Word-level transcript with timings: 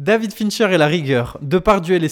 David 0.00 0.32
Fincher 0.32 0.72
et 0.72 0.76
la 0.76 0.88
rigueur, 0.88 1.38
Depardieu 1.40 1.94
et 1.94 1.98
les 2.00 2.08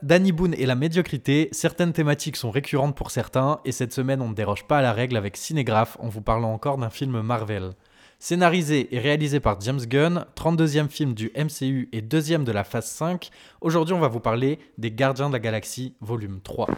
Danny 0.00 0.30
Boone 0.30 0.54
et 0.54 0.64
la 0.64 0.76
médiocrité, 0.76 1.48
certaines 1.50 1.92
thématiques 1.92 2.36
sont 2.36 2.52
récurrentes 2.52 2.94
pour 2.94 3.10
certains, 3.10 3.58
et 3.64 3.72
cette 3.72 3.92
semaine 3.92 4.22
on 4.22 4.28
ne 4.28 4.34
déroge 4.34 4.62
pas 4.62 4.78
à 4.78 4.82
la 4.82 4.92
règle 4.92 5.16
avec 5.16 5.36
Cinégraphe 5.36 5.96
en 5.98 6.08
vous 6.08 6.20
parlant 6.20 6.52
encore 6.52 6.78
d'un 6.78 6.88
film 6.88 7.20
Marvel. 7.20 7.72
Scénarisé 8.20 8.94
et 8.94 9.00
réalisé 9.00 9.40
par 9.40 9.60
James 9.60 9.80
Gunn, 9.80 10.24
32e 10.36 10.88
film 10.88 11.14
du 11.14 11.32
MCU 11.36 11.88
et 11.90 12.00
deuxième 12.00 12.44
de 12.44 12.52
la 12.52 12.62
phase 12.62 12.86
5, 12.86 13.30
aujourd'hui 13.60 13.94
on 13.94 14.00
va 14.00 14.06
vous 14.06 14.20
parler 14.20 14.60
des 14.78 14.92
Gardiens 14.92 15.30
de 15.30 15.32
la 15.32 15.40
Galaxie 15.40 15.96
volume 16.00 16.40
3. 16.44 16.68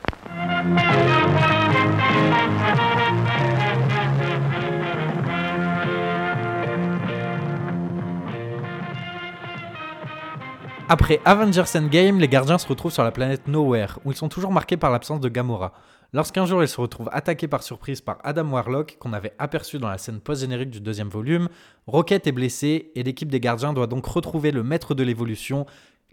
Après 10.95 11.22
Avengers 11.24 11.64
Endgame, 11.74 12.20
les 12.20 12.28
gardiens 12.28 12.59
se 12.59 12.66
retrouvent 12.69 12.92
sur 12.92 13.02
la 13.02 13.12
planète 13.12 13.48
Nowhere, 13.48 13.98
où 14.05 14.12
ils 14.12 14.14
sont 14.14 14.28
toujours 14.28 14.52
marqués 14.52 14.77
par 14.77 14.91
l'absence 14.91 15.20
de 15.20 15.30
Gamora. 15.30 15.73
Lorsqu'un 16.12 16.45
jour 16.45 16.62
ils 16.62 16.69
se 16.69 16.78
retrouvent 16.78 17.09
attaqués 17.12 17.48
par 17.48 17.62
surprise 17.62 18.02
par 18.02 18.19
Adam 18.24 18.50
Warlock, 18.50 18.98
qu'on 18.98 19.14
avait 19.14 19.33
aperçu 19.38 19.78
dans 19.78 19.88
la 19.88 19.97
scène 19.97 20.20
post-générique 20.20 20.69
du 20.69 20.83
deuxième 20.83 21.09
volume, 21.09 21.48
Rocket 21.86 22.27
est 22.27 22.33
blessé 22.33 22.92
et 22.95 23.02
l'équipe 23.05 23.30
des 23.30 23.41
gardiens 23.41 23.73
doit 23.73 23.86
donc 23.86 24.05
retrouver 24.05 24.50
le 24.50 24.62
maître 24.62 24.95
de 24.95 25.02
l'évolution, 25.02 25.64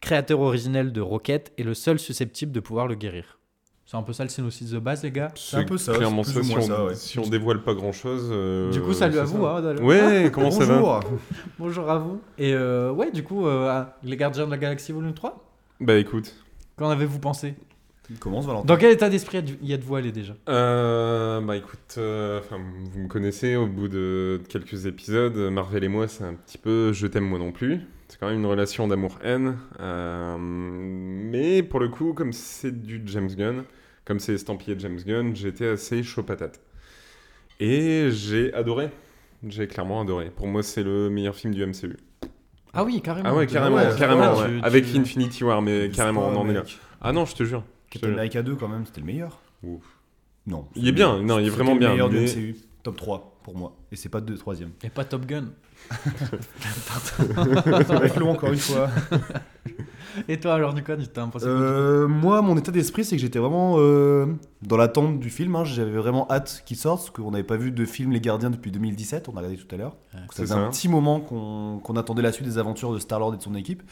créateur 0.02 0.40
originel 0.40 0.94
de 0.94 1.02
Rocket 1.02 1.52
et 1.58 1.64
le 1.64 1.74
seul 1.74 2.00
susceptible 2.00 2.54
de 2.54 2.62
pouvoir 2.62 2.88
le 2.88 2.96
guérir. 2.96 3.39
C'est 3.90 3.98
un 3.98 4.04
peu 4.04 4.14
ça 4.14 4.22
le 4.22 4.30
synopsis 4.30 4.70
de 4.70 4.78
base, 4.78 5.02
les 5.02 5.10
gars 5.10 5.30
C'est 5.34 5.58
un 5.58 5.64
peu 5.64 5.80
ça, 5.80 5.96
Clairement 5.96 6.22
ça, 6.22 6.44
si, 6.44 6.56
on, 6.56 6.62
ça, 6.62 6.86
ouais. 6.86 6.94
si 6.94 7.18
on 7.18 7.28
dévoile 7.28 7.64
pas 7.64 7.74
grand 7.74 7.92
chose. 7.92 8.32
Du 8.72 8.82
coup, 8.82 8.94
salut 8.94 9.18
à 9.18 9.24
vous. 9.24 9.44
hein. 9.48 9.76
Ouais, 9.82 10.30
comment 10.32 10.52
ça 10.52 10.64
va 10.66 10.76
Bonjour. 10.78 11.00
Bonjour 11.58 11.90
à 11.90 11.98
vous. 11.98 12.22
Et 12.38 12.54
euh, 12.54 12.92
ouais, 12.92 13.10
du 13.10 13.24
coup, 13.24 13.48
euh, 13.48 13.84
les 14.04 14.16
gardiens 14.16 14.46
de 14.46 14.52
la 14.52 14.60
galaxie 14.60 14.92
volume 14.92 15.16
3, 15.16 15.44
Bah 15.80 15.96
écoute. 15.96 16.36
qu'en 16.78 16.92
avez-vous 16.92 17.18
pensé 17.18 17.56
Il 18.12 18.20
commence 18.20 18.46
Valentin. 18.46 18.68
Dans 18.68 18.78
quel 18.78 18.92
état 18.92 19.10
d'esprit 19.10 19.44
y 19.64 19.74
êtes-vous 19.74 19.96
allé 19.96 20.12
déjà? 20.12 20.36
Euh, 20.50 21.42
bah 21.42 21.58
écoute, 21.58 21.96
euh, 21.98 22.42
enfin, 22.42 22.58
vous 22.94 23.00
me 23.00 23.08
connaissez 23.08 23.56
au 23.56 23.66
bout 23.66 23.88
de 23.88 24.40
quelques 24.50 24.86
épisodes, 24.86 25.36
Marvel 25.52 25.84
et 25.84 25.88
moi 25.88 26.08
c'est 26.08 26.26
un 26.26 26.36
petit 26.36 26.60
peu 26.60 26.94
je 26.94 27.08
t'aime 27.08 27.26
moi 27.26 27.40
non 27.40 27.52
plus. 27.52 27.80
C'est 28.08 28.20
quand 28.20 28.28
même 28.28 28.38
une 28.40 28.46
relation 28.46 28.88
d'amour-haine. 28.88 29.58
Euh, 29.80 30.36
mais 30.40 31.64
pour 31.64 31.80
le 31.80 31.90
coup, 31.90 32.14
comme 32.14 32.34
c'est 32.34 32.72
du 32.84 33.02
James 33.06 33.30
Gunn, 33.36 33.64
comme 34.10 34.20
c'est 34.20 34.34
estampillé 34.34 34.76
James 34.80 34.98
Gunn, 35.06 35.36
j'étais 35.36 35.68
assez 35.68 36.02
chaud 36.02 36.24
patate. 36.24 36.60
Et 37.60 38.10
j'ai 38.12 38.52
adoré. 38.56 38.90
J'ai 39.48 39.68
clairement 39.68 40.02
adoré. 40.02 40.32
Pour 40.32 40.48
moi, 40.48 40.64
c'est 40.64 40.82
le 40.82 41.12
meilleur 41.12 41.36
film 41.36 41.54
du 41.54 41.64
MCU. 41.64 41.96
Ah 42.74 42.84
oui, 42.84 43.02
carrément. 43.04 43.30
Ah 43.30 43.36
ouais, 43.36 43.46
carrément, 43.46 43.76
ouais, 43.76 43.90
carrément. 44.00 44.34
ouais, 44.36 44.42
ouais. 44.46 44.60
tu- 44.60 44.66
Avec 44.66 44.86
tu- 44.92 44.98
Infinity 44.98 45.44
War, 45.44 45.62
mais 45.62 45.90
carrément, 45.90 46.28
on 46.28 46.38
en 46.38 46.50
est 46.50 46.54
là. 46.56 46.64
Ah 47.02 47.12
non, 47.14 47.26
je 47.26 47.36
te 47.36 47.44
jure. 47.44 47.64
Captain. 47.92 48.12
America 48.14 48.42
2 48.42 48.56
quand 48.56 48.68
même, 48.68 48.84
c'était 48.88 49.02
le 49.02 49.06
meilleur. 49.06 49.42
Ouf. 49.62 49.84
Non. 50.48 50.68
Il 50.76 50.88
est 50.88 50.92
bien, 50.92 51.22
non, 51.22 51.38
il 51.38 51.46
est 51.46 51.50
vraiment 51.52 51.74
le 51.74 51.80
bien, 51.80 51.90
meilleur 51.92 52.10
du 52.10 52.16
mais- 52.18 52.26
MCU. 52.26 52.56
Top 52.82 52.98
3 52.98 53.40
pour 53.44 53.56
moi. 53.56 53.76
Et 53.92 53.96
c'est 53.96 54.10
pas 54.10 54.22
2 54.22 54.38
troisième. 54.38 54.72
Et 54.84 54.90
pas 54.90 55.04
Top 55.06 55.28
Gun. 55.28 55.50
Avec 57.90 58.16
le 58.16 58.26
encore 58.26 58.52
une 58.54 58.58
fois. 58.58 58.90
Et 60.28 60.40
toi, 60.40 60.54
alors, 60.56 60.74
du 60.74 60.84
coup, 60.84 60.92
tu 61.00 61.08
t'as 61.08 61.22
l'impression 61.22 61.50
Euh, 61.50 62.08
moi, 62.08 62.42
mon 62.42 62.58
état 62.58 62.72
d'esprit, 62.72 63.06
c'est 63.06 63.16
que 63.16 63.22
j'étais 63.22 63.40
vraiment 63.40 63.76
euh, 63.78 64.26
dans 64.64 64.76
l'attente 64.78 65.20
du 65.20 65.30
film. 65.30 65.56
hein. 65.56 65.64
J'avais 65.64 65.92
vraiment 65.92 66.26
hâte 66.32 66.64
qu'il 66.66 66.78
sorte, 66.78 67.00
parce 67.02 67.10
qu'on 67.12 67.32
n'avait 67.32 67.44
pas 67.44 67.58
vu 67.58 67.72
de 67.72 67.86
film 67.86 68.12
Les 68.12 68.20
Gardiens 68.22 68.50
depuis 68.50 68.72
2017, 68.72 69.30
on 69.30 69.34
a 69.34 69.38
regardé 69.38 69.58
tout 69.58 69.74
à 69.74 69.78
l'heure. 69.78 69.96
Ouais, 70.14 70.20
ça 70.32 70.44
faisait 70.44 70.54
ça. 70.54 70.60
un 70.60 70.70
petit 70.70 70.90
moment 70.90 71.20
qu'on 71.20 71.80
qu'on 71.84 71.96
attendait 71.96 72.22
la 72.24 72.32
suite 72.32 72.48
des 72.48 72.58
aventures 72.58 72.92
de 72.94 73.00
Star-Lord 73.00 73.36
et 73.36 73.38
de 73.38 73.42
son 73.44 73.56
équipe. 73.56 73.84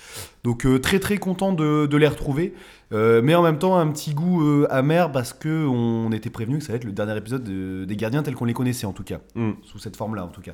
Donc 0.43 0.65
euh, 0.65 0.79
très 0.79 0.99
très 0.99 1.17
content 1.17 1.53
de, 1.53 1.85
de 1.85 1.97
les 1.97 2.07
retrouver. 2.07 2.53
Euh, 2.93 3.21
mais 3.21 3.35
en 3.35 3.43
même 3.43 3.59
temps, 3.59 3.77
un 3.77 3.87
petit 3.91 4.13
goût 4.13 4.41
euh, 4.43 4.65
amer 4.69 5.11
parce 5.11 5.33
que 5.33 5.67
on 5.67 6.09
était 6.13 6.29
prévenu 6.29 6.57
que 6.59 6.63
ça 6.63 6.71
allait 6.71 6.77
être 6.77 6.85
le 6.85 6.93
dernier 6.93 7.17
épisode 7.17 7.43
de- 7.43 7.83
des 7.85 7.95
Gardiens 7.97 8.23
tels 8.23 8.33
qu'on 8.35 8.45
les 8.45 8.53
connaissait 8.53 8.85
en 8.87 8.93
tout 8.93 9.03
cas. 9.03 9.19
Mm. 9.35 9.51
Sous 9.63 9.77
cette 9.77 9.97
forme-là 9.97 10.23
en 10.23 10.29
tout 10.29 10.39
cas. 10.41 10.53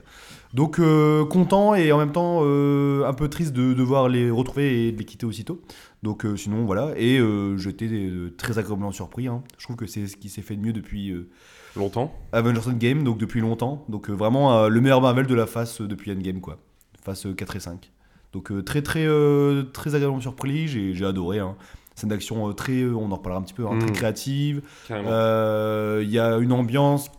Donc 0.54 0.80
euh, 0.80 1.26
content 1.26 1.76
et 1.76 1.92
en 1.92 1.98
même 2.00 2.12
temps 2.12 2.40
euh, 2.44 3.06
un 3.08 3.14
peu 3.14 3.28
triste 3.30 3.54
de 3.54 3.74
devoir 3.74 4.10
les 4.10 4.30
retrouver 4.32 4.88
et 4.88 4.92
de 4.92 4.98
les 4.98 5.06
quitter 5.14 5.26
aussitôt. 5.26 5.62
Donc 6.02 6.26
euh, 6.26 6.36
sinon 6.36 6.66
voilà. 6.66 6.92
Et 6.98 7.18
euh, 7.20 7.56
j'étais 7.58 7.86
euh, 7.88 8.34
très 8.38 8.58
agréablement 8.58 8.92
surpris. 8.92 9.28
hein. 9.28 9.44
Je 9.58 9.64
trouve 9.66 9.76
que 9.76 9.88
c'est 9.88 10.08
ce 10.08 10.18
qui 10.18 10.30
s'est 10.30 10.42
fait 10.42 10.56
de 10.56 10.62
mieux 10.62 10.74
depuis... 10.74 11.12
euh, 11.12 11.30
Longtemps 11.76 12.14
Avengers 12.34 12.68
Endgame, 12.68 13.04
donc 13.04 13.18
depuis 13.18 13.42
longtemps. 13.42 13.84
Donc 13.90 14.10
euh, 14.10 14.14
vraiment 14.14 14.54
euh, 14.56 14.68
le 14.70 14.80
meilleur 14.82 15.02
Marvel 15.02 15.26
de 15.26 15.34
la 15.36 15.46
phase 15.48 15.82
euh, 15.82 15.88
depuis 15.88 16.12
Endgame, 16.12 16.40
quoi. 16.42 16.58
Phase 17.04 17.26
euh, 17.26 17.34
4 17.34 17.56
et 17.56 17.60
5. 17.60 17.92
Donc 18.32 18.52
euh, 18.52 18.62
très 18.64 18.82
très 18.82 19.06
euh, 19.06 19.64
très 19.64 19.96
agréablement 19.96 20.22
surpris, 20.22 20.68
j'ai 20.68 21.06
adoré. 21.06 21.40
Hein. 21.40 21.56
Scène 21.96 22.10
d'action 22.10 22.48
euh, 22.50 22.54
très, 22.54 22.82
euh, 22.82 22.94
on 22.96 23.12
en 23.12 23.16
reparlera 23.16 23.40
un 23.40 23.44
petit 23.44 23.54
peu, 23.56 23.66
hein, 23.68 23.78
très 23.80 23.90
Mm. 23.90 23.94
créative. 23.94 24.62
Euh, 24.92 26.02
Il 26.04 26.10
y 26.12 26.20
a 26.20 26.38
une 26.38 26.52
ambiance 26.52 27.10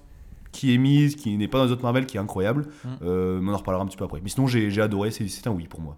qui 0.53 0.73
est 0.73 0.79
mise, 0.79 1.17
qui 1.17 1.37
n'est 1.37 1.49
pas 1.49 1.59
dans 1.59 1.65
les 1.65 1.73
autres 1.73 1.83
Marvel, 1.83 2.07
qui 2.07 2.17
est 2.17 2.21
incroyable. 2.21 2.67
Mais 2.85 3.07
on 3.09 3.49
en 3.49 3.57
reparlera 3.57 3.83
un 3.83 3.87
petit 3.87 3.97
peu 3.97 4.05
après. 4.05 4.21
Mais 4.23 4.29
sinon 4.29 4.47
j'ai 4.47 4.81
adoré, 4.81 5.11
c'est 5.11 5.47
un 5.49 5.51
oui 5.53 5.67
pour 5.67 5.81
moi. 5.81 5.97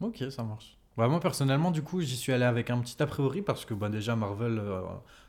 Ok, 0.00 0.24
ça 0.30 0.44
marche. 0.44 0.77
Bah, 0.98 1.06
moi, 1.06 1.20
personnellement, 1.20 1.70
du 1.70 1.80
coup, 1.80 2.00
j'y 2.00 2.16
suis 2.16 2.32
allé 2.32 2.42
avec 2.44 2.70
un 2.70 2.80
petit 2.80 3.00
a 3.00 3.06
priori 3.06 3.40
parce 3.40 3.64
que 3.64 3.72
bah, 3.72 3.88
déjà, 3.88 4.16
Marvel, 4.16 4.58
euh, 4.58 4.80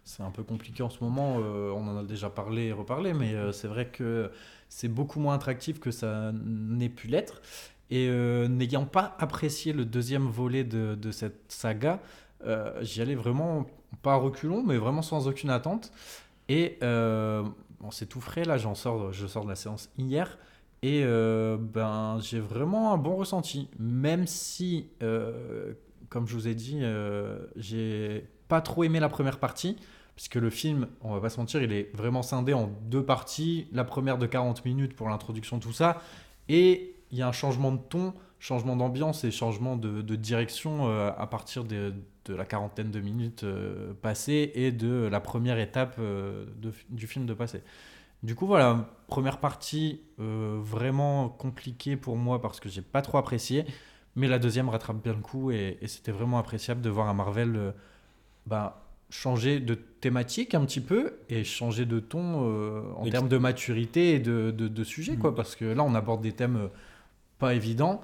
c'est 0.03 0.23
un 0.23 0.31
peu 0.31 0.41
compliqué 0.41 0.81
en 0.81 0.89
ce 0.89 1.03
moment. 1.03 1.37
euh, 1.39 1.69
on 1.69 1.87
en 1.87 1.95
a 1.99 2.03
déjà 2.03 2.31
parlé 2.31 2.63
et 2.65 2.71
reparlé, 2.73 3.13
mais 3.13 3.35
euh, 3.35 3.51
c'est 3.51 3.67
vrai 3.67 3.85
que 3.87 4.31
c'est 4.67 4.87
beaucoup 4.87 5.19
moins 5.19 5.35
attractif 5.35 5.79
que 5.79 5.91
ça 5.91 6.31
n'ait 6.33 6.89
pu 6.89 7.07
l'être. 7.07 7.43
Et 7.91 8.07
n'ayant 8.49 8.85
pas 8.85 9.15
apprécié 9.19 9.73
le 9.73 9.83
deuxième 9.85 10.27
volet 10.27 10.63
de, 10.63 10.93
de 10.95 11.11
cette 11.11 11.51
saga, 11.51 11.99
j'y 12.81 13.01
allais 13.01 13.15
vraiment, 13.15 13.65
pas 14.03 14.13
à 14.13 14.15
reculons, 14.15 14.63
mais 14.63 14.77
vraiment 14.77 15.01
sans 15.01 15.27
aucune 15.27 15.49
attente. 15.49 15.91
Et 16.49 16.77
c'est 17.91 18.05
tout 18.07 18.21
frais, 18.21 18.43
là, 18.43 18.57
j'en 18.57 18.75
sors, 18.75 19.11
je 19.11 19.25
sors 19.25 19.43
de 19.43 19.49
la 19.49 19.55
séance 19.55 19.89
hier. 19.97 20.37
Et 20.81 21.01
euh, 21.03 21.57
ben, 21.59 22.19
j'ai 22.21 22.39
vraiment 22.39 22.93
un 22.93 22.97
bon 22.97 23.15
ressenti, 23.15 23.67
même 23.77 24.27
si, 24.27 24.87
euh, 25.03 25.73
comme 26.09 26.25
je 26.25 26.33
vous 26.33 26.47
ai 26.47 26.55
dit, 26.55 26.79
euh, 26.81 27.39
j'ai 27.57 28.25
pas 28.47 28.61
trop 28.61 28.83
aimé 28.83 28.99
la 28.99 29.09
première 29.09 29.39
partie, 29.39 29.75
puisque 30.15 30.35
le 30.35 30.49
film, 30.49 30.87
on 31.01 31.13
va 31.13 31.19
pas 31.19 31.29
se 31.29 31.39
mentir, 31.39 31.61
il 31.61 31.73
est 31.73 31.93
vraiment 31.95 32.23
scindé 32.23 32.53
en 32.53 32.67
deux 32.83 33.03
parties. 33.03 33.67
La 33.73 33.83
première 33.83 34.17
de 34.17 34.25
40 34.25 34.63
minutes 34.63 34.95
pour 34.95 35.09
l'introduction, 35.09 35.59
tout 35.59 35.73
ça, 35.73 36.01
et 36.47 36.95
il 37.11 37.17
y 37.17 37.21
a 37.21 37.27
un 37.27 37.33
changement 37.33 37.73
de 37.73 37.79
ton, 37.89 38.13
changement 38.39 38.77
d'ambiance 38.77 39.25
et 39.25 39.31
changement 39.31 39.75
de, 39.75 40.15
direction 40.15 40.87
à 41.09 41.27
partir 41.27 41.65
de, 41.65 41.93
la 42.29 42.45
quarantaine 42.45 42.91
de 42.91 42.99
minutes 43.01 43.43
passées 44.01 44.51
et 44.53 44.71
de 44.71 45.09
la 45.11 45.19
première 45.19 45.59
étape 45.59 45.99
du 46.89 47.07
film 47.07 47.25
de 47.25 47.33
passé. 47.33 47.61
Du 48.23 48.35
coup, 48.35 48.45
voilà, 48.47 48.89
première 49.07 49.37
partie 49.39 50.01
euh, 50.19 50.59
vraiment 50.61 51.29
compliquée 51.29 51.95
pour 51.95 52.17
moi 52.17 52.41
parce 52.41 52.59
que 52.59 52.67
j'ai 52.67 52.81
pas 52.81 53.01
trop 53.01 53.17
apprécié, 53.17 53.65
mais 54.15 54.27
la 54.27 54.39
deuxième 54.39 54.67
rattrape 54.69 55.01
bien 55.01 55.13
le 55.13 55.19
coup 55.21 55.51
et, 55.51 55.77
et 55.81 55.87
c'était 55.87 56.11
vraiment 56.11 56.37
appréciable 56.37 56.81
de 56.81 56.89
voir 56.89 57.07
un 57.07 57.13
Marvel 57.13 57.55
euh, 57.55 57.71
bah, 58.45 58.85
changer 59.09 59.59
de 59.61 59.73
thématique 59.75 60.53
un 60.53 60.65
petit 60.65 60.81
peu 60.81 61.13
et 61.29 61.43
changer 61.45 61.85
de 61.85 61.99
ton 61.99 62.43
euh, 62.49 62.81
en 62.97 63.05
Et 63.05 63.09
termes 63.09 63.29
de 63.29 63.37
maturité 63.37 64.15
et 64.15 64.19
de, 64.19 64.51
de, 64.51 64.67
de 64.67 64.83
sujet, 64.83 65.15
quoi, 65.15 65.33
parce 65.33 65.55
que 65.55 65.65
là, 65.65 65.83
on 65.83 65.95
aborde 65.95 66.21
des 66.21 66.33
thèmes 66.33 66.69
pas 67.39 67.53
évidents 67.53 68.01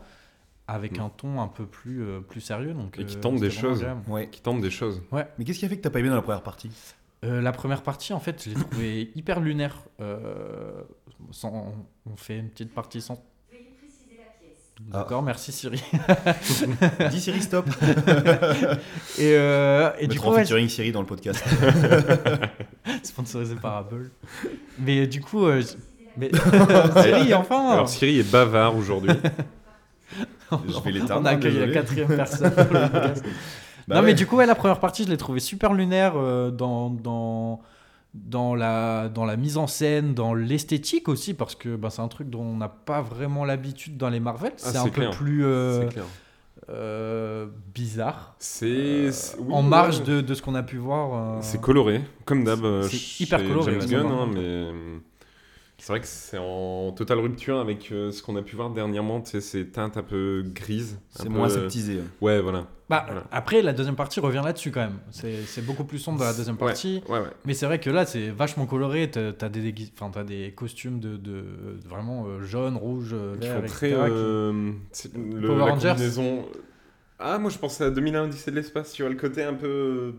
avec 0.68 0.98
Mm. 0.98 1.02
un 1.02 1.10
ton 1.10 1.42
un 1.42 1.48
peu 1.48 1.66
plus, 1.66 2.02
euh, 2.04 2.22
plus 2.22 2.42
sérieux. 2.42 2.74
Donc, 2.74 2.98
Et 2.98 3.06
qui 3.06 3.18
euh, 3.18 3.20
tentent 3.20 3.40
des 3.40 3.52
choses. 3.52 3.86
Ouais. 4.08 4.28
Qui 4.30 4.42
tente 4.42 4.62
des 4.62 4.72
choses. 4.72 5.02
Mais 5.12 5.44
qu'est-ce 5.46 5.60
qui 5.60 5.66
a 5.66 5.70
fait 5.70 5.78
que 5.78 5.82
t'as 5.84 5.90
pas 5.92 6.00
aimé 6.00 6.10
dans 6.10 6.16
la 6.16 6.22
première 6.24 6.42
partie? 6.42 6.72
Euh, 7.26 7.42
la 7.42 7.52
première 7.52 7.82
partie, 7.82 8.14
en 8.14 8.20
fait, 8.20 8.44
je 8.44 8.50
l'ai 8.50 8.56
trouvée 8.56 9.12
hyper 9.16 9.40
lunaire. 9.40 9.78
Euh, 10.00 10.82
sans, 11.32 11.74
on 12.06 12.16
fait 12.16 12.38
une 12.38 12.50
petite 12.50 12.74
partie 12.74 13.02
sans. 13.02 13.24
D'accord, 14.92 15.24
merci 15.24 15.54
Siri. 15.54 15.82
Dis 17.10 17.22
Siri 17.22 17.42
stop. 17.42 17.66
Et, 19.18 19.34
euh, 19.34 19.90
et 19.98 20.08
du 20.08 20.16
Mettre 20.16 20.22
coup, 20.22 20.30
en 20.30 20.34
ouais, 20.34 20.42
featuring 20.42 20.68
Siri 20.68 20.92
dans 20.92 21.00
le 21.00 21.08
podcast. 21.08 21.42
sponsorisé 23.04 23.56
par 23.56 23.78
Apple. 23.78 24.10
Mais 24.80 25.08
du 25.08 25.22
coup, 25.22 25.46
euh, 25.46 25.64
mais 26.18 26.30
Siri, 26.34 27.34
enfin. 27.34 27.70
Alors 27.72 27.88
Siri 27.88 28.20
est 28.20 28.30
bavard 28.30 28.76
aujourd'hui. 28.76 29.12
Je 30.52 30.80
vais 30.84 30.92
l'éteindre. 30.92 31.22
On 31.22 31.26
accueille 31.26 31.54
la 31.54 31.68
désolé. 31.68 31.74
quatrième 31.74 32.08
personne. 32.16 32.52
pour 32.52 32.74
le 32.74 32.90
podcast. 32.90 33.26
Bah 33.88 33.96
non, 33.96 34.02
ouais. 34.02 34.08
mais 34.08 34.14
du 34.14 34.26
coup, 34.26 34.38
ouais, 34.38 34.46
la 34.46 34.56
première 34.56 34.80
partie, 34.80 35.04
je 35.04 35.10
l'ai 35.10 35.18
trouvée 35.18 35.40
super 35.40 35.74
lunaire 35.74 36.14
euh, 36.16 36.52
dans, 36.52 36.90
dans, 36.90 37.62
dans, 38.14 38.56
la, 38.56 39.10
dans 39.10 39.26
la 39.26 39.36
mise 39.38 39.58
en 39.58 39.68
scène, 39.68 40.14
dans 40.14 40.34
l'esthétique 40.34 41.08
aussi, 41.08 41.34
parce 41.34 41.56
que 41.56 41.76
bah, 41.76 41.90
c'est 41.90 42.02
un 42.02 42.08
truc 42.08 42.30
dont 42.30 42.42
on 42.42 42.58
n'a 42.58 42.70
pas 42.70 43.02
vraiment 43.02 43.46
l'habitude 43.46 43.98
dans 43.98 44.10
les 44.10 44.20
Marvel. 44.20 44.54
Ah, 44.64 44.70
c'est 44.72 44.78
un 44.78 44.90
peu 44.90 45.10
plus 45.12 45.46
euh, 45.46 45.88
euh, 46.70 47.48
bizarre. 47.74 48.36
C'est 48.40 49.10
oui, 49.40 49.54
en 49.54 49.62
marge 49.62 50.00
ouais. 50.00 50.06
de, 50.06 50.22
de 50.22 50.34
ce 50.34 50.42
qu'on 50.42 50.56
a 50.56 50.64
pu 50.64 50.78
voir. 50.78 51.44
C'est 51.44 51.62
coloré, 51.62 52.02
comme 52.26 52.44
d'hab. 52.44 52.66
c'est 52.90 53.24
hyper 53.24 53.48
coloré, 53.48 53.78
James 53.80 53.90
Gunn, 53.90 54.12
hein, 54.12 54.28
mais 54.34 54.68
C'est 55.78 55.92
vrai 55.92 56.00
que 56.00 56.08
c'est 56.08 56.38
en 56.38 56.92
totale 56.94 57.20
rupture 57.20 57.60
avec 57.60 57.92
euh, 57.92 58.12
ce 58.12 58.24
qu'on 58.24 58.36
a 58.38 58.42
pu 58.42 58.56
voir 58.56 58.70
dernièrement, 58.70 59.22
tu 59.22 59.32
sais, 59.32 59.42
ces 59.42 59.68
teintes 59.68 59.98
un 59.98 60.04
peu 60.04 60.44
grises. 60.54 60.98
un 61.16 61.24
C'est 61.24 61.24
peu- 61.26 61.30
moins 61.34 61.48
aseptisé. 61.48 62.00
Ouais, 62.22 62.40
voilà. 62.42 62.66
Bah, 62.90 63.04
Voilà. 63.08 63.24
Après, 63.32 63.62
la 63.62 63.74
deuxième 63.74 63.96
partie 63.96 64.20
revient 64.20 64.42
là-dessus 64.44 64.72
quand 64.72 64.80
même. 64.82 65.00
C'est 65.12 65.66
beaucoup 65.66 65.84
plus 65.84 66.00
sombre 66.00 66.20
dans 66.20 66.26
la 66.26 66.34
deuxième 66.34 66.56
partie. 66.58 67.02
Ouais, 67.10 67.20
ouais. 67.20 67.28
Mais 67.46 67.54
c'est 67.54 67.66
vrai 67.66 67.80
que 67.80 67.90
là, 67.90 68.06
c'est 68.06 68.30
vachement 68.30 68.66
coloré. 68.66 69.12
T'as 69.12 69.32
as 69.42 69.50
des, 69.50 69.74
enfin, 70.00 70.12
costumes 70.56 71.00
de, 71.00 71.18
de- 71.18 71.18
de 71.84 71.88
vraiment 71.88 72.26
euh, 72.28 72.42
jaune, 72.44 72.78
rouge, 72.78 73.12
euh, 73.14 73.36
Qui 73.38 73.48
vert, 73.48 73.62
font 73.62 73.68
très. 73.68 73.90
etc., 73.92 74.02
qui- 74.06 74.12
euh, 74.14 74.72
c'est 74.92 75.14
le- 75.16 75.48
Power 75.48 75.58
la 75.58 75.66
Rangers. 75.66 75.90
combinaison. 75.90 76.46
Ah, 77.20 77.38
moi 77.38 77.50
je 77.50 77.58
pensais 77.58 77.84
à 77.86 77.90
2001 77.90 78.26
Odyssée 78.26 78.52
de 78.52 78.56
l'espace, 78.58 78.92
tu 78.94 79.02
vois, 79.02 79.10
le 79.10 79.18
côté 79.18 79.42
un 79.44 79.54
peu 79.54 80.14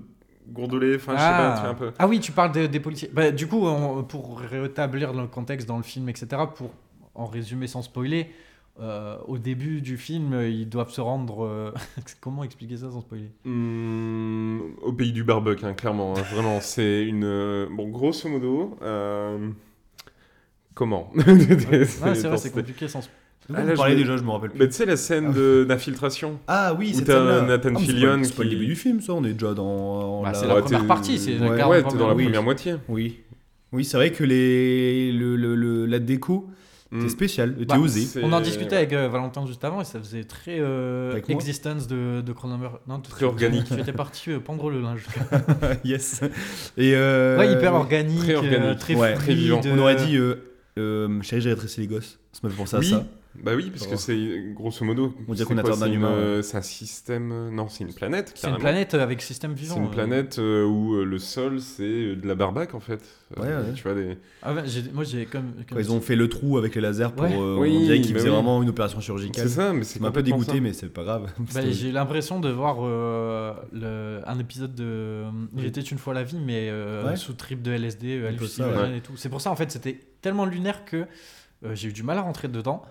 gourdelé, 0.49 0.97
enfin, 0.97 1.17
je 1.17 1.23
sais 1.23 1.37
pas, 1.37 1.55
tu 1.55 1.61
vois, 1.61 1.71
un 1.71 1.75
peu. 1.75 1.93
Ah 1.99 2.07
oui, 2.07 2.21
tu 2.21 2.33
parles 2.33 2.53
des- 2.53 2.69
des 2.69 2.81
policiers. 2.81 3.11
Bah, 3.13 3.31
du 3.31 3.47
coup, 3.47 3.67
on- 3.67 4.05
pour 4.05 4.39
rétablir 4.41 5.13
le 5.13 5.27
contexte 5.27 5.67
dans 5.69 5.77
le 5.77 5.83
film, 5.83 6.09
etc., 6.09 6.47
pour 6.55 6.71
en 7.15 7.27
résumer 7.27 7.67
sans 7.67 7.83
spoiler, 7.83 8.31
euh, 8.79 9.17
au 9.27 9.39
début 9.39 9.81
du 9.81 9.97
film, 9.97 10.35
euh, 10.35 10.49
ils 10.49 10.69
doivent 10.69 10.91
se 10.91 11.01
rendre. 11.01 11.45
euh, 11.45 11.73
Comment 12.21 12.45
expliquer 12.45 12.77
ça 12.77 12.91
sans 12.91 13.01
spoiler? 13.01 13.31
Hmm, 13.45 14.59
au 14.83 14.93
pays 14.93 15.13
du 15.13 15.25
barbecue, 15.25 15.65
hein, 15.65 15.75
clairement. 15.75 16.15
hein, 16.17 16.23
vraiment, 16.35 16.61
c'est 16.61 17.05
une. 17.05 17.25
euh, 17.25 17.67
Bon, 17.71 17.89
grosso 17.89 18.29
modo. 18.29 18.77
euh, 18.83 19.51
Comment? 20.75 21.11
Ouais, 21.17 21.85
c'est 21.87 22.29
vrai, 22.29 22.37
c'est 22.37 22.51
compliqué 22.51 22.87
sans 22.89 23.01
spoiler. 23.03 23.21
Vous 23.49 23.55
Ah, 23.57 23.63
là, 23.65 23.75
parlez 23.75 23.93
je 23.97 23.99
déjà, 24.03 24.17
je 24.17 24.23
me 24.23 24.31
rappelle 24.31 24.51
plus. 24.51 24.59
Mais 24.59 24.67
tu 24.67 24.75
sais, 24.75 24.87
la 24.87 24.97
scène 24.97 25.33
de- 25.33 25.65
d'infiltration. 25.69 26.39
Ah 26.49 26.75
oui, 26.79 26.93
Où 26.95 26.99
c'est 26.99 27.05
t'as 27.05 27.43
Nathan 27.43 27.71
Ah, 27.77 27.79
Fillion 27.79 28.21
C'est 28.25 28.35
pas 28.35 28.43
le 28.43 28.49
qui- 28.49 28.55
début 28.57 28.67
du 28.67 28.75
film, 28.77 29.01
ça. 29.01 29.13
On 29.13 29.23
est 29.25 29.33
déjà 29.35 29.55
dans. 29.55 30.23
Bah, 30.23 30.33
la- 30.33 30.35
c'est 30.35 30.47
la 30.49 30.55
Ouais, 30.57 30.61
première 30.63 30.81
t'es- 30.83 30.87
partie, 30.89 31.19
c'est 31.19 31.35
ouais, 31.39 31.57
la 31.57 31.69
Ouais, 31.69 31.81
40 31.83 31.93
t'es 31.93 31.99
dans 31.99 32.09
la 32.09 32.15
oui. 32.15 32.25
première 32.25 32.43
moitié. 32.43 32.75
Oui. 32.89 33.21
Oui, 33.73 33.85
c'est 33.85 33.97
vrai 33.97 34.11
que 34.13 34.25
les... 34.25 35.13
le, 35.13 35.37
le- 35.37 35.55
le- 35.55 35.87
la 35.87 35.99
déco 35.99 36.49
Hmm. 36.93 37.01
était 37.01 37.09
spéciale, 37.09 37.55
était 37.57 37.67
Bah, 37.67 37.79
osée. 37.81 38.01
c'est- 38.03 38.23
On 38.23 38.33
en 38.33 38.41
discutait 38.41 38.71
ouais. 38.73 38.77
avec 38.79 38.93
euh, 38.93 39.09
Valentin 39.09 39.45
juste 39.47 39.65
avant 39.65 39.81
et 39.81 39.85
ça 39.85 39.99
faisait 39.99 40.23
très 40.25 40.59
euh, 40.61 41.21
existence 41.29 41.89
de, 41.89 42.21
de 42.21 42.33
Chronomer. 42.33 42.69
Non, 42.89 42.99
de- 42.99 43.03
Très 43.09 43.27
organique. 43.27 43.65
Tu 43.65 43.75
étais 43.75 43.93
parti 43.93 44.31
euh, 44.31 44.39
pendre 44.41 44.71
le 44.71 44.81
linge. 44.81 45.05
yes. 45.85 46.21
Et 46.77 46.93
euh, 46.95 47.39
Ouais, 47.39 47.53
hyper 47.53 47.75
organique, 47.75 48.21
très 48.21 48.35
euh, 48.35 48.39
organique. 48.39 48.79
très, 48.79 48.95
Ouais. 48.95 49.15
Très 49.15 49.35
vivant. 49.35 49.61
On 49.67 49.79
aurait 49.79 49.97
dit, 49.97 50.17
euh, 50.17 51.23
chérie, 51.23 51.41
j'ai 51.43 51.51
rétréci 51.51 51.81
les 51.81 51.87
gosses. 51.89 52.19
Ça 52.33 52.41
me 52.45 52.51
fait 52.51 52.57
penser 52.57 52.77
à 52.77 52.79
Oui. 52.79 52.91
ça. 52.91 53.05
Bah 53.43 53.53
oui, 53.55 53.71
parce 53.71 53.87
que 53.87 53.97
c'est 53.97 54.53
grosso 54.55 54.85
modo. 54.85 55.15
On 55.29 55.35
dirait 55.35 55.39
c'est 55.49 55.55
qu'on 55.55 55.61
quoi, 55.61 55.71
atteint 55.73 55.83
un 55.83 55.85
c'est 55.87 55.89
une, 55.89 55.95
humain, 55.95 56.41
C'est 56.43 56.57
un 56.57 56.63
système. 56.63 57.51
Non, 57.51 57.69
c'est 57.69 57.85
une 57.85 57.93
planète. 57.95 58.33
C'est 58.35 58.49
une 58.49 58.59
planète 58.59 58.95
avec 58.95 59.23
système 59.23 59.53
vivant. 59.55 59.75
C'est 59.75 59.81
une 59.81 59.87
euh. 59.87 59.91
planète 59.91 60.39
euh, 60.39 60.65
où 60.65 60.95
euh, 60.95 61.05
le 61.05 61.19
sol 61.19 61.61
c'est 61.61 62.17
de 62.17 62.27
la 62.27 62.35
barbac 62.35 62.75
en 62.75 62.81
fait. 62.81 63.01
Ouais, 63.37 63.49
ouais. 63.49 63.73
Tu 63.75 63.83
vois 63.83 63.95
des. 63.95 64.19
Ah 64.43 64.55
ouais, 64.55 64.63
moi 64.93 65.03
j'ai 65.03 65.27
comme. 65.27 65.53
Ils 65.77 65.91
ont 65.91 66.01
fait 66.01 66.15
le 66.15 66.29
trou 66.29 66.59
avec 66.59 66.75
les 66.77 66.81
lasers 66.81 67.13
pour. 67.15 67.25
Euh, 67.25 67.57
Oui, 67.59 67.77
on 67.77 67.81
dirait 67.81 68.01
qu'ils 68.01 68.13
bah 68.13 68.21
faisaient 68.21 68.29
oui. 68.29 68.35
vraiment 68.37 68.63
une 68.63 68.69
opération 68.69 69.01
chirurgicale. 69.01 69.49
C'est 69.49 69.55
ça, 69.55 69.73
mais 69.73 69.83
c'est 69.85 70.01
m'a 70.01 70.09
un 70.09 70.13
peu 70.13 70.23
dégoûté, 70.23 70.53
ça. 70.53 70.61
mais 70.61 70.73
c'est 70.73 70.89
pas 70.93 71.03
grave. 71.05 71.33
Bah, 71.55 71.61
j'ai 71.69 71.91
l'impression 71.91 72.39
de 72.39 72.49
voir 72.51 72.77
euh, 72.81 73.53
le- 73.73 74.21
un 74.27 74.39
épisode 74.39 74.75
de 74.75 75.25
Il 75.57 75.65
était 75.65 75.81
une 75.81 75.99
fois 75.99 76.15
la 76.15 76.23
vie, 76.23 76.39
mais 76.39 76.69
euh, 76.71 77.17
sous 77.17 77.33
trip 77.33 77.63
de 77.63 77.73
LSD, 77.73 78.27
hallucinogène 78.27 78.95
et 78.95 79.01
tout. 79.01 79.17
C'est 79.17 79.29
pour 79.29 79.41
ça, 79.41 79.51
en 79.51 79.57
fait, 79.57 79.71
c'était 79.71 79.99
tellement 80.21 80.45
lunaire 80.45 80.85
que 80.85 81.07
j'ai 81.73 81.89
eu 81.89 81.93
du 81.93 82.03
mal 82.03 82.19
à 82.19 82.23
rentrer 82.23 82.49
dedans. 82.49 82.83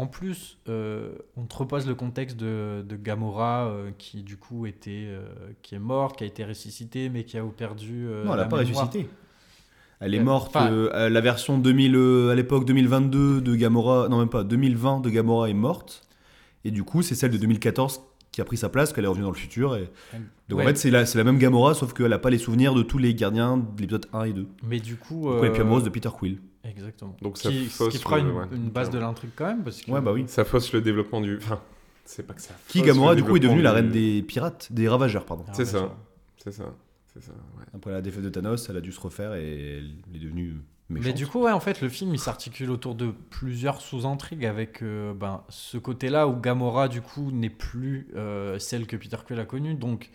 En 0.00 0.06
plus, 0.06 0.56
euh, 0.68 1.12
on 1.36 1.44
te 1.44 1.54
repose 1.54 1.86
le 1.86 1.94
contexte 1.94 2.38
de, 2.38 2.82
de 2.88 2.96
Gamora, 2.96 3.66
euh, 3.66 3.90
qui 3.98 4.22
du 4.22 4.38
coup 4.38 4.64
était, 4.64 5.04
euh, 5.08 5.22
qui 5.60 5.74
est 5.74 5.78
morte, 5.78 6.16
qui 6.16 6.24
a 6.24 6.26
été 6.26 6.42
ressuscitée, 6.42 7.10
mais 7.10 7.24
qui 7.24 7.36
a 7.36 7.42
perdu. 7.44 8.06
Non, 8.24 8.32
elle 8.32 8.38
la 8.38 8.44
a 8.44 8.48
pas 8.48 8.56
ressuscité. 8.56 9.08
Elle 10.00 10.14
est 10.14 10.20
morte. 10.20 10.54
la 10.54 11.20
version 11.20 11.58
2000, 11.58 11.94
euh, 11.94 12.30
à 12.30 12.34
l'époque 12.34 12.64
2022 12.64 13.42
de 13.42 13.54
Gamora, 13.54 14.08
non 14.08 14.20
même 14.20 14.30
pas, 14.30 14.42
2020 14.42 15.00
de 15.00 15.10
Gamora 15.10 15.50
est 15.50 15.54
morte. 15.54 16.08
Et 16.64 16.70
du 16.70 16.82
coup, 16.82 17.02
c'est 17.02 17.14
celle 17.14 17.30
de 17.30 17.36
2014 17.36 18.00
qui 18.40 18.42
a 18.42 18.46
pris 18.46 18.56
sa 18.56 18.68
place, 18.70 18.92
qu'elle 18.92 19.04
est 19.04 19.08
revenue 19.08 19.24
dans 19.24 19.30
le 19.30 19.36
futur. 19.36 19.76
Et... 19.76 19.90
Donc 20.48 20.58
Ouais. 20.58 20.64
en 20.64 20.68
fait, 20.68 20.76
c'est 20.76 20.90
la, 20.90 21.04
c'est 21.04 21.18
la 21.18 21.24
même 21.24 21.38
Gamora, 21.38 21.74
sauf 21.74 21.92
qu'elle 21.92 22.12
a 22.12 22.18
pas 22.18 22.30
les 22.30 22.38
souvenirs 22.38 22.74
de 22.74 22.82
tous 22.82 22.96
les 22.98 23.14
gardiens 23.14 23.58
de 23.58 23.64
l'épisode 23.80 24.06
1 24.12 24.24
et 24.24 24.32
2. 24.32 24.42
Du 24.42 24.48
Mais 24.64 24.80
du 24.80 24.96
coup. 24.96 25.20
coup, 25.22 25.32
elle 25.38 25.44
est 25.44 25.50
plus 25.50 25.60
euh, 25.60 25.64
amoureuse 25.64 25.84
de 25.84 25.90
Peter 25.90 26.08
Quill. 26.18 26.40
Exactement. 26.64 27.16
Donc 27.22 27.36
ça 27.38 27.50
qui, 27.50 27.66
ce 27.66 27.76
fausse 27.76 27.92
qui 27.96 28.02
fera 28.02 28.18
une, 28.18 28.30
ouais, 28.30 28.44
une 28.52 28.70
base 28.70 28.90
de 28.90 28.98
l'intrigue 28.98 29.30
quand 29.36 29.46
même. 29.46 29.62
Parce 29.62 29.82
que, 29.82 29.90
Ouais, 29.90 30.00
bah 30.00 30.12
oui. 30.12 30.24
Ça 30.26 30.44
fausse 30.44 30.72
le 30.72 30.80
développement 30.80 31.20
du. 31.20 31.36
Enfin, 31.36 31.60
c'est 32.04 32.26
pas 32.26 32.34
que 32.34 32.40
ça. 32.42 32.54
Qui 32.68 32.82
Gamora, 32.82 33.14
du 33.14 33.22
coup, 33.22 33.36
est 33.36 33.40
devenue 33.40 33.62
la 33.62 33.72
reine 33.72 33.90
des 33.90 34.22
pirates, 34.22 34.68
des 34.72 34.88
ravageurs, 34.88 35.24
pardon. 35.26 35.44
Ah, 35.48 35.52
C'est 35.54 35.62
ouais, 35.64 35.68
ça. 35.80 35.94
C'est 36.42 36.52
ça. 36.52 36.74
C'est 37.12 37.22
ça. 37.22 37.32
Ouais. 37.58 37.64
Après 37.74 37.90
la 37.92 38.00
défaite 38.00 38.22
de 38.22 38.28
Thanos, 38.30 38.68
elle 38.70 38.76
a 38.76 38.80
dû 38.80 38.92
se 38.92 39.00
refaire 39.00 39.34
et 39.34 39.78
elle 39.78 40.16
est 40.16 40.18
devenue 40.20 40.56
méchante. 40.90 41.06
Mais 41.06 41.12
du 41.12 41.26
coup, 41.26 41.42
ouais, 41.42 41.52
en 41.52 41.60
fait, 41.60 41.80
le 41.80 41.88
film 41.88 42.14
il 42.14 42.18
s'articule 42.20 42.70
autour 42.70 42.94
de 42.94 43.12
plusieurs 43.30 43.80
sous-intrigues 43.80 44.44
avec 44.46 44.82
euh, 44.82 45.14
ben, 45.14 45.42
ce 45.48 45.78
côté-là 45.78 46.26
où 46.28 46.34
Gamora, 46.38 46.88
du 46.88 47.00
coup, 47.00 47.30
n'est 47.30 47.50
plus 47.50 48.08
euh, 48.16 48.58
celle 48.58 48.86
que 48.86 48.96
Peter 48.96 49.16
Quill 49.26 49.40
a 49.40 49.44
connue. 49.44 49.74
Donc, 49.74 50.10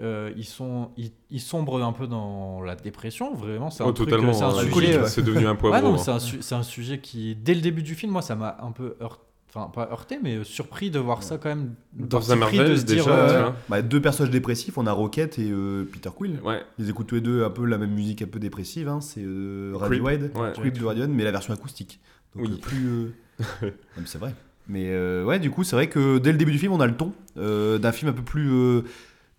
euh, 0.00 0.32
ils, 0.36 0.44
sont, 0.44 0.90
ils, 0.96 1.10
ils 1.30 1.40
sombrent 1.40 1.82
un 1.82 1.92
peu 1.92 2.06
dans 2.06 2.60
la 2.62 2.76
dépression. 2.76 3.34
Vraiment, 3.34 3.70
c'est 3.70 3.82
un 3.82 3.86
Oh, 3.86 3.92
truc, 3.92 4.10
totalement. 4.10 4.32
c'est 4.32 4.44
un 4.44 4.48
hein, 4.48 4.62
sujet. 4.72 4.94
euh, 4.96 5.06
C'est 5.06 5.22
devenu 5.22 5.46
un 5.46 5.56
poivron. 5.56 5.92
ouais, 5.92 5.98
c'est 5.98 6.10
un, 6.12 6.18
su- 6.20 6.40
un 6.54 6.62
sujet 6.62 7.00
qui, 7.00 7.34
dès 7.34 7.54
le 7.54 7.60
début 7.60 7.82
du 7.82 7.94
film, 7.96 8.12
moi, 8.12 8.22
ça 8.22 8.36
m'a 8.36 8.58
un 8.60 8.70
peu 8.72 8.96
heurté. 9.00 9.22
Enfin, 9.48 9.70
pas 9.72 9.88
heurté, 9.90 10.18
mais 10.22 10.36
euh, 10.36 10.44
surpris 10.44 10.90
de 10.90 10.98
voir 10.98 11.22
ça 11.22 11.38
quand 11.38 11.48
même. 11.48 11.72
Dans 11.94 12.32
un 12.32 12.36
de 12.36 12.76
se 12.76 12.84
dire, 12.84 13.04
déjà, 13.04 13.46
euh. 13.46 13.50
Bah, 13.70 13.80
deux 13.80 14.00
personnages 14.00 14.30
dépressifs, 14.30 14.76
on 14.76 14.86
a 14.86 14.92
Rocket 14.92 15.38
et 15.38 15.50
euh, 15.50 15.88
Peter 15.90 16.10
Quill. 16.14 16.38
Ouais. 16.44 16.60
Ils 16.78 16.90
écoutent 16.90 17.06
tous 17.06 17.14
les 17.14 17.20
deux 17.22 17.44
un 17.44 17.50
peu 17.50 17.64
la 17.64 17.78
même 17.78 17.92
musique 17.92 18.20
un 18.20 18.26
peu 18.26 18.38
dépressive, 18.38 18.88
hein, 18.88 19.00
c'est 19.00 19.22
euh, 19.24 19.72
Creep. 19.78 20.02
Radiohead, 20.02 20.30
Ouais. 20.36 20.52
Creep 20.52 20.78
de 20.78 20.84
Radiohead, 20.84 21.10
mais 21.10 21.24
la 21.24 21.30
version 21.30 21.54
acoustique. 21.54 21.98
Donc 22.36 22.46
Oui. 22.46 22.58
plus... 22.60 22.86
euh, 22.88 23.70
c'est 24.04 24.18
vrai. 24.18 24.34
Mais 24.68 24.88
euh, 24.90 25.24
ouais, 25.24 25.38
du 25.38 25.50
coup, 25.50 25.64
c'est 25.64 25.76
vrai 25.76 25.88
que 25.88 26.18
dès 26.18 26.30
le 26.30 26.36
début 26.36 26.52
du 26.52 26.58
film, 26.58 26.72
on 26.74 26.80
a 26.80 26.86
le 26.86 26.94
ton 26.94 27.14
euh, 27.38 27.78
d'un 27.78 27.90
film 27.90 28.10
un 28.10 28.14
peu 28.14 28.22
plus 28.22 28.50
euh, 28.52 28.82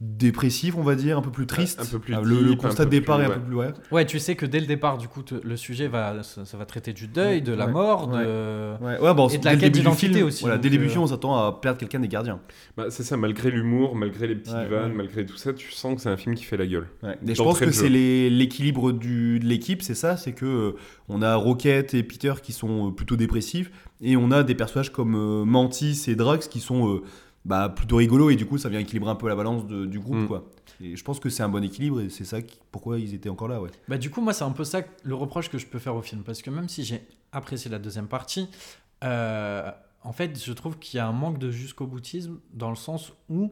dépressif, 0.01 0.75
on 0.77 0.81
va 0.81 0.95
dire, 0.95 1.17
un 1.17 1.21
peu 1.21 1.29
plus 1.31 1.45
triste. 1.45 1.81
Un 1.81 1.85
peu 1.85 1.99
plus 1.99 2.13
Ah, 2.13 2.21
le, 2.23 2.55
constat 2.55 2.85
de 2.85 2.89
départ 2.89 3.17
plus- 3.17 3.23
est 3.23 3.27
un 3.27 3.29
ouais. 3.31 3.35
peu 3.35 3.41
plus... 3.41 3.55
Ouais. 3.55 3.73
Ouais, 3.91 4.05
tu 4.05 4.17
sais 4.19 4.35
que 4.35 4.45
dès 4.45 4.61
le 4.61 4.65
départ, 4.65 4.97
du 4.97 5.09
coup, 5.09 5.23
te- 5.23 5.35
le 5.45 5.57
sujet 5.57 5.87
va, 5.89 6.23
ça, 6.23 6.45
ça 6.45 6.57
va 6.57 6.65
traiter 6.65 6.93
du 6.93 7.07
deuil, 7.07 7.41
de 7.41 7.51
la 7.51 7.65
Ouais. 7.65 7.71
mort, 7.73 8.07
Ouais. 8.09 8.23
de. 8.23 8.73
Ouais, 8.83 8.99
ouais, 8.99 9.13
bon, 9.13 9.27
Et 9.27 9.37
de 9.37 9.43
la 9.45 9.57
quête 9.57 9.73
d'identité 9.73 10.23
aussi, 10.23 10.41
Voilà, 10.43 10.57
dès 10.57 10.69
le 10.69 10.77
début 10.77 10.89
euh, 10.89 10.99
on 10.99 11.07
s'attend 11.07 11.35
à 11.35 11.51
perdre 11.51 11.79
quelqu'un 11.79 11.99
des 11.99 12.07
gardiens. 12.07 12.39
Bah, 12.77 12.85
c'est 12.89 13.03
ça, 13.03 13.17
malgré 13.17 13.51
l'humour, 13.51 13.95
malgré 13.95 14.27
les 14.27 14.35
petits 14.35 14.53
Ouais, 14.53 14.67
vannes, 14.67 14.91
ouais. 14.91 14.97
malgré 14.97 15.25
tout 15.25 15.35
ça, 15.35 15.51
tu 15.53 15.71
sens 15.71 15.95
que 15.95 16.01
c'est 16.01 16.09
un 16.09 16.17
film 16.17 16.35
qui 16.35 16.43
fait 16.45 16.57
la 16.57 16.65
gueule. 16.67 16.87
Et 17.27 17.35
je 17.35 17.43
pense 17.43 17.59
que 17.59 17.71
c'est 17.71 17.89
l'équilibre 17.89 18.93
du- 18.93 19.39
de 19.39 19.45
l'équipe, 19.45 19.81
c'est 19.81 19.95
ça, 19.95 20.15
c'est 20.15 20.31
que 20.31 20.45
euh, 20.45 20.71
on 21.09 21.21
a 21.21 21.35
Rocket 21.35 21.93
et 21.93 22.03
Peter 22.03 22.33
qui 22.41 22.53
sont 22.53 22.87
euh, 22.87 22.91
plutôt 22.91 23.17
dépressifs, 23.17 23.69
et 24.01 24.15
on 24.15 24.31
a 24.31 24.43
des 24.43 24.55
personnages 24.55 24.91
comme 24.93 25.15
euh, 25.15 25.43
Mantis 25.43 26.05
et 26.07 26.15
Drax 26.15 26.47
qui 26.47 26.61
sont 26.61 26.87
euh, 26.89 27.01
bah, 27.45 27.69
plutôt 27.69 27.97
rigolos, 27.97 28.29
et 28.29 28.35
du 28.35 28.45
coup 28.45 28.57
ça 28.57 28.69
vient 28.69 28.79
équilibrer 28.79 29.09
un 29.09 29.15
peu 29.15 29.27
la 29.29 29.35
balance 29.35 29.65
de- 29.67 29.85
du 29.85 29.99
groupe, 29.99 30.17
Mm. 30.19 30.27
quoi. 30.27 30.49
Et 30.81 30.95
je 30.95 31.03
pense 31.03 31.19
que 31.19 31.29
c'est 31.29 31.43
un 31.43 31.49
bon 31.49 31.63
équilibre, 31.63 32.01
et 32.01 32.09
c'est 32.09 32.23
ça 32.25 32.41
qui- 32.41 32.59
pourquoi 32.71 32.99
ils 32.99 33.13
étaient 33.13 33.29
encore 33.29 33.47
là, 33.47 33.61
ouais. 33.61 33.69
Bah, 33.87 33.97
du 33.97 34.09
coup, 34.09 34.21
moi, 34.21 34.33
c'est 34.33 34.43
un 34.45 34.51
peu 34.51 34.63
ça 34.63 34.81
le 35.03 35.15
reproche 35.15 35.49
que 35.49 35.57
je 35.57 35.65
peux 35.67 35.79
faire 35.79 35.95
au 35.95 36.01
film. 36.01 36.23
Parce 36.23 36.41
que 36.41 36.49
même 36.49 36.69
si 36.69 36.83
j'ai 36.83 37.01
apprécié 37.31 37.69
la 37.71 37.79
deuxième 37.79 38.07
partie, 38.07 38.49
euh, 39.03 39.69
en 40.03 40.11
fait, 40.13 40.41
je 40.43 40.53
trouve 40.53 40.77
qu'il 40.79 40.97
y 40.97 41.01
a 41.01 41.07
un 41.07 41.11
manque 41.11 41.37
de 41.39 41.51
jusqu'au 41.51 41.85
boutisme 41.87 42.39
dans 42.53 42.69
le 42.69 42.75
sens 42.75 43.13
où 43.29 43.51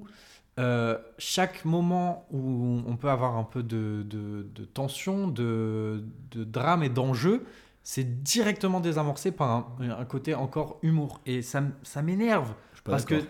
euh, 0.59 0.97
chaque 1.19 1.65
moment 1.65 2.25
où 2.31 2.81
on 2.87 2.95
peut 2.97 3.09
avoir 3.09 3.35
un 3.37 3.43
peu 3.43 3.61
de, 3.61 4.03
de- 4.09 4.47
de 4.55 4.65
tension, 4.65 5.27
de, 5.27 6.03
de 6.31 6.43
drame 6.43 6.81
et 6.81 6.89
d'enjeu, 6.89 7.45
c'est 7.83 8.23
directement 8.23 8.79
désamorcé 8.79 9.31
par 9.31 9.51
un, 9.51 9.89
un 9.99 10.05
côté 10.05 10.33
encore 10.33 10.79
humour. 10.81 11.21
Et 11.27 11.41
ça, 11.43 11.61
ça 11.83 12.01
m'énerve. 12.01 12.53
Je 12.71 12.77
suis 12.77 12.83
pas 12.83 12.91
Parce 12.93 13.05
que 13.05 13.21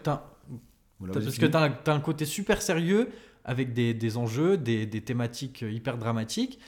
Voilà, 1.00 1.14
parce 1.14 1.38
que 1.38 1.46
tu 1.46 1.58
as, 1.58 1.94
un 1.94 2.00
côté 2.00 2.26
super 2.26 2.62
sérieux 2.62 3.10
avec 3.46 3.74
des, 3.74 3.94
des 3.94 4.18
enjeux, 4.18 4.58
des, 4.58 4.86
des 4.86 5.02
thématiques 5.02 5.62
hyper 5.62 5.98
dramatiques. 5.98 6.60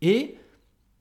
Et 0.00 0.36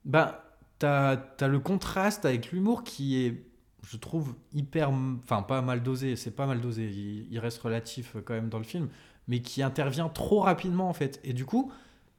ben, 0.05 0.35
tu 0.79 0.85
as, 0.85 1.47
le 1.47 1.59
contraste 1.59 2.25
avec 2.25 2.51
l'humour 2.51 2.83
qui 2.83 3.23
est, 3.23 3.43
je 3.87 3.97
trouve, 3.97 4.35
hyper. 4.53 4.91
Enfin, 4.91 5.41
pas 5.41 5.61
mal 5.61 5.81
dosé, 5.81 6.15
c'est 6.15 6.31
pas 6.31 6.45
mal 6.45 6.61
dosé, 6.61 6.89
il, 6.89 7.27
il 7.31 7.39
reste 7.39 7.59
relatif 7.59 8.15
euh, 8.15 8.21
quand 8.23 8.33
même 8.33 8.49
dans 8.49 8.57
le 8.57 8.63
film, 8.63 8.89
mais 9.27 9.41
qui 9.41 9.63
intervient 9.63 10.09
trop 10.09 10.41
rapidement 10.41 10.89
en 10.89 10.93
fait. 10.93 11.19
Et 11.23 11.33
du 11.33 11.45
coup, 11.45 11.71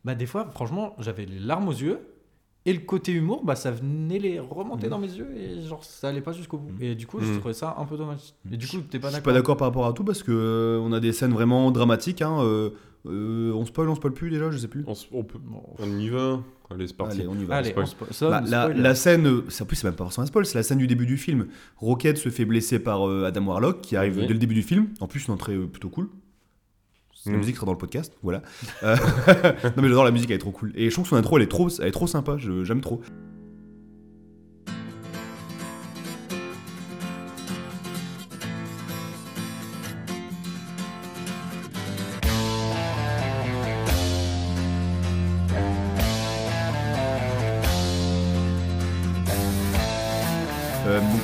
bah, 0.04 0.14
des 0.14 0.26
fois, 0.26 0.50
franchement, 0.50 0.94
j'avais 0.98 1.26
les 1.26 1.38
larmes 1.38 1.68
aux 1.68 1.72
yeux. 1.72 2.00
Et 2.66 2.72
le 2.72 2.78
côté 2.80 3.12
humour, 3.12 3.44
bah, 3.44 3.56
ça 3.56 3.70
venait 3.70 4.18
les 4.18 4.40
remonter 4.40 4.84
Mhm. 4.86 4.90
dans 4.90 4.98
mes 4.98 5.12
yeux 5.12 5.28
et 5.36 5.60
genre 5.66 5.84
ça 5.84 6.08
allait 6.08 6.22
pas 6.22 6.32
jusqu'au 6.32 6.56
bout. 6.56 6.70
Mhm. 6.72 6.82
Et 6.82 6.94
du 6.94 7.06
coup, 7.06 7.20
je 7.20 7.38
trouvais 7.38 7.52
ça 7.54 7.76
un 7.78 7.84
peu 7.84 7.96
dommage. 7.98 8.20
Et 8.50 8.56
du 8.56 8.66
coup, 8.66 8.78
t'es 8.88 8.98
pas 8.98 9.08
Je 9.08 9.14
suis 9.14 9.20
d'accord 9.20 9.22
pas 9.22 9.32
d'accord 9.34 9.56
par 9.58 9.68
rapport 9.68 9.86
à 9.86 9.92
tout 9.92 10.02
parce 10.04 10.22
que 10.22 10.32
euh, 10.32 10.78
on 10.82 10.92
a 10.92 11.00
des 11.00 11.12
scènes 11.12 11.32
vraiment 11.32 11.70
dramatiques. 11.70 12.22
Hein, 12.22 12.38
euh, 12.40 12.70
euh, 13.06 13.52
on 13.52 13.66
spoil, 13.66 13.90
on 13.90 13.94
spoil 13.94 14.14
plus 14.14 14.30
déjà, 14.30 14.50
je 14.50 14.56
sais 14.56 14.68
plus. 14.68 14.82
On, 15.12 15.24
peut- 15.24 15.38
Bon. 15.38 15.62
on 15.78 15.98
y 15.98 16.08
va. 16.08 16.40
Allez, 16.70 16.86
c'est 16.86 16.96
parti. 16.96 17.18
Allez, 17.20 17.28
on 17.28 17.34
y 17.38 17.44
va. 17.44 17.56
Allez, 17.56 17.68
spoil. 17.70 17.84
on 17.84 18.12
spoil. 18.12 18.30
Bah, 18.30 18.70
la, 18.74 18.94
scène, 18.94 19.26
en 19.26 19.64
plus 19.66 19.76
c'est 19.76 19.84
même 19.84 19.94
pas 19.94 20.04
forcément 20.04 20.22
un 20.22 20.26
spoil, 20.26 20.46
c'est 20.46 20.56
la 20.56 20.62
scène 20.62 20.78
du 20.78 20.86
début 20.86 21.04
du 21.04 21.18
film. 21.18 21.48
Rocket 21.76 22.16
se 22.16 22.30
fait 22.30 22.46
blesser 22.46 22.78
par 22.78 23.06
euh, 23.06 23.24
Adam 23.26 23.44
Warlock 23.44 23.82
qui 23.82 23.94
arrive 23.94 24.16
Oui. 24.16 24.26
dès 24.26 24.32
le 24.32 24.38
début 24.38 24.54
du 24.54 24.62
film. 24.62 24.88
En 25.00 25.06
plus 25.06 25.26
une 25.28 25.34
entrée 25.34 25.54
euh, 25.54 25.66
plutôt 25.66 25.90
cool. 25.90 26.08
La 27.26 27.32
Mm. 27.32 27.36
musique 27.36 27.56
sera 27.56 27.66
dans 27.66 27.72
le 27.72 27.78
podcast, 27.78 28.12
voilà. 28.22 28.42
Euh, 28.82 28.96
non 29.76 29.82
mais 29.82 29.88
j'adore 29.88 30.04
la 30.04 30.10
musique, 30.10 30.30
elle 30.30 30.36
est 30.36 30.38
trop 30.38 30.50
cool. 30.50 30.72
Et 30.74 30.88
je 30.90 30.94
trouve 30.94 31.04
que 31.04 31.08
son 31.10 31.16
intro 31.16 31.36
elle 31.38 31.44
est 31.44 31.48
trop, 31.48 31.68
elle 31.80 31.86
est 31.88 31.90
trop 31.90 32.06
sympa, 32.06 32.36
j'aime 32.38 32.80
trop. 32.80 33.00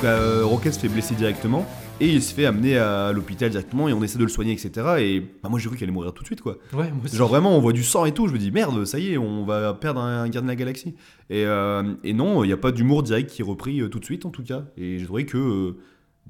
Donc 0.01 0.09
euh, 0.09 0.41
Rocket 0.43 0.73
se 0.73 0.79
fait 0.79 0.87
blesser 0.87 1.13
directement 1.13 1.63
et 1.99 2.07
il 2.07 2.23
se 2.23 2.33
fait 2.33 2.45
amener 2.45 2.75
à 2.75 3.11
l'hôpital 3.11 3.51
directement 3.51 3.87
et 3.87 3.93
on 3.93 4.01
essaie 4.01 4.17
de 4.17 4.23
le 4.23 4.29
soigner, 4.29 4.53
etc. 4.53 4.71
Et 4.99 5.19
bah, 5.43 5.49
moi 5.49 5.59
j'ai 5.59 5.67
cru 5.67 5.77
qu'il 5.77 5.85
allait 5.85 5.93
mourir 5.93 6.11
tout 6.11 6.23
de 6.23 6.27
suite 6.27 6.41
quoi. 6.41 6.57
Ouais, 6.73 6.89
moi 6.89 7.03
aussi. 7.05 7.15
Genre 7.15 7.29
vraiment, 7.29 7.55
on 7.55 7.59
voit 7.59 7.73
du 7.73 7.83
sang 7.83 8.05
et 8.05 8.11
tout. 8.11 8.27
Je 8.27 8.33
me 8.33 8.39
dis 8.39 8.49
merde, 8.49 8.83
ça 8.85 8.97
y 8.97 9.13
est, 9.13 9.17
on 9.19 9.45
va 9.45 9.75
perdre 9.75 10.01
un 10.01 10.23
gardien 10.23 10.41
de 10.41 10.47
la 10.47 10.55
galaxie. 10.55 10.95
Et, 11.29 11.45
euh, 11.45 11.83
et 12.03 12.13
non, 12.13 12.43
il 12.43 12.47
n'y 12.47 12.53
a 12.53 12.57
pas 12.57 12.71
d'humour 12.71 13.03
direct 13.03 13.29
qui 13.29 13.43
est 13.43 13.45
repris 13.45 13.79
euh, 13.79 13.89
tout 13.89 13.99
de 13.99 14.05
suite 14.05 14.25
en 14.25 14.31
tout 14.31 14.43
cas. 14.43 14.63
Et 14.75 14.97
j'ai 14.97 15.05
trouvé 15.05 15.27
que 15.27 15.75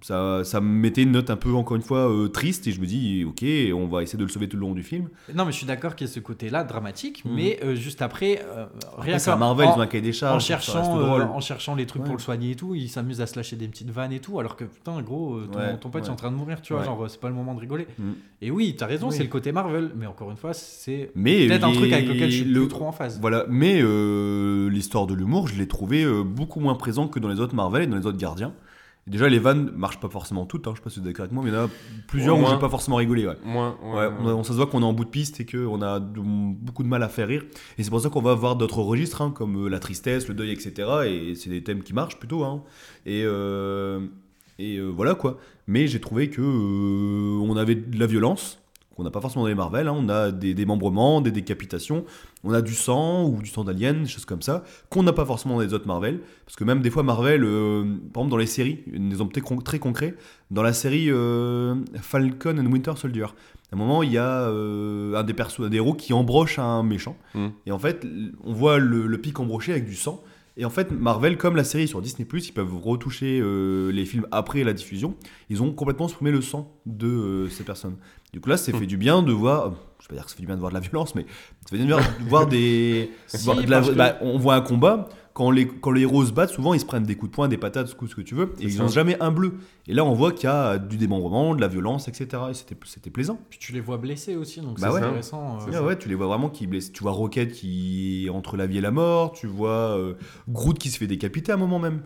ça, 0.01 0.43
ça 0.43 0.59
me 0.61 0.67
mettait 0.67 1.03
une 1.03 1.11
note 1.11 1.29
un 1.29 1.35
peu 1.35 1.53
encore 1.53 1.75
une 1.77 1.83
fois 1.83 2.09
euh, 2.11 2.27
triste. 2.27 2.67
Et 2.67 2.71
je 2.71 2.81
me 2.81 2.85
dis 2.85 3.23
ok, 3.25 3.43
on 3.73 3.87
va 3.87 4.03
essayer 4.03 4.17
de 4.17 4.23
le 4.23 4.29
sauver 4.29 4.47
tout 4.49 4.57
le 4.57 4.61
long 4.61 4.73
du 4.73 4.83
film. 4.83 5.09
Non, 5.33 5.45
mais 5.45 5.51
je 5.51 5.57
suis 5.57 5.65
d'accord 5.67 5.95
qu'il 5.95 6.07
y 6.07 6.09
a 6.09 6.13
ce 6.13 6.19
côté-là 6.19 6.63
dramatique, 6.63 7.23
Mhm. 7.25 7.33
mais 7.35 7.59
euh, 7.63 7.75
juste 7.75 8.01
après, 8.01 8.41
euh, 8.55 8.65
rien 8.97 9.17
qu'en- 9.19 9.37
Marvel, 9.37 9.67
en- 9.67 9.75
ils 9.75 9.77
ont 9.79 9.81
un 9.81 9.87
cahier 9.87 10.01
des 10.01 10.09
en 10.09 10.39
charges. 10.39 10.45
cherchant, 10.45 10.99
euh, 10.99 11.23
en 11.23 11.39
cherchant 11.39 11.75
les 11.75 11.85
trucs 11.85 12.01
Ouais. 12.01 12.07
pour 12.07 12.17
le 12.17 12.21
soigner 12.21 12.51
et 12.51 12.55
tout, 12.55 12.73
il 12.75 12.89
s'amuse 12.89 13.21
à 13.21 13.27
se 13.27 13.35
lâcher 13.35 13.55
des 13.55 13.67
petites 13.67 13.91
vannes 13.91 14.11
et 14.13 14.19
tout, 14.19 14.39
alors 14.39 14.55
que 14.55 14.63
putain, 14.65 15.01
gros, 15.01 15.41
ton, 15.51 15.59
Ouais, 15.59 15.77
ton 15.77 15.89
pote 15.89 16.05
est 16.05 16.09
en 16.09 16.15
train 16.15 16.31
de 16.31 16.35
mourir, 16.35 16.61
tu 16.61 16.73
vois, 16.73 16.83
genre, 16.83 17.05
c'est 17.09 17.19
pas 17.19 17.29
le 17.29 17.35
moment 17.35 17.53
de 17.53 17.59
rigoler. 17.59 17.87
Mm. 17.99 18.11
Et 18.41 18.51
oui, 18.51 18.75
t'as 18.77 18.87
raison, 18.87 19.09
Oui. 19.09 19.15
c'est 19.15 19.23
le 19.23 19.29
côté 19.29 19.51
Marvel, 19.51 19.91
mais 19.95 20.05
encore 20.07 20.31
une 20.31 20.37
fois, 20.37 20.53
c'est 20.53 21.11
peut-être 21.13 21.63
un 21.63 21.73
truc 21.73 21.93
avec 21.93 22.07
lequel 22.07 22.31
je 22.31 22.35
suis 22.37 22.45
le- 22.45 22.61
plus 22.61 22.67
trop 22.69 22.85
en 22.85 22.91
phase. 22.91 23.19
Voilà, 23.21 23.45
mais 23.49 23.81
l'histoire 24.69 25.07
de 25.07 25.13
l'humour, 25.13 25.47
je 25.47 25.55
l'ai 25.57 25.67
trouvé 25.67 26.05
beaucoup 26.23 26.59
moins 26.59 26.75
présent 26.75 27.07
que 27.07 27.19
dans 27.19 27.29
les 27.29 27.39
autres 27.39 27.55
Marvel 27.55 27.83
et 27.83 27.87
dans 27.87 27.97
les 27.97 28.05
autres 28.05 28.17
Gardiens. 28.17 28.53
Déjà, 29.11 29.27
les 29.29 29.39
vannes 29.39 29.71
marchent 29.75 29.99
pas 29.99 30.09
forcément 30.09 30.45
toutes, 30.45 30.67
hein, 30.67 30.71
je 30.73 30.77
sais 30.77 30.83
pas 30.83 30.89
si 30.89 30.99
vous 30.99 31.05
êtes 31.05 31.11
d'accord 31.11 31.23
avec 31.25 31.33
moi, 31.33 31.43
mais 31.43 31.49
il 31.51 31.53
y 31.53 31.57
en 31.57 31.65
a 31.65 31.69
plusieurs 32.07 32.37
Au 32.37 32.41
où 32.43 32.47
j'ai 32.47 32.57
pas 32.57 32.69
forcément 32.69 32.95
rigolé. 32.95 33.27
Ouais. 33.27 33.35
Moins, 33.43 33.77
ouais, 33.83 34.07
Ouais, 34.07 34.09
on, 34.21 34.25
on- 34.27 34.43
ça 34.43 34.53
se 34.53 34.57
voit 34.57 34.67
qu'on 34.67 34.81
est 34.81 34.85
en 34.85 34.93
bout 34.93 35.03
de 35.05 35.09
piste 35.09 35.39
et 35.41 35.45
qu'on 35.45 35.81
a 35.81 35.99
beaucoup 35.99 36.81
de 36.83 36.87
mal 36.87 37.03
à 37.03 37.09
faire 37.09 37.27
rire. 37.27 37.43
Et 37.77 37.83
c'est 37.83 37.89
pour 37.89 37.99
ça 38.01 38.09
qu'on 38.09 38.21
va 38.21 38.31
avoir 38.31 38.55
d'autres 38.55 38.81
registres, 38.81 39.21
hein, 39.21 39.31
comme 39.35 39.65
euh, 39.65 39.69
la 39.69 39.79
tristesse, 39.79 40.27
le 40.29 40.33
deuil, 40.33 40.51
etc. 40.51 40.87
Et 41.05 41.35
c'est 41.35 41.49
des 41.49 41.61
thèmes 41.61 41.83
qui 41.83 41.93
marchent 41.93 42.17
plutôt. 42.17 42.43
Hein. 42.45 42.63
Et, 43.05 43.23
euh, 43.25 43.99
et 44.59 44.77
euh, 44.77 44.87
voilà 44.87 45.13
quoi. 45.15 45.37
Mais 45.67 45.87
j'ai 45.87 45.99
trouvé 45.99 46.29
que 46.29 46.41
euh, 46.41 47.39
on 47.43 47.55
avait 47.57 47.75
de 47.75 47.99
la 47.99 48.05
violence, 48.07 48.59
qu'on 48.95 49.03
n'a 49.03 49.11
pas 49.11 49.21
forcément 49.21 49.43
dans 49.43 49.49
les 49.49 49.55
Marvel. 49.55 49.87
hein. 49.87 49.95
On 49.97 50.09
a 50.09 50.31
des 50.31 50.53
démembrements, 50.53 51.21
des 51.21 51.31
décapitations, 51.31 52.05
on 52.43 52.53
a 52.53 52.61
du 52.61 52.73
sang 52.73 53.27
ou 53.27 53.41
du 53.41 53.49
sang 53.49 53.63
d'alien, 53.63 54.01
des 54.03 54.09
choses 54.09 54.25
comme 54.25 54.41
ça, 54.41 54.63
qu'on 54.89 55.03
n'a 55.03 55.13
pas 55.13 55.25
forcément 55.25 55.55
dans 55.55 55.61
les 55.61 55.73
autres 55.73 55.87
Marvel. 55.87 56.21
Parce 56.45 56.55
que 56.55 56.63
même 56.63 56.81
des 56.81 56.89
fois, 56.89 57.03
Marvel, 57.03 57.43
euh, 57.43 57.83
par 58.13 58.23
exemple 58.23 58.31
dans 58.31 58.37
les 58.37 58.45
séries, 58.47 58.79
un 58.95 59.09
exemple 59.09 59.31
très, 59.31 59.41
con- 59.41 59.61
très 59.61 59.79
concret, 59.79 60.15
dans 60.49 60.63
la 60.63 60.73
série 60.73 61.11
euh, 61.11 61.75
Falcon 62.01 62.57
and 62.57 62.65
Winter 62.71 62.93
Soldier. 62.95 63.25
À 63.25 63.75
un 63.75 63.77
moment, 63.77 64.03
il 64.03 64.11
y 64.11 64.17
a 64.17 64.41
euh, 64.49 65.15
un 65.15 65.23
des 65.23 65.33
persos, 65.33 65.69
des 65.69 65.77
héros 65.77 65.93
qui 65.93 66.13
embroche 66.13 66.59
un 66.59 66.83
méchant. 66.83 67.15
Mm. 67.35 67.47
Et 67.67 67.71
en 67.71 67.79
fait, 67.79 68.05
on 68.43 68.53
voit 68.53 68.79
le, 68.79 69.07
le 69.07 69.17
pic 69.17 69.39
embroché 69.39 69.71
avec 69.71 69.85
du 69.85 69.95
sang. 69.95 70.23
Et 70.57 70.65
en 70.65 70.69
fait, 70.69 70.91
Marvel, 70.91 71.37
comme 71.37 71.55
la 71.55 71.63
série 71.63 71.83
est 71.83 71.87
sur 71.87 72.01
Disney+, 72.01 72.27
ils 72.29 72.51
peuvent 72.51 72.75
retoucher 72.75 73.41
les 73.41 74.05
films 74.05 74.27
après 74.31 74.65
la 74.65 74.73
diffusion. 74.73 75.15
Ils 75.49 75.63
ont 75.63 75.71
complètement 75.71 76.09
supprimé 76.09 76.31
le 76.31 76.41
sang 76.41 76.75
de 76.85 77.47
ces 77.49 77.63
personnes. 77.63 77.95
Du 78.33 78.41
coup, 78.41 78.49
là, 78.49 78.57
ça 78.57 78.73
fait 78.73 78.85
du 78.85 78.97
bien 78.97 79.23
de 79.23 79.31
voir... 79.31 79.73
Je 80.01 80.05
vais 80.05 80.09
pas 80.09 80.15
dire 80.15 80.25
que 80.25 80.31
ça 80.31 80.35
fait 80.35 80.41
du 80.41 80.47
bien 80.47 80.55
de 80.55 80.59
voir 80.59 80.71
de 80.71 80.75
la 80.75 80.81
violence, 80.81 81.15
mais 81.15 81.23
ça 81.61 81.69
fait 81.69 81.77
du 81.77 81.85
bien 81.85 81.97
de 81.97 82.29
voir 82.29 82.47
des... 82.47 83.11
Si, 83.27 83.45
voir 83.45 83.57
de 83.57 83.69
la- 83.69 83.77
parce 83.77 83.89
que- 83.91 83.95
bah, 83.95 84.17
on 84.21 84.37
voit 84.37 84.55
un 84.55 84.61
combat, 84.61 85.07
quand 85.33 85.49
les, 85.51 85.65
quand 85.67 85.91
les 85.91 86.01
héros 86.01 86.25
se 86.25 86.31
battent, 86.33 86.49
souvent 86.49 86.73
ils 86.73 86.79
se 86.81 86.85
prennent 86.85 87.03
des 87.05 87.15
coups 87.15 87.31
de 87.31 87.35
poing, 87.35 87.47
des 87.47 87.57
patates, 87.57 87.87
ce 87.87 87.95
que 87.95 88.05
ce 88.07 88.15
que 88.15 88.21
tu 88.21 88.35
veux, 88.35 88.51
et 88.59 88.65
ils 88.65 88.77
n'ont 88.79 88.89
jamais 88.89 89.15
un 89.21 89.31
bleu. 89.31 89.53
Et 89.87 89.93
là, 89.93 90.03
on 90.03 90.13
voit 90.13 90.33
qu'il 90.33 90.45
y 90.49 90.51
a 90.51 90.77
du 90.77 90.97
démembrement, 90.97 91.55
de 91.55 91.61
la 91.61 91.69
violence, 91.69 92.07
etc. 92.09 92.27
Et 92.49 92.53
c'était 92.53 93.09
plaisant. 93.09 93.39
Puis 93.49 93.57
tu 93.59 93.71
les 93.71 93.79
vois 93.79 93.97
blessés 93.97 94.35
aussi, 94.35 94.59
donc 94.59 94.79
Bah 94.79 94.87
c'est 94.89 94.95
ouais. 94.95 95.01
intéressant. 95.03 95.59
euh, 95.71 95.81
ouais, 95.85 95.97
tu 95.97 96.09
les 96.09 96.15
vois 96.15 96.27
vraiment 96.27 96.49
qui 96.49 96.67
blessent. 96.67 96.91
Tu 96.91 97.01
vois 97.03 97.13
Rocket 97.13 97.51
qui 97.53 98.25
est 98.25 98.29
entre 98.29 98.57
la 98.57 98.67
vie 98.67 98.79
et 98.79 98.81
la 98.81 98.91
mort, 98.91 99.31
tu 99.31 99.47
vois 99.47 99.97
euh, 99.97 100.15
Groot 100.49 100.77
qui 100.77 100.89
se 100.89 100.97
fait 100.97 101.07
décapiter 101.07 101.51
à 101.53 101.55
un 101.55 101.59
moment 101.59 101.79
même. 101.79 102.01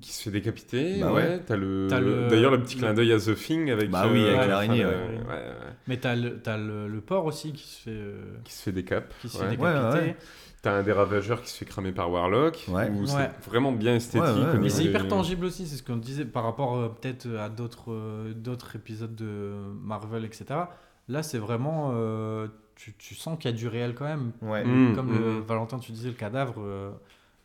Qui 0.00 0.12
se 0.12 0.22
fait 0.24 0.30
décapiter, 0.30 1.00
Bah 1.00 1.12
ouais. 1.12 1.22
ouais. 1.22 1.40
T'as 1.46 1.56
le... 1.56 1.88
D'ailleurs, 2.28 2.50
le 2.50 2.60
petit 2.62 2.76
clin 2.76 2.92
d'œil 2.94 3.12
à 3.12 3.18
The 3.18 3.34
Thing 3.34 3.70
avec... 3.70 3.90
Bah 3.90 4.06
oui, 4.12 4.22
avec 4.24 4.36
enfin, 4.38 4.46
l'araignée, 4.46 4.82
le- 4.82 4.88
ouais. 4.88 4.94
ouais, 4.94 5.28
ouais. 5.28 5.52
Mais 5.88 5.96
t'as 5.96 6.14
le, 6.14 6.38
t'as 6.38 6.58
le, 6.58 6.86
le 6.88 7.00
porc 7.00 7.24
aussi 7.24 7.52
qui 7.52 7.66
se 7.66 7.80
fait, 7.82 7.90
euh, 7.90 8.34
Qui 8.44 8.52
se 8.52 8.62
fait 8.64 8.72
décap. 8.72 9.12
qui 9.20 9.28
se 9.28 9.38
ouais. 9.38 9.44
fait 9.44 9.56
décapiter. 9.56 9.78
Ouais, 9.98 10.06
ouais. 10.08 10.16
T'as 10.62 10.72
un 10.78 10.82
des 10.82 10.92
ravageurs 10.92 11.40
qui 11.42 11.48
se 11.50 11.56
fait 11.58 11.64
cramer 11.64 11.92
par 11.92 12.10
Warlock. 12.10 12.64
Ouais. 12.68 12.90
Où 12.90 13.00
Ouais. 13.02 13.06
c'est 13.06 13.48
vraiment 13.48 13.72
bien 13.72 13.94
esthétique. 13.94 14.22
Ouais, 14.22 14.32
ouais, 14.34 14.48
au 14.48 14.52
ouais. 14.52 14.58
Mais 14.58 14.68
c'est 14.68 14.84
hyper 14.84 15.06
tangible 15.08 15.44
aussi, 15.46 15.66
c'est 15.66 15.76
ce 15.76 15.82
qu'on 15.82 15.96
disait 15.96 16.24
par 16.24 16.42
rapport 16.44 16.76
euh, 16.76 16.88
peut-être 16.88 17.26
à 17.38 17.48
d'autres 17.48 17.92
euh, 17.92 18.32
d'autres 18.34 18.74
épisodes 18.76 19.14
de 19.14 19.52
Marvel, 19.82 20.24
etc. 20.24 20.44
Là, 21.08 21.22
c'est 21.22 21.38
vraiment. 21.38 21.92
euh, 21.94 22.48
tu, 22.74 22.92
tu 22.98 23.14
sens 23.14 23.38
qu'il 23.38 23.50
y 23.50 23.54
a 23.54 23.56
du 23.56 23.68
réel 23.68 23.94
quand 23.94 24.04
même. 24.06 24.32
Ouais. 24.42 24.64
Mm, 24.64 24.94
Comme 24.96 25.06
mm, 25.12 25.18
le, 25.18 25.32
mm. 25.34 25.40
Valentin, 25.46 25.78
tu 25.78 25.92
disais 25.92 26.08
le 26.08 26.14
cadavre, 26.14 26.56
euh, 26.58 26.90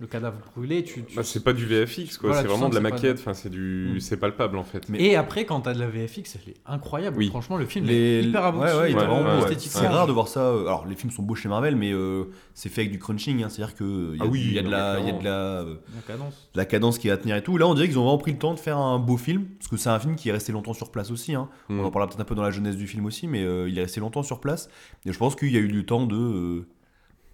le 0.01 0.08
cadavre 0.08 0.38
brûlé. 0.55 0.84
Tu, 0.84 1.03
tu- 1.03 1.15
Bah, 1.15 1.22
c'est 1.24 1.43
pas 1.43 1.53
du 1.53 1.65
VFX, 1.67 2.17
quoi. 2.17 2.29
Voilà, 2.31 2.41
c'est 2.41 2.48
vraiment 2.48 2.70
de 2.70 2.74
la 2.75 2.81
que 2.81 2.88
pas- 2.88 2.96
maquette. 2.96 3.20
Enfin, 3.20 3.36
c'est 3.36 3.50
du... 3.51 3.91
Mm. 3.96 4.00
C'est 4.00 4.17
palpable, 4.17 4.58
en 4.58 4.63
fait. 4.63 4.88
Et 4.98 5.15
après, 5.15 5.46
quand 5.46 5.62
t'as 5.62 5.75
de 5.75 5.79
la 5.79 5.88
VFX, 5.88 6.38
elle 6.43 6.53
est 6.53 6.58
incroyable. 6.65 7.17
Oui. 7.17 7.27
Franchement, 7.29 7.55
le 7.58 7.67
film 7.67 7.86
Les- 7.86 7.93
est 8.20 8.24
hyper 8.24 8.43
abouti. 8.46 8.65
ouais, 8.65 8.91
esthétiquement. 8.91 9.79
C'est 9.81 9.88
rare 9.88 10.08
de 10.08 10.12
voir 10.12 10.27
ça. 10.27 10.39
euh, 10.41 10.62
Alors, 10.65 10.88
les 10.88 10.96
films 10.96 11.12
sont 11.12 11.22
beaux 11.22 11.36
chez 11.36 11.50
Marvel, 11.50 11.75
mais 11.75 11.93
euh, 11.93 12.25
c'est 12.55 12.70
fait 12.70 12.81
avec 12.81 12.91
du 12.91 12.98
crunching. 13.00 13.43
hein, 13.43 13.50
C'est-à-dire 13.50 13.75
qu'il 13.75 13.86
y, 14.15 14.20
a- 14.20 14.24
Ah 14.24 14.27
oui, 14.27 14.41
il 14.43 14.53
y 14.53 14.58
a 14.60 14.62
de 14.63 14.65
non, 14.67 14.72
la, 14.72 15.00
il 15.00 15.05
y 15.05 15.10
a 15.12 15.13
de 15.20 15.24
la, 15.24 15.29
euh, 15.62 15.75
La 15.96 16.01
cadence. 16.01 16.50
de 16.53 16.58
la 16.58 16.65
cadence 16.65 16.98
qui 16.98 17.08
est 17.08 17.12
à 17.12 17.17
tenir 17.17 17.36
et 17.36 17.43
tout. 17.43 17.58
Là, 17.58 17.67
on 17.67 17.75
dirait 17.75 17.88
qu'ils 17.88 18.00
ont 18.00 18.03
vraiment 18.03 18.17
pris 18.17 18.31
le 18.31 18.39
temps 18.39 18.55
de 18.55 18.60
faire 18.60 18.77
un 18.79 18.98
beau 18.98 19.17
film. 19.17 19.46
Parce 19.60 19.67
que 19.70 19.77
c'est 19.77 19.89
un 19.89 20.00
film 20.00 20.15
qui 20.15 20.29
est 20.29 20.31
resté 20.34 20.51
longtemps 20.51 20.74
sur 20.74 20.89
place 20.91 21.12
aussi. 21.12 21.36
hein. 21.36 21.48
Mm. 21.70 21.79
On 21.79 21.86
en 21.86 21.91
parlera 21.91 22.08
peut-être 22.10 22.22
un 22.22 22.25
peu 22.25 22.34
dans 22.36 22.41
la 22.41 22.51
jeunesse 22.51 22.75
du 22.75 22.88
film 22.88 23.05
aussi, 23.05 23.27
mais 23.27 23.43
euh, 23.43 23.70
il 23.70 23.77
est 23.77 23.84
resté 23.84 24.00
longtemps 24.00 24.24
sur 24.24 24.39
place. 24.39 24.67
Et 25.05 25.13
je 25.13 25.17
pense 25.20 25.36
qu'il 25.36 25.51
y 25.51 25.58
a 25.58 25.60
eu 25.60 25.67
du 25.67 25.86
temps 25.86 26.08
de, 26.08 26.15
euh, 26.15 26.67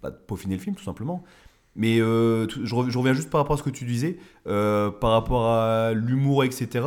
bah, 0.02 0.10
de 0.10 0.16
peaufiner 0.26 0.56
le 0.56 0.60
film, 0.60 0.76
tout 0.76 0.84
simplement. 0.84 1.24
Mais 1.78 2.00
euh, 2.00 2.46
je, 2.48 2.74
rev- 2.74 2.90
je 2.90 2.98
reviens 2.98 3.14
juste 3.14 3.30
par 3.30 3.40
rapport 3.40 3.54
à 3.54 3.56
ce 3.58 3.62
que 3.62 3.70
tu 3.70 3.84
disais, 3.86 4.18
euh, 4.48 4.90
par 4.90 5.12
rapport 5.12 5.46
à 5.46 5.92
l'humour, 5.94 6.42
etc. 6.44 6.84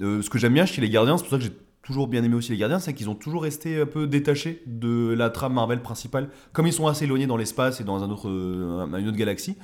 Euh, 0.00 0.20
ce 0.20 0.28
que 0.28 0.38
j'aime 0.38 0.52
bien 0.52 0.66
chez 0.66 0.80
les 0.82 0.90
Gardiens, 0.90 1.16
c'est 1.16 1.22
pour 1.22 1.30
ça 1.30 1.38
que 1.38 1.44
j'ai 1.44 1.56
toujours 1.82 2.08
bien 2.08 2.22
aimé 2.24 2.34
aussi 2.34 2.50
les 2.52 2.58
Gardiens, 2.58 2.80
c'est 2.80 2.92
qu'ils 2.92 3.08
ont 3.08 3.14
toujours 3.14 3.44
resté 3.44 3.80
un 3.80 3.86
peu 3.86 4.06
détachés 4.06 4.62
de 4.66 5.14
la 5.16 5.30
trame 5.30 5.54
Marvel 5.54 5.80
principale. 5.80 6.28
Comme 6.52 6.66
ils 6.66 6.72
sont 6.72 6.88
assez 6.88 7.04
éloignés 7.04 7.26
dans 7.26 7.36
l'espace 7.36 7.80
et 7.80 7.84
dans 7.84 8.02
un 8.02 8.10
autre, 8.10 8.26
une 8.28 9.08
autre 9.08 9.16
galaxie, 9.16 9.56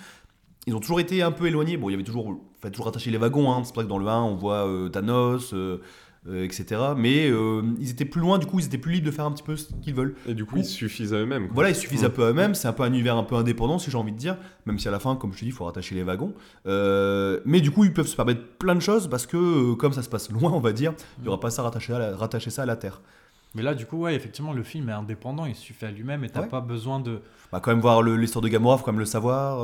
ils 0.69 0.77
ont 0.77 0.81
toujours 0.81 1.01
été 1.01 1.23
un 1.23 1.33
peu 1.33 1.47
éloignés. 1.47 1.77
Bon, 1.77 1.89
il 1.89 1.93
y 1.93 1.95
avait 1.95 2.05
toujours, 2.05 2.39
fallait 2.61 2.73
toujours 2.73 2.89
attacher 2.89 3.11
les 3.11 3.19
wagons. 3.19 3.53
Hein. 3.53 3.63
C'est 3.65 3.75
vrai 3.75 3.85
que 3.85 3.89
dans 3.89 3.99
le 3.99 4.07
1, 4.07 4.23
on 4.23 4.35
voit 4.37 4.65
Thanos, 4.93 5.55
euh, 6.29 6.45
etc. 6.45 6.81
Mais 6.97 7.31
euh, 7.31 7.63
ils 7.81 7.91
étaient 7.91 8.05
plus 8.05 8.21
loin, 8.21 8.39
du 8.39 8.47
coup, 8.47 8.59
ils 8.59 8.67
étaient 8.67 8.79
plus 8.79 8.93
libres 8.93 9.07
de 9.07 9.11
faire 9.11 9.25
un 9.25 9.33
petit 9.33 9.43
peu 9.43 9.57
ce 9.57 9.73
qu'ils 9.83 9.95
veulent. 9.95 10.15
Et 10.27 10.35
du 10.35 10.45
coup, 10.45 10.57
ils 10.59 10.65
suffisent 10.65 11.15
à 11.15 11.19
eux-mêmes. 11.19 11.49
Voilà, 11.53 11.71
ils 11.71 11.75
suffisent 11.77 12.03
Mm. 12.03 12.07
un 12.07 12.11
peu 12.11 12.25
à 12.25 12.31
eux-mêmes. 12.31 12.55
C'est 12.55 12.69
un 12.69 12.73
peu 12.73 12.83
un 12.83 12.89
univers 12.89 13.17
un 13.17 13.23
peu 13.25 13.35
indépendant, 13.37 13.79
si 13.79 13.91
j'ai 13.91 13.97
envie 13.99 14.13
de 14.13 14.19
dire. 14.19 14.37
Même 14.67 14.79
si 14.79 14.87
à 14.89 14.91
la 14.91 14.99
fin, 14.99 15.17
comme 15.17 15.33
je 15.33 15.39
te 15.39 15.45
dis, 15.45 15.51
il 15.51 15.53
faut 15.55 15.65
rattacher 15.65 15.95
les 15.95 16.03
wagons. 16.03 16.35
Euh, 16.67 17.41
mais 17.45 17.61
du 17.61 17.71
coup, 17.71 17.85
ils 17.85 17.93
peuvent 17.93 18.07
se 18.07 18.17
permettre 18.17 18.43
plein 18.59 18.75
de 18.75 18.81
choses 18.81 19.09
parce 19.09 19.27
que, 19.27 19.37
euh, 19.73 19.75
comme 19.75 19.93
ça 19.93 20.03
se 20.03 20.09
passe 20.09 20.31
loin, 20.31 20.53
on 20.53 20.61
va 20.61 20.73
dire, 20.73 20.93
il 21.19 21.23
n'y 21.23 21.29
aura 21.29 21.41
pas 21.41 21.51
ça 21.51 21.63
rattaché 21.63 21.93
à 21.95 21.99
la- 21.99 22.17
rattacher 22.17 22.51
ça 22.51 22.63
à 22.63 22.67
la 22.67 22.77
Terre. 22.77 23.01
Mais 23.55 23.63
là, 23.63 23.75
du 23.75 23.87
coup, 23.87 23.97
ouais, 23.99 24.15
effectivement, 24.15 24.53
le 24.53 24.63
film 24.63 24.91
est 24.91 24.93
indépendant, 24.93 25.47
il 25.47 25.55
suffit 25.55 25.87
à 25.87 25.91
lui-même 25.91 26.23
et 26.25 26.29
t'as 26.29 26.43
Ouais. 26.43 26.49
pas 26.49 26.61
besoin 26.61 27.01
de. 27.01 27.21
Bah, 27.51 27.61
quand 27.63 27.71
même 27.71 27.81
voir 27.81 28.03
l'histoire 28.03 28.43
de 28.43 28.49
Gamora, 28.49 28.77
faut 28.77 28.85
quand 28.85 28.93
même 28.93 28.99
le 29.01 29.07
savoir. 29.07 29.61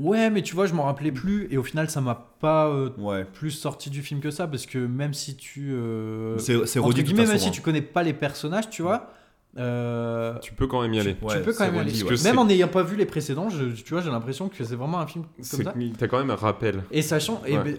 Ouais, 0.00 0.30
mais 0.30 0.40
tu 0.42 0.54
vois, 0.54 0.66
je 0.66 0.72
m'en 0.72 0.84
rappelais 0.84 1.12
plus 1.12 1.46
et 1.50 1.58
au 1.58 1.62
final, 1.62 1.90
ça 1.90 2.00
m'a 2.00 2.14
pas 2.40 2.68
euh, 2.68 2.90
Ouais. 2.96 3.24
plus 3.24 3.50
sorti 3.50 3.90
du 3.90 4.02
film 4.02 4.20
que 4.20 4.30
ça 4.30 4.46
parce 4.46 4.64
que 4.66 4.78
même 4.78 5.12
si 5.12 5.36
tu. 5.36 5.72
euh, 5.72 6.38
C'est 6.38 6.66
c'est 6.66 6.78
entre 6.78 6.94
guillemets, 7.02 7.26
même 7.26 7.38
si 7.38 7.48
hein. 7.48 7.52
tu 7.52 7.60
connais 7.60 7.82
pas 7.82 8.02
les 8.02 8.14
personnages, 8.14 8.70
tu 8.70 8.82
vois. 8.82 9.12
Euh, 9.58 10.38
Tu 10.40 10.52
peux 10.54 10.66
quand 10.66 10.82
même 10.82 10.94
y 10.94 11.00
aller. 11.00 11.16
Ouais, 11.22 11.36
tu 11.38 11.42
peux 11.42 11.52
quand 11.52 11.64
même 11.64 11.74
y 11.76 11.78
aller. 11.80 12.02
ouais. 12.04 12.22
Même 12.24 12.38
en 12.38 12.44
n'ayant 12.44 12.68
pas 12.68 12.82
vu 12.82 12.96
les 12.96 13.06
précédents, 13.06 13.48
je- 13.48 13.64
tu 13.82 13.92
vois, 13.92 14.00
j'ai 14.00 14.10
l'impression 14.10 14.48
que 14.48 14.62
c'est 14.62 14.76
vraiment 14.76 15.00
un 15.00 15.06
film 15.06 15.24
comme 15.34 15.64
ça. 15.64 15.74
t'as 15.98 16.06
quand 16.06 16.18
même 16.18 16.30
un 16.30 16.36
rappel. 16.36 16.82
Et 16.92 17.02
sachant, 17.02 17.42
Ouais. 17.42 17.58
ben, 17.58 17.76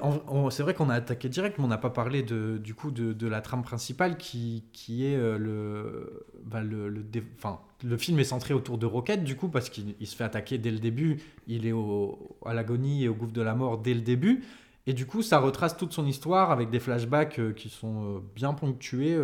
c'est 0.49 0.63
vrai 0.63 0.73
qu'on 0.73 0.89
a 0.89 0.95
attaqué 0.95 1.29
direct, 1.29 1.57
mais 1.57 1.63
on 1.65 1.69
n'a 1.69 1.77
pas 1.77 1.89
parlé 1.89 2.23
de, 2.23 2.57
du 2.57 2.73
coup 2.73 2.91
de, 2.91 3.13
de 3.13 3.27
la 3.27 3.41
trame 3.41 3.63
principale 3.63 4.17
qui, 4.17 4.65
qui 4.73 5.05
est 5.05 5.15
euh, 5.15 5.37
le, 5.37 6.25
bah, 6.45 6.61
le, 6.61 6.89
le, 6.89 7.03
dé- 7.03 7.23
enfin, 7.37 7.59
le 7.83 7.97
film 7.97 8.19
est 8.19 8.23
centré 8.25 8.53
autour 8.53 8.77
de 8.77 8.85
Rocket 8.85 9.23
du 9.23 9.35
coup 9.35 9.47
parce 9.47 9.69
qu'il 9.69 9.95
il 9.99 10.07
se 10.07 10.15
fait 10.15 10.23
attaquer 10.23 10.57
dès 10.57 10.71
le 10.71 10.79
début, 10.79 11.17
il 11.47 11.65
est 11.65 11.71
au, 11.71 12.37
à 12.45 12.53
l'agonie 12.53 13.03
et 13.05 13.07
au 13.07 13.13
gouffre 13.13 13.31
de 13.33 13.41
la 13.41 13.55
mort 13.55 13.77
dès 13.79 13.93
le 13.93 14.01
début, 14.01 14.43
et 14.87 14.93
du 14.93 15.05
coup 15.05 15.21
ça 15.21 15.39
retrace 15.39 15.77
toute 15.77 15.93
son 15.93 16.05
histoire 16.05 16.51
avec 16.51 16.69
des 16.69 16.79
flashbacks 16.79 17.39
euh, 17.39 17.53
qui 17.53 17.69
sont 17.69 18.03
euh, 18.03 18.19
bien 18.35 18.53
ponctués. 18.53 19.15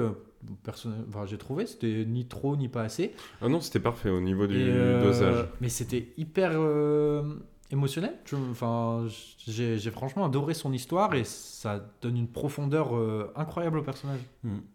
Enfin, 0.67 1.25
j'ai 1.25 1.37
trouvé, 1.37 1.65
c'était 1.65 2.05
ni 2.05 2.25
trop 2.27 2.55
ni 2.57 2.67
pas 2.69 2.83
assez. 2.83 3.13
Ah 3.41 3.49
non, 3.49 3.61
c'était 3.61 3.79
parfait 3.79 4.09
au 4.09 4.21
niveau 4.21 4.47
du 4.47 4.55
euh, 4.57 5.03
dosage. 5.03 5.45
Mais 5.61 5.69
c'était 5.69 6.13
hyper 6.17 6.51
euh, 6.55 7.23
émotionnel. 7.71 8.13
Enfin, 8.51 9.05
j'ai 9.47 9.77
j'ai 9.77 9.91
franchement 9.91 10.25
adoré 10.25 10.53
son 10.53 10.71
histoire 10.73 11.13
et 11.15 11.23
ça 11.23 11.85
donne 12.01 12.17
une 12.17 12.27
profondeur 12.27 12.95
euh, 12.95 13.31
incroyable 13.35 13.79
au 13.79 13.83
personnage. 13.83 14.19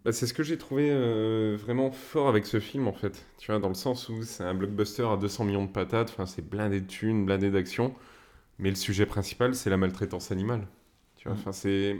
Bah, 0.04 0.12
c'est 0.12 0.26
ce 0.26 0.34
que 0.34 0.42
j'ai 0.42 0.58
trouvé 0.58 0.88
euh, 0.90 1.56
vraiment 1.60 1.90
fort 1.90 2.28
avec 2.28 2.46
ce 2.46 2.60
film 2.60 2.88
en 2.88 2.92
fait. 2.92 3.24
Tu 3.38 3.50
vois, 3.50 3.60
dans 3.60 3.68
le 3.68 3.74
sens 3.74 4.08
où 4.08 4.22
c'est 4.22 4.44
un 4.44 4.54
blockbuster 4.54 5.06
à 5.06 5.16
200 5.16 5.44
millions 5.44 5.64
de 5.64 5.70
patates, 5.70 6.10
enfin, 6.10 6.26
c'est 6.26 6.46
blindé 6.48 6.80
de 6.80 6.86
thunes, 6.86 7.24
blindé 7.26 7.50
d'action, 7.50 7.94
mais 8.58 8.68
le 8.70 8.76
sujet 8.76 9.06
principal 9.06 9.54
c'est 9.54 9.70
la 9.70 9.76
maltraitance 9.76 10.30
animale. 10.30 10.66
Tu 11.16 11.28
vois, 11.28 11.36
Mm. 11.36 11.40
enfin, 11.40 11.52
c'est 11.52 11.96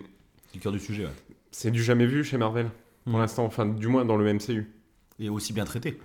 C'est 0.49 0.57
le 0.57 0.61
cœur 0.61 0.73
du 0.73 0.81
sujet, 0.81 1.05
ouais. 1.05 1.11
c'est 1.53 1.71
du 1.71 1.83
jamais 1.83 2.07
vu 2.07 2.25
chez 2.25 2.37
Marvel 2.39 2.69
pour 3.05 3.15
Mm. 3.15 3.21
l'instant, 3.21 3.45
enfin, 3.45 3.67
du 3.67 3.87
moins 3.89 4.05
dans 4.05 4.17
le 4.17 4.33
MCU. 4.33 4.71
Et 5.19 5.29
aussi 5.29 5.53
bien 5.53 5.65
traité. 5.65 5.99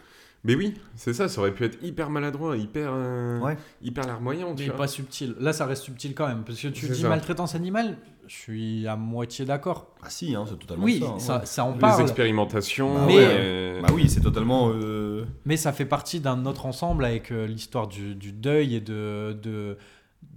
Mais 0.43 0.55
oui, 0.55 0.75
c'est 0.95 1.13
ça, 1.13 1.27
ça 1.27 1.41
aurait 1.41 1.53
pu 1.53 1.65
être 1.65 1.83
hyper 1.83 2.09
maladroit, 2.09 2.55
hyper, 2.55 2.91
euh, 2.93 3.39
Ouais. 3.39 3.57
hyper 3.81 4.05
larmoyant, 4.05 4.53
tu 4.53 4.63
Mais 4.63 4.69
vois. 4.69 4.77
pas 4.77 4.87
subtil. 4.87 5.35
Là, 5.39 5.51
ça 5.51 5.65
reste 5.65 5.83
subtil 5.83 6.13
quand 6.13 6.27
même. 6.27 6.43
Parce 6.45 6.61
que 6.61 6.67
tu 6.67 6.87
dis 6.87 7.01
ça. 7.01 7.09
maltraitance 7.09 7.55
animale, 7.55 7.97
je 8.27 8.35
suis 8.35 8.87
à 8.87 8.95
moitié 8.95 9.45
d'accord. 9.45 9.95
Ah 10.03 10.09
si, 10.09 10.35
hein, 10.35 10.45
c'est 10.47 10.57
totalement 10.59 10.85
Oui, 10.85 10.99
ça. 10.99 11.07
hein, 11.09 11.19
ça, 11.19 11.39
ouais. 11.39 11.45
ça 11.45 11.65
en 11.65 11.73
Les 11.73 11.79
parle. 11.79 12.01
expérimentations, 12.03 12.93
Bah 12.93 13.03
Mais- 13.07 13.15
ouais. 13.17 13.79
Bah 13.81 13.89
oui, 13.93 14.07
c'est 14.09 14.21
totalement. 14.21 14.69
euh, 14.73 15.25
Mais 15.45 15.57
ça 15.57 15.73
fait 15.73 15.85
partie 15.85 16.19
d'un 16.19 16.45
autre 16.45 16.65
ensemble 16.67 17.03
avec 17.03 17.31
euh, 17.31 17.47
l'histoire 17.47 17.87
du, 17.87 18.13
du 18.15 18.31
deuil 18.31 18.75
et 18.75 18.79
de, 18.81 19.35
de, 19.41 19.77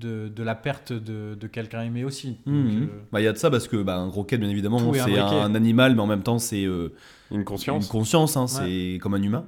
de, 0.00 0.28
de 0.28 0.42
la 0.42 0.54
perte 0.54 0.92
de, 0.92 1.35
de 1.35 1.47
quelqu'un 1.47 1.83
aimé 1.83 2.04
aussi. 2.04 2.38
Donc, 2.47 2.54
Mhm. 2.54 2.83
euh, 2.83 2.87
Bah 3.12 3.21
il 3.21 3.25
y 3.25 3.26
a 3.28 3.33
de 3.33 3.38
ça 3.38 3.50
parce 3.50 3.69
que 3.69 3.76
bah, 3.83 3.97
un 3.97 4.09
roquette 4.09 4.40
bien 4.40 4.49
évidemment 4.49 4.78
c'est 4.92 5.19
un 5.19 5.54
animal 5.54 5.95
mais 5.95 6.00
en 6.02 6.07
même 6.07 6.23
temps 6.23 6.38
c'est 6.38 6.64
euh, 6.64 6.92
Une 7.30 7.45
conscience. 7.45 7.85
une 7.85 7.90
conscience 7.90 8.37
hein, 8.37 8.47
c'est 8.49 8.99
comme 9.02 9.14
un 9.14 9.23
humain 9.23 9.45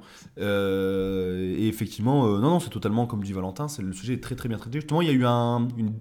Euh, 0.57 1.55
et 1.57 1.67
effectivement 1.67 2.25
euh, 2.27 2.39
non 2.39 2.49
non 2.51 2.59
c'est 2.59 2.69
totalement 2.69 3.05
comme 3.05 3.23
dit 3.23 3.33
Valentin 3.33 3.67
c'est 3.67 3.81
le 3.81 3.93
sujet 3.93 4.13
est 4.13 4.23
très 4.23 4.35
très 4.35 4.49
bien 4.49 4.57
traité 4.57 4.79
justement 4.79 5.01
il 5.01 5.07
y 5.07 5.11
a 5.11 5.13
eu 5.13 5.25
un, 5.25 5.67
une, 5.77 5.93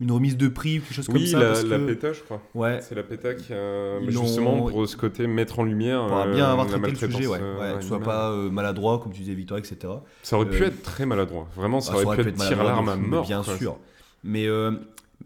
une 0.00 0.12
remise 0.12 0.36
de 0.36 0.48
prix 0.48 0.80
quelque 0.80 0.94
chose 0.94 1.06
comme 1.06 1.16
Oui, 1.16 1.26
ça 1.28 1.38
la, 1.38 1.46
parce 1.48 1.64
la 1.64 1.76
que- 1.78 1.86
PETA, 1.86 2.12
je 2.14 2.20
crois. 2.22 2.42
ouais 2.54 2.80
C'est 2.80 2.94
la 2.94 3.02
PETA 3.02 3.34
qui 3.34 3.52
a. 3.52 4.00
Mais 4.00 4.10
l'ont- 4.12 4.22
justement, 4.24 4.62
pour 4.66 4.88
ce 4.88 4.96
côté 4.96 5.26
mettre 5.26 5.58
en 5.58 5.64
lumière. 5.64 6.06
pour 6.06 6.16
euh, 6.16 6.34
bien 6.34 6.46
avoir 6.50 6.66
traité 6.66 6.90
le 6.90 6.96
sujet 6.96 7.26
ouais, 7.26 7.38
euh, 7.40 7.58
ouais 7.60 7.76
que 7.76 7.82
ce 7.82 7.88
soit 7.88 8.00
pas 8.00 8.30
euh, 8.30 8.50
maladroit 8.50 8.98
comme 8.98 9.12
tu 9.12 9.20
disais 9.20 9.34
Victor 9.34 9.58
etc 9.58 9.76
Ça 10.22 10.36
aurait 10.36 10.48
pu 10.48 10.62
être 10.64 10.82
très 10.82 11.04
maladroit. 11.06 11.48
Vraiment, 11.54 11.80
ça 11.80 11.92
Ah, 11.94 12.02
aurait 12.02 12.16
pu 12.16 12.28
être 12.28 12.34
tir 12.34 12.44
à 12.44 12.48
maladroit 12.64 12.72
l'arme 12.72 12.88
à 12.88 12.96
mort. 12.96 13.26
bien 13.26 13.42
sûr 13.42 13.76
mais 14.24 14.46
euh, 14.46 14.72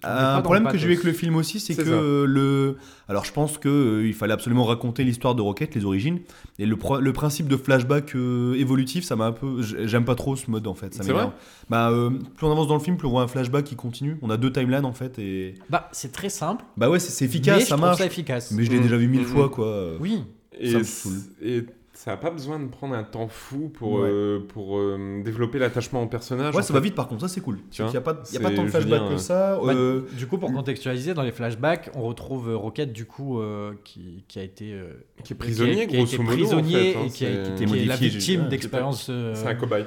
un 0.03 0.41
problème 0.43 0.67
que 0.69 0.77
j'ai 0.77 0.89
eu 0.89 0.93
avec 0.93 1.05
le 1.05 1.13
film 1.13 1.37
aussi, 1.37 1.61
c'est 1.61 1.75
que 1.77 1.85
ça. 1.85 1.91
le. 1.91 2.77
Alors, 3.09 3.25
je 3.25 3.33
pense 3.33 3.59
que 3.59 3.69
euh, 3.69 4.07
il 4.07 4.13
fallait 4.15 4.33
absolument 4.33 4.65
raconter 4.65 5.05
l'histoire 5.05 5.35
de 5.35 5.41
Rocket, 5.43 5.75
les 5.75 5.85
origines, 5.85 6.21
et 6.59 6.67
le, 6.67 6.77
pro- 6.77 7.01
le 7.01 7.13
principe 7.13 7.49
de 7.49 7.57
flashback 7.57 8.15
euh, 8.17 8.55
évolutif, 8.55 9.05
ça 9.05 9.15
m'a 9.17 9.27
un 9.27 9.33
peu. 9.33 9.63
J'aime 9.63 10.05
pas 10.05 10.15
trop 10.15 10.37
ce 10.37 10.51
mode 10.51 10.67
en 10.67 10.75
fait. 10.75 10.95
Ça 10.95 11.03
vrai 11.13 11.29
Bah, 11.71 11.91
euh, 11.91 12.11
plus 12.11 12.47
on 12.47 12.53
avance 12.53 12.69
dans 12.69 12.75
le 12.75 12.81
film, 12.81 12.97
plus 12.97 13.07
on 13.07 13.13
voit 13.13 13.23
un 13.23 13.29
flashback 13.29 13.65
qui 13.65 13.77
continue. 13.77 14.17
On 14.23 14.31
a 14.31 14.37
deux 14.37 14.51
timelines 14.53 14.85
en 14.85 14.93
fait, 14.95 15.19
et 15.19 15.55
Bah, 15.71 15.89
c'est 15.93 16.13
très 16.13 16.29
simple. 16.29 16.65
bah 16.77 16.91
ouais, 16.91 16.99
c'est 16.99 17.25
mais 17.25 17.31
efficace, 17.31 17.61
je 17.61 17.67
ça 17.67 17.75
trouve 17.77 17.87
marche. 17.87 17.99
ça 17.99 18.07
efficace. 18.07 18.51
Mais 18.51 18.65
je 18.65 18.71
l'ai 18.71 18.81
déjà 18.81 18.97
vu 18.97 19.07
mille 19.09 19.23
Mm. 19.23 19.27
fois 19.27 19.49
quoi. 19.49 19.93
Oui. 20.01 20.25
Et, 20.59 20.71
Ça 20.73 20.79
me 20.79 20.85
c- 20.85 21.09
saoule. 21.09 21.19
et 21.43 21.65
ça 21.95 22.11
n'a 22.11 22.17
pas 22.17 22.31
besoin 22.31 22.59
de 22.61 22.67
prendre 22.67 22.95
un 22.95 23.05
temps 23.05 23.29
fou 23.29 23.69
pour, 23.69 23.93
Ouais. 23.95 24.09
euh, 24.11 24.41
pour 24.41 24.79
euh, 24.79 25.23
développer 25.25 25.59
l'attachement 25.59 26.03
au 26.03 26.07
personnage. 26.07 26.55
Ouais, 26.55 26.61
ça 26.63 26.69
fait. 26.69 26.75
va 26.75 26.81
vite 26.81 26.95
par 26.95 27.07
contre, 27.09 27.23
ça 27.23 27.29
c'est 27.29 27.41
cool. 27.41 27.59
Tu 27.71 27.81
vois, 27.83 27.91
Il 27.91 27.93
n'y 27.93 27.97
a, 27.99 28.01
pas- 28.01 28.23
y 28.33 28.37
a 28.37 28.41
pas 28.41 28.51
tant 28.51 28.51
de 28.51 28.57
je 28.57 28.63
veux 28.63 28.69
flashback 28.81 29.01
dire, 29.03 29.11
que 29.11 29.17
ça. 29.17 29.59
Bah, 29.65 29.73
euh, 29.75 30.03
Du 30.13 30.27
coup, 30.27 30.39
pour 30.39 30.53
contextualiser, 30.53 31.15
dans 31.15 31.23
les 31.23 31.33
flashbacks, 31.33 31.91
on 31.95 32.03
retrouve 32.03 32.55
Rocket, 32.55 32.93
du 32.93 33.05
coup, 33.07 33.41
euh, 33.41 33.73
qui, 33.85 34.25
qui 34.29 34.39
a 34.39 34.43
été, 34.43 34.73
euh, 34.73 34.93
Qui 35.23 35.33
est 35.33 35.37
prisonnier, 35.37 35.87
qui 35.87 35.97
a 35.97 36.01
été 36.01 36.19
modo, 36.19 36.31
en 36.31 36.35
prisonnier 36.37 36.93
fait, 36.93 36.99
hein, 36.99 37.03
et 37.07 37.11
qui, 37.11 37.27
a, 37.27 37.29
est 37.31 37.85
la 37.87 37.97
victime 37.97 38.49
d'expériences. 38.49 39.11
C'est 39.35 39.47
un 39.47 39.55
cobaye. 39.55 39.85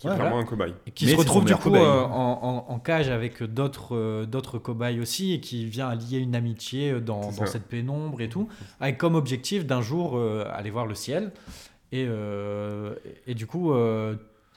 Qui 0.00 0.08
est 0.08 0.14
clairement 0.14 0.38
un 0.38 0.44
cobaye. 0.44 0.74
et 0.86 0.90
qui 0.90 1.04
Mais 1.06 1.12
se 1.12 1.16
retrouve 1.18 1.44
du 1.44 1.54
coup 1.54 1.74
euh, 1.74 2.02
en, 2.04 2.38
en- 2.68 2.72
en 2.72 2.78
cage 2.78 3.08
avec 3.10 3.42
d'autres 3.42 3.94
euh, 3.94 4.26
d'autres 4.26 4.58
cobayes 4.58 4.98
aussi 5.00 5.32
et 5.34 5.40
qui 5.40 5.66
vient 5.66 5.94
lier 5.94 6.18
une 6.18 6.34
amitié 6.34 6.90
euh, 6.92 7.00
dans, 7.00 7.30
cette 7.46 7.66
pénombre 7.66 8.20
et 8.22 8.28
tout, 8.28 8.48
avec 8.80 8.96
comme 8.98 9.14
objectif 9.14 9.66
d'un 9.66 9.82
jour 9.82 10.16
euh, 10.16 10.44
aller 10.52 10.70
voir 10.70 10.86
le 10.86 10.94
ciel. 10.94 11.32
Et, 11.92 12.06
euh, 12.08 12.94
et, 13.26 13.34
du 13.34 13.46
coup, 13.46 13.72
euh, 13.72 14.14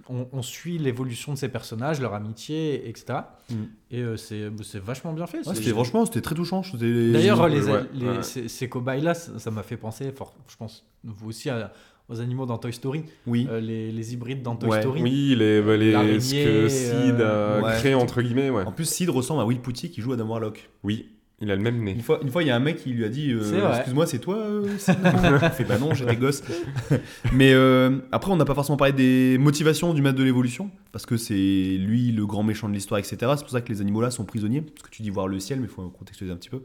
on, 0.08 0.28
on 0.32 0.42
suit 0.44 0.78
l'évolution 0.78 1.34
de 1.34 1.38
ces 1.38 1.50
personnages, 1.50 2.00
leur 2.00 2.14
amitié, 2.14 2.88
etc. 2.88 3.20
Mm. 3.50 3.56
Et 3.92 4.02
euh, 4.02 4.18
c'est 4.18 4.52
c'est 4.64 4.80
vachement 4.80 5.14
bien 5.14 5.26
fait. 5.28 5.40
ouais, 5.48 5.56
c'était 5.56 5.72
franchement, 5.72 6.06
c'était 6.06 6.22
très 6.22 6.36
touchant. 6.36 6.62
D'ailleurs, 6.74 7.48
les, 7.48 7.68
Ouais, 7.68 7.82
les- 7.94 8.06
ouais. 8.06 8.22
ces, 8.24 8.48
ces 8.48 8.70
cobayes-là, 8.70 9.14
ça 9.16 9.40
ça 9.40 9.50
m'a 9.52 9.64
fait 9.64 9.78
penser, 9.78 10.12
fort, 10.12 10.36
je 10.48 10.56
pense, 10.58 10.86
vous 11.04 11.30
aussi, 11.30 11.50
à- 11.50 11.74
aux 12.10 12.19
animaux 12.19 12.45
dans 12.45 12.57
Toy 12.57 12.74
Story, 12.74 13.03
oui. 13.27 13.48
euh, 13.50 13.60
les, 13.60 13.91
les 13.91 14.13
hybrides 14.13 14.41
dans 14.41 14.55
Toy 14.55 14.69
Ouais. 14.69 14.81
Story. 14.81 15.01
Oui, 15.01 15.36
les, 15.38 15.62
bah, 15.62 15.77
les, 15.77 16.19
ce 16.19 16.33
que 16.36 16.67
Sid 16.69 17.22
a 17.22 17.24
euh, 17.24 17.61
ouais. 17.61 17.74
créé, 17.77 17.94
entre 17.96 18.22
guillemets, 18.22 18.50
ouais. 18.50 18.63
En 18.66 18.72
plus, 18.72 18.85
Sid 18.85 19.09
ressemble 19.09 19.42
à 19.42 19.46
Will 19.46 19.59
Putty 19.61 19.89
qui 19.89 20.01
joue 20.01 20.13
Adam 20.13 20.27
Warlock. 20.27 20.70
Oui, 20.83 21.09
il 21.44 21.51
a 21.51 21.56
le 21.56 21.62
même 21.62 21.84
nez. 21.84 21.92
Une 21.92 22.01
fois, 22.01 22.20
une 22.24 22.29
fois, 22.32 22.42
il 22.42 22.48
y 22.48 22.51
a 22.51 22.56
un 22.56 22.60
mec 22.60 22.77
qui 22.77 22.90
lui 22.92 23.03
a 23.06 23.10
dit 23.10 23.32
euh. 23.32 23.72
Excuse-moi, 23.75 24.06
c'est 24.08 24.20
toi 24.20 24.38
euh, 24.38 24.64
Il 24.88 25.50
fait 25.51 25.64
Bah 25.66 25.77
non, 25.77 25.94
j'étais 25.94 26.16
gosse. 26.16 26.42
Mais 27.34 27.53
euh, 27.53 27.98
après, 28.12 28.32
on 28.32 28.36
n'a 28.36 28.46
pas 28.46 28.56
forcément 28.56 28.77
parlé 28.77 28.94
des 28.94 29.38
motivations 29.38 29.94
du 29.94 30.01
maître 30.01 30.18
de 30.18 30.24
l'évolution, 30.24 30.72
parce 30.92 31.06
que 31.06 31.18
c'est 31.18 31.34
lui 31.79 32.12
le 32.12 32.25
grand 32.25 32.44
méchant 32.44 32.68
de 32.70 32.74
l'histoire, 32.74 33.00
etc. 33.00 33.18
C'est 33.36 33.42
pour 33.44 33.50
ça 33.51 33.62
que 33.62 33.72
les 33.72 33.82
animaux 33.82 34.01
là 34.01 34.10
sont 34.10 34.25
prisonniers, 34.25 34.62
parce 34.62 34.82
que 34.90 34.90
tu 34.96 35.01
dis 35.03 35.10
voir 35.10 35.27
le 35.27 35.40
ciel, 35.40 35.60
mais 35.60 35.66
il 35.66 35.72
faut 35.72 35.84
contextualiser 35.90 36.34
un 36.34 36.38
petit 36.38 36.50
peu. 36.50 36.62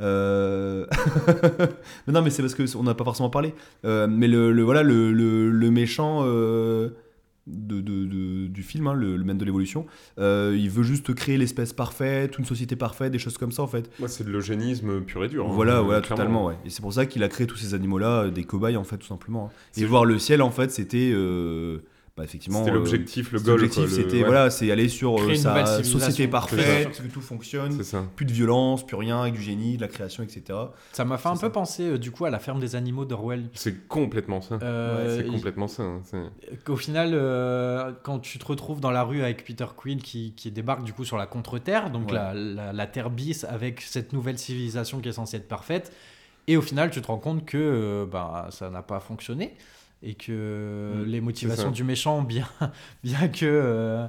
Euh... 0.00 0.86
mais 2.06 2.12
non, 2.12 2.22
mais 2.22 2.30
c'est 2.30 2.42
parce 2.42 2.54
qu'on 2.54 2.82
n'a 2.82 2.94
pas 2.94 3.04
forcément 3.04 3.30
parlé. 3.30 3.54
Euh, 3.84 4.06
mais 4.08 4.28
le, 4.28 4.52
le- 4.52 4.62
voilà, 4.62 4.82
le, 4.82 5.12
le- 5.12 5.50
le 5.50 5.70
méchant. 5.70 6.22
De, 7.46 7.80
de- 7.80 8.04
de- 8.06 8.46
du 8.46 8.62
film, 8.62 8.86
hein, 8.86 8.94
le, 8.94 9.16
le 9.16 9.24
maître 9.24 9.38
de 9.38 9.44
l'évolution, 9.44 9.86
euh, 10.18 10.56
il 10.58 10.70
veut 10.70 10.82
juste 10.82 11.14
créer 11.14 11.38
l'espèce 11.38 11.72
parfaite, 11.72 12.38
une 12.38 12.44
société 12.44 12.76
parfaite, 12.76 13.10
des 13.12 13.18
choses 13.18 13.38
comme 13.38 13.50
ça 13.52 13.62
en 13.62 13.66
fait. 13.66 13.90
C'est 14.06 14.24
de 14.24 14.30
l'eugénisme 14.30 15.00
pur 15.00 15.24
et 15.24 15.28
dur. 15.28 15.46
hein, 15.46 15.52
Voilà, 15.52 15.78
euh, 15.78 15.80
voilà, 15.82 16.00
clairement. 16.00 16.16
totalement, 16.24 16.46
ouais. 16.46 16.54
Et 16.64 16.70
c'est 16.70 16.82
pour 16.82 16.92
ça 16.92 17.06
qu'il 17.06 17.22
a 17.22 17.28
créé 17.28 17.46
tous 17.46 17.56
ces 17.56 17.74
animaux-là, 17.74 18.24
euh, 18.24 18.30
des 18.30 18.44
cobayes, 18.44 18.76
en 18.76 18.84
fait, 18.84 18.98
tout 18.98 19.06
simplement. 19.06 19.46
hein. 19.52 19.80
Et 19.80 19.84
voir 19.84 20.04
le 20.04 20.18
ciel, 20.18 20.42
en 20.42 20.50
fait, 20.50 20.70
c'était. 20.70 21.10
euh, 21.12 21.78
bah, 22.20 22.24
effectivement. 22.24 22.58
C'était 22.60 22.70
euh, 22.70 22.74
l'objectif, 22.74 23.32
le 23.32 23.40
goal. 23.40 23.60
l'objectif, 23.60 23.90
c'était, 23.90 24.18
ouais, 24.18 24.24
voilà, 24.24 24.50
c'est 24.50 24.70
aller 24.70 24.88
sur 24.88 25.14
euh, 25.14 25.16
Créer 25.24 25.36
une 25.38 25.44
nouvelle 25.44 25.66
sa 25.66 25.76
civilisation. 25.82 25.98
société 26.00 26.28
parfaite, 26.30 27.02
que 27.02 27.08
tout 27.08 27.20
fonctionne, 27.20 27.72
C'est 27.72 27.84
ça. 27.84 28.04
plus 28.16 28.26
de 28.26 28.32
violence, 28.32 28.86
plus 28.86 28.96
rien, 28.96 29.22
avec 29.22 29.34
du 29.34 29.40
génie, 29.42 29.76
de 29.76 29.80
la 29.80 29.88
création, 29.88 30.22
etc. 30.22 30.42
Ça 30.92 31.04
m'a 31.04 31.16
fait 31.18 31.28
un 31.28 31.36
peu 31.36 31.50
penser, 31.50 31.84
euh, 31.84 31.98
du 31.98 32.10
coup, 32.10 32.24
à 32.26 32.30
la 32.30 32.38
ferme 32.38 32.60
des 32.60 32.76
animaux 32.76 33.04
d'Orwell. 33.04 33.48
C'est 33.54 33.88
complètement 33.88 34.40
ça. 34.40 34.58
Euh, 34.62 35.16
c'est 35.18 35.26
complètement 35.26 35.68
ça. 35.68 35.82
hein, 35.82 36.02
Qu'au 36.64 36.76
final, 36.76 37.10
euh, 37.14 37.92
quand 38.02 38.18
tu 38.18 38.38
te 38.38 38.44
retrouves 38.44 38.80
dans 38.80 38.90
la 38.90 39.02
rue 39.02 39.22
avec 39.22 39.44
Peter 39.44 39.66
Quill 39.76 40.02
qui, 40.02 40.32
qui 40.36 40.50
débarque 40.50 40.84
du 40.84 40.92
coup 40.92 41.04
sur 41.04 41.16
la 41.16 41.26
contre-terre, 41.26 41.90
donc 41.90 42.08
Ouais. 42.08 42.14
la, 42.14 42.34
la- 42.34 42.72
la 42.72 42.86
Terre 42.86 43.10
bis 43.10 43.44
avec 43.44 43.80
cette 43.80 44.12
nouvelle 44.12 44.38
civilisation 44.38 45.00
qui 45.00 45.08
est 45.08 45.12
censée 45.12 45.36
être 45.38 45.48
parfaite, 45.48 45.92
et 46.46 46.56
au 46.56 46.62
final, 46.62 46.90
tu 46.90 47.00
te 47.00 47.06
rends 47.06 47.18
compte 47.18 47.44
que 47.44 47.56
euh, 47.58 48.06
bah, 48.10 48.48
ça 48.50 48.70
n'a 48.70 48.82
pas 48.82 48.98
fonctionné 48.98 49.54
et 50.02 50.14
que 50.14 51.04
Mm, 51.04 51.04
les 51.06 51.20
motivations 51.20 51.70
du 51.70 51.84
méchant, 51.84 52.22
bien, 52.22 52.48
bien 53.04 53.28
que 53.28 53.44
euh, 53.46 54.06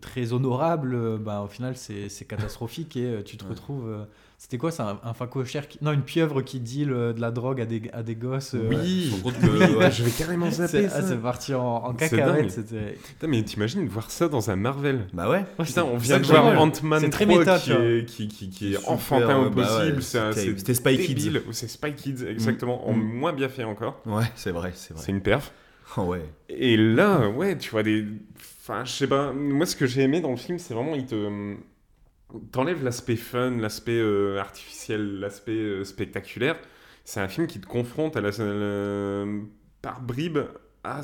très 0.00 0.32
honorables, 0.32 0.94
euh, 0.94 1.18
bah, 1.18 1.42
au 1.42 1.48
final, 1.48 1.76
c'est 1.76 2.08
catastrophique 2.26 2.96
et 2.96 3.04
euh, 3.06 3.22
tu 3.22 3.36
te 3.36 3.44
Ouais. 3.44 3.50
retrouves. 3.50 4.06
C'était 4.44 4.58
quoi 4.58 4.70
ça 4.70 5.00
un, 5.02 5.08
un 5.08 5.14
facochère 5.14 5.68
qui... 5.68 5.78
Non, 5.80 5.92
une 5.92 6.02
pieuvre 6.02 6.42
qui 6.42 6.60
deal 6.60 6.92
euh, 6.92 7.14
de 7.14 7.20
la 7.22 7.30
drogue 7.30 7.62
à 7.62 7.64
des, 7.64 7.80
à 7.94 8.02
des 8.02 8.14
gosses. 8.14 8.54
euh, 8.54 8.68
Oui, 8.68 9.10
que- 9.24 9.76
ouais. 9.78 9.90
je 9.90 10.02
vais 10.02 10.10
carrément 10.10 10.50
zapper 10.50 10.82
c'est 10.82 10.88
ça. 10.90 10.96
ah, 10.98 11.02
c'est 11.08 11.16
parti 11.16 11.54
en, 11.54 11.62
en 11.64 11.94
C'est 11.98 12.10
cacahuète. 12.10 12.36
dingue. 12.42 12.50
C'était. 12.50 12.98
Putain, 13.08 13.26
mais 13.26 13.42
t'imagines 13.42 13.88
voir 13.88 14.10
ça 14.10 14.28
dans 14.28 14.50
un 14.50 14.56
Marvel 14.56 15.06
Bah 15.14 15.30
ouais. 15.30 15.46
Putain, 15.64 15.84
on 15.84 15.98
c'est- 15.98 16.04
vient 16.04 16.16
c'est 16.16 16.20
de 16.20 16.26
voir 16.26 16.60
Ant-Man 16.60 17.00
C'est 17.00 17.08
3 17.08 17.26
très 17.26 17.38
méta, 17.38 17.58
qui, 17.58 17.72
est, 17.72 18.04
qui, 18.06 18.28
qui, 18.28 18.50
qui 18.50 18.74
est 18.74 18.76
Super, 18.76 18.90
enfantin 18.90 19.38
au 19.38 19.48
bah 19.48 19.62
ouais, 19.62 19.92
possible. 19.92 20.02
c'est 20.02 20.18
c'était- 20.34 20.40
c'est 20.52 20.58
c'était 20.58 20.74
Spy 20.74 20.98
Kids. 20.98 21.40
C'est 21.52 21.68
Spy 21.68 21.94
Kids, 21.94 22.26
exactement. 22.28 22.86
En 22.86 22.92
Mm. 22.92 23.02
moins 23.02 23.32
bien 23.32 23.48
fait 23.48 23.64
encore. 23.64 24.02
Ouais, 24.04 24.24
c'est 24.36 24.50
vrai, 24.50 24.72
c'est 24.74 24.92
vrai. 24.92 25.02
C'est 25.02 25.12
une 25.12 25.22
perf. 25.22 25.52
Oh, 25.96 26.02
ouais. 26.08 26.22
Et 26.50 26.76
là, 26.76 27.30
ouais, 27.30 27.56
tu 27.56 27.70
vois 27.70 27.82
des. 27.82 28.04
Enfin, 28.62 28.84
je 28.84 28.90
sais 28.92 29.06
pas. 29.06 29.32
Moi, 29.32 29.64
ce 29.64 29.74
que 29.74 29.86
j'ai 29.86 30.02
aimé 30.02 30.20
dans 30.20 30.32
le 30.32 30.36
film, 30.36 30.58
c'est 30.58 30.74
vraiment. 30.74 30.94
Il 30.96 31.06
te. 31.06 31.54
T'enlèves 32.52 32.82
l'aspect 32.84 33.16
fun, 33.16 33.52
l'aspect 33.58 33.98
euh, 33.98 34.38
artificiel, 34.40 35.20
l'aspect 35.20 35.52
euh, 35.52 35.84
spectaculaire. 35.84 36.56
C'est 37.04 37.20
un 37.20 37.28
film 37.28 37.46
qui 37.46 37.60
te 37.60 37.66
confronte 37.66 38.16
à 38.16 38.20
la, 38.20 38.30
la- 38.30 39.24
par 39.82 40.00
bribes 40.00 40.38
à. 40.82 41.00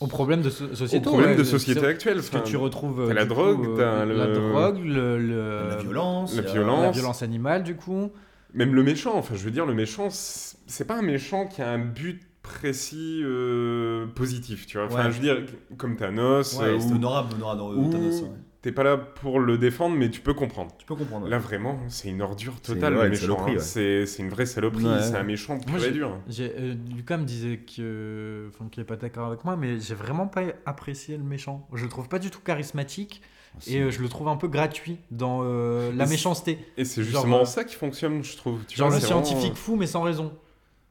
Au 0.00 0.06
problème 0.06 0.40
de 0.40 0.48
so- 0.50 0.74
société. 0.74 0.96
au 1.06 1.10
problème 1.10 1.30
ouais, 1.32 1.36
de 1.36 1.44
c'est- 1.44 1.50
société 1.50 1.84
actuelle. 1.86 2.16
Parce 2.16 2.30
que 2.30 2.38
tu 2.48 2.56
retrouves. 2.56 3.04
t'as 3.06 3.10
euh, 3.10 3.14
la 3.14 3.24
drogue, 3.26 3.64
coup, 3.66 3.76
t'as 3.76 3.82
euh, 3.82 4.04
la 4.06 4.26
le- 4.26 4.32
drogue, 4.32 4.78
le, 4.84 5.18
le- 5.18 5.68
la 5.68 5.76
violence. 5.76 6.34
la 6.36 6.42
a- 6.48 6.52
violence. 6.52 6.82
la 6.82 6.90
violence 6.90 7.22
animale, 7.22 7.62
du 7.62 7.76
coup. 7.76 8.10
Même 8.54 8.74
le 8.74 8.82
méchant, 8.82 9.12
enfin, 9.14 9.34
je 9.36 9.44
veux 9.44 9.50
dire, 9.52 9.66
le 9.66 9.74
méchant, 9.74 10.08
c'est 10.10 10.86
pas 10.86 10.96
un 10.98 11.02
méchant 11.02 11.46
qui 11.46 11.62
a 11.62 11.70
un 11.70 11.78
but 11.78 12.20
précis 12.42 13.20
euh, 13.22 14.06
positif, 14.14 14.66
tu 14.66 14.78
vois. 14.78 14.86
Enfin, 14.86 15.04
Ouais. 15.04 15.12
je 15.12 15.16
veux 15.16 15.20
dire, 15.22 15.36
comme 15.76 15.96
Thanos, 15.96 16.58
Ouais, 16.58 16.64
euh, 16.70 16.78
où 16.78 16.94
honorable, 16.96 17.34
honorable 17.36 17.60
euh, 17.60 17.76
ou- 17.76 17.90
Thanos, 17.92 18.22
ouais. 18.22 18.28
T'es 18.62 18.72
pas 18.72 18.82
là 18.82 18.96
pour 18.96 19.40
le 19.40 19.56
défendre, 19.58 19.96
mais 19.96 20.10
tu 20.10 20.20
peux 20.20 20.34
comprendre. 20.34 20.72
Tu 20.78 20.84
peux 20.86 20.94
comprendre. 20.94 21.24
ouais. 21.24 21.30
Là, 21.30 21.38
vraiment, 21.38 21.78
c'est 21.88 22.08
une 22.08 22.20
ordure 22.22 22.60
totale, 22.60 22.94
le 22.94 23.02
une 23.04 23.08
méchant. 23.10 23.20
saloperie, 23.22 23.52
hein. 23.52 23.56
ouais. 23.56 24.06
C'est 24.06 24.22
une 24.22 24.28
vraie 24.28 24.46
saloperie, 24.46 24.84
Ouais. 24.84 25.02
c'est 25.02 25.16
un 25.16 25.22
méchant 25.22 25.58
pur 25.58 25.70
Moi, 25.76 25.86
et 25.86 25.90
dur. 25.92 26.18
Euh, 26.40 26.74
Lucas 26.94 27.16
me 27.16 27.24
disait 27.24 27.58
que, 27.58 28.48
enfin, 28.48 28.68
qu'il 28.70 28.80
n'est 28.82 28.86
pas 28.86 28.96
d'accord 28.96 29.26
avec 29.28 29.44
moi, 29.44 29.56
mais 29.56 29.80
j'ai 29.80 29.94
vraiment 29.94 30.26
pas 30.26 30.42
apprécié 30.66 31.16
le 31.16 31.24
méchant. 31.24 31.66
Je 31.72 31.84
le 31.84 31.88
trouve 31.90 32.08
pas 32.08 32.18
du 32.18 32.30
tout 32.30 32.40
charismatique 32.40 33.22
et 33.66 33.80
euh, 33.80 33.90
je 33.90 34.00
le 34.02 34.08
trouve 34.08 34.28
un 34.28 34.36
peu 34.36 34.46
gratuit 34.48 34.98
dans 35.10 35.40
euh, 35.42 35.90
la 35.94 36.06
méchanceté. 36.06 36.58
Et 36.76 36.84
c'est 36.84 37.02
justement 37.02 37.44
ça 37.44 37.64
qui 37.64 37.74
fonctionne, 37.76 38.22
je 38.22 38.36
trouve. 38.36 38.60
Tu 38.68 38.76
Genre 38.76 38.88
vois, 38.88 38.98
le 38.98 39.02
vraiment- 39.04 39.24
scientifique 39.24 39.56
fou, 39.56 39.76
mais 39.76 39.86
sans 39.86 40.02
raison. 40.02 40.32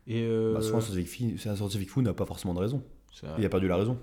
Et 0.08 0.24
euh, 0.24 0.56
Bah, 0.56 0.62
souvent, 0.62 0.80
un 0.80 0.82
scientifique 0.82 1.08
fi- 1.08 1.36
c'est 1.38 1.50
un 1.50 1.56
scientifique 1.56 1.90
fou 1.92 2.02
n'a 2.02 2.14
pas 2.14 2.26
forcément 2.26 2.54
de 2.56 2.60
raison. 2.60 2.84
Il 3.38 3.46
a 3.46 3.50
perdu 3.50 3.68
la 3.68 3.76
raison. 3.78 3.98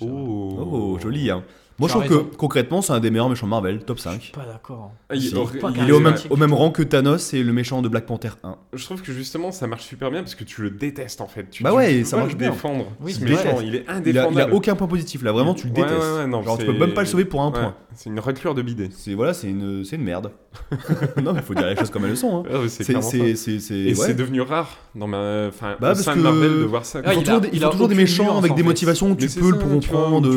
Oh, 0.00 0.98
joli, 1.00 1.30
hein. 1.30 1.44
Moi, 1.80 1.88
je 1.88 1.94
trouve 1.94 2.06
que 2.06 2.36
concrètement, 2.36 2.82
c'est 2.82 2.92
un 2.92 3.00
des 3.00 3.10
meilleurs 3.10 3.28
méchants 3.28 3.46
de 3.46 3.50
Marvel, 3.50 3.80
top 3.84 3.96
Je 3.98 4.02
5. 4.02 4.20
suis 4.22 4.32
pas 4.32 4.44
d'accord. 4.44 4.92
Ah, 5.08 5.14
il- 5.16 5.22
Si. 5.22 5.34
or- 5.34 5.50
Pas 5.60 5.70
il- 5.70 5.76
qu'un 5.76 5.84
Il 5.84 5.88
est 5.88 5.92
au 5.92 6.00
même, 6.00 6.14
au 6.30 6.36
même 6.36 6.52
rang 6.52 6.70
que 6.70 6.82
Thanos 6.82 7.32
et 7.34 7.42
le 7.42 7.52
méchant 7.52 7.82
de 7.82 7.88
Black 7.88 8.06
Panther 8.06 8.28
1. 8.44 8.54
Je 8.74 8.84
trouve 8.84 9.02
que 9.02 9.12
justement 9.12 9.50
ça 9.50 9.66
marche 9.66 9.84
super 9.84 10.10
bien 10.10 10.20
parce 10.20 10.34
que 10.36 10.44
tu 10.44 10.62
le 10.62 10.70
détestes 10.70 11.20
en 11.20 11.26
fait. 11.26 11.48
Tu, 11.50 11.62
Bah 11.64 11.72
ouais, 11.72 11.88
tu 11.88 11.94
et 11.94 11.98
peux 12.00 12.04
ça 12.04 12.16
pas 12.16 12.22
marche 12.24 12.32
le 12.34 12.38
bien. 12.38 12.50
défendre. 12.50 12.86
Oui, 13.00 13.12
ce 13.14 13.24
méchant, 13.24 13.54
vrai. 13.54 13.64
il 13.66 13.74
est 13.74 13.84
Il 13.86 13.90
a, 13.90 13.94
indéfendable. 13.96 14.34
il 14.34 14.40
a 14.40 14.54
aucun 14.54 14.74
point 14.76 14.86
positif 14.86 15.22
là, 15.22 15.32
vraiment 15.32 15.54
tu 15.54 15.66
le 15.68 15.72
détestes. 15.72 15.94
ouais, 15.94 16.18
ouais, 16.18 16.26
non, 16.26 16.42
Genre 16.42 16.58
tu 16.58 16.66
peux 16.66 16.72
même 16.78 16.92
pas 16.94 17.00
le 17.00 17.06
sauver 17.06 17.24
pour 17.24 17.40
un 17.42 17.46
Ouais, 17.50 17.58
point. 17.58 17.74
C'est 17.94 18.10
une 18.10 18.20
raclure 18.20 18.54
de 18.54 18.62
bidet. 18.62 18.90
C'est 18.94 19.14
voilà, 19.14 19.32
c'est 19.34 19.48
une, 19.48 19.82
c'est 19.84 19.96
une 19.96 20.04
merde. 20.04 20.30
non, 21.22 21.32
mais 21.32 21.42
faut 21.42 21.54
dire 21.54 21.66
les 21.66 21.76
choses 21.76 21.90
comme 21.90 22.04
elles 22.04 22.16
sont. 22.16 22.38
Hein. 22.38 22.42
Ah 22.52 22.58
ouais, 22.60 22.68
c'est 22.68 22.84
C'est, 22.84 22.92
clairement 22.92 23.08
ça. 23.10 23.16
c'est, 23.16 23.34
c'est, 23.36 23.58
c'est- 23.60 23.74
Et 23.74 23.94
c'est 23.94 24.14
devenu 24.14 24.40
rare 24.42 24.76
dans 24.94 25.06
ma, 25.06 25.46
enfin, 25.48 25.76
Bah, 25.80 25.94
Marvel 26.16 26.42
de 26.60 26.64
voir 26.64 26.84
ça. 26.84 26.98
Ils 27.00 27.02
Ah, 27.06 27.12
font 27.12 27.20
il 27.20 27.24
toujours 27.60 27.84
a- 27.86 27.88
des, 27.88 27.94
méchants 27.94 28.36
avec 28.38 28.54
des 28.54 28.62
motivations 28.62 29.06
où 29.06 29.10
Mais 29.10 29.16
tu 29.16 29.40
peux 29.40 29.50
ça, 29.50 29.56
le 29.56 29.62
comprendre. 29.62 30.28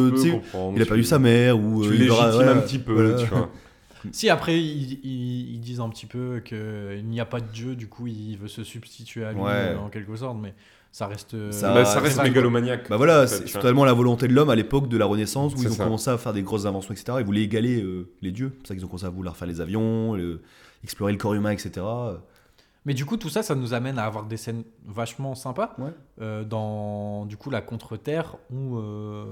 il 0.76 0.82
a 0.82 0.84
tu- 0.84 0.88
perdu 0.88 1.04
sa 1.04 1.20
mère 1.34 1.60
ou 1.60 1.84
Tu 1.84 1.90
euh, 1.90 1.92
légitimes 1.94 2.48
un 2.50 2.58
petit 2.62 2.80
peu, 2.80 2.94
voilà. 2.94 3.16
tu 3.24 3.26
vois. 3.28 3.50
Si 4.12 4.30
après 4.30 4.60
ils, 4.60 5.00
ils- 5.06 5.54
ils 5.54 5.60
disent 5.62 5.80
un 5.80 5.88
petit 5.88 6.06
peu 6.06 6.42
qu'il 6.44 7.06
n'y 7.08 7.22
a 7.22 7.26
pas 7.26 7.40
de 7.40 7.48
dieu, 7.54 7.74
du 7.78 7.88
coup 7.88 8.06
il 8.08 8.36
veut 8.38 8.50
se 8.50 8.62
substituer 8.66 9.24
à 9.24 9.32
lui 9.32 9.40
Ouais. 9.40 9.50
euh, 9.52 9.78
en 9.80 9.88
quelque 9.88 10.14
sorte, 10.18 10.38
mais 10.42 10.54
ça 10.92 11.08
reste. 11.08 11.36
euh, 11.36 11.52
Ça- 11.54 11.74
Bah, 11.74 11.86
ça 11.86 12.02
reste 12.02 12.22
mégalomaniaque. 12.22 12.90
Bah 12.90 12.98
voilà, 12.98 13.24
en 13.24 13.28
fait, 13.28 13.48
c'est 13.48 13.54
totalement 13.54 13.86
la 13.86 13.94
volonté 13.94 14.28
de 14.28 14.34
l'homme 14.34 14.50
à 14.50 14.56
l'époque 14.56 14.90
de 14.90 14.98
la 14.98 15.06
Renaissance 15.06 15.54
où 15.56 15.62
ils 15.62 15.68
ont 15.70 15.72
ça. 15.72 15.86
commencé 15.86 16.10
à 16.10 16.18
faire 16.18 16.34
des 16.34 16.42
grosses 16.44 16.66
inventions, 16.66 16.94
etc. 16.94 17.18
Ils 17.22 17.26
voulaient 17.26 17.44
égaler 17.44 17.82
euh, 17.82 18.10
les 18.22 18.32
dieux. 18.32 18.52
C'est 18.56 18.58
pour 18.60 18.68
ça 18.68 18.74
qu'ils 18.76 18.84
ont 18.84 18.88
commencé 18.90 19.06
à 19.06 19.10
vouloir 19.10 19.38
faire 19.38 19.48
les 19.48 19.62
avions, 19.62 20.16
le- 20.16 20.42
explorer 20.84 21.14
le 21.14 21.18
corps 21.18 21.34
humain, 21.36 21.52
etc. 21.52 21.72
Mais 22.86 22.94
du 22.94 23.06
coup, 23.06 23.16
tout 23.16 23.30
ça, 23.30 23.42
ça 23.42 23.56
nous 23.56 23.74
amène 23.74 23.98
à 23.98 24.04
avoir 24.04 24.26
des 24.26 24.36
scènes 24.36 24.64
vachement 24.86 25.34
sympas 25.36 25.74
Ouais. 25.78 25.92
euh, 26.22 26.44
dans 26.44 27.26
du 27.26 27.38
coup 27.38 27.50
la 27.50 27.62
contre-terre 27.62 28.36
où, 28.52 28.78
euh, 28.80 29.24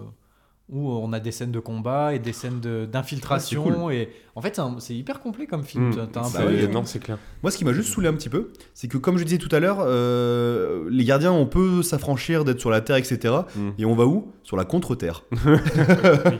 où 0.69 0.89
on 0.89 1.11
a 1.11 1.19
des 1.19 1.31
scènes 1.31 1.51
de 1.51 1.59
combat 1.59 2.13
et 2.13 2.19
des 2.19 2.31
scènes 2.33 2.59
de- 2.61 2.85
d'infiltration. 2.85 3.89
et 3.91 4.09
en 4.35 4.41
fait, 4.41 4.61
c'est 4.79 4.93
hyper 4.95 5.19
complet 5.19 5.45
comme 5.45 5.63
film. 5.63 5.89
Mm. 5.89 5.99
Un 5.99 6.05
peu- 6.29 6.45
ouais. 6.45 6.67
Non, 6.69 6.85
c'est 6.85 6.99
clair. 6.99 7.17
Moi, 7.43 7.51
ce 7.51 7.57
qui 7.57 7.65
m'a 7.65 7.73
juste 7.73 7.89
saoulé 7.93 8.07
un 8.07 8.13
petit 8.13 8.29
peu, 8.29 8.51
c'est 8.73 8.87
que 8.87 8.97
comme 8.97 9.17
je 9.17 9.25
disais 9.25 9.37
tout 9.37 9.53
à 9.53 9.59
l'heure, 9.59 9.79
euh, 9.81 10.85
les 10.89 11.03
gardiens, 11.03 11.33
on 11.33 11.45
peut 11.45 11.83
s'affranchir 11.83 12.45
d'être 12.45 12.61
sur 12.61 12.69
la 12.69 12.79
Terre, 12.79 12.95
etc. 12.95 13.33
Mm. 13.55 13.69
Et 13.79 13.83
on 13.85 13.95
va 13.95 14.05
où? 14.05 14.31
Sur 14.43 14.55
la 14.55 14.63
contre-Terre. 14.63 15.23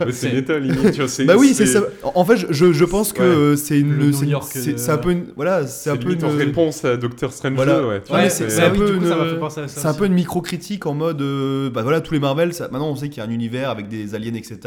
Mais 0.06 0.12
c'est 0.12 0.32
méta 0.32 0.58
limite, 0.58 0.98
Bah 1.26 1.34
oui, 1.38 1.52
c'est 1.54 1.66
ça. 1.66 1.80
En 2.14 2.24
fait, 2.24 2.36
je, 2.50 2.72
je 2.72 2.84
pense 2.86 3.12
que 3.12 3.20
Ouais. 3.22 3.26
euh, 3.28 3.56
c'est 3.56 3.78
une. 3.78 4.12
C'est 4.12 4.26
euh, 4.32 4.76
c'est 4.76 4.90
un 4.90 4.98
peu 4.98 5.10
une. 5.12 5.26
Voilà, 5.36 5.66
c'est 5.66 5.90
un 5.90 5.96
peu 5.96 6.08
en 6.10 6.30
une. 6.30 6.36
réponse 6.38 6.84
à 6.86 6.96
Doctor 6.96 7.32
Strange 7.32 7.54
Voilà. 7.54 7.80
2, 7.80 7.86
ouais. 7.86 8.02
c'est- 8.30 8.60
un 8.62 8.70
peu 8.70 8.94
une- 8.94 9.04
C'est 9.04 9.12
un 9.86 9.90
aussi. 9.90 9.98
peu 9.98 10.06
une 10.06 10.14
micro-critique 10.14 10.86
en 10.86 10.94
mode. 10.94 11.22
bah 11.72 11.82
voilà, 11.82 12.00
tous 12.00 12.14
les 12.14 12.20
Marvel, 12.20 12.54
ça- 12.54 12.68
maintenant 12.68 12.88
on 12.88 12.96
sait 12.96 13.08
qu'il 13.08 13.22
y 13.22 13.26
a 13.26 13.28
un 13.28 13.32
univers 13.32 13.68
avec 13.70 13.88
des 13.88 14.14
aliens, 14.28 14.34
etc. 14.38 14.58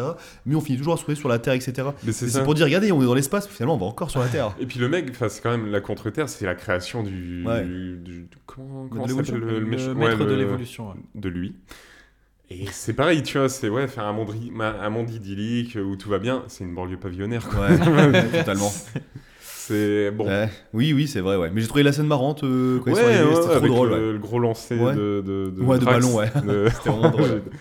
Mais 0.45 0.55
on 0.55 0.61
finit 0.61 0.77
toujours 0.77 0.93
à 0.93 0.97
se 0.97 1.01
trouver 1.03 1.15
sur 1.15 1.29
la 1.29 1.39
Terre, 1.39 1.53
etc. 1.53 1.73
Mais 2.03 2.11
c'est 2.11 2.25
Et 2.25 2.29
ça. 2.29 2.39
C'est 2.39 2.43
pour 2.43 2.53
dire, 2.53 2.65
regardez, 2.65 2.91
on 2.91 3.01
est 3.01 3.05
dans 3.05 3.13
l'espace, 3.13 3.47
finalement 3.47 3.75
on 3.75 3.79
va 3.79 3.85
encore 3.85 4.11
sur 4.11 4.19
la 4.19 4.27
Terre. 4.27 4.55
Et 4.59 4.65
puis 4.65 4.79
le 4.79 4.89
mec, 4.89 5.07
enfin, 5.11 5.29
c'est 5.29 5.41
quand 5.41 5.51
même 5.51 5.67
la 5.71 5.81
contre-terre, 5.81 6.29
c'est 6.29 6.45
la 6.45 6.55
création 6.55 7.03
du. 7.03 7.43
Ouais. 7.45 7.63
du- 7.63 7.97
du- 7.97 8.27
comment 8.45 8.85
De 8.85 8.89
comment 8.89 9.05
l'évolution. 9.05 9.33
s'appelle 9.35 9.47
le, 9.49 9.53
le, 9.55 9.59
le 9.61 9.65
méchant 9.65 9.95
maître 9.95 10.19
Ouais, 10.19 10.25
de 10.25 10.33
l'évolution. 10.33 10.87
ouais. 10.89 10.95
de 11.15 11.29
lui. 11.29 11.55
Et 12.51 12.65
c'est 12.71 12.93
pareil, 12.93 13.23
tu 13.23 13.39
vois, 13.39 13.49
c'est 13.49 13.69
ouais, 13.69 13.87
faire 13.87 14.03
un 14.05 14.13
monde, 14.13 14.29
un 14.61 14.89
monde 14.91 15.09
idyllique 15.09 15.77
où 15.83 15.95
tout 15.95 16.09
va 16.09 16.19
bien, 16.19 16.43
c'est 16.47 16.63
une 16.63 16.75
banlieue 16.75 16.97
pavillonnaire. 16.97 17.47
quoi. 17.49 17.67
Ouais, 17.69 18.29
totalement. 18.39 18.71
C'est 19.39 20.11
bon. 20.11 20.27
Ouais. 20.27 20.47
Oui, 20.73 20.93
oui, 20.93 21.07
c'est 21.07 21.21
vrai, 21.21 21.37
ouais. 21.37 21.49
Mais 21.51 21.61
j'ai 21.61 21.67
trouvé 21.67 21.81
la 21.81 21.91
scène 21.91 22.05
marrante 22.05 22.43
euh, 22.43 22.79
quand 22.85 22.91
Ouais, 22.91 22.99
ils 22.99 23.01
sont 23.01 23.03
arrivés, 23.07 23.23
ouais, 23.23 23.33
c'était 23.35 23.41
trop 23.47 23.51
avec 23.55 23.71
drôle. 23.71 23.89
le, 23.89 23.95
ouais. 23.95 24.13
le 24.13 24.19
gros 24.19 24.37
lancer 24.37 24.77
Ouais. 24.77 24.93
de, 24.93 25.23
de, 25.25 25.53
de, 25.57 25.61
Ouais, 25.63 25.79
de 25.79 25.83
Drax, 25.85 26.05
ballon, 26.05 26.17
ouais. 26.17 26.31
de- 26.45 26.69
C'était 26.75 26.89
vraiment 26.91 27.09
drôle. 27.09 27.41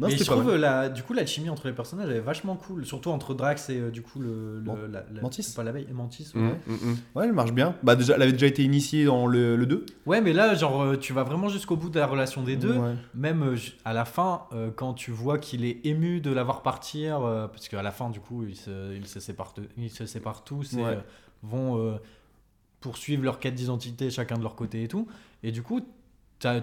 Non, 0.00 0.06
Mais 0.08 0.16
je 0.16 0.22
trouve 0.24 0.54
la, 0.54 0.88
du 0.88 1.02
coup 1.02 1.12
l'alchimie 1.12 1.50
entre 1.50 1.66
les 1.66 1.72
personnages 1.72 2.08
elle 2.08 2.16
est 2.16 2.20
vachement 2.20 2.54
cool, 2.54 2.86
surtout 2.86 3.10
entre 3.10 3.34
Drax 3.34 3.68
et 3.70 3.80
euh, 3.80 3.90
du 3.90 4.02
coup 4.02 4.20
le, 4.20 4.56
le- 4.56 4.60
Man- 4.60 4.92
la, 4.92 5.04
la- 5.12 5.20
Mantis 5.22 5.52
pas 5.56 5.64
l'abeille, 5.64 5.88
Mantis. 5.92 6.30
Mm, 6.34 6.46
Ouais. 6.46 6.60
mm, 6.68 6.72
mm. 6.72 6.96
Ouais, 7.16 7.24
elle 7.26 7.32
marche 7.32 7.52
bien. 7.52 7.74
Bah, 7.82 7.96
déjà, 7.96 8.14
elle 8.14 8.22
avait 8.22 8.32
déjà 8.32 8.46
été 8.46 8.62
initiée 8.62 9.04
dans 9.06 9.26
le, 9.26 9.56
le 9.56 9.66
2. 9.66 9.84
Ouais, 10.06 10.20
mais 10.20 10.32
là 10.32 10.54
genre 10.54 10.82
euh, 10.82 10.96
tu 10.96 11.12
vas 11.12 11.24
vraiment 11.24 11.48
jusqu'au 11.48 11.74
bout 11.76 11.90
de 11.90 11.98
la 11.98 12.06
relation 12.06 12.42
des 12.44 12.54
deux. 12.56 12.74
Ouais. 12.76 12.94
Même 13.14 13.42
euh, 13.42 13.56
à 13.84 13.92
la 13.92 14.04
fin, 14.04 14.42
euh, 14.52 14.70
quand 14.74 14.94
tu 14.94 15.10
vois 15.10 15.38
qu'il 15.38 15.64
est 15.64 15.84
ému 15.84 16.20
de 16.20 16.30
la 16.32 16.44
voir 16.44 16.62
partir, 16.62 17.22
euh, 17.22 17.48
parce 17.48 17.68
qu'à 17.68 17.82
la 17.82 17.90
fin, 17.90 18.08
du 18.10 18.20
coup, 18.20 18.44
ils 18.48 18.54
se, 18.56 18.94
ils 18.94 19.06
se, 19.08 19.18
séparent, 19.18 19.54
ils 19.76 19.90
se 19.90 20.06
séparent 20.06 20.44
tous 20.44 20.74
et 20.74 20.82
Ouais. 20.82 20.98
vont 21.42 21.76
euh, 21.78 21.96
poursuivre 22.80 23.24
leur 23.24 23.40
quête 23.40 23.54
d'identité 23.54 24.10
chacun 24.10 24.36
de 24.36 24.42
leur 24.42 24.54
côté 24.54 24.84
et 24.84 24.88
tout. 24.88 25.08
Et 25.42 25.50
du 25.52 25.62
coup, 25.62 25.80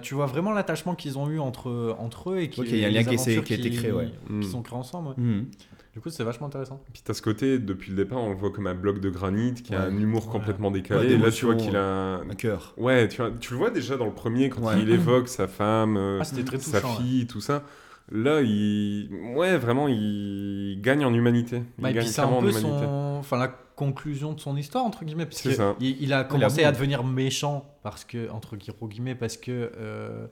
tu 0.02 0.14
vois 0.14 0.26
vraiment 0.26 0.52
l'attachement 0.52 0.94
qu'ils 0.94 1.18
ont 1.18 1.28
eu 1.28 1.38
entre, 1.38 1.94
entre 1.98 2.30
eux 2.30 2.38
et 2.40 2.48
qui, 2.50 2.60
Ok, 2.60 2.66
il 2.70 2.78
y 2.78 2.84
a 2.84 2.88
un 2.88 2.90
lien 2.90 3.00
les 3.02 3.16
qui 3.16 3.42
qui 3.42 3.52
a 3.54 3.56
été 3.56 3.70
créé, 3.70 3.92
ouais. 3.92 4.10
Qui 4.26 4.32
Mm. 4.32 4.42
sont 4.42 4.62
créés 4.62 4.78
ensemble. 4.78 5.08
ouais. 5.08 5.14
Mhm. 5.18 5.46
Du 5.94 6.00
coup, 6.02 6.10
c'est 6.10 6.24
vachement 6.24 6.48
intéressant. 6.48 6.78
Puis 6.92 7.00
t'as 7.02 7.14
ce 7.14 7.22
côté, 7.22 7.58
depuis 7.58 7.90
le 7.90 7.96
départ, 7.96 8.18
on 8.18 8.28
le 8.28 8.36
voit 8.36 8.50
comme 8.50 8.66
un 8.66 8.74
bloc 8.74 9.00
de 9.00 9.08
granit 9.08 9.54
qui 9.54 9.74
a 9.74 9.82
un 9.84 9.96
humour 9.98 10.26
Ouais. 10.26 10.32
complètement 10.32 10.68
Ouais, 10.68 10.74
décalé. 10.74 11.12
et 11.14 11.16
là, 11.16 11.30
tu 11.30 11.46
vois 11.46 11.54
qu'il 11.54 11.74
a. 11.74 11.82
un- 11.82 12.28
Un 12.30 12.34
cœur. 12.34 12.74
Ouais, 12.76 13.08
tu, 13.08 13.16
vois, 13.22 13.30
tu 13.40 13.52
le 13.54 13.58
vois 13.58 13.70
déjà 13.70 13.96
dans 13.96 14.04
le 14.04 14.12
premier 14.12 14.50
quand 14.50 14.60
Ouais. 14.62 14.74
il 14.82 14.90
évoque 14.90 15.28
sa 15.28 15.48
femme, 15.48 15.96
euh, 15.96 16.18
Ah, 16.20 16.24
sa 16.24 16.80
fille, 16.82 17.26
tout 17.26 17.40
ça. 17.40 17.62
Là, 18.12 18.42
il. 18.42 19.08
Ouais, 19.34 19.56
vraiment, 19.56 19.88
il 19.88 20.78
gagne 20.82 21.04
en 21.04 21.12
humanité. 21.14 21.62
Il 21.78 21.82
Bah, 21.82 21.90
et 21.90 21.94
gagne 21.94 22.04
puis 22.04 22.12
c'est 22.12 22.20
un 22.20 22.26
en 22.26 22.40
humanité. 22.42 22.60
son... 22.60 23.16
enfin, 23.18 23.38
la 23.38 23.48
conclusion 23.76 24.32
de 24.32 24.40
son 24.40 24.56
histoire, 24.56 24.84
entre 24.84 25.04
guillemets. 25.04 25.26
Parce 25.26 25.42
que 25.42 25.50
il, 25.80 26.02
il 26.02 26.12
a 26.12 26.24
commencé 26.24 26.64
à 26.64 26.72
devenir 26.72 27.04
méchant, 27.04 27.76
parce 27.82 28.04
que, 28.04 28.28
entre 28.30 28.56
gros 28.56 28.88
guillemets, 28.88 29.14
parce 29.14 29.36
que, 29.36 29.70
euh, 29.76 30.26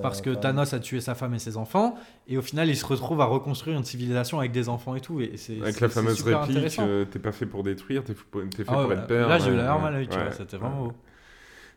parce 0.00 0.22
que 0.22 0.30
Thanos 0.30 0.72
a 0.72 0.78
tué 0.78 1.00
sa 1.00 1.14
femme 1.14 1.34
et 1.34 1.38
ses 1.38 1.56
enfants. 1.56 1.96
Et 2.28 2.38
au 2.38 2.42
final, 2.42 2.68
il 2.68 2.76
se 2.76 2.86
retrouve 2.86 3.20
à 3.20 3.26
reconstruire 3.26 3.76
une 3.76 3.84
civilisation 3.84 4.38
avec 4.38 4.52
des 4.52 4.68
enfants 4.68 4.94
et 4.94 5.00
tout. 5.00 5.20
Et 5.20 5.32
c'est, 5.36 5.60
Avec 5.60 5.80
la 5.80 5.88
fameuse 5.88 6.22
réplique, 6.22 6.78
euh, 6.78 7.04
t'es 7.04 7.18
pas 7.18 7.32
fait 7.32 7.46
pour 7.46 7.64
détruire, 7.64 8.04
t'es, 8.04 8.14
fait 8.14 8.22
Ah 8.68 8.72
pour 8.72 8.82
voilà. 8.84 9.02
être 9.02 9.06
père. 9.08 9.28
Là, 9.28 9.38
j'ai 9.38 9.50
eu 9.50 9.56
la 9.56 9.64
larme 9.64 9.84
à 9.84 9.90
l'œil. 9.90 10.08
C'était 10.36 10.56
vraiment 10.56 10.84
ouais. 10.84 10.88
beau. 10.88 10.94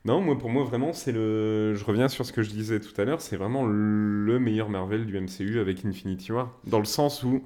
Non, 0.04 0.20
moi, 0.20 0.36
pour 0.38 0.50
moi, 0.50 0.64
vraiment, 0.64 0.94
c'est 0.94 1.12
le. 1.12 1.76
Je 1.76 1.84
reviens 1.84 2.08
sur 2.08 2.26
ce 2.26 2.32
que 2.32 2.42
je 2.42 2.50
disais 2.50 2.80
tout 2.80 3.00
à 3.00 3.06
l'heure, 3.06 3.22
c'est 3.22 3.38
vraiment 3.38 3.66
le 3.66 4.40
meilleur 4.40 4.70
Marvel 4.70 5.06
du 5.06 5.20
MCU 5.20 5.60
avec 5.60 5.86
Infinity 5.86 6.32
War. 6.32 6.52
Dans 6.66 6.80
le 6.80 6.86
sens 6.86 7.24
où 7.24 7.44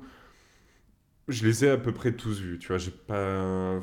je 1.27 1.45
les 1.45 1.65
ai 1.65 1.69
à 1.69 1.77
peu 1.77 1.91
près 1.91 2.11
tous 2.13 2.39
vus, 2.39 2.59
tu 2.59 2.67
vois. 2.69 2.77
J'ai 2.77 2.91
pas. 2.91 3.79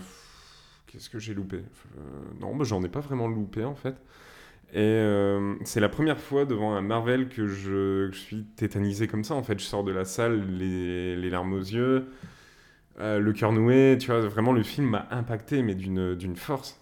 Qu'est-ce 0.86 1.08
que 1.10 1.18
j'ai 1.18 1.34
loupé? 1.34 1.56
Euh, 1.56 2.00
Non, 2.40 2.54
bah, 2.54 2.64
j'en 2.64 2.82
ai 2.84 2.88
pas 2.88 3.00
vraiment 3.00 3.26
loupé 3.28 3.64
en 3.64 3.74
fait. 3.74 3.94
Et 4.74 4.78
euh, 4.80 5.54
c'est 5.64 5.80
la 5.80 5.88
première 5.90 6.18
fois 6.18 6.44
devant 6.46 6.74
un 6.74 6.80
Marvel 6.82 7.28
que 7.28 7.46
je, 7.46 8.08
que 8.08 8.14
je 8.14 8.18
suis 8.20 8.44
tétanisé 8.56 9.06
comme 9.06 9.24
ça. 9.24 9.34
En 9.34 9.42
fait, 9.42 9.58
je 9.58 9.64
sors 9.64 9.84
de 9.84 9.92
la 9.92 10.04
salle, 10.06 10.46
les, 10.56 11.14
les 11.16 11.30
larmes 11.30 11.52
aux 11.52 11.58
yeux, 11.60 12.06
euh, 13.00 13.18
le 13.18 13.32
cœur 13.32 13.52
noué. 13.52 13.96
Tu 14.00 14.06
vois, 14.06 14.20
vraiment, 14.20 14.52
le 14.52 14.62
film 14.62 14.88
m'a 14.90 15.08
impacté, 15.10 15.62
mais 15.62 15.74
d'une 15.74 16.14
d'une 16.14 16.36
force. 16.36 16.78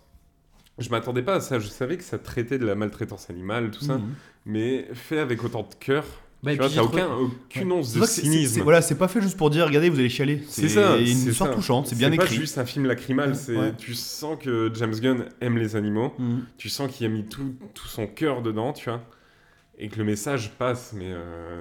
Je 0.78 0.88
m'attendais 0.90 1.22
pas 1.22 1.34
à 1.36 1.40
ça. 1.40 1.58
Je 1.58 1.68
savais 1.68 1.96
que 1.96 2.04
ça 2.04 2.18
traitait 2.18 2.58
de 2.58 2.66
la 2.66 2.74
maltraitance 2.74 3.28
animale, 3.30 3.70
tout 3.70 3.84
ça, 3.84 3.98
Mhm. 3.98 4.14
mais 4.46 4.88
fait 4.94 5.18
avec 5.18 5.42
autant 5.44 5.62
de 5.62 5.74
cœur. 5.74 6.04
Bah, 6.42 6.52
tu 6.52 6.58
vois, 6.58 6.68
t'as 6.70 6.82
aucun, 6.82 7.08
aucune 7.14 7.70
once 7.72 7.88
C'est 7.92 8.00
de 8.00 8.04
c'est- 8.06 8.12
c'est- 8.14 8.20
cynisme. 8.22 8.54
c'est- 8.54 8.60
Voilà, 8.62 8.80
c'est 8.80 8.94
pas 8.94 9.08
fait 9.08 9.20
juste 9.20 9.36
pour 9.36 9.50
dire, 9.50 9.66
regardez, 9.66 9.90
vous 9.90 9.98
allez 9.98 10.08
chialer. 10.08 10.42
C'est 10.48 10.68
ça, 10.70 10.96
une 10.96 11.04
c'est 11.06 11.30
histoire 11.30 11.50
ça. 11.50 11.54
touchante, 11.56 11.86
c'est 11.88 11.96
bien 11.98 12.08
pas 12.08 12.14
écrit. 12.24 12.36
juste 12.36 12.56
un 12.56 12.64
film 12.64 12.86
lacrymal, 12.86 13.36
c'est 13.36 13.56
Ouais. 13.56 13.74
tu 13.76 13.94
sens 13.94 14.38
que 14.40 14.70
James 14.74 14.94
Gunn 14.94 15.26
aime 15.42 15.58
les 15.58 15.76
animaux, 15.76 16.14
Mhm. 16.18 16.44
tu 16.56 16.70
sens 16.70 16.90
qu'il 16.90 17.04
a 17.06 17.10
mis 17.10 17.24
tout, 17.24 17.54
tout 17.74 17.86
son 17.88 18.06
cœur 18.06 18.40
dedans, 18.40 18.72
tu 18.72 18.88
vois, 18.88 19.02
et 19.78 19.88
que 19.88 19.98
le 19.98 20.04
message 20.04 20.52
passe, 20.58 20.94
mais 20.96 21.08
euh, 21.10 21.60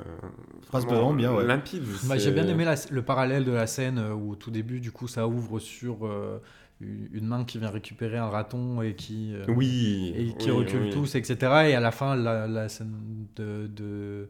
Passe 0.72 0.86
vraiment 0.86 1.14
bien, 1.14 1.34
ouais. 1.34 1.46
limpide. 1.46 1.84
Bah, 2.06 2.16
c'est- 2.18 2.20
j'ai 2.20 2.32
bien 2.32 2.48
aimé 2.48 2.64
la- 2.64 2.76
le 2.90 3.02
parallèle 3.02 3.44
de 3.44 3.52
la 3.52 3.68
scène 3.68 3.98
euh, 3.98 4.14
où 4.14 4.32
au 4.32 4.36
tout 4.36 4.52
début, 4.52 4.80
du 4.80 4.92
coup, 4.92 5.08
ça 5.10 5.28
ouvre 5.28 5.60
sur 5.60 6.06
euh, 6.06 6.40
une 6.82 7.10
une 7.14 7.28
main 7.28 7.44
qui 7.44 7.58
vient 7.60 7.70
récupérer 7.70 8.18
un 8.18 8.30
raton 8.30 8.82
et 8.82 8.94
qui, 8.96 9.34
euh, 9.34 9.44
Oui. 9.50 10.14
et 10.16 10.34
qui 10.38 10.50
oui, 10.52 10.58
recule 10.60 10.84
oui. 10.84 10.90
tous, 10.92 11.16
etc. 11.16 11.36
Et 11.68 11.76
à 11.76 11.82
la 11.82 11.92
fin, 11.92 12.16
la, 12.16 12.48
la 12.48 12.70
scène 12.70 12.94
de, 13.36 13.68
de 13.68 14.30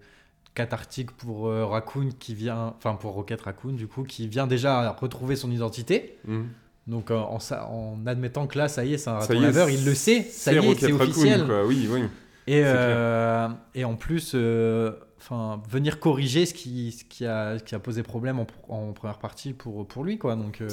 cathartique 0.59 1.11
pour 1.11 1.47
euh, 1.47 1.65
Raccoon 1.65 2.09
qui 2.19 2.33
vient, 2.35 2.73
enfin 2.77 2.95
pour 2.95 3.13
Rocket 3.13 3.41
Raccoon, 3.41 3.73
du 3.73 3.87
coup, 3.87 4.03
qui 4.03 4.27
vient 4.27 4.47
déjà 4.47 4.91
retrouver 4.91 5.35
son 5.37 5.49
identité. 5.51 6.17
Mhm. 6.27 6.47
Donc 6.87 7.11
euh, 7.11 7.17
en, 7.17 7.37
en 7.69 8.07
admettant 8.07 8.45
que 8.47 8.57
là, 8.57 8.67
ça 8.67 8.83
y 8.83 8.93
est, 8.93 8.97
c'est 8.97 9.09
un 9.09 9.21
Ça 9.21 9.27
raton 9.27 9.39
laveur, 9.39 9.69
il 9.69 9.85
le 9.85 9.93
sait, 9.95 10.21
ça 10.23 10.51
y 10.51 10.57
est, 10.57 10.79
c'est 10.79 10.91
officiel. 10.91 11.45
quoi. 11.45 11.65
Oui, 11.65 11.87
oui. 11.89 12.01
Et, 12.47 12.61
euh, 12.65 13.47
et 13.75 13.85
en 13.85 13.95
plus, 13.95 14.31
euh, 14.33 14.93
enfin, 15.19 15.61
venir 15.69 15.99
corriger 15.99 16.45
ce 16.45 16.53
qui, 16.53 16.91
ce 16.91 17.03
qui, 17.05 17.25
a, 17.25 17.57
qui 17.59 17.75
a 17.75 17.79
posé 17.79 18.01
problème 18.01 18.39
en, 18.39 18.47
en 18.69 18.91
première 18.93 19.19
partie 19.19 19.53
pour, 19.53 19.87
pour 19.87 20.03
lui, 20.03 20.17
quoi. 20.17 20.35
Donc, 20.35 20.61
euh, 20.61 20.67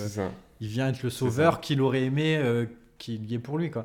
il 0.60 0.68
vient 0.68 0.88
être 0.88 1.02
le 1.02 1.10
sauveur 1.10 1.60
qu'il 1.60 1.80
aurait 1.82 2.04
aimé 2.04 2.38
euh, 2.38 2.64
qu'il 2.98 3.24
y 3.30 3.34
ait 3.34 3.38
pour 3.38 3.58
lui, 3.58 3.70
quoi. 3.70 3.84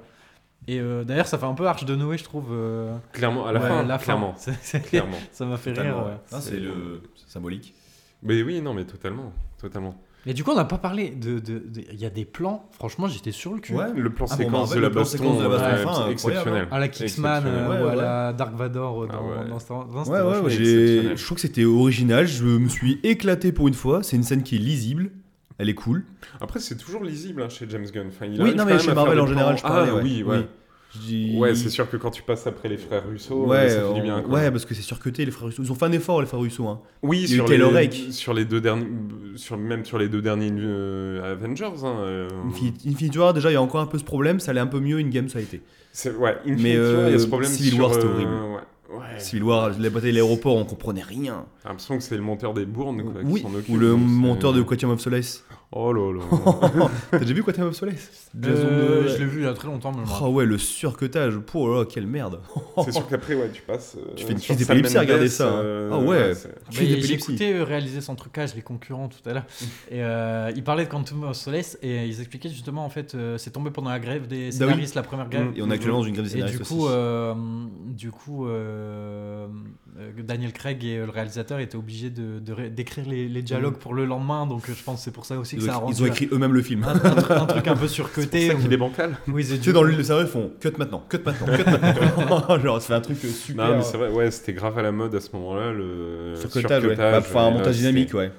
Et 0.68 0.80
euh, 0.80 1.04
d'ailleurs, 1.04 1.28
ça 1.28 1.38
fait 1.38 1.46
un 1.46 1.54
peu 1.54 1.68
Arche 1.68 1.86
de 1.86 1.96
Noé, 1.96 2.18
je 2.18 2.24
trouve. 2.24 2.50
euh, 2.52 2.96
Clairement, 3.14 3.48
à 3.48 3.52
la 3.52 3.60
ouais, 3.62 3.68
fin, 3.68 3.84
la 3.84 3.98
fin. 3.98 4.04
clairement. 4.06 4.34
C'est- 4.38 4.54
c'est- 4.62 4.80
clairement. 4.82 5.18
ça 5.32 5.46
m'a 5.46 5.58
fait 5.58 5.72
rire. 5.72 5.78
Totalement, 5.82 6.04
ouais. 6.06 6.12
ouais. 6.12 6.18
Ah, 6.32 6.40
C'est- 6.42 6.60
le 6.60 7.02
c'est 7.16 7.30
symbolique. 7.30 7.74
Mais 8.24 8.44
oui, 8.44 8.62
non, 8.62 8.74
mais 8.76 8.86
totalement, 8.86 9.34
totalement. 9.60 9.96
Et 10.28 10.36
du 10.36 10.44
coup, 10.44 10.52
on 10.52 10.56
n'a 10.56 10.66
pas 10.66 10.78
parlé 10.78 11.10
de. 11.10 11.40
de- 11.40 11.58
de- 11.58 11.82
Il 11.92 12.00
y 12.00 12.06
a 12.06 12.12
des 12.12 12.26
plans, 12.26 12.70
franchement, 12.74 13.08
j'étais 13.08 13.32
sur 13.32 13.56
le 13.56 13.60
cul. 13.60 13.74
Ouais. 13.74 13.92
Le 13.96 14.12
plan 14.12 14.28
Ah, 14.30 14.36
bon, 14.36 14.44
séquence 14.44 14.70
bah, 14.70 14.76
de 14.76 14.82
la 14.82 14.90
baston, 14.92 15.36
de 15.40 15.42
la 15.42 15.50
baston, 15.50 15.66
ouais, 15.90 15.94
fin, 15.96 16.10
exceptionnel. 16.10 16.68
À 16.70 16.78
la 16.78 16.88
Kingsman 16.90 17.44
euh, 17.48 17.68
Ouais, 17.70 17.84
ou 17.84 17.88
à 17.88 17.96
la 17.96 18.34
Dark 18.34 18.54
Vador 18.54 19.02
euh, 19.04 19.08
dans, 19.08 19.14
Ah 19.14 19.42
ouais. 19.44 19.50
dans 19.50 19.58
Star 19.58 19.78
Wars. 19.80 19.88
Non, 19.88 20.04
Ouais, 20.12 20.42
ouais, 20.44 20.52
je 20.52 21.26
trouve 21.26 21.36
que 21.38 21.42
c'était 21.42 21.66
original. 21.66 22.28
Je 22.28 22.44
me 22.46 22.70
suis 22.70 23.00
éclaté 23.02 23.52
pour 23.52 23.68
une 23.68 23.74
fois. 23.74 24.04
C'est 24.04 24.16
une 24.16 24.22
scène 24.24 24.44
qui 24.44 24.58
est 24.58 24.60
lisible. 24.60 25.10
Elle 25.62 25.70
est 25.70 25.76
cool. 25.76 26.04
Après, 26.40 26.60
c'est 26.60 26.76
toujours 26.76 27.04
lisible 27.04 27.44
hein, 27.44 27.50
chez 27.50 27.68
James 27.70 27.86
Gunn. 27.86 28.08
Enfin, 28.08 28.26
il 28.26 28.42
Oui, 28.42 28.56
non, 28.56 28.66
mais 28.66 28.80
chez 28.80 28.94
Marvel 28.96 29.20
en 29.20 29.28
général, 29.28 29.58
je 29.58 29.62
parlais. 29.62 29.92
Ah 29.92 29.96
ouais. 29.96 30.02
oui, 30.02 30.24
ouais. 30.24 30.48
Dis- 31.00 31.38
Ouais, 31.38 31.54
c'est 31.56 31.70
sûr 31.70 31.88
que 31.90 31.98
quand 31.98 32.10
tu 32.10 32.24
passes 32.24 32.48
après 32.48 32.68
les 32.68 32.78
frères 32.78 33.04
Russo, 33.08 33.46
Ouais, 33.46 33.70
ça 33.70 33.82
fait 33.88 33.94
du 33.94 34.02
bien. 34.02 34.22
Quoi. 34.22 34.34
ouais, 34.34 34.52
parce 34.52 34.66
que 34.66 34.74
c'est 34.74 34.82
surcuté, 34.82 35.24
les 35.24 35.32
frères 35.32 35.48
Russo. 35.48 35.62
Ils 35.64 35.72
ont 35.72 35.76
fait 35.76 35.86
un 35.86 35.92
effort, 35.92 36.20
les 36.20 36.26
frères 36.28 36.40
Russo. 36.40 36.68
Hein. 36.68 36.82
Oui, 37.04 37.28
sur 37.28 37.48
les, 37.48 37.92
sur 38.12 38.34
les 38.34 38.44
deux 38.44 38.60
derniers, 38.60 38.88
sur, 39.36 39.56
même 39.56 39.86
sur 39.86 40.00
les 40.00 40.10
deux 40.10 40.22
derniers 40.22 40.52
euh, 40.52 41.32
Avengers. 41.34 41.84
Hein, 41.84 41.96
euh, 42.00 42.28
Infinity, 42.50 42.90
Infinity 42.90 43.18
War, 43.20 43.34
déjà, 43.34 43.52
il 43.52 43.54
y 43.54 43.58
a 43.58 43.62
encore 43.62 43.82
un 43.82 43.86
peu 43.86 44.00
ce 44.00 44.04
problème. 44.04 44.40
Ça 44.40 44.50
allait 44.52 44.60
un 44.62 44.68
peu 44.68 44.80
mieux. 44.80 44.98
In-game, 44.98 45.30
ça 45.30 45.38
a 45.38 45.42
été. 45.44 45.62
ouais, 46.20 46.38
Infinity 46.46 46.64
Mais, 46.64 46.78
War, 46.80 47.08
il 47.08 47.12
y 47.12 47.16
a 47.16 47.20
ce 47.20 47.26
euh, 47.26 47.28
problème 47.28 47.52
Civil 47.52 47.80
War, 47.80 47.94
c'était 47.94 48.08
horrible. 48.08 48.32
Ouais, 48.32 48.62
ouais. 48.94 49.20
Civil 49.20 49.44
War, 49.44 49.70
la 49.78 49.90
bataille 49.90 50.12
de 50.12 50.16
l'aéroport, 50.16 50.56
on 50.56 50.66
comprenait 50.66 51.02
rien. 51.04 51.46
J'ai 51.62 51.70
l'impression 51.70 51.98
que 51.98 52.04
c'est 52.04 52.16
le 52.16 52.22
monteur 52.22 52.54
des 52.54 52.66
bournes 52.66 53.04
quoi, 53.04 53.22
qui 53.22 53.28
oui, 53.28 53.42
s'en 53.42 53.54
occupe. 53.54 53.70
ou 53.70 53.78
le 53.78 53.92
donc 53.92 54.00
monteur 54.02 54.54
de 54.54 54.62
Quantum 54.62 54.92
of 54.92 55.00
Solace. 55.00 55.44
Oh 55.74 55.94
là 55.94 56.12
là. 56.12 56.90
T'as 57.12 57.20
déjà 57.20 57.34
vu 57.34 57.44
Quantum 57.44 57.68
of 57.68 57.76
Solace? 57.76 58.30
Euh, 58.44 59.04
de- 59.04 59.08
Je 59.08 59.18
l'ai 59.20 59.26
vu 59.26 59.40
il 59.40 59.44
y 59.46 59.48
a 59.48 59.54
très 59.54 59.70
longtemps, 59.70 59.94
mais 59.94 60.06
je 60.06 60.12
me 60.12 60.18
Oh 60.28 60.30
ouais, 60.32 60.46
le 60.46 60.58
surcutage. 60.58 61.38
Pour 61.38 61.62
oh 61.62 61.80
là, 61.80 61.86
quelle 61.86 62.08
merde. 62.08 62.42
c'est 62.84 62.92
sûr 62.92 63.08
qu'après, 63.08 63.36
ouais, 63.36 63.50
tu 63.54 63.62
passes. 63.62 63.96
euh, 63.98 64.12
Tu 64.18 64.26
fais 64.26 64.34
une 64.34 64.40
crise 64.42 64.58
d'épilepsie 64.58 64.98
à 64.98 65.00
regarder 65.00 65.30
ça, 65.30 65.48
euh, 65.48 65.90
Ah 65.94 65.98
ouais. 66.00 66.34
Mais 66.78 66.86
J'ai 67.02 67.14
écouté 67.14 67.54
euh, 67.54 67.64
réaliser 67.64 68.02
son 68.02 68.16
trucage, 68.16 68.54
les 68.54 68.62
concurrents 68.62 69.08
tout 69.08 69.28
à 69.30 69.34
l'heure. 69.34 69.46
Et 69.90 70.04
euh, 70.04 70.52
il 70.54 70.64
parlait 70.64 70.84
de 70.84 70.90
Quantum 70.90 71.24
of 71.24 71.38
Solace 71.38 71.78
et 71.82 72.06
ils 72.06 72.20
expliquaient 72.20 72.50
justement 72.50 72.84
en 72.84 72.90
fait, 72.90 73.16
euh, 73.16 73.38
c'est 73.38 73.52
tombé 73.52 73.72
pendant 73.72 73.92
la 73.92 74.00
grève 74.00 74.28
des 74.28 74.52
scénaristes, 74.52 74.96
la 74.96 75.04
première 75.04 75.30
grève. 75.30 75.54
Et 75.56 75.62
on 75.62 75.70
est 75.72 75.74
actuellement 75.76 76.00
dans 76.00 76.06
une 76.06 76.14
grève 76.14 76.26
des 76.26 76.32
Et 76.32 76.34
scénaristes 76.34 76.58
du 76.58 76.62
aussi. 76.64 76.76
coup, 76.76 76.88
euh, 76.90 77.34
du 77.88 78.12
coup 78.12 78.46
Daniel 80.24 80.54
Craig 80.54 80.84
et 80.86 80.98
euh, 80.98 81.06
le 81.06 81.12
réalisateur 81.12 81.60
étaient 81.60 81.76
obligés 81.76 82.10
de, 82.10 82.40
de 82.40 82.54
ré- 82.54 82.70
d'écrire 82.70 83.06
les, 83.08 83.28
les 83.28 83.42
dialogues 83.42 83.76
pour 83.78 83.94
le 83.94 84.06
lendemain, 84.06 84.48
donc 84.48 84.70
euh, 84.70 84.74
je 84.76 84.84
pense 84.84 85.00
que 85.00 85.04
c'est 85.04 85.12
pour 85.12 85.26
ça 85.26 85.38
aussi 85.38 85.58
que 85.58 85.62
ils, 85.62 85.68
ça 85.68 85.74
a 85.74 85.78
ont, 85.78 85.82
rendu 85.82 85.94
ils 85.96 86.04
ont 86.04 86.06
écrit 86.06 86.30
eux-mêmes 86.32 86.54
le 86.54 86.62
film. 86.62 86.84
un, 86.84 86.96
un 86.96 87.00
truc, 87.16 87.32
un 87.32 87.46
truc 87.46 87.68
un 87.68 87.76
peu 87.76 87.88
C'est 87.88 87.94
surcoté. 87.96 88.48
ça 88.50 88.56
où- 88.56 88.60
qu'il 88.60 88.72
est 88.72 88.78
bancal. 88.78 89.18
Oui, 89.28 89.44
c'est 89.44 89.58
Tu 89.58 89.64
sais, 89.66 89.74
dans 89.74 89.84
le 89.84 90.02
cerveau, 90.04 90.22
ils 90.24 90.28
font 90.30 90.52
cut 90.60 90.72
maintenant, 90.78 91.04
cut 91.10 91.20
maintenant, 91.26 91.48
cut 91.56 91.64
maintenant. 91.66 92.60
Genre, 92.64 92.82
ça 92.82 92.88
fait 92.88 92.94
un 92.94 93.02
truc 93.02 93.18
euh, 93.26 93.28
super. 93.30 93.68
Non, 93.68 93.78
mais 93.78 93.84
c'est 93.84 93.98
vrai, 93.98 94.10
ouais, 94.10 94.32
c'était 94.32 94.54
grave 94.54 94.78
à 94.78 94.82
la 94.82 94.92
mode 94.92 95.14
à 95.16 95.20
ce 95.20 95.30
moment-là, 95.34 95.72
le 95.72 96.34
ouais. 96.36 96.40
surcutage, 96.40 96.84
Bah, 96.96 97.22
faire 97.22 97.42
un 97.42 97.52
montage 97.52 97.76
c'était- 97.76 97.88
dynamique, 97.90 98.14
ouais. 98.14 98.32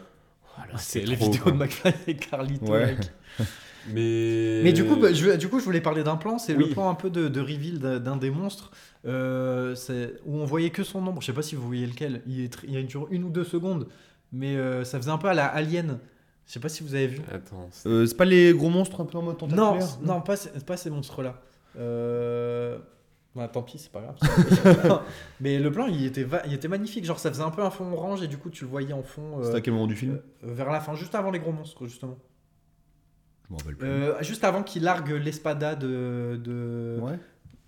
Voilà, 0.56 0.78
c'est 0.78 1.00
c'est 1.00 1.06
les 1.06 1.16
trop, 1.16 1.26
vidéos 1.26 1.42
quoi. 1.44 1.52
de 1.52 1.56
McFly 1.58 1.92
et 2.06 2.14
Carlito. 2.16 2.66
Ouais. 2.72 2.86
mec. 2.86 2.98
Mais... 3.88 4.60
Mais 4.62 4.72
du 4.72 4.84
coup, 4.84 4.96
bah, 4.96 5.12
je, 5.12 5.36
du 5.36 5.48
coup, 5.48 5.58
je 5.58 5.64
voulais 5.64 5.80
parler 5.80 6.02
d'un 6.04 6.16
plan. 6.16 6.38
C'est 6.38 6.54
Oui. 6.54 6.66
le 6.68 6.70
plan 6.70 6.88
un 6.90 6.94
peu 6.94 7.10
de, 7.10 7.28
de 7.28 7.40
reveal 7.40 7.78
d'un- 7.78 8.16
des 8.16 8.30
monstres 8.30 8.70
euh, 9.06 9.74
où 10.24 10.36
on 10.38 10.44
voyait 10.44 10.70
que 10.70 10.84
son 10.84 11.00
nombre. 11.00 11.20
Je 11.22 11.26
sais 11.26 11.32
pas 11.32 11.42
si 11.42 11.54
vous 11.56 11.66
voyez 11.66 11.86
lequel. 11.86 12.22
Il, 12.26 12.40
est 12.44 12.56
il 12.64 12.72
y 12.72 12.76
a 12.76 12.80
une 13.10 13.24
ou 13.24 13.30
deux 13.30 13.44
secondes, 13.44 13.88
mais 14.32 14.56
euh, 14.56 14.84
ça 14.84 14.98
faisait 14.98 15.10
un 15.10 15.18
peu 15.18 15.28
à 15.28 15.34
la 15.34 15.46
Alien. 15.46 15.98
Je 16.46 16.52
sais 16.52 16.60
pas 16.60 16.68
si 16.68 16.82
vous 16.82 16.94
avez 16.94 17.06
vu. 17.06 17.20
Attends, 17.32 17.68
c'est- 17.70 17.88
Euh, 17.88 18.06
pas 18.16 18.24
les 18.24 18.52
gros 18.52 18.68
monstres 18.70 19.00
un 19.00 19.04
peu 19.04 19.18
en 19.18 19.22
mode 19.22 19.34
Non, 19.42 19.48
tentaculaire 19.48 19.98
non, 20.02 20.20
pas, 20.20 20.36
ces- 20.36 20.50
pas 20.64 20.76
ces 20.76 20.90
monstres-là. 20.90 21.40
Euh... 21.78 22.78
bah, 23.34 23.48
tant 23.48 23.62
pis, 23.62 23.78
c'est 23.78 23.90
pas 23.92 24.00
grave. 24.02 25.00
mais 25.40 25.58
le 25.58 25.70
plan, 25.72 25.86
il 25.86 26.04
était, 26.04 26.24
va- 26.24 26.42
il 26.46 26.52
était 26.52 26.68
magnifique. 26.68 27.04
Genre, 27.04 27.18
ça 27.18 27.30
faisait 27.30 27.42
un 27.42 27.50
peu 27.50 27.62
un 27.62 27.70
fond 27.70 27.90
orange 27.92 28.22
et 28.22 28.28
du 28.28 28.36
coup, 28.38 28.50
tu 28.50 28.64
le 28.64 28.70
voyais 28.70 28.92
en 28.92 29.02
fond 29.02 29.38
euh, 29.40 29.44
C'était 29.44 29.56
à 29.56 29.60
quel 29.60 29.72
moment 29.74 29.86
du 29.86 29.96
film 29.96 30.14
euh, 30.44 30.52
vers 30.52 30.70
la 30.70 30.80
fin, 30.80 30.94
juste 30.94 31.14
avant 31.14 31.30
les 31.30 31.38
gros 31.40 31.52
monstres, 31.52 31.86
justement. 31.86 32.18
Je 33.52 33.54
m'en 33.54 33.58
rappelle 33.58 33.76
plus. 33.76 33.88
Euh, 33.88 34.22
juste 34.22 34.44
avant 34.44 34.62
qu'il 34.62 34.82
largue 34.82 35.10
l'espada 35.22 35.74
de. 35.74 36.40
de... 36.42 36.98
Ouais. 37.00 37.18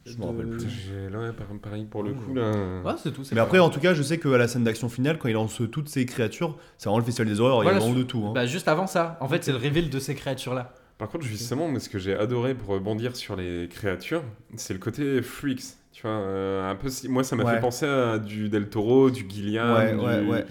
Je 0.06 0.16
me 0.16 0.22
de- 0.22 0.26
rappelle 0.26 0.48
plus. 0.50 0.68
j'ai 0.68 1.08
là, 1.10 1.32
par- 1.32 1.46
pareil 1.62 1.84
pour 1.84 2.02
le 2.02 2.12
coup, 2.12 2.34
là. 2.34 2.50
Ouais, 2.84 2.92
c'est 3.02 3.10
tout. 3.12 3.22
Mais 3.32 3.40
après, 3.40 3.58
en 3.58 3.70
tout 3.70 3.80
cas, 3.80 3.94
je 3.94 4.02
sais 4.02 4.18
qu'à 4.18 4.36
la 4.36 4.48
scène 4.48 4.64
d'action 4.64 4.88
finale, 4.90 5.18
quand 5.18 5.28
il 5.28 5.32
lance 5.34 5.60
toutes 5.72 5.88
ces 5.88 6.04
créatures, 6.04 6.58
c'est 6.76 6.86
vraiment 6.90 6.98
le 6.98 7.04
festival 7.04 7.26
des 7.32 7.40
horreurs. 7.40 7.56
Il 7.58 7.60
y 7.60 7.62
Voilà, 7.64 7.78
a 7.78 7.80
vraiment 7.80 7.98
de 7.98 8.02
tout. 8.02 8.24
hein. 8.26 8.32
Bah, 8.34 8.44
juste 8.46 8.68
avant 8.68 8.86
ça, 8.86 9.16
en 9.20 9.28
fait, 9.28 9.42
c'est 9.44 9.52
le 9.52 9.56
reveal 9.58 9.88
de 9.90 9.98
ces 9.98 10.14
créatures-là. 10.14 10.74
Par 10.98 11.08
contre, 11.08 11.24
justement, 11.24 11.68
ce 11.78 11.88
que 11.88 11.98
j'ai 11.98 12.14
adoré 12.16 12.54
pour 12.54 12.68
rebondir 12.68 13.16
sur 13.16 13.34
les 13.34 13.66
créatures, 13.68 14.22
c'est 14.56 14.74
le 14.74 14.78
côté 14.78 15.22
freaks. 15.22 15.62
Tu 15.92 16.02
vois, 16.02 16.10
euh, 16.12 16.70
un 16.70 16.74
peu, 16.76 16.88
si- 16.90 17.08
moi, 17.08 17.24
ça 17.24 17.34
m'a 17.34 17.44
Ouais. 17.44 17.54
fait 17.54 17.60
penser 17.60 17.86
à 17.86 18.18
du 18.18 18.48
Del 18.50 18.68
Toro, 18.68 19.10
du 19.10 19.24
Gilliam, 19.28 19.74
Ouais, 19.74 19.92
du- 19.92 19.98
ouais, 20.00 20.20
ouais. 20.20 20.44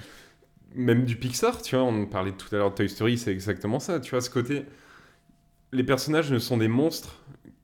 même 0.75 1.05
du 1.05 1.15
Pixar. 1.15 1.61
Tu 1.61 1.75
vois, 1.75 1.85
on 1.85 2.05
parlait 2.07 2.31
tout 2.31 2.47
à 2.55 2.57
l'heure 2.57 2.71
de 2.71 2.75
Toy 2.75 2.89
Story, 2.89 3.17
c'est 3.19 3.31
exactement 3.31 3.79
ça. 3.79 3.99
Tu 3.99 4.11
vois, 4.11 4.21
ce 4.21 4.29
côté, 4.31 4.65
les 5.73 5.83
personnages 5.83 6.31
ne 6.31 6.39
sont 6.39 6.57
des 6.57 6.67
monstres 6.67 7.15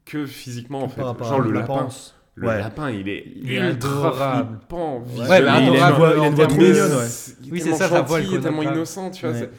que 0.05 0.25
physiquement, 0.25 0.83
en 0.83 0.89
fait. 0.89 1.01
Genre 1.01 1.39
le 1.39 1.51
lapin. 1.51 1.87
Le 2.35 2.47
Ouais. 2.47 2.57
lapin, 2.59 2.89
il 2.89 3.09
est 3.09 3.23
Il 3.35 3.51
est 3.51 3.57
ultra 3.57 3.89
adorable. 4.07 4.57
flippant. 4.59 4.99
Ouais, 4.99 5.27
mais 5.27 5.39
il 5.41 5.47
a 5.47 5.59
une 5.59 5.95
voix, 5.95 6.13
il 6.15 6.23
a 6.23 6.27
une 6.27 6.35
voix 6.35 6.45
en 6.45 6.47
trop 6.47 6.47
termes 6.47 6.57
de- 6.57 6.63
mignonne, 6.63 6.91
ouais. 6.93 7.05
Est 7.05 7.35
Oui, 7.51 7.59
c'est 7.59 7.63
tellement 7.63 7.77
ça, 7.77 7.89
sa 7.89 8.01
voix, 8.01 8.19
elle 8.19 8.41
tellement 8.41 8.61
innocent, 8.63 9.11
tu 9.11 9.25
vois. 9.27 9.35
Ouais. 9.35 9.49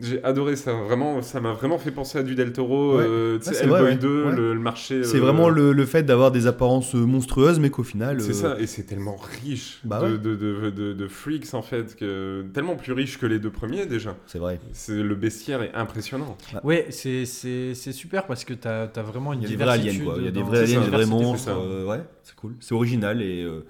C'est- 0.00 0.06
J'ai 0.08 0.24
adoré 0.24 0.56
ça, 0.56 0.72
vraiment, 0.72 1.22
ça 1.22 1.40
m'a 1.40 1.52
vraiment 1.52 1.78
fait 1.78 1.90
penser 1.90 2.18
à 2.18 2.22
du 2.22 2.34
Del 2.34 2.52
Toro, 2.52 2.96
Ouais. 2.98 3.04
euh, 3.06 3.38
c'est 3.40 3.62
Hellboy 3.62 3.80
vrai, 3.80 3.90
ouais. 3.90 3.96
2, 3.96 4.24
Ouais. 4.26 4.36
le, 4.36 4.54
le 4.54 4.60
marché. 4.60 5.04
C'est 5.04 5.16
euh, 5.16 5.20
vraiment 5.20 5.48
le, 5.48 5.72
le 5.72 5.86
fait 5.86 6.02
d'avoir 6.02 6.30
des 6.30 6.46
apparences 6.46 6.94
euh, 6.94 6.98
monstrueuses, 7.04 7.58
mais 7.60 7.70
qu'au 7.70 7.82
final. 7.82 8.20
C'est 8.20 8.30
euh, 8.30 8.54
ça, 8.54 8.56
et 8.60 8.66
c'est 8.66 8.82
tellement 8.84 9.16
riche 9.42 9.80
Bah 9.84 10.00
de, 10.00 10.04
ouais. 10.12 10.18
de, 10.18 10.34
de, 10.36 10.70
de- 10.70 10.92
de 10.92 11.08
freaks 11.08 11.54
en 11.54 11.62
fait, 11.62 11.96
que, 11.96 12.44
tellement 12.54 12.76
plus 12.76 12.92
riche 12.92 13.18
que 13.18 13.26
les 13.26 13.38
deux 13.38 13.50
premiers 13.50 13.86
déjà. 13.86 14.16
C'est 14.26 14.38
vrai. 14.38 14.60
C'est, 14.72 15.02
le 15.02 15.14
bestiaire 15.14 15.62
est 15.62 15.72
impressionnant. 15.74 16.36
Ouais, 16.64 16.86
c'est 16.90 17.24
c'est- 17.24 17.74
c'est 17.74 17.92
super 17.92 18.26
parce 18.26 18.44
que 18.44 18.54
t'as 18.54 18.84
as 18.94 19.02
vraiment 19.02 19.32
une 19.32 19.42
Il 19.42 19.50
y 19.50 19.54
a 19.54 19.56
des 19.56 19.64
vrais 19.64 19.78
diversité. 19.78 20.02
aliens, 20.02 20.12
quoi. 20.12 20.14
Il 20.20 20.24
y 20.24 20.28
a 20.28 20.30
des 20.30 20.42
vrais 20.42 20.56
c'est 20.66 20.72
aliens, 20.76 20.80
des 20.84 20.90
vrais 20.90 21.04
diversité, 21.04 21.24
monstres. 21.24 21.44
c'est 21.44 21.50
euh, 21.50 21.86
ouais, 21.86 22.00
c'est 22.22 22.34
cool. 22.36 22.54
C'est 22.60 22.74
original 22.74 23.22
et 23.22 23.42
euh, 23.44 23.64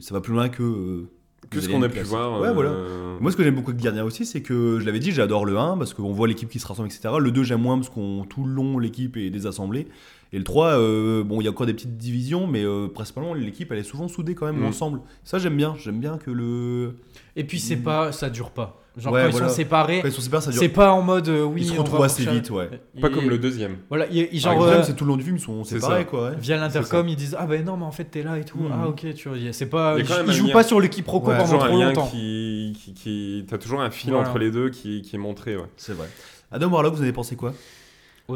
ça 0.00 0.14
va 0.14 0.20
plus 0.20 0.32
loin 0.32 0.48
que. 0.48 1.04
Que 1.50 1.60
ce 1.60 1.68
qu'on 1.68 1.82
a 1.82 1.88
pu 1.88 2.00
voir. 2.00 2.40
Ouais, 2.40 2.48
euh, 2.48 2.52
voilà. 2.52 2.72
Moi, 3.20 3.32
ce 3.32 3.36
que 3.36 3.42
j'aime 3.42 3.54
beaucoup 3.54 3.70
avec 3.70 3.82
Guardian 3.82 4.04
aussi, 4.04 4.26
c'est 4.26 4.42
que 4.42 4.78
je 4.80 4.86
l'avais 4.86 4.98
dit, 4.98 5.12
j'adore 5.12 5.44
le 5.44 5.58
1 5.58 5.76
parce 5.78 5.94
qu'on 5.94 6.12
voit 6.12 6.28
l'équipe 6.28 6.48
qui 6.48 6.58
se 6.58 6.66
rassemble, 6.66 6.88
etc. 6.88 7.14
Le 7.18 7.30
2, 7.30 7.42
j'aime 7.42 7.62
moins 7.62 7.76
parce 7.76 7.88
qu'on 7.88 8.24
tout 8.28 8.44
le 8.44 8.52
long, 8.52 8.78
l'équipe 8.78 9.16
est 9.16 9.30
désassemblée. 9.30 9.88
Et 10.32 10.38
le 10.38 10.44
3, 10.44 10.66
euh, 10.78 11.24
bon, 11.24 11.40
il 11.40 11.44
y 11.44 11.46
a 11.46 11.50
encore 11.50 11.64
des 11.66 11.72
petites 11.72 11.96
divisions, 11.96 12.46
mais 12.46 12.62
euh, 12.64 12.86
principalement, 12.88 13.32
l'équipe, 13.32 13.72
elle 13.72 13.78
est 13.78 13.82
souvent 13.82 14.08
soudée 14.08 14.34
quand 14.34 14.46
même 14.46 14.60
Mm. 14.60 14.66
ensemble. 14.66 15.00
Ça, 15.24 15.38
j'aime 15.38 15.56
bien. 15.56 15.74
J'aime 15.78 16.00
bien 16.00 16.18
que 16.18 16.30
le. 16.30 16.96
Et 17.36 17.44
puis 17.44 17.58
c'est 17.60 17.76
pas, 17.76 18.12
ça 18.12 18.28
dure 18.28 18.50
pas. 18.50 18.82
Genre 18.98 19.12
Ouais, 19.12 19.22
quand 19.22 19.28
ils 19.28 19.32
voilà. 19.32 19.48
séparés, 19.48 20.00
Quand 20.02 20.08
ils 20.08 20.12
sont 20.12 20.20
séparés, 20.20 20.42
ça 20.42 20.50
dure. 20.50 20.60
c'est 20.60 20.68
pas 20.70 20.90
en 20.92 21.02
mode 21.02 21.28
euh, 21.28 21.44
oui. 21.44 21.60
Ils 21.62 21.68
se 21.68 21.78
retrouvent 21.78 22.02
assez 22.02 22.26
vite, 22.26 22.50
ouais. 22.50 22.68
Pas 23.00 23.08
comme 23.10 23.30
le 23.30 23.38
deuxième. 23.38 23.76
Voilà, 23.88 24.06
genre 24.06 24.52
exemple, 24.52 24.62
euh, 24.64 24.82
c'est 24.82 24.96
tout 24.96 25.04
le 25.04 25.10
long 25.10 25.16
du 25.16 25.22
film, 25.22 25.36
ils 25.36 25.40
sont 25.40 25.62
c'est 25.62 25.76
séparés, 25.78 26.04
quoi. 26.04 26.30
ouais. 26.30 26.36
via 26.40 26.56
l'intercom, 26.56 27.06
ils 27.08 27.14
disent 27.14 27.36
ah 27.38 27.46
ben 27.46 27.64
non 27.64 27.76
mais 27.76 27.84
en 27.84 27.92
fait 27.92 28.04
t'es 28.06 28.24
là 28.24 28.36
et 28.38 28.44
tout. 28.44 28.58
Mhm. 28.58 28.72
Ah 28.74 28.88
ok, 28.88 29.14
tu 29.14 29.28
vois, 29.28 29.38
c'est 29.52 29.66
pas, 29.70 29.94
ils, 29.98 30.04
ils 30.26 30.32
jouent 30.32 30.46
lien. 30.48 30.52
pas 30.52 30.64
sur 30.64 30.80
le 30.80 30.88
quiproquo 30.88 31.30
Ouais. 31.30 31.38
pendant 31.38 31.58
trop 31.58 31.68
longtemps. 31.80 32.08
qui, 32.08 32.76
qui, 32.82 32.92
qui- 32.92 33.44
T'as 33.48 33.58
toujours 33.58 33.80
un 33.82 33.90
fil 33.90 34.12
entre 34.16 34.36
les 34.38 34.50
deux 34.50 34.68
qui, 34.70 35.08
est 35.12 35.16
montré, 35.18 35.56
ouais. 35.56 35.62
C'est 35.76 35.92
vrai. 35.94 36.08
Adam 36.50 36.68
Warlock, 36.68 36.94
vous 36.94 37.02
avez 37.02 37.12
pensé 37.12 37.36
quoi? 37.36 37.54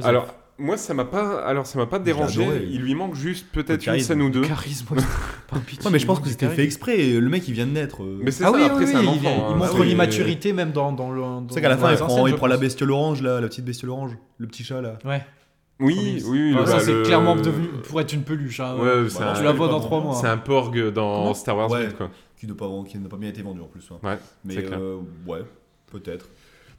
Alors, 0.05 0.33
moi, 0.63 0.77
ça 0.77 0.95
m'a 0.95 1.05
pas, 1.05 1.41
alors, 1.45 1.67
ça 1.67 1.79
m'a 1.79 1.87
pas 1.87 1.99
dérangé. 1.99 2.43
adoré. 2.43 2.67
Il 2.71 2.81
lui 2.83 2.95
manque 2.95 3.15
juste 3.15 3.47
peut-être 3.53 3.87
une 3.87 4.01
scène 4.01 4.23
ou 4.23 4.31
deux. 4.31 4.43
charisme. 4.43 4.87
Ouais, 5.53 5.91
mais 5.93 5.99
je 5.99 6.07
pense 6.07 6.19
que 6.21 6.31
c'était 6.31 6.49
fait 6.49 6.65
exprès. 6.65 6.97
Le 6.97 7.29
mec, 7.29 7.47
il 7.47 7.53
vient 7.53 7.67
de 7.67 7.73
naître. 7.73 8.03
euh. 8.03 8.19
Mais 8.23 8.31
c'est 8.31 8.43
Ah 8.45 8.47
ça, 8.51 8.57
oui, 8.57 8.63
après, 8.63 8.85
oui, 8.85 8.91
c'est 8.91 8.97
un 8.97 9.01
oui, 9.01 9.09
enfant. 9.09 9.19
il, 9.23 9.27
hein. 9.29 9.47
il 9.51 9.57
montre 9.57 9.73
Ah 9.75 9.81
oui, 9.81 9.87
l'immaturité 9.89 10.55
même 10.55 10.73
dans, 10.73 10.93
dans 10.93 11.11
le. 11.11 11.21
dans- 11.21 11.45
C'est 11.49 11.55
vrai 11.57 11.61
qu'à 11.63 11.69
la 11.69 11.77
fin, 11.77 11.93
il 11.93 11.99
prend, 11.99 12.27
il 12.27 12.35
prend 12.37 12.47
la 12.47 12.57
bestiole 12.57 12.91
orange, 12.91 13.21
là, 13.21 13.39
la 13.39 13.49
petite 13.49 13.67
bestiole 13.67 13.91
orange, 13.91 14.13
le 14.39 14.47
petit 14.47 14.65
chat, 14.65 14.81
là. 14.81 14.99
Ouais. 15.05 15.23
Oui, 15.79 16.23
oui, 16.27 16.55
Ah, 16.59 16.65
ça 16.67 16.77
bah, 16.77 16.81
c'est 16.81 16.93
le- 16.95 17.03
clairement 17.03 17.37
devenu 17.37 17.67
pour 17.87 18.01
être 18.01 18.13
une 18.15 18.23
peluche. 18.23 18.61
hein. 18.61 18.77
Ouais, 18.79 19.09
c'est 19.11 19.19
Bah, 19.19 19.33
un- 19.33 19.35
tu 19.37 19.43
la 19.43 19.53
vois 19.53 19.69
dans 19.69 19.81
trois 19.81 20.01
mois. 20.01 20.15
C'est 20.15 20.29
un 20.29 20.39
porg 20.39 20.75
dans 20.93 21.17
Comment 21.23 21.35
Star 21.35 21.57
Wars 21.57 21.71
Ouais. 21.71 21.87
8, 21.87 21.97
quoi. 21.97 22.11
Qui 22.39 22.47
n'a 22.47 22.55
pas, 22.55 22.69
qui 22.89 22.99
n'a 22.99 23.09
pas 23.11 23.17
bien 23.19 23.29
été 23.29 23.43
vendu 23.43 23.61
en 23.61 23.67
plus. 23.67 23.87
hein. 23.91 23.97
Ouais, 24.03 24.17
Mais 24.45 24.55
c'est 24.55 24.63
clair. 24.65 24.79
euh, 24.81 25.01
ouais, 25.27 25.41
peut-être. 25.91 26.29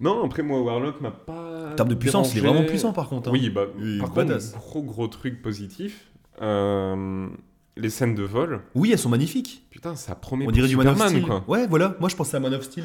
Non, 0.03 0.23
après, 0.25 0.43
moi, 0.43 0.61
Warlock 0.61 1.01
m'a 1.01 1.11
pas. 1.11 1.71
En 1.71 1.75
termes 1.75 1.89
de 1.89 1.95
puissance, 1.95 2.33
il 2.33 2.37
est 2.37 2.41
dérangé. 2.41 2.57
vraiment 2.59 2.69
puissant 2.69 2.93
par 2.93 3.09
contre. 3.09 3.29
hein. 3.29 3.31
Oui, 3.33 3.49
bah, 3.49 3.63
Il 3.79 3.99
par 3.99 4.09
contre, 4.11 4.27
badass. 4.27 4.53
gros, 4.53 4.83
gros 4.83 5.07
truc 5.07 5.41
positif. 5.41 6.11
euh, 6.41 7.27
les 7.75 7.89
scènes 7.89 8.13
de 8.13 8.21
vol, 8.23 8.61
Oui, 8.75 8.91
elles 8.91 8.99
sont 8.99 9.09
magnifiques. 9.09 9.65
putain, 9.71 9.95
ça 9.95 10.13
promet 10.13 10.45
On 10.47 10.51
dirait 10.51 10.67
du 10.67 10.77
Man 10.77 10.87
of 10.89 10.99
Steel. 11.07 11.23
quoi. 11.25 11.43
Ouais, 11.47 11.65
voilà. 11.67 11.95
Moi, 11.99 12.09
je 12.09 12.15
pensais 12.15 12.37
à 12.37 12.39
Man 12.39 12.53
of 12.53 12.61
Steel. 12.63 12.83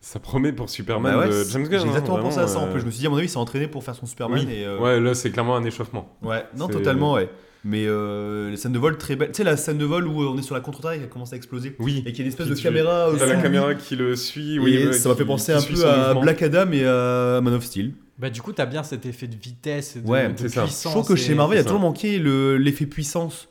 Ça 0.00 0.18
promet 0.18 0.52
pour 0.52 0.68
Superman 0.68 1.12
Bah 1.14 1.20
ouais, 1.20 1.28
de 1.28 1.44
James 1.44 1.62
Gunn. 1.62 1.70
J'ai 1.80 1.86
hein, 1.86 1.88
exactement 1.90 2.18
pensé 2.18 2.40
à 2.40 2.48
ça 2.48 2.58
en 2.58 2.66
plus. 2.68 2.80
Je 2.80 2.82
euh, 2.82 2.86
me 2.86 2.90
suis 2.90 3.00
dit, 3.00 3.06
à 3.06 3.10
mon 3.10 3.16
avis, 3.16 3.26
il 3.26 3.30
s'est 3.30 3.36
entraîné 3.38 3.68
pour 3.68 3.84
faire 3.84 3.94
son 3.94 4.04
Superman. 4.04 4.44
Oui. 4.44 4.52
Et, 4.52 4.66
euh, 4.66 4.78
Ouais, 4.80 5.00
là, 5.00 5.14
c'est 5.14 5.30
clairement 5.30 5.54
un 5.56 5.64
échauffement. 5.64 6.16
ouais. 6.22 6.44
non, 6.56 6.66
totalement, 6.68 7.12
ouais. 7.14 7.30
Mais 7.64 7.84
euh, 7.86 8.50
les 8.50 8.56
scènes 8.56 8.72
de 8.72 8.78
vol 8.78 8.98
très 8.98 9.14
belles. 9.14 9.28
Tu 9.30 9.36
sais, 9.38 9.44
la 9.44 9.56
scène 9.56 9.78
de 9.78 9.84
vol 9.84 10.08
où 10.08 10.22
on 10.24 10.36
est 10.36 10.42
sur 10.42 10.54
la 10.56 10.60
contre-attaque 10.60 10.98
et 10.98 11.02
elle 11.04 11.08
commence 11.08 11.32
à 11.32 11.36
exploser. 11.36 11.76
Oui. 11.78 12.02
Et 12.06 12.10
qu'il 12.12 12.18
y 12.18 12.20
a 12.22 12.24
une 12.24 12.28
espèce 12.28 12.46
Qui 12.46 12.50
de 12.52 12.56
tue. 12.56 12.62
caméra. 12.64 13.08
euh, 13.10 13.16
T'as 13.16 13.26
la 13.26 13.36
caméra 13.40 13.74
qui 13.76 13.94
le 13.94 14.16
suit. 14.16 14.56
Et 14.56 14.58
Oui, 14.58 14.84
ouais, 14.86 14.92
ça 14.92 15.08
m'a 15.08 15.14
qui- 15.14 15.20
fait 15.20 15.24
penser 15.26 15.52
qui 15.52 15.72
un 15.72 15.76
peu 15.76 15.86
à 15.86 16.06
mouvement. 16.08 16.20
Black 16.22 16.42
Adam 16.42 16.72
et 16.72 16.84
à 16.84 17.40
Man 17.40 17.54
of 17.54 17.64
Steel. 17.64 17.92
Bah 18.18 18.30
du 18.30 18.42
coup 18.42 18.52
t'as 18.52 18.66
bien 18.66 18.82
cet 18.82 19.06
effet 19.06 19.26
de 19.26 19.34
vitesse, 19.36 19.96
et 19.96 20.00
de, 20.00 20.06
Ouais, 20.06 20.28
de 20.28 20.34
c'est 20.36 20.48
ça. 20.48 20.60
Je 20.62 20.66
puissance. 20.66 20.92
trouve 20.92 21.08
que 21.08 21.16
chez 21.16 21.34
Marvel, 21.34 21.56
il 21.56 21.58
y 21.58 21.60
a 21.60 21.64
toujours 21.64 21.80
manqué 21.80 22.18
le- 22.18 22.56
l'effet 22.56 22.86
puissance. 22.86 23.48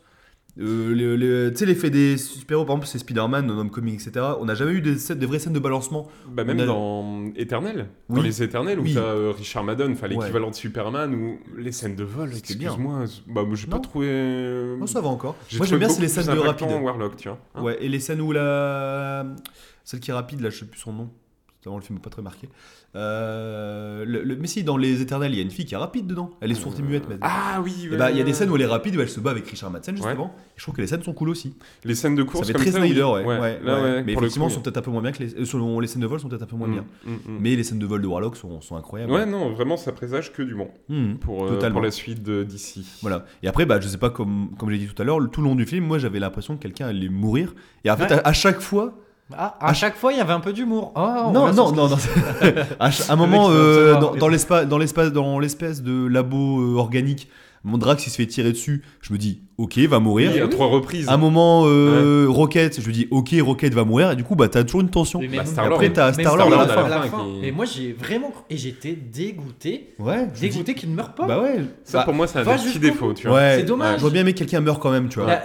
Euh, 0.59 1.49
tu 1.51 1.55
sais, 1.57 1.65
l'effet 1.65 1.89
des 1.89 2.17
super-héros, 2.17 2.65
par 2.65 2.75
exemple, 2.75 2.87
c'est 2.87 2.99
Spider-Man, 2.99 3.45
non 3.47 3.69
comics, 3.69 3.95
etc. 4.05 4.25
On 4.39 4.45
n'a 4.45 4.53
jamais 4.55 4.73
eu 4.73 4.81
des, 4.81 4.97
scènes- 4.97 5.17
des 5.17 5.25
vraies 5.25 5.39
scènes 5.39 5.53
de 5.53 5.59
balancement. 5.59 6.07
Bah, 6.29 6.43
même 6.43 6.57
On 6.59 6.63
a- 6.63 6.65
dans 6.65 7.31
Éternel, 7.37 7.87
dans 8.09 8.17
Oui. 8.17 8.23
les 8.23 8.43
Éternels, 8.43 8.79
où 8.79 8.83
Oui. 8.83 8.93
t'as 8.93 8.99
euh, 9.01 9.31
Richard 9.35 9.63
Madden, 9.63 9.93
enfin 9.93 10.07
l'équivalent 10.07 10.49
de 10.49 10.55
Superman, 10.55 11.15
ou 11.15 11.39
les 11.57 11.71
scènes 11.71 11.95
de 11.95 12.03
vol, 12.03 12.33
C'était 12.33 12.55
bien. 12.55 12.69
excuse-moi, 12.69 13.05
bah, 13.27 13.43
moi, 13.43 13.55
j'ai 13.55 13.67
pas 13.67 13.77
Non. 13.77 13.81
trouvé. 13.81 14.75
Oh, 14.81 14.87
ça 14.87 14.99
va 14.99 15.07
encore. 15.07 15.35
J'ai 15.47 15.57
Moi, 15.57 15.65
trouvé 15.65 15.69
j'aime 15.69 15.79
bien, 15.79 15.87
c'est 15.87 15.93
beaucoup 15.95 16.01
les 16.01 16.07
plus 16.13 16.23
scènes 16.25 16.35
de 16.35 16.41
impactant 16.41 16.67
rapide. 16.67 16.83
Warlock, 16.83 17.15
tu 17.15 17.29
vois. 17.29 17.39
Hein 17.55 17.61
Ouais, 17.63 17.77
et 17.81 17.87
les 17.87 17.99
scènes 17.99 18.21
où 18.21 18.31
la. 18.33 19.25
Celle 19.83 19.99
qui 19.99 20.11
est 20.11 20.13
rapide, 20.13 20.41
là, 20.41 20.49
je 20.49 20.59
sais 20.59 20.65
plus 20.65 20.79
son 20.79 20.93
nom. 20.93 21.09
Avant, 21.67 21.77
le 21.77 21.83
film 21.83 21.97
n'est 21.97 22.01
pas 22.03 22.09
très 22.09 22.21
marqué. 22.23 22.49
Euh, 22.95 24.03
le, 24.05 24.23
le- 24.23 24.35
Mais 24.35 24.47
si, 24.47 24.63
dans 24.63 24.77
Les 24.77 25.01
Éternels, 25.01 25.31
il 25.33 25.37
y 25.37 25.39
a 25.39 25.43
une 25.43 25.51
fille 25.51 25.65
qui 25.65 25.73
est 25.73 25.77
rapide 25.77 26.07
dedans. 26.07 26.31
Elle 26.41 26.51
est 26.51 26.55
sourde 26.55 26.77
et 26.79 26.81
muette 26.81 27.07
maintenant. 27.07 27.27
Ah 27.29 27.61
oui, 27.63 27.87
ouais, 27.89 27.97
bah, 27.97 28.11
il 28.11 28.17
y 28.17 28.21
a 28.21 28.23
des 28.23 28.33
scènes 28.33 28.49
où 28.49 28.55
elle 28.55 28.61
est 28.63 28.65
rapide, 28.65 28.95
où 28.95 29.01
elle 29.01 29.09
se 29.09 29.19
bat 29.19 29.31
avec 29.31 29.47
Richard 29.47 29.71
Madsen 29.71 29.95
juste 29.95 30.07
Ouais. 30.07 30.13
Et 30.13 30.17
je 30.57 30.63
trouve 30.63 30.75
que 30.75 30.81
les 30.81 30.87
scènes 30.87 31.01
sont 31.03 31.13
cool 31.13 31.29
aussi. 31.29 31.55
Les 31.83 31.95
scènes 31.95 32.15
de 32.15 32.23
Ça 32.23 32.27
course 32.31 32.47
fait 32.47 32.53
comme 32.53 32.61
très 32.63 32.71
ça. 32.71 32.79
Snyder, 32.79 33.03
ouais. 33.03 33.59
là, 33.63 34.01
Mais 34.05 34.13
effectivement, 34.13 34.47
coup, 34.47 34.53
sont 34.53 34.61
peut-être 34.61 34.77
un 34.77 34.81
peu 34.81 34.91
moins 34.91 35.01
bien 35.01 35.11
que 35.11 35.23
les. 35.23 35.35
euh, 35.35 35.45
selon 35.45 35.79
les 35.79 35.87
scènes 35.87 36.01
de 36.01 36.07
vol 36.07 36.19
sont 36.19 36.27
peut-être 36.29 36.43
un 36.43 36.47
peu 36.47 36.55
moins 36.55 36.67
Mm, 36.67 36.71
bien. 36.73 36.85
mm, 37.05 37.11
mm. 37.13 37.37
Mais 37.39 37.55
les 37.55 37.63
scènes 37.63 37.79
de 37.79 37.85
vol 37.85 38.01
de 38.01 38.07
Warlock 38.07 38.35
sont, 38.35 38.59
sont 38.61 38.75
incroyables. 38.75 39.11
Ouais, 39.11 39.25
non, 39.25 39.51
vraiment, 39.53 39.77
ça 39.77 39.91
présage 39.91 40.33
que 40.33 40.41
du 40.43 40.55
bon 40.55 40.69
pour, 41.21 41.45
euh, 41.45 41.69
pour 41.69 41.81
la 41.81 41.91
suite 41.91 42.23
d'ici. 42.23 42.85
Voilà. 43.01 43.25
Et 43.43 43.47
après, 43.47 43.65
bah, 43.65 43.79
je 43.79 43.87
sais 43.87 43.97
pas, 43.97 44.09
comme, 44.09 44.49
comme 44.57 44.69
j'ai 44.71 44.77
dit 44.77 44.87
tout 44.87 45.01
à 45.01 45.05
l'heure, 45.05 45.19
tout 45.31 45.41
le 45.41 45.47
long 45.47 45.55
du 45.55 45.65
film, 45.65 45.85
moi 45.85 45.99
j'avais 45.99 46.19
l'impression 46.19 46.55
que 46.57 46.61
quelqu'un 46.61 46.87
allait 46.87 47.09
mourir. 47.09 47.53
Et 47.85 47.91
en 47.91 47.97
fait, 47.97 48.11
à 48.23 48.33
chaque 48.33 48.59
fois. 48.61 48.97
Ah, 49.37 49.55
à 49.59 49.73
chaque 49.73 49.95
fois, 49.95 50.13
il 50.13 50.17
y 50.17 50.21
avait 50.21 50.33
un 50.33 50.39
peu 50.39 50.53
d'humour. 50.53 50.91
Oh, 50.95 50.99
on 50.99 51.31
non, 51.31 51.53
non, 51.53 51.71
non, 51.71 51.89
non. 51.89 51.97
à, 52.79 52.89
un 53.09 53.15
moment, 53.15 53.47
euh, 53.49 53.99
dans, 53.99 54.11
des- 54.11 54.19
dans 54.19 54.27
l'espace, 54.27 54.67
dans 54.67 54.77
l'espace, 54.77 55.11
dans 55.11 55.39
l'espèce 55.39 55.81
de 55.81 56.07
labo 56.07 56.61
euh, 56.61 56.77
organique, 56.77 57.29
mon 57.63 57.77
Drax 57.77 58.07
il 58.07 58.09
se 58.09 58.15
fait 58.15 58.25
tirer 58.25 58.51
dessus. 58.51 58.81
Je 59.01 59.13
me 59.13 59.17
dis, 59.19 59.41
ok, 59.57 59.77
va 59.79 59.99
mourir. 59.99 60.31
Oui, 60.33 60.39
à 60.41 60.47
trois 60.47 60.67
reprises. 60.67 61.07
À 61.07 61.13
un 61.13 61.17
moment, 61.17 61.63
euh, 61.67 62.25
Rocket, 62.27 62.81
je 62.81 62.87
me 62.87 62.91
dis, 62.93 63.07
ok, 63.11 63.35
Rocket 63.41 63.73
va 63.73 63.83
mourir. 63.83 64.11
Et 64.11 64.15
du 64.15 64.23
coup, 64.23 64.35
bah, 64.35 64.47
t'as 64.47 64.63
toujours 64.63 64.81
une 64.81 64.89
tension. 64.89 65.19
Oui, 65.19 65.27
mais 65.29 65.37
Bah. 65.37 65.43
Après, 65.65 65.91
t'as 65.93 66.11
Star-Lord 66.13 66.51
à 66.53 66.65
la 66.65 67.01
fin. 67.03 67.07
qui- 67.09 67.39
Mais 67.41 67.51
moi, 67.51 67.65
j'ai 67.65 67.93
vraiment. 67.93 68.29
cru- 68.29 68.43
Et 68.49 68.57
j'étais 68.57 68.93
dégoûté. 68.93 69.93
Ouais, 69.99 70.27
dis- 70.33 70.41
Dégoûté 70.41 70.73
qu'il 70.73 70.89
ne 70.89 70.95
meure 70.95 71.13
pas. 71.13 71.27
Bah 71.27 71.41
ouais. 71.41 71.61
Ça, 71.83 71.99
Bah, 71.99 72.03
pour 72.05 72.13
moi, 72.13 72.27
c'est 72.27 72.39
un 72.39 72.43
défauts, 72.79 73.07
bout. 73.09 73.13
tu 73.13 73.27
vois. 73.27 73.37
ouais. 73.37 73.55
C'est 73.59 73.63
dommage. 73.63 73.99
J'aurais 73.99 74.11
bien 74.13 74.21
aimé 74.21 74.33
que 74.33 74.39
quelqu'un 74.39 74.61
meure 74.61 74.79
quand 74.79 74.91
même, 74.91 75.07
tu 75.09 75.19
vois. 75.19 75.39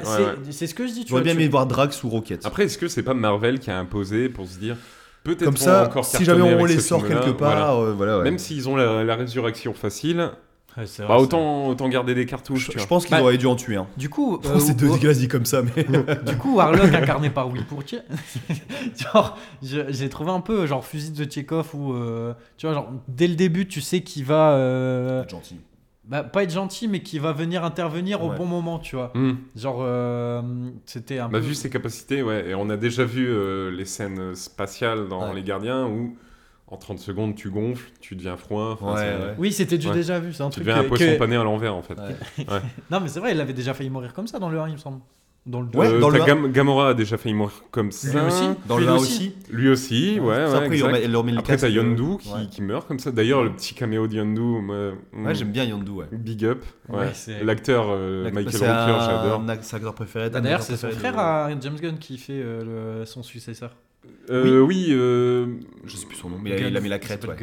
C'est 0.50 0.66
ce 0.66 0.74
que 0.74 0.86
je 0.86 0.92
dis. 0.92 1.00
Tu 1.04 1.08
J'aurais 1.10 1.20
vois, 1.20 1.24
bien 1.24 1.34
tu- 1.34 1.40
aimé 1.40 1.48
voir 1.48 1.66
Drax 1.66 2.02
ou 2.02 2.08
Rocket. 2.08 2.44
Après, 2.46 2.64
est-ce 2.64 2.78
que 2.78 2.88
c'est 2.88 3.02
pas 3.02 3.14
Marvel 3.14 3.58
qui 3.58 3.70
a 3.70 3.78
imposé 3.78 4.28
pour 4.28 4.46
se 4.46 4.58
dire 4.58 4.76
peut-être 5.24 5.44
Comme 5.44 5.56
ça, 5.56 5.90
si 6.04 6.24
jamais 6.24 6.42
on 6.42 6.64
les 6.64 6.78
sort 6.80 7.06
quelque 7.06 7.36
voilà. 7.36 7.54
part, 7.56 7.80
euh, 7.80 7.92
voilà. 7.96 8.18
ouais. 8.18 8.24
Même 8.24 8.38
s'ils 8.38 8.68
ont 8.68 8.76
la, 8.76 9.04
la 9.04 9.16
résurrection 9.16 9.74
facile, 9.74 10.30
Ouais, 10.76 10.84
c'est 10.86 11.02
vrai, 11.04 11.14
bah, 11.14 11.20
autant, 11.20 11.68
autant 11.68 11.88
garder 11.88 12.14
des 12.14 12.26
cartouches. 12.26 12.66
Je, 12.66 12.72
tu 12.72 12.72
je 12.74 12.78
vois. 12.82 12.86
pense 12.88 13.06
qu'ils 13.06 13.16
Bah, 13.16 13.22
auraient 13.22 13.38
dû 13.38 13.46
en 13.46 13.56
tuer 13.56 13.76
un. 13.76 13.86
Du 13.96 14.10
coup, 14.10 14.38
Je 14.44 14.48
euh, 14.48 14.58
c'est 14.58 14.82
Wa- 14.82 15.12
dit 15.14 15.28
comme 15.28 15.46
ça, 15.46 15.62
mais. 15.62 15.84
du 16.26 16.36
coup, 16.36 16.56
Warlock 16.56 16.92
incarné 16.92 17.30
par 17.30 17.48
Will 17.50 17.64
Pourtier, 17.64 18.00
genre, 18.96 19.38
je- 19.62 19.90
j'ai 19.90 20.08
trouvé 20.08 20.30
un 20.30 20.40
peu 20.40 20.66
genre 20.66 20.84
fusil 20.84 21.12
de 21.12 21.24
Tchekhov 21.24 21.70
où, 21.74 21.92
euh, 21.94 22.34
tu 22.56 22.66
vois, 22.66 22.74
genre, 22.74 22.90
dès 23.08 23.26
le 23.26 23.34
début, 23.34 23.66
tu 23.66 23.80
sais 23.80 24.02
qu'il 24.02 24.24
va, 24.24 24.52
euh, 24.52 25.26
gentil. 25.28 25.56
bah, 26.04 26.22
pas 26.22 26.42
être 26.42 26.52
gentil, 26.52 26.88
mais 26.88 27.00
qu'il 27.02 27.20
va 27.20 27.32
venir 27.32 27.64
intervenir 27.64 28.22
au 28.22 28.30
Ouais. 28.30 28.36
bon 28.36 28.46
moment, 28.46 28.78
tu 28.78 28.96
vois. 28.96 29.12
Hmm. 29.14 29.32
Genre, 29.54 29.78
euh, 29.80 30.42
c'était 30.84 31.18
un 31.18 31.28
Bah, 31.28 31.38
peu. 31.40 31.46
vu 31.46 31.54
ses 31.54 31.70
capacités, 31.70 32.22
ouais. 32.22 32.50
Et 32.50 32.54
on 32.54 32.68
a 32.70 32.76
déjà 32.76 33.04
vu 33.04 33.26
euh, 33.28 33.70
les 33.70 33.84
scènes 33.86 34.34
spatiales 34.34 35.08
dans 35.08 35.28
Ouais. 35.30 35.34
Les 35.36 35.42
Gardiens 35.42 35.86
où 35.86 36.16
en 36.68 36.76
30 36.76 36.98
secondes 36.98 37.34
tu 37.36 37.50
gonfles, 37.50 37.90
tu 38.00 38.16
deviens 38.16 38.36
froid. 38.36 38.72
enfin, 38.72 38.94
Ouais, 38.94 39.00
c'est- 39.00 39.24
ouais. 39.26 39.34
Oui, 39.38 39.52
c'était 39.52 39.86
Ouais. 39.86 39.94
déjà 39.94 40.18
vu, 40.18 40.32
c'est 40.32 40.42
un 40.42 40.46
Tu 40.48 40.54
truc 40.54 40.64
deviens 40.66 40.80
un 40.80 40.84
que- 40.84 40.88
poisson 40.88 41.04
que- 41.04 41.18
pané 41.18 41.36
à 41.36 41.44
l'envers 41.44 41.74
en 41.76 41.82
fait. 41.82 41.94
Ouais. 41.98 42.16
Non, 42.90 43.00
mais 43.00 43.08
c'est 43.08 43.20
vrai, 43.20 43.32
il 43.32 43.40
avait 43.40 43.52
déjà 43.52 43.72
failli 43.74 43.90
mourir 43.90 44.12
comme 44.14 44.26
ça 44.26 44.38
dans 44.38 44.48
le 44.50 44.58
1, 44.60 44.68
il 44.68 44.72
me 44.74 44.78
semble. 44.78 45.00
Dans 45.46 45.60
le 45.60 45.68
2. 45.68 45.78
Ouais, 45.78 45.86
Euh, 45.86 46.00
dans 46.00 46.08
le 46.10 46.18
t'as 46.18 46.24
un- 46.24 46.26
Gam- 46.26 46.50
Gamora 46.50 46.88
a 46.88 46.94
déjà 46.94 47.16
failli 47.16 47.32
mourir 47.36 47.54
comme 47.70 47.92
ça. 47.92 48.08
Lui 48.18 48.26
aussi. 48.26 48.42
Dans 48.66 48.78
Lui 48.78 48.86
le 48.86 48.90
1 48.90 48.96
aussi. 48.96 49.32
aussi. 49.46 49.52
Lui 49.52 49.68
aussi, 49.68 50.18
ouais, 50.18 50.34
après, 50.42 50.66
exact. 50.66 51.38
Après, 51.38 51.56
t'as 51.56 51.66
euh, 51.68 51.70
Yondu 51.70 52.16
qui, 52.18 52.28
ouais. 52.32 52.46
qui 52.50 52.62
meurt 52.62 52.88
comme 52.88 52.98
ça. 52.98 53.12
D'ailleurs, 53.12 53.44
le 53.44 53.52
petit 53.52 53.72
caméo 53.72 54.08
de 54.08 54.16
Yondu, 54.16 54.40
moi, 54.40 54.90
Ouais, 55.12 55.34
j'aime 55.36 55.52
bien 55.52 55.62
Yondu, 55.62 55.92
ouais. 55.92 56.06
Big 56.10 56.44
up. 56.44 56.64
Ouais. 56.88 56.98
Ouais, 56.98 57.10
c'est- 57.14 57.44
L'acteur 57.44 57.86
euh, 57.90 58.24
L'ac- 58.24 58.34
Michael 58.34 58.52
c'est 58.54 58.58
Rooker, 58.68 58.72
un- 58.72 59.06
j'adore. 59.06 59.40
un 59.40 59.46
ac- 59.46 59.72
acteur 59.76 59.94
préféré. 59.94 60.24
Un 60.24 60.30
D'ailleurs, 60.30 60.60
acteur 60.60 60.62
c'est 60.62 60.76
son 60.78 60.88
préféré 60.88 61.12
frère 61.12 61.46
de- 61.48 61.54
à 61.54 61.60
James 61.60 61.76
Gunn 61.80 61.98
qui 61.98 62.18
fait 62.18 62.42
son 63.04 63.22
successeur. 63.22 63.70
Euh, 64.28 64.60
oui, 64.60 64.88
euh, 64.90 65.46
Je 65.84 65.96
sais 65.96 66.06
plus 66.06 66.16
son 66.16 66.28
nom, 66.30 66.38
mais 66.42 66.50
il 66.50 66.64
a- 66.64 66.68
il 66.68 66.76
a 66.76 66.80
mis 66.80 66.88
la 66.88 66.98
crête, 66.98 67.24
ouais. 67.26 67.36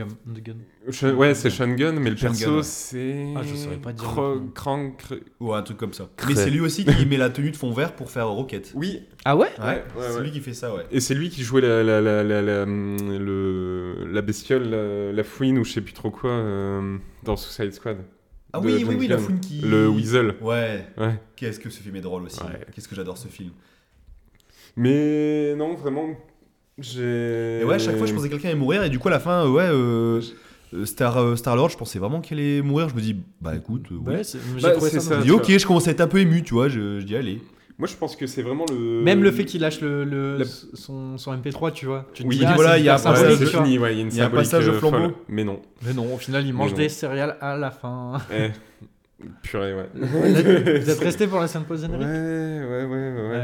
Sean- 0.92 1.14
ouais, 1.16 1.34
c'est 1.34 1.50
Sean 1.50 1.70
Gunn, 1.76 1.98
mais 2.00 2.10
le 2.10 2.18
Sean 2.18 2.28
perso, 2.28 2.46
Gunn, 2.46 2.56
ouais. 2.58 2.64
c'est. 2.64 3.26
Ah, 3.38 3.42
je 3.44 3.56
saurais 3.56 3.78
pas 3.78 3.94
dire 3.94 4.04
Cro-. 4.04 4.42
Crank- 4.54 5.00
Cr- 5.02 5.22
Ou 5.40 5.54
un 5.54 5.62
truc 5.62 5.78
comme 5.78 5.94
ça. 5.94 6.10
Mais 6.28 6.36
c'est 6.36 6.50
lui 6.50 6.60
aussi 6.60 6.84
qui 6.84 7.06
met 7.06 7.16
la 7.18 7.30
tenue 7.30 7.52
de 7.52 7.56
fond 7.56 7.72
vert 7.72 7.96
pour 7.96 8.12
faire 8.12 8.28
Rocket. 8.28 8.74
Oui, 8.76 9.04
Ah 9.24 9.38
ouais 9.38 9.48
Ouais, 9.60 9.66
ouais, 9.66 9.84
c'est 10.10 10.16
ouais. 10.18 10.24
lui 10.24 10.32
qui 10.32 10.42
fait 10.42 10.54
ça, 10.54 10.74
ouais. 10.76 10.84
et 10.92 11.00
c'est 11.00 11.14
lui 11.16 11.30
qui 11.30 11.42
jouait 11.44 11.62
la, 11.62 11.84
la, 11.84 12.02
la, 12.02 12.22
la, 12.24 12.42
la, 12.42 12.64
hum, 12.64 12.98
le, 13.18 14.06
la 14.12 14.22
bestiole, 14.22 14.64
la, 14.70 15.14
la 15.14 15.24
fouine 15.24 15.58
ou 15.60 15.64
je 15.64 15.72
sais 15.72 15.82
plus 15.82 15.94
trop 15.94 16.12
quoi 16.12 16.32
euh, 16.32 16.98
dans 17.24 17.38
Suicide 17.38 17.72
Squad. 17.74 17.98
Ah 18.52 18.60
oui, 18.60 18.74
oui, 18.74 18.80
James 18.82 18.96
oui, 19.00 19.08
la 19.08 19.16
Gunn. 19.16 19.26
fouine 19.26 19.40
qui. 19.40 19.62
Le 19.62 19.88
Weasel. 19.88 20.36
Ouais. 20.42 20.86
Ouais. 20.98 21.20
Qu'est-ce 21.38 21.60
que 21.62 21.70
ce 21.70 21.82
film 21.82 21.96
est 21.96 22.02
drôle 22.02 22.24
aussi. 22.24 22.42
Ouais. 22.44 22.60
Qu'est-ce 22.76 22.88
que 22.90 22.96
j'adore 22.96 23.18
ce 23.18 23.28
film. 23.30 23.52
Mais 24.76 25.56
non, 25.56 25.76
vraiment. 25.76 26.10
Et 26.80 27.64
ouais, 27.66 27.76
à 27.76 27.80
chaque 27.80 27.98
fois, 27.98 28.08
je 28.08 28.14
pensais 28.14 28.28
que 28.28 28.34
quelqu'un 28.34 28.50
allait 28.50 28.58
mourir, 28.58 28.84
et 28.84 28.90
du 28.90 29.00
coup, 29.00 29.08
à 29.08 29.12
la 29.12 29.20
fin, 29.20 29.46
euh, 29.46 29.50
ouais, 29.50 29.68
euh, 29.70 30.22
euh, 30.74 30.86
Star, 30.86 31.18
euh, 31.18 31.36
Star-Lord, 31.36 31.70
je 31.70 31.78
pensais 31.78 32.00
vraiment 32.00 32.20
qu'elle 32.22 32.40
allait 32.40 32.62
mourir. 32.62 32.90
Je 32.90 32.96
me 32.96 33.02
dis, 33.02 33.16
bah 33.42 33.56
écoute, 33.56 33.86
euh. 33.92 34.10
Ouais, 34.10 34.24
c'est- 34.24 34.40
j'ai 34.58 34.62
Bah, 34.62 34.74
ok, 34.76 34.80
vois. 35.50 35.58
je 35.58 35.66
commence 35.68 35.88
à 35.88 35.92
être 35.92 36.02
un 36.02 36.08
peu 36.08 36.20
ému, 36.20 36.42
tu 36.44 36.54
vois. 36.56 36.70
Je, 36.70 37.00
je 37.00 37.06
dis, 37.06 37.16
allez. 37.16 37.42
Moi, 37.80 37.88
je 37.88 37.96
pense 37.96 38.16
que 38.16 38.28
c'est 38.28 38.42
vraiment 38.44 38.66
le. 38.72 39.02
Même 39.02 39.24
le 39.24 39.32
fait 39.32 39.46
qu'il 39.46 39.62
lâche 39.62 39.82
le, 39.82 40.04
le- 40.04 40.38
La- 40.38 40.46
son, 40.46 41.18
son 41.18 41.34
MP3, 41.36 41.72
tu 41.72 41.86
vois. 41.88 42.08
Tu 42.14 42.24
te 42.24 42.28
Oui, 42.28 42.38
dis, 42.38 42.46
ah, 42.46 42.54
voilà, 42.56 42.78
il 42.78 42.86
y 42.86 42.90
a 42.90 42.96
un 42.96 43.12
Ouais, 43.14 43.36
tu 43.38 43.46
vois. 43.46 43.64
fini, 43.64 43.78
ouais, 43.80 43.94
il 43.94 43.98
y 43.98 44.02
a 44.02 44.04
une 44.06 44.14
y 44.16 44.22
a 44.22 44.26
un 44.26 44.30
passage 44.30 44.68
euh, 44.70 44.74
flambeau. 44.74 44.98
folle. 44.98 45.14
Mais 45.28 45.44
non. 45.44 45.60
Mais 45.86 45.94
non, 45.94 46.14
au 46.14 46.18
final, 46.18 46.46
il 46.46 46.54
mange 46.54 46.72
non. 46.72 46.78
des 46.78 46.90
céréales 46.90 47.36
à 47.42 47.56
la 47.58 47.72
fin. 47.72 48.14
Eh, 48.32 48.52
purée, 49.42 49.74
ouais. 49.74 49.90
Vous 49.96 50.90
êtes 50.90 51.00
resté 51.00 51.28
pour 51.28 51.40
la 51.40 51.48
scène 51.48 51.64
post 51.64 51.84
Ouais, 51.84 51.88
générique 51.90 52.08
ouais, 52.08 52.84
ouais, 52.84 52.86
ouais. 52.86 53.30
ouais. 53.30 53.38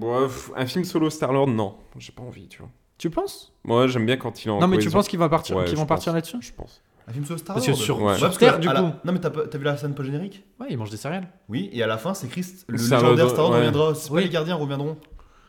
C'est. 0.00 0.06
Bref, 0.06 0.50
un 0.56 0.66
film 0.66 0.84
solo 0.84 1.10
Star-Lord, 1.10 1.48
non. 1.48 1.74
J'ai 1.98 2.12
pas 2.12 2.22
envie, 2.22 2.48
tu 2.48 2.58
vois. 2.58 2.70
Tu 2.98 3.10
penses? 3.10 3.52
Moi, 3.64 3.86
j'aime 3.86 4.06
bien 4.06 4.16
quand 4.16 4.44
il 4.44 4.48
est 4.48 4.50
en 4.50 4.60
Non, 4.60 4.66
mais 4.68 4.76
tu 4.76 4.84
cohésion. 4.84 4.98
penses 4.98 5.08
qu'ils 5.08 5.18
vont 5.18 5.28
partir, 5.28 5.56
Ouais, 5.56 5.64
qu'ils 5.64 5.74
je 5.76 5.80
vont 5.80 5.86
partir 5.86 6.12
là-dessus? 6.12 6.36
Je 6.40 6.52
pense. 6.52 6.82
Un 7.08 7.12
film 7.12 7.24
sur 7.24 7.38
Star 7.38 7.54
Parce 7.54 7.66
Wars. 7.66 7.76
que 7.76 7.82
sur, 7.82 8.02
Ouais. 8.02 8.14
sur 8.14 8.26
parce 8.26 8.36
que 8.36 8.40
Terre, 8.44 8.54
à 8.54 8.58
du 8.58 8.68
la- 8.68 8.74
coup. 8.74 8.86
Non, 9.04 9.12
mais 9.12 9.18
t'as 9.20 9.30
pas- 9.30 9.46
t'as 9.48 9.58
vu 9.58 9.64
la 9.64 9.76
scène 9.76 9.94
post-générique? 9.94 10.44
Ouais, 10.60 10.66
ils 10.70 10.76
mangent 10.78 10.90
des 10.90 10.96
céréales. 10.96 11.28
Oui, 11.48 11.70
et 11.72 11.82
à 11.82 11.86
la 11.86 11.96
fin, 11.98 12.14
c'est 12.14 12.28
Christ. 12.28 12.64
Le 12.68 12.78
Star-Lord, 12.78 13.12
légendaire 13.12 13.30
Star-Wars 13.32 13.52
ouais. 13.52 13.58
reviendra. 13.66 13.94
C'est 13.94 14.08
pas 14.10 14.14
Oui. 14.16 14.24
les 14.24 14.28
gardiens 14.28 14.54
reviendront. 14.54 14.96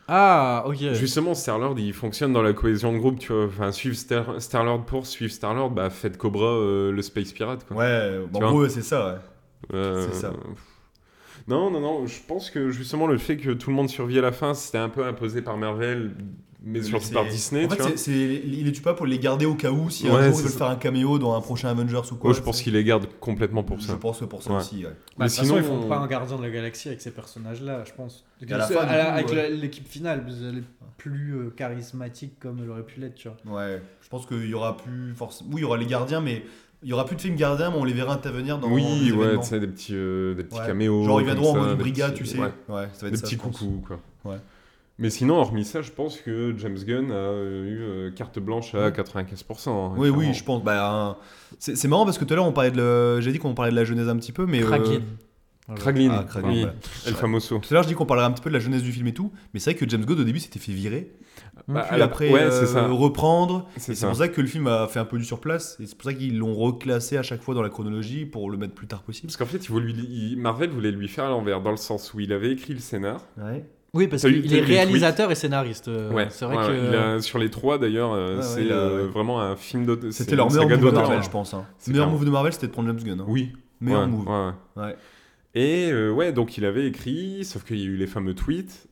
Ah, 0.08 0.64
ok. 0.66 0.78
Justement, 0.94 1.34
Star-Lord, 1.34 1.76
il 1.78 1.94
fonctionne 1.94 2.34
dans 2.34 2.42
la 2.42 2.54
cohésion 2.54 2.92
de 2.94 2.98
groupe, 2.98 3.20
tu 3.20 3.32
vois. 3.32 3.46
Enfin, 3.46 3.72
suivre 3.72 3.96
Star- 3.96 4.42
Star-Lord 4.42 4.86
pour 4.86 5.06
suivre 5.06 5.32
Star-Lord, 5.32 5.70
bah, 5.72 5.90
faites 5.90 6.18
Cobra 6.18 6.46
euh, 6.46 6.92
le 6.92 7.02
Space 7.02 7.32
Pirate, 7.32 7.66
quoi. 7.68 7.78
Ouais, 7.78 8.20
bon, 8.30 8.40
Tu 8.40 8.46
en 8.46 8.50
vois. 8.52 8.60
gros, 8.62 8.70
c'est 8.70 8.82
ça, 8.82 9.06
ouais. 9.14 9.20
Euh, 9.78 10.08
C'est 10.10 10.20
ça. 10.22 10.34
Non, 11.48 11.72
non, 11.72 11.80
non, 11.80 12.08
je 12.08 12.20
pense 12.28 12.50
que 12.50 12.70
justement 12.70 13.08
le 13.08 13.18
fait 13.18 13.38
que 13.38 13.52
tout 13.52 13.70
le 13.70 13.76
monde 13.76 13.90
survit 13.90 14.20
à 14.20 14.22
la 14.22 14.32
fin, 14.32 14.54
c'était 14.54 14.78
un 14.78 14.90
peu 14.90 15.06
imposé 15.06 15.42
par 15.42 15.58
Marvel, 15.58 16.12
mais 16.64 16.84
surtout 16.84 17.10
par 17.12 17.26
Disney, 17.26 17.66
En 17.66 17.70
fait, 17.70 17.76
vois. 17.78 17.90
c'est- 17.92 17.98
c'est- 17.98 18.42
il 18.46 18.66
les 18.66 18.72
tue 18.72 18.82
pas 18.84 18.94
pour 18.94 19.08
les 19.08 19.18
garder 19.18 19.46
au 19.48 19.56
cas 19.56 19.72
où 19.72 19.90
si 19.90 20.08
un 20.08 20.14
Ouais, 20.16 20.26
jour 20.26 20.34
c'est 20.36 20.40
ils 20.42 20.44
veulent 20.44 20.52
ça. 20.52 20.58
faire 20.60 20.68
un 20.70 20.76
caméo 20.76 21.18
dans 21.18 21.34
un 21.36 21.42
prochain 21.42 21.70
Avengers 21.70 22.02
ou 22.12 22.16
quoi. 22.16 22.30
Moi, 22.30 22.34
je 22.38 22.42
pense 22.44 22.62
qu'il 22.62 22.74
les 22.74 22.84
garde 22.84 23.08
complètement 23.20 23.64
pour 23.64 23.80
Je 23.80 23.88
ça. 23.88 23.96
pense 23.98 24.20
que 24.20 24.26
pour 24.26 24.44
ça 24.44 24.52
Ouais. 24.52 24.58
aussi, 24.58 24.78
ouais. 24.78 24.84
Bah, 24.84 24.92
Mais 25.18 25.26
de 25.26 25.30
toute 25.30 25.38
façon, 25.40 25.44
sinon, 25.46 25.58
ils 25.58 25.64
font 25.64 25.86
on- 25.86 25.90
pas 25.90 25.98
un 25.98 26.08
gardien 26.08 26.38
de 26.38 26.44
la 26.44 26.52
galaxie 26.52 26.88
avec 26.90 27.02
ces 27.02 27.12
personnages-là, 27.12 27.84
je 27.86 27.92
pense. 27.94 28.24
à 28.42 28.58
la 28.58 28.68
C'est- 28.68 28.74
fin, 28.74 28.86
du 28.86 28.92
la- 28.92 29.04
coup, 29.06 29.10
avec 29.12 29.30
ouais. 29.30 29.36
la- 29.36 29.50
l'équipe 29.50 29.88
finale, 29.88 30.26
elle 30.28 30.58
est 30.60 30.64
plus 30.98 31.36
euh, 31.36 31.50
charismatique 31.56 32.40
comme 32.40 32.60
elle 32.64 32.70
aurait 32.70 32.84
pu 32.86 33.00
l'être, 33.00 33.16
tu 33.16 33.28
vois. 33.44 33.58
Ouais, 33.58 33.82
je 34.02 34.10
pense 34.10 34.26
qu'il 34.28 34.46
y 34.48 34.54
aura 34.54 34.78
plus 34.78 35.14
forcément. 35.16 35.50
Oui, 35.54 35.58
il 35.60 35.62
y 35.62 35.66
aura 35.66 35.78
les 35.78 35.86
gardiens, 35.88 36.22
mais 36.22 36.44
il 36.84 36.90
y 36.90 36.94
aura 36.94 37.06
plus 37.06 37.16
de 37.16 37.22
films 37.22 37.36
gardiens, 37.36 37.70
mais 37.72 37.78
on 37.78 37.84
les 37.84 37.94
verra 37.94 38.14
intervenir 38.14 38.58
dans 38.58 38.70
oui, 38.72 38.84
des 39.06 39.12
ouais, 39.12 39.38
tu 39.40 39.44
sais, 39.46 39.60
des 39.60 39.68
petits, 39.68 39.94
euh, 39.96 40.34
des 40.36 40.44
petits 40.44 40.60
Ouais. 40.60 40.66
caméos. 40.68 41.04
Genre 41.06 41.22
ils 41.22 41.26
viendront 41.26 41.52
en 41.52 41.58
mode 41.58 41.78
brigade, 41.78 42.12
petits- 42.14 42.24
tu 42.24 42.26
sais. 42.30 42.38
ouais, 42.40 42.46
Ouais, 42.70 42.88
ça 42.94 43.02
va 43.02 43.08
être 43.08 43.12
des 43.12 43.18
ça. 43.18 43.24
petits 43.24 43.38
coucous, 43.38 43.84
quoi. 43.86 44.00
Ouais. 44.26 44.38
Mais 45.00 45.10
sinon, 45.10 45.36
hormis 45.38 45.66
ça, 45.66 45.82
je 45.82 45.90
pense 45.92 46.18
que 46.18 46.54
James 46.58 46.78
Gunn 46.78 47.12
a 47.12 47.16
euh, 47.16 47.66
eu 47.66 47.82
euh, 47.82 48.12
carte 48.12 48.38
blanche 48.40 48.76
à 48.76 48.86
Ouais. 48.86 48.92
95%. 48.92 49.70
hein, 49.70 49.94
Oui, 49.98 50.10
oui, 50.10 50.34
je 50.34 50.44
pense. 50.44 50.64
Bah, 50.64 51.18
c'est 51.60 51.76
c'est 51.76 51.88
marrant 51.88 52.06
parce 52.06 52.18
que 52.20 52.26
tout 52.26 52.34
à 52.34 52.36
l'heure 52.38 52.46
on 52.46 52.52
parlait 52.52 52.72
de. 52.72 52.78
le- 52.78 53.22
J'ai 53.22 53.32
dit 53.32 53.40
qu'on 53.40 53.54
parlait 53.56 53.72
de 53.72 53.76
la 53.78 53.84
jeunesse 53.86 54.08
un 54.08 54.18
petit 54.18 54.32
peu, 54.32 54.46
mais. 54.46 54.62
euh, 54.62 54.68
Kraglin. 54.68 55.00
Voilà. 55.68 55.82
Kraglin, 55.82 56.12
Ah, 56.20 56.24
Kraglin, 56.28 56.50
oui, 56.52 56.60
voilà. 56.62 56.74
El 57.08 57.14
Famoso. 57.14 57.60
Tout 57.60 57.68
à 57.70 57.74
l'heure, 57.76 57.84
je 57.84 57.88
dis 57.88 57.94
qu'on 57.96 58.06
parlerait 58.06 58.28
un 58.28 58.32
petit 58.32 58.42
peu 58.44 58.50
de 58.50 58.54
la 58.56 58.60
jeunesse 58.60 58.84
du 58.84 58.92
film 58.92 59.08
et 59.08 59.14
tout, 59.14 59.32
mais 59.54 59.60
c'est 59.60 59.72
vrai 59.72 59.80
que 59.80 59.88
James 59.90 60.04
Gunn 60.06 60.20
au 60.20 60.24
début 60.24 60.40
s'était 60.40 60.60
fait 60.60 60.74
virer, 60.74 61.12
Bah, 61.68 61.86
puis 61.92 62.02
après 62.02 62.30
ouais, 62.32 62.42
euh, 62.42 62.66
ça. 62.66 62.88
reprendre. 62.88 63.68
C'est 63.78 64.00
pour 64.06 64.16
ça 64.16 64.28
que 64.28 64.42
le 64.42 64.48
film 64.48 64.68
a 64.68 64.88
fait 64.88 65.00
un 65.00 65.06
peu 65.06 65.18
du 65.18 65.24
surplace, 65.26 65.78
et 65.80 65.86
c'est 65.88 65.96
pour 65.98 66.06
ça 66.10 66.14
qu'ils 66.14 66.38
l'ont 66.38 66.54
reclassé 66.56 67.18
à 67.18 67.24
chaque 67.24 67.42
fois 67.42 67.56
dans 67.56 67.62
la 67.62 67.70
chronologie 67.70 68.26
pour 68.26 68.50
le 68.50 68.58
mettre 68.58 68.74
plus 68.74 68.88
tard 68.88 69.02
possible. 69.02 69.28
Parce 69.28 69.38
qu'en 69.38 69.46
fait, 69.46 69.64
il 69.66 69.70
voulait 69.72 69.94
lui- 69.94 70.08
il- 70.10 70.38
Marvel 70.38 70.70
voulait 70.70 70.92
lui 70.92 71.08
faire 71.08 71.26
à 71.26 71.30
l'envers, 71.30 71.62
dans 71.62 71.72
le 71.72 71.78
sens 71.78 72.14
où 72.14 72.20
il 72.20 72.32
avait 72.34 72.52
écrit 72.52 72.74
le 72.74 72.80
scénar. 72.80 73.26
Ouais. 73.38 73.66
Oui, 73.94 74.08
parce 74.08 74.22
qu'il 74.22 74.38
est 74.46 74.48
les 74.48 74.62
réalisateur 74.62 75.32
et 75.32 75.36
scénariste. 75.36 75.90
euh, 75.90 76.12
ouais, 76.14 76.28
c'est 76.30 76.46
vrai 76.46 76.56
ouais, 76.58 76.68
que. 76.68 76.88
il 76.90 76.96
a- 76.96 77.20
sur 77.22 77.38
les 77.40 77.50
trois 77.50 77.78
d'ailleurs, 77.78 78.14
euh, 78.14 78.42
c'est 78.42 78.72
euh, 78.72 79.04
ouais. 79.04 79.12
vraiment 79.12 79.42
un 79.42 79.58
film 79.58 79.86
d'auteur. 79.86 80.14
C'était 80.14 80.38
leur 80.38 80.50
meilleur 80.50 80.70
move 80.70 80.80
de. 80.80 80.92
Marvel, 80.92 81.22
je 81.22 81.30
pense. 81.30 81.54
Hein. 81.54 81.66
Le 81.88 81.92
meilleur 81.94 82.10
move 82.10 82.24
de 82.24 82.30
Marvel, 82.30 82.54
c'était 82.54 82.68
de 82.68 82.72
prendre 82.72 82.88
James 82.88 83.04
Gunn. 83.04 83.20
hein. 83.20 83.26
Oui, 83.28 83.52
Meilleur 83.82 84.08
move. 84.08 84.28
Ouais. 84.78 84.96
Et 85.54 85.90
euh, 85.92 86.12
ouais, 86.12 86.32
donc 86.32 86.58
il 86.58 86.64
avait 86.64 86.88
écrit, 86.88 87.44
sauf 87.44 87.66
qu'il 87.66 87.80
y 87.80 87.84
a 87.84 87.86
eu 87.88 87.98
les 87.98 88.08
fameux 88.08 88.34
tweets. 88.34 88.88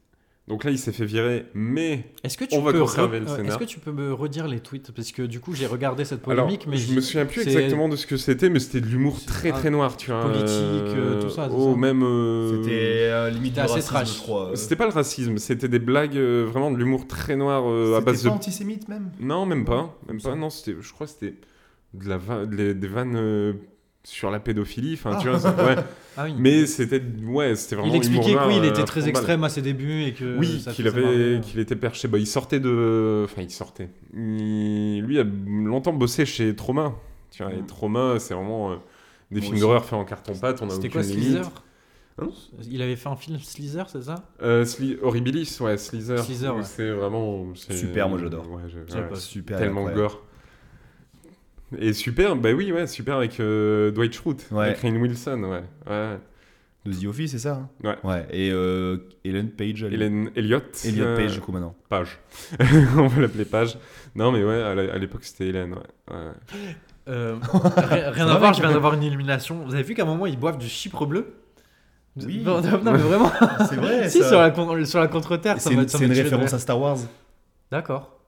Donc 0.49 0.63
là, 0.63 0.71
il 0.71 0.79
s'est 0.79 0.91
fait 0.91 1.05
virer, 1.05 1.45
mais 1.53 2.05
Est-ce 2.23 2.35
que 2.35 2.43
tu 2.43 2.55
On 2.57 2.61
va 2.63 2.71
peux 2.73 2.79
conserver 2.79 3.19
re- 3.19 3.37
le. 3.43 3.45
Est-ce 3.47 3.57
que 3.59 3.63
tu 3.65 3.79
peux 3.79 3.91
me 3.91 4.11
redire 4.13 4.47
les 4.47 4.59
tweets? 4.59 4.91
Parce 4.91 5.11
que 5.11 5.21
du 5.21 5.39
coup 5.39 5.53
j'ai 5.53 5.67
regardé 5.67 6.05
cette 6.05 6.27
Alors, 6.27 6.45
polémique 6.47 6.65
mais 6.67 6.75
je 6.77 6.91
me 6.91 7.01
souviens 7.01 7.27
plus 7.27 7.41
exactement 7.43 7.87
de 7.87 7.95
ce 7.95 8.07
que 8.07 8.17
c'était, 8.17 8.49
mais 8.49 8.59
c'était 8.59 8.81
de 8.81 8.87
l'humour 8.87 9.23
très 9.23 9.51
très 9.51 9.69
noir, 9.69 9.95
tu 9.95 10.09
vois. 10.09 10.23
politique, 10.23 10.49
euh, 10.49 11.21
tout 11.21 11.29
ça, 11.29 11.47
Oh, 11.53 11.73
ça 11.73 11.77
même. 11.79 12.01
euh, 12.01 12.63
C'était 12.63 12.71
euh, 13.11 13.29
limite 13.29 13.59
assez 13.59 13.73
racisme, 13.73 13.93
trash. 13.93 14.15
je 14.15 14.19
crois. 14.21 14.51
C'était 14.55 14.75
pas 14.75 14.87
le 14.87 14.91
racisme, 14.91 15.37
c'était 15.37 15.67
des 15.69 15.77
blagues, 15.79 16.17
euh, 16.17 16.45
vraiment 16.51 16.71
de 16.71 16.77
l'humour 16.77 17.05
très 17.05 17.35
noir 17.35 17.63
euh, 17.69 17.93
à 17.93 17.99
C'était 17.99 18.05
base 18.11 18.23
pas 18.23 18.29
de. 18.29 18.33
antisémite 18.33 18.87
même? 18.89 19.11
Non, 19.19 19.45
même 19.45 19.65
pas, 19.65 19.95
même 20.07 20.19
pas. 20.19 20.35
Non, 20.35 20.49
c'était, 20.49 20.75
je 20.81 20.91
crois 20.91 21.05
que 21.05 21.13
c'était 21.13 21.35
de 21.93 22.09
la 22.09 22.17
va- 22.17 22.47
de- 22.47 22.73
des 22.73 22.87
vannes 22.87 23.15
euh, 23.15 23.53
sur 24.10 24.32
la 24.32 24.39
pédophilie. 24.39 24.93
Enfin, 24.95 25.18
tu 25.18 25.30
Ah. 25.30 25.38
vois. 25.38 25.66
ouais. 25.66 25.76
Ah 26.18 26.26
oui. 26.26 26.34
Mais 26.38 26.66
c'était, 26.66 27.01
ouais, 27.26 27.55
c'était 27.55 27.76
vraiment. 27.78 27.93
il 27.93 27.95
expliquait 27.95 28.34
que 28.34 28.47
oui, 28.47 28.55
il 28.57 28.66
était 28.66 28.82
euh, 28.82 28.84
très 28.84 28.99
balle. 28.99 29.10
extrême 29.12 29.43
à 29.45 29.47
ses 29.49 29.62
débuts 29.62 30.03
et 30.03 30.14
que 30.14 30.38
Oui, 30.38 30.62
qu'il 30.74 30.86
avait, 30.86 31.01
marrer. 31.01 31.39
qu'il 31.41 31.60
était 31.62 31.78
perché. 31.78 32.10
Bah, 32.10 32.18
il 32.18 32.28
sortait 32.28 32.60
de, 32.60 33.22
enfin, 33.24 33.41
il 33.41 33.49
sortait. 33.51 33.89
Il- 34.14 35.01
lui 35.01 35.18
a 35.18 35.24
longtemps 35.24 35.93
bossé 35.93 36.26
chez 36.26 36.53
Trauma. 36.57 36.93
Tu 37.32 37.41
vois, 37.41 37.53
et 37.53 37.62
Mm. 37.62 37.68
Trauma, 37.68 38.16
c'est 38.20 38.34
vraiment 38.34 38.72
euh, 38.72 38.76
des 39.32 39.39
Moi 39.39 39.47
films 39.47 39.60
d'horreur 39.62 39.86
faits 39.86 39.93
en 39.93 40.03
carton 40.03 40.34
pâte. 40.38 40.60
On 40.62 40.68
a 40.68 40.72
C'était 40.72 40.89
quoi. 40.89 41.03
Slither 41.03 41.41
Hein 42.22 42.28
Il 42.70 42.82
avait 42.82 42.97
fait 42.97 43.07
un 43.07 43.16
film 43.16 43.39
Slither, 43.39 43.84
c'est 43.88 44.01
ça? 44.03 44.16
Euh, 44.41 44.66
Sli- 44.66 44.97
Horribilis, 45.01 45.57
ouais, 45.62 45.78
Slither. 45.78 46.18
Slither, 46.18 46.49
ouais. 46.49 46.64
C'est 46.66 46.91
vraiment 46.91 47.45
c'est- 47.55 47.78
Super, 47.78 48.10
moi, 48.10 48.20
j'adore. 48.22 48.45
Ouais, 48.51 48.64
ouais. 48.64 49.16
Super. 49.16 49.57
tellement 49.57 49.86
incroyable. 49.88 50.01
gore. 50.01 50.24
Et 51.78 51.93
super, 51.93 52.36
bah 52.36 52.51
oui, 52.51 52.72
ouais, 52.72 52.88
super 52.88 53.17
avec 53.17 53.39
euh, 53.39 53.91
Dwight 53.91 54.13
Schrute, 54.13 54.47
Ouais. 54.51 54.65
avec 54.67 54.80
Rainn 54.80 54.97
Wilson, 54.97 55.43
ouais. 55.43 55.63
ouais. 55.89 56.17
De 56.86 56.93
The 56.93 57.05
Office, 57.07 57.32
c'est 57.32 57.39
ça 57.39 57.55
hein? 57.55 57.70
Ouais. 57.84 57.97
Ouais. 58.09 58.26
Et 58.32 58.51
euh, 58.51 58.97
Ellen 59.26 59.49
Page. 59.51 59.84
elle- 59.84 59.93
Hélène 59.93 60.32
Elliott. 60.36 60.82
Elliot 60.86 61.05
euh, 61.05 61.17
Page, 61.17 61.34
du 61.34 61.41
coup, 61.41 61.51
maintenant. 61.51 61.76
Page. 61.89 62.17
On 62.97 63.07
va 63.07 63.22
l'appeler 63.22 63.45
Page. 63.45 63.78
Non, 64.15 64.32
mais 64.32 64.43
ouais, 64.43 64.61
à 64.61 64.97
l'époque, 64.97 65.24
c'était 65.26 65.47
Hélène, 65.47 65.74
ouais. 65.74 66.15
ouais. 66.15 66.32
Euh, 67.09 67.36
Rien 67.43 68.28
à 68.30 68.38
voir, 68.38 68.53
je 68.53 68.61
viens 68.61 68.72
d'avoir 68.72 68.93
une 68.93 69.03
illumination. 69.03 69.63
Vous 69.65 69.74
avez 69.74 69.84
vu 69.84 69.93
qu'à 69.93 70.03
un 70.03 70.05
moment 70.05 70.26
ils 70.28 70.38
boivent 70.39 70.57
du 70.59 70.67
chypre 70.70 71.05
bleu? 71.05 71.34
Oui. 72.15 72.41
Non, 72.45 72.61
non, 72.61 72.80
mais 72.91 72.97
vraiment. 72.97 73.32
C'est 73.67 73.76
vrai, 73.76 74.09
si, 74.09 74.20
ça. 74.22 74.30
sur 74.30 74.39
la, 74.39 74.86
sur 74.86 74.99
la 74.99 75.07
contre-terre, 75.07 75.55
C'est 75.59 75.74
une, 75.74 75.82
une 76.01 76.11
référence 76.13 76.53
à 76.53 76.59
Star 76.59 76.80
Wars. 76.80 76.97
D'accord. 77.72 78.18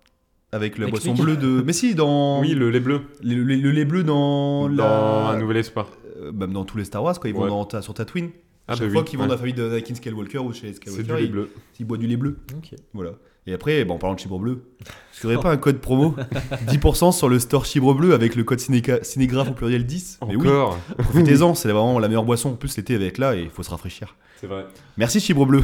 Avec 0.54 0.78
la 0.78 0.88
Explique. 0.88 1.14
boisson 1.16 1.24
bleue 1.24 1.38
de. 1.38 1.62
Mais 1.66 1.74
si, 1.74 1.96
dans. 1.96 2.42
Oui, 2.42 2.54
le 2.54 2.70
lait 2.72 2.80
bleu. 2.82 3.02
Le, 3.24 3.36
le- 3.36 3.56
le 3.56 3.72
lait 3.72 3.86
bleu 3.86 4.04
dans. 4.04 4.68
Dans 4.70 4.76
la... 4.84 5.30
Un 5.30 5.38
Nouvel 5.40 5.58
Espoir. 5.58 5.88
euh, 6.22 6.32
même 6.32 6.52
dans 6.54 6.66
tous 6.66 6.78
les 6.78 6.84
Star 6.86 7.04
Wars, 7.04 7.20
quand 7.20 7.28
ils 7.30 7.34
vont 7.36 7.48
dans 7.48 7.82
sur 7.82 7.94
Tatooine. 7.94 8.30
Ah, 8.68 8.76
Chaque 8.76 8.88
bah 8.88 8.94
fois 8.94 9.02
oui, 9.02 9.08
qu'ils 9.08 9.18
vont 9.18 9.24
ouais. 9.24 9.28
dans 9.30 9.34
la 9.36 9.40
famille 9.40 9.54
de 9.54 9.68
Anakin 9.68 9.96
Skywalker 9.96 10.38
ou 10.40 10.54
chez 10.54 10.68
C'est 10.68 10.74
Skywalker, 10.76 11.04
du 11.04 11.14
lait 11.14 11.24
ils, 11.26 11.32
bleu. 11.32 11.50
ils 11.80 11.86
boivent 11.86 12.00
du 12.00 12.08
lait 12.08 12.16
bleu. 12.18 12.38
Ok. 12.56 12.78
Voilà. 12.94 13.12
Et 13.48 13.54
après, 13.54 13.84
bon, 13.86 13.96
en 13.96 13.98
parlant 13.98 14.14
de 14.16 14.20
chibre 14.20 14.38
bleu, 14.38 14.62
est-ce 14.82 15.22
qu'il 15.22 15.30
n'y 15.30 15.36
aurait 15.36 15.44
pas 15.44 15.52
un 15.52 15.58
code 15.58 15.80
promo 15.80 16.16
10% 16.68 17.12
sur 17.12 17.28
le 17.28 17.40
store 17.40 17.66
chibre 17.66 17.94
bleu 17.96 18.14
avec 18.14 18.36
le 18.36 18.44
code 18.44 18.60
cinéca- 18.60 19.04
cinégraphe 19.04 19.50
au 19.50 19.54
pluriel 19.54 19.86
10 19.86 20.20
Mais 20.28 20.36
oui, 20.36 20.48
Encore 20.48 20.78
profitez-en, 21.00 21.56
c'est 21.56 21.70
vraiment 21.70 21.98
la 21.98 22.08
meilleure 22.08 22.24
boisson. 22.24 22.50
En 22.52 22.56
plus, 22.56 22.78
l'été 22.78 22.94
avec 22.94 23.18
là 23.18 23.36
et 23.36 23.42
il 23.42 23.50
faut 23.50 23.64
se 23.64 23.72
rafraîchir. 23.72 24.16
C'est 24.40 24.48
vrai. 24.48 24.66
Merci 24.98 25.20
chibre 25.20 25.46
bleu. 25.48 25.64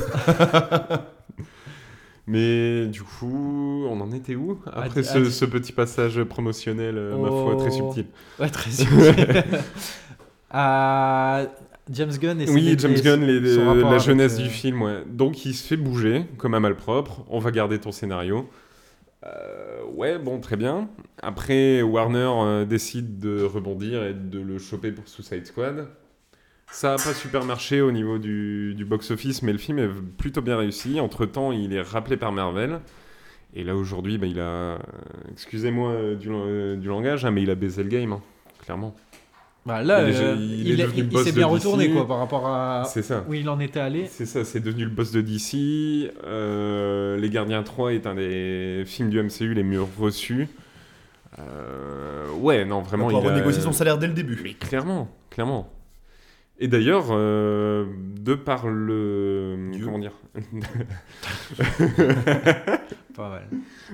Mais 2.28 2.88
du 2.88 3.04
coup, 3.04 3.86
on 3.90 4.02
en 4.02 4.12
était 4.12 4.36
où 4.36 4.60
Après 4.66 5.00
Ah, 5.00 5.04
ce, 5.04 5.18
ah, 5.20 5.30
ce 5.32 5.46
petit 5.46 5.72
passage 5.72 6.22
promotionnel, 6.24 6.96
euh, 6.98 7.18
ma 7.18 7.30
foi, 7.30 7.56
très 7.58 7.70
Oh. 7.82 7.94
subtil. 7.94 8.06
Ouais, 8.40 8.50
très 8.50 8.70
subtil. 8.72 9.44
Ah, 10.50 11.44
James 11.92 12.12
Gunn 12.20 12.42
et 12.42 12.50
Oui, 12.50 12.76
James 12.78 12.94
Gunn, 12.96 13.22
les- 13.22 13.40
la 13.82 13.98
jeunesse 13.98 14.40
euh, 14.40 14.44
du 14.44 14.50
film, 14.50 14.82
ouais. 14.82 15.04
Donc 15.08 15.46
il 15.46 15.54
se 15.54 15.66
fait 15.68 15.78
bouger, 15.78 16.26
comme 16.38 16.54
un 16.54 16.60
malpropre. 16.60 17.26
On 17.30 17.40
va 17.40 17.52
garder 17.52 17.80
ton 17.80 17.92
scénario. 17.92 18.50
Euh, 19.26 19.84
ouais, 19.96 20.20
bon, 20.20 20.40
très 20.40 20.56
bien. 20.58 20.90
Après, 21.22 21.82
Warner 21.82 22.30
euh, 22.34 22.66
décide 22.66 23.20
de 23.20 23.44
rebondir 23.44 24.04
et 24.04 24.14
de 24.14 24.40
le 24.40 24.58
choper 24.58 24.92
pour 24.92 25.08
Suicide 25.08 25.46
Squad. 25.46 25.88
Ça 26.70 26.94
a 26.94 26.96
pas 26.98 27.14
super 27.14 27.44
marché 27.46 27.82
au 27.82 27.92
niveau 27.92 28.18
du, 28.20 28.74
du 28.76 28.86
box-office, 28.86 29.42
mais 29.42 29.52
le 29.52 29.58
film 29.58 29.80
est 29.80 29.90
plutôt 30.18 30.42
bien 30.42 30.58
réussi. 30.58 31.00
Entre-temps, 31.00 31.52
il 31.52 31.74
est 31.74 31.82
rappelé 31.82 32.18
par 32.18 32.32
Marvel. 32.32 32.80
Et 33.56 33.64
là, 33.64 33.76
aujourd'hui, 33.76 34.18
bah, 34.18 34.28
il 34.28 34.40
a... 34.40 34.78
Excusez-moi 35.32 35.92
euh, 35.92 36.16
du, 36.16 36.28
euh, 36.30 36.76
du 36.76 36.88
langage, 36.88 37.26
hein, 37.26 37.32
mais 37.32 37.42
il 37.44 37.50
a 37.50 37.56
baisé 37.56 37.82
le 37.84 37.90
game, 37.90 38.12
hein, 38.12 38.22
clairement. 38.64 38.94
Bah, 39.66 39.82
là, 39.84 40.08
Il 40.10 40.16
euh, 40.16 40.36
il 40.38 40.68
il, 40.80 41.18
s'est 41.20 41.32
bien 41.32 41.48
retourné 41.48 41.90
quoi, 41.90 42.08
par 42.08 42.20
rapport 42.20 42.48
à 42.48 42.84
ça. 42.86 43.26
où 43.28 43.34
il 43.34 43.50
en 43.50 43.60
était 43.60 43.80
allé. 43.80 44.06
C'est 44.10 44.26
ça, 44.26 44.46
c'est 44.46 44.60
devenu 44.60 44.84
le 44.86 44.90
boss 44.90 45.12
de 45.12 45.22
DC. 45.22 46.12
Euh, 46.26 47.18
les 47.18 47.30
Gardiens 47.30 47.64
3 47.64 47.94
est 47.94 48.08
un 48.08 48.16
des 48.16 48.84
films 48.86 49.10
du 49.10 49.22
MCU 49.22 49.54
les 49.54 49.64
mieux 49.64 49.82
reçus. 50.00 50.48
Euh, 51.40 52.30
ouais, 52.40 52.64
non, 52.66 52.82
vraiment. 52.82 53.10
il 53.10 53.16
a- 53.18 53.20
renégocier 53.30 53.62
son 53.62 53.74
salaire 53.74 53.98
dès 53.98 54.08
le 54.08 54.14
début. 54.14 54.40
Mais 54.44 54.54
clairement, 54.54 55.10
clairement. 55.30 55.70
Et 56.60 56.68
d'ailleurs, 56.68 57.08
euh, 57.12 57.86
de 58.20 58.34
par 58.34 58.68
le. 58.68 59.70
Dieu. 59.72 59.86
Comment 59.86 60.00
dire 60.00 60.14
Pas 63.16 63.30
mal. 63.30 63.48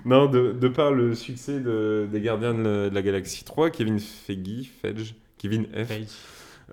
Non, 0.05 0.28
de, 0.28 0.51
de 0.53 0.68
par 0.68 0.91
le 0.91 1.16
succès 1.16 1.59
de- 1.59 2.07
des 2.11 2.22
Gardiens 2.22 2.53
de 2.53 2.61
la, 2.64 2.89
de 2.89 2.95
la 2.95 3.01
Galaxie 3.01 3.43
3, 3.43 3.70
Kevin 3.70 3.99
Feige, 3.99 4.70
Feige 4.82 5.16
Kevin 5.38 5.66
F. 5.68 5.88
Page. 5.88 6.07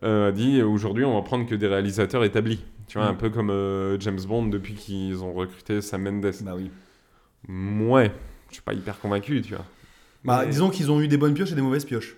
euh, 0.03 0.29
a 0.29 0.33
dit 0.33 0.63
aujourd'hui 0.63 1.05
on 1.05 1.15
va 1.15 1.23
prendre 1.23 1.47
que 1.47 1.55
des 1.55 1.67
réalisateurs 1.67 2.25
établis. 2.25 2.65
Tu 2.87 2.99
vois, 2.99 3.07
Mm. 3.09 3.11
un 3.11 3.15
peu 3.15 3.31
comme 3.31 3.51
euh, 3.51 3.99
James 4.01 4.19
Bond 4.27 4.47
depuis 4.47 4.75
qu'ils 4.75 5.23
ont 5.23 5.33
recruté 5.33 5.81
Sam 5.81 6.03
Mendes. 6.03 6.33
Bah 6.43 6.55
oui. 6.57 6.71
Ouais, 7.49 8.11
je 8.49 8.55
suis 8.55 8.63
pas 8.63 8.75
hyper 8.75 8.99
convaincu, 9.01 9.43
tu 9.43 9.55
vois. 9.55 9.65
Bah, 10.25 10.41
Mais- 10.45 10.51
disons 10.51 10.71
qu'ils 10.71 10.91
ont 10.91 11.01
eu 11.01 11.09
des 11.09 11.17
bonnes 11.17 11.35
pioches 11.35 11.53
et 11.53 11.55
des 11.55 11.63
mauvaises 11.63 11.85
pioches. 11.85 12.17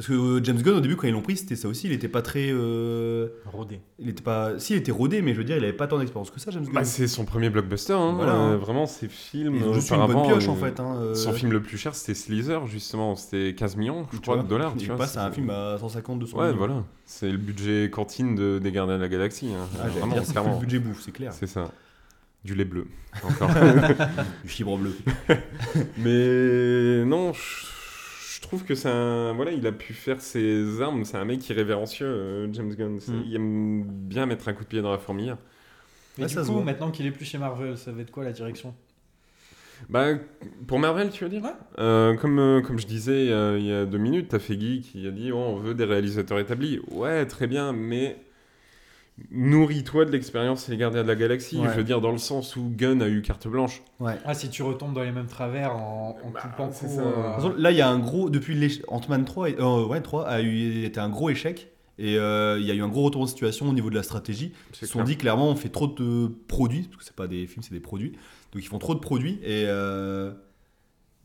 Parce 0.00 0.08
que 0.08 0.14
euh, 0.14 0.40
James 0.42 0.56
Gunn, 0.62 0.76
au 0.76 0.80
début, 0.80 0.96
quand 0.96 1.06
ils 1.06 1.12
l'ont 1.12 1.20
pris, 1.20 1.36
c'était 1.36 1.56
ça 1.56 1.68
aussi. 1.68 1.86
Il 1.86 1.92
était 1.92 2.08
pas 2.08 2.22
très. 2.22 2.48
euh, 2.50 3.28
Rodé. 3.44 3.80
Il 3.98 4.08
était 4.08 4.22
pas. 4.22 4.58
Si, 4.58 4.72
il 4.72 4.76
était 4.78 4.92
rodé, 4.92 5.20
mais 5.20 5.34
je 5.34 5.38
veux 5.38 5.44
dire, 5.44 5.58
il 5.58 5.62
avait 5.62 5.74
pas 5.74 5.86
tant 5.86 5.98
d'expérience 5.98 6.30
que 6.30 6.40
ça, 6.40 6.50
James 6.50 6.64
Gunn. 6.64 6.72
Bah, 6.72 6.84
c'est 6.84 7.06
son 7.06 7.26
premier 7.26 7.50
blockbuster, 7.50 7.92
hein. 7.92 8.14
Voilà, 8.16 8.34
Euh, 8.34 8.56
vraiment 8.56 8.86
ses 8.86 9.08
films. 9.08 9.74
Juste 9.74 9.90
eu 9.90 9.94
une 9.96 10.06
bonne 10.06 10.22
pioche 10.22 10.48
euh, 10.48 10.52
en 10.52 10.56
fait. 10.56 10.80
Hein, 10.80 11.12
Son 11.14 11.32
film 11.34 11.52
le 11.52 11.60
plus 11.60 11.76
cher 11.76 11.94
c'était 11.94 12.14
Slither, 12.14 12.60
justement, 12.66 13.14
c'était 13.14 13.54
15 13.54 13.76
millions, 13.76 14.06
je 14.10 14.16
tu 14.16 14.22
crois, 14.22 14.36
vois. 14.36 14.44
de 14.44 14.48
dollars. 14.48 14.72
Il 14.76 14.80
Tu 14.80 14.86
vois, 14.86 14.96
passe 14.96 15.18
à 15.18 15.26
un 15.26 15.30
film 15.32 15.50
à 15.50 15.76
150, 15.78 16.18
200 16.18 16.38
Ouais, 16.38 16.46
millions. 16.46 16.56
voilà. 16.56 16.84
C'est 17.04 17.30
le 17.30 17.36
budget 17.36 17.90
cantine 17.92 18.34
de, 18.34 18.58
des 18.58 18.72
Gardiens 18.72 18.96
de 18.96 19.02
la 19.02 19.08
Galaxie. 19.08 19.48
hein. 19.52 19.68
Ah, 19.82 19.88
Vraiment, 19.88 20.14
dire, 20.14 20.24
c'est 20.24 20.32
clairement. 20.32 20.54
le 20.54 20.60
budget 20.60 20.78
bouffe, 20.78 21.02
c'est 21.02 21.12
clair. 21.12 21.32
C'est 21.34 21.46
ça. 21.46 21.70
Du 22.42 22.54
lait 22.54 22.64
bleu. 22.64 22.86
Encore. 23.22 23.50
Du 24.44 24.48
chibre 24.48 24.78
bleu. 24.78 24.96
Mais 25.98 27.04
non, 27.04 27.32
je 27.34 27.66
je 28.40 28.46
trouve 28.46 28.64
que 28.64 28.74
c'est 28.74 28.88
un. 28.88 29.32
Voilà, 29.34 29.52
il 29.52 29.66
a 29.66 29.72
pu 29.72 29.92
faire 29.92 30.20
ses 30.20 30.80
armes. 30.82 31.04
C'est 31.04 31.16
un 31.16 31.24
mec 31.24 31.46
irrévérencieux, 31.48 32.06
euh, 32.06 32.52
James 32.52 32.74
Gunn. 32.74 33.00
Mm. 33.06 33.22
Il 33.26 33.34
aime 33.36 33.84
bien 33.84 34.26
mettre 34.26 34.48
un 34.48 34.52
coup 34.54 34.64
de 34.64 34.68
pied 34.68 34.82
dans 34.82 34.90
la 34.92 34.98
fourmilière. 34.98 35.38
Mais 36.18 36.24
Ouais, 36.24 36.28
du 36.28 36.34
ça 36.34 36.44
se 36.44 36.50
coup, 36.50 36.52
voit. 36.52 36.62
maintenant 36.62 36.90
qu'il 36.90 37.06
est 37.06 37.10
plus 37.12 37.24
chez 37.24 37.38
Marvel, 37.38 37.76
ça 37.78 37.92
va 37.92 38.02
être 38.02 38.10
quoi 38.10 38.24
la 38.24 38.32
direction? 38.32 38.74
Bah, 39.88 40.14
pour 40.66 40.78
Marvel, 40.78 41.10
tu 41.10 41.24
veux 41.24 41.30
dire? 41.30 41.42
Ouais. 41.42 41.50
Euh, 41.78 42.14
comme, 42.16 42.38
euh, 42.38 42.60
comme 42.60 42.78
je 42.78 42.86
disais 42.86 43.30
euh, 43.30 43.58
il 43.58 43.64
y 43.66 43.72
a 43.72 43.86
deux 43.86 43.98
minutes, 43.98 44.28
t'as 44.28 44.38
Feige 44.38 44.82
qui 44.82 45.06
a 45.06 45.10
dit 45.10 45.32
oh, 45.32 45.38
on 45.38 45.56
veut 45.56 45.74
des 45.74 45.84
réalisateurs 45.84 46.38
établis. 46.38 46.80
Ouais, 46.90 47.26
très 47.26 47.46
bien, 47.46 47.72
mais 47.72 48.18
nourris-toi 49.30 50.04
de 50.04 50.10
l'expérience 50.12 50.68
Les 50.68 50.76
Gardiens 50.76 51.02
de 51.02 51.08
la 51.08 51.16
Galaxie. 51.16 51.58
Ouais. 51.58 51.68
Je 51.72 51.76
veux 51.76 51.84
dire, 51.84 52.00
dans 52.00 52.12
le 52.12 52.18
sens 52.18 52.56
où 52.56 52.70
Gunn 52.74 53.02
a 53.02 53.08
eu 53.08 53.22
carte 53.22 53.46
blanche. 53.48 53.82
Ouais. 53.98 54.16
Ah, 54.24 54.34
si 54.34 54.48
tu 54.50 54.62
retombes 54.62 54.94
dans 54.94 55.02
les 55.02 55.12
mêmes 55.12 55.26
travers 55.26 55.74
en, 55.76 56.18
en 56.24 56.30
Bah, 56.30 56.40
court, 56.56 56.72
ça. 56.72 56.86
euh, 56.86 57.52
là, 57.58 57.70
il 57.70 57.76
y 57.76 57.80
a 57.80 57.88
un 57.88 57.98
gros. 57.98 58.30
Depuis 58.30 58.80
Ant-Man 58.88 59.24
3, 59.24 59.50
et- 59.50 59.56
euh, 59.58 59.86
ouais, 59.86 60.00
3 60.00 60.26
a 60.26 60.40
eu, 60.40 60.84
été 60.84 61.00
un 61.00 61.08
gros 61.08 61.30
échec. 61.30 61.72
Et 61.98 62.16
euh, 62.16 62.58
il 62.58 62.66
y 62.66 62.70
a 62.70 62.74
eu 62.74 62.80
un 62.82 62.88
gros 62.88 63.02
retour 63.02 63.22
de 63.24 63.28
situation 63.28 63.68
au 63.68 63.72
niveau 63.74 63.90
de 63.90 63.94
la 63.94 64.02
stratégie. 64.02 64.52
Ils 64.72 64.76
se 64.76 64.86
sont 64.86 65.02
dit 65.02 65.16
clairement, 65.18 65.48
on 65.50 65.54
fait 65.56 65.68
trop 65.68 65.86
de 65.86 66.28
produits, 66.48 66.84
parce 66.84 66.96
que 66.96 67.04
c'est 67.04 67.14
pas 67.14 67.26
des 67.26 67.46
films, 67.46 67.62
c'est 67.62 67.74
des 67.74 67.80
produits. 67.80 68.12
Donc 68.52 68.62
ils 68.62 68.68
font 68.68 68.78
trop 68.78 68.94
de 68.94 69.00
produits 69.00 69.38
et 69.44 69.64
euh, 69.66 70.32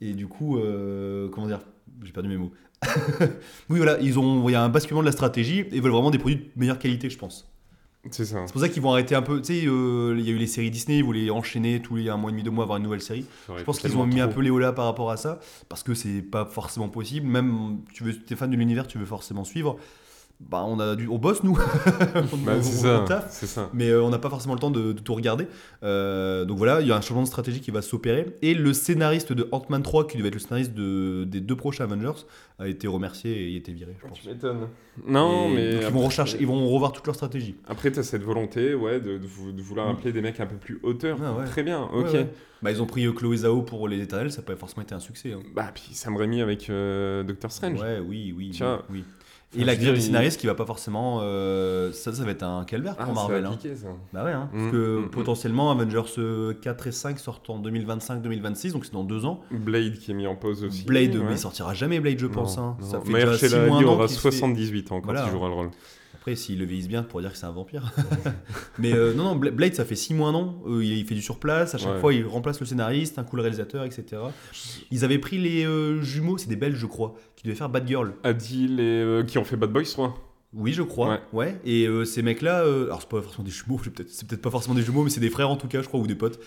et 0.02 0.12
du 0.14 0.28
coup, 0.28 0.58
euh, 0.58 1.30
comment 1.30 1.48
dire, 1.48 1.62
j'ai 2.04 2.12
perdu 2.12 2.28
mes 2.28 2.36
mots. 2.36 2.52
oui, 3.70 3.78
voilà, 3.78 3.98
ils 4.02 4.20
ont, 4.20 4.48
il 4.50 4.52
y 4.52 4.56
a 4.56 4.62
un 4.64 4.68
basculement 4.70 5.00
de 5.02 5.06
la 5.06 5.14
stratégie 5.14 5.60
et 5.62 5.70
ils 5.72 5.82
veulent 5.82 5.94
vraiment 5.94 6.12
des 6.12 6.18
produits 6.20 6.38
de 6.40 6.46
meilleure 6.58 6.78
qualité, 6.78 7.10
je 7.10 7.18
pense. 7.18 7.50
C'est 8.12 8.26
ça. 8.26 8.44
C'est 8.46 8.54
pour 8.54 8.62
ça 8.62 8.70
qu'ils 8.70 8.82
vont 8.82 8.92
arrêter 8.92 9.16
un 9.16 9.22
peu. 9.22 9.42
Tu 9.42 9.62
sais, 9.62 9.68
euh, 9.68 10.16
il 10.18 10.26
y 10.26 10.30
a 10.30 10.34
eu 10.34 10.38
les 10.38 10.48
séries 10.48 10.72
Disney, 10.72 11.00
ils 11.00 11.04
voulaient 11.04 11.30
enchaîner 11.30 11.82
tous 11.82 11.96
les 11.96 12.10
un 12.10 12.18
mois 12.18 12.30
et 12.30 12.34
demi, 12.34 12.44
deux 12.44 12.52
mois, 12.52 12.64
avoir 12.64 12.78
une 12.78 12.84
nouvelle 12.84 13.02
série. 13.02 13.26
Je 13.58 13.64
pense 13.64 13.80
qu'ils 13.80 13.98
ont 13.98 14.06
mis 14.06 14.22
un 14.22 14.28
peu 14.28 14.42
les 14.42 14.52
là 14.60 14.72
par 14.72 14.86
rapport 14.86 15.12
à 15.12 15.18
ça, 15.18 15.40
parce 15.70 15.84
que 15.84 15.94
c'est 15.94 16.22
pas 16.22 16.46
forcément 16.46 16.90
possible. 16.90 17.28
Même, 17.28 17.80
tu 17.94 18.04
veux, 18.04 18.14
es 18.30 18.36
fan 18.36 18.50
de 18.50 18.56
l'univers, 18.56 18.88
tu 18.88 18.98
veux 18.98 19.06
forcément 19.06 19.44
suivre. 19.44 19.78
Bah, 20.42 20.64
on, 20.68 20.80
a 20.80 20.96
du, 20.96 21.08
on 21.08 21.18
bosse, 21.18 21.44
nous. 21.44 21.58
on, 22.34 22.38
Bah, 22.38 22.54
on- 22.58 22.62
ça. 22.62 23.28
ça. 23.30 23.70
Mais 23.74 23.90
euh, 23.90 24.04
on 24.04 24.10
n'a 24.10 24.20
pas 24.20 24.30
forcément 24.30 24.54
le 24.54 24.60
temps 24.60 24.70
de, 24.72 24.92
de 24.94 25.00
tout 25.00 25.16
regarder. 25.16 25.48
Euh, 25.84 26.46
donc 26.46 26.58
voilà, 26.58 26.82
il 26.82 26.88
y 26.88 26.92
a 26.92 26.96
un 26.96 27.02
changement 27.02 27.24
de 27.24 27.28
stratégie 27.28 27.62
qui 27.62 27.72
va 27.72 27.82
s'opérer. 27.82 28.36
Et 28.42 28.54
le 28.54 28.74
scénariste 28.74 29.34
de 29.34 29.48
Ant-Man 29.52 29.82
3, 29.82 30.08
qui 30.08 30.18
devait 30.18 30.28
être 30.28 30.36
le 30.36 30.40
scénariste 30.42 30.74
de, 30.74 31.24
des 31.26 31.40
deux 31.40 31.56
prochains 31.56 31.86
Avengers, 31.86 32.26
a 32.60 32.68
été 32.68 32.88
remercié 32.88 33.32
et 33.32 33.50
il 33.50 33.56
a 33.56 33.58
été 33.58 33.72
viré, 33.74 33.96
je 34.02 34.08
pense. 34.08 34.20
Tu 34.20 34.28
m'étonnes. 34.28 34.68
Non, 35.08 35.50
Et 35.50 35.56
mais. 35.56 35.72
donc 35.74 35.82
ils, 35.88 35.94
vont 35.94 36.02
rechercher, 36.06 36.38
ils 36.40 36.48
vont 36.48 36.68
revoir 36.70 36.92
toute 36.92 37.06
leur 37.06 37.16
stratégie. 37.16 37.56
Après, 37.68 37.92
tu 37.92 38.00
as 38.00 38.04
cette 38.04 38.24
volonté 38.24 38.74
ouais, 38.76 39.00
de, 39.00 39.18
de 39.18 39.28
vou- 39.28 39.52
de 39.52 39.62
vouloir 39.62 39.88
Mm. 39.88 39.92
appeler 39.92 40.12
des 40.14 40.22
mecs 40.22 40.40
un 40.40 40.46
peu 40.46 40.56
plus 40.58 40.80
hauteurs. 40.84 41.18
Ah 41.24 41.34
ouais. 41.34 41.46
Très 41.46 41.64
bien, 41.64 41.82
ok. 41.94 42.14
ouais. 42.14 42.30
Bah, 42.62 42.72
ils 42.72 42.82
ont 42.82 42.86
pris 42.86 43.06
euh, 43.06 43.12
Chloé 43.12 43.38
Zhao 43.38 43.62
pour 43.62 43.88
les 43.88 44.02
Éternels, 44.02 44.32
ça 44.32 44.42
n'a 44.42 44.48
pas 44.48 44.56
forcément 44.56 44.82
été 44.84 44.96
un 44.96 45.00
succès. 45.00 45.34
hein. 45.34 45.40
Bah, 45.54 45.70
puis 45.74 45.90
Sam 45.94 46.16
Raimi 46.18 46.42
avec 46.42 46.70
euh, 46.70 47.24
Doctor 47.24 47.52
Strange. 47.52 47.80
Ouais, 47.82 48.00
oui, 48.00 48.34
oui. 48.36 48.52
Tiens. 48.54 48.82
oui, 48.90 49.00
oui. 49.00 49.04
Et 49.58 49.64
la 49.64 49.76
grille 49.76 49.94
des 49.94 50.00
scénaristes 50.02 50.40
qui 50.40 50.48
va 50.48 50.56
pas 50.56 50.66
forcément. 50.66 51.20
euh, 51.22 51.92
ça, 51.92 52.14
ça 52.14 52.24
va 52.24 52.32
être 52.32 52.44
un 52.44 52.64
calvaire 52.66 52.96
Ah, 53.00 53.06
pour 53.06 53.16
ça 53.16 53.22
Marvel. 53.22 53.44
va 53.44 53.50
hein. 53.50 53.58
ça. 53.76 53.88
Bah 54.14 54.24
ouais, 54.26 54.32
hein, 54.32 54.50
Mm, 54.54 54.58
parce 54.60 54.72
que 54.72 54.78
mm, 55.00 55.06
mm. 55.06 55.10
potentiellement 55.10 55.72
Avengers 55.72 56.02
euh, 56.18 56.54
4 56.62 56.88
et 56.88 56.92
5 56.92 57.20
sortent 57.20 57.50
en 57.50 57.60
2025-2026, 57.62 58.72
donc 58.74 58.86
c'est 58.86 58.94
dans 58.94 59.04
deux 59.04 59.26
ans. 59.26 59.42
Blade 59.52 59.98
qui 59.98 60.12
est 60.12 60.14
mis 60.14 60.28
en 60.28 60.36
pause 60.36 60.64
aussi. 60.64 60.84
Blade, 60.86 61.16
ouais. 61.16 61.24
mais 61.26 61.34
il 61.34 61.38
sortira 61.38 61.74
jamais 61.74 62.00
Blade, 62.00 62.20
je 62.20 62.28
pense. 62.28 62.58
Non, 62.58 62.64
hein. 62.64 62.78
non. 62.80 62.88
Ça 62.88 63.02
fait 63.02 63.14
déjà 63.14 63.38
6 63.38 63.54
Ali 63.54 63.70
mois, 63.70 63.78
un 63.80 63.84
an 63.84 63.94
aura 63.94 64.08
qu'il 64.08 64.16
se 64.16 64.22
fait- 64.22 64.32
78 64.32 64.92
ans 64.92 65.00
quand 65.02 65.06
Voilà. 65.06 65.26
il 65.28 65.32
jouera 65.32 65.48
le 65.48 65.54
rôle. 65.54 65.70
Après, 66.26 66.36
s'il 66.36 66.58
le 66.58 66.66
vieillisse 66.66 66.88
bien, 66.88 67.04
pour 67.04 67.22
dire 67.22 67.32
que 67.32 67.38
c'est 67.38 67.46
un 67.46 67.52
vampire. 67.52 67.94
mais 68.80 68.94
euh, 68.94 69.14
non, 69.14 69.26
non, 69.26 69.36
Bla- 69.36 69.52
Blade, 69.52 69.76
ça 69.76 69.86
fait 69.86 69.96
6 69.96 70.16
mois. 70.16 70.34
Euh, 70.66 70.84
il, 70.84 71.06
fait 71.06 71.14
du 71.14 71.22
surplace, 71.22 71.76
à 71.76 71.78
chaque 71.78 71.94
Ouais. 71.94 72.00
fois, 72.00 72.14
il 72.16 72.26
remplace 72.26 72.60
le 72.60 72.66
scénariste, 72.66 73.20
un 73.20 73.24
coup 73.24 73.36
le 73.36 73.44
réalisateur, 73.44 73.84
etc. 73.84 74.24
Ils 74.90 75.06
avaient 75.06 75.20
pris 75.20 75.38
les 75.38 75.68
euh, 75.68 76.02
jumeaux, 76.02 76.40
c'est 76.40 76.50
des 76.50 76.56
Belges, 76.56 76.80
je 76.80 76.88
crois, 76.88 77.14
qui 77.36 77.44
devaient 77.44 77.56
faire 77.56 77.70
Bad 77.70 77.88
Girl. 77.88 78.16
Adil 78.24 78.80
et 78.80 78.84
euh, 78.84 79.24
qui 79.24 79.38
ont 79.38 79.44
fait 79.44 79.56
Bad 79.56 79.72
Boys 79.72 79.84
3. 79.84 80.16
Oui, 80.56 80.74
je 80.74 80.82
crois. 80.82 81.10
Ouais. 81.10 81.20
Ouais. 81.32 81.62
Et 81.64 81.86
euh, 81.86 82.06
ces 82.06 82.24
mecs-là, 82.24 82.64
euh, 82.64 82.86
alors 82.86 83.02
c'est 83.02 83.10
pas 83.10 83.22
forcément 83.22 83.44
des 83.44 83.52
jumeaux, 83.52 83.80
c'est 83.84 83.92
peut-être 83.92 84.10
c'est 84.10 84.28
peut-être 84.28 84.42
pas 84.42 84.50
forcément 84.50 84.74
des 84.74 84.82
jumeaux, 84.82 85.04
mais 85.04 85.12
c'est 85.12 85.20
des 85.20 85.30
frères 85.30 85.52
en 85.52 85.58
tout 85.58 85.68
cas, 85.68 85.84
je 85.84 85.88
crois, 85.88 86.00
ou 86.00 86.08
des 86.08 86.16
potes. 86.16 86.40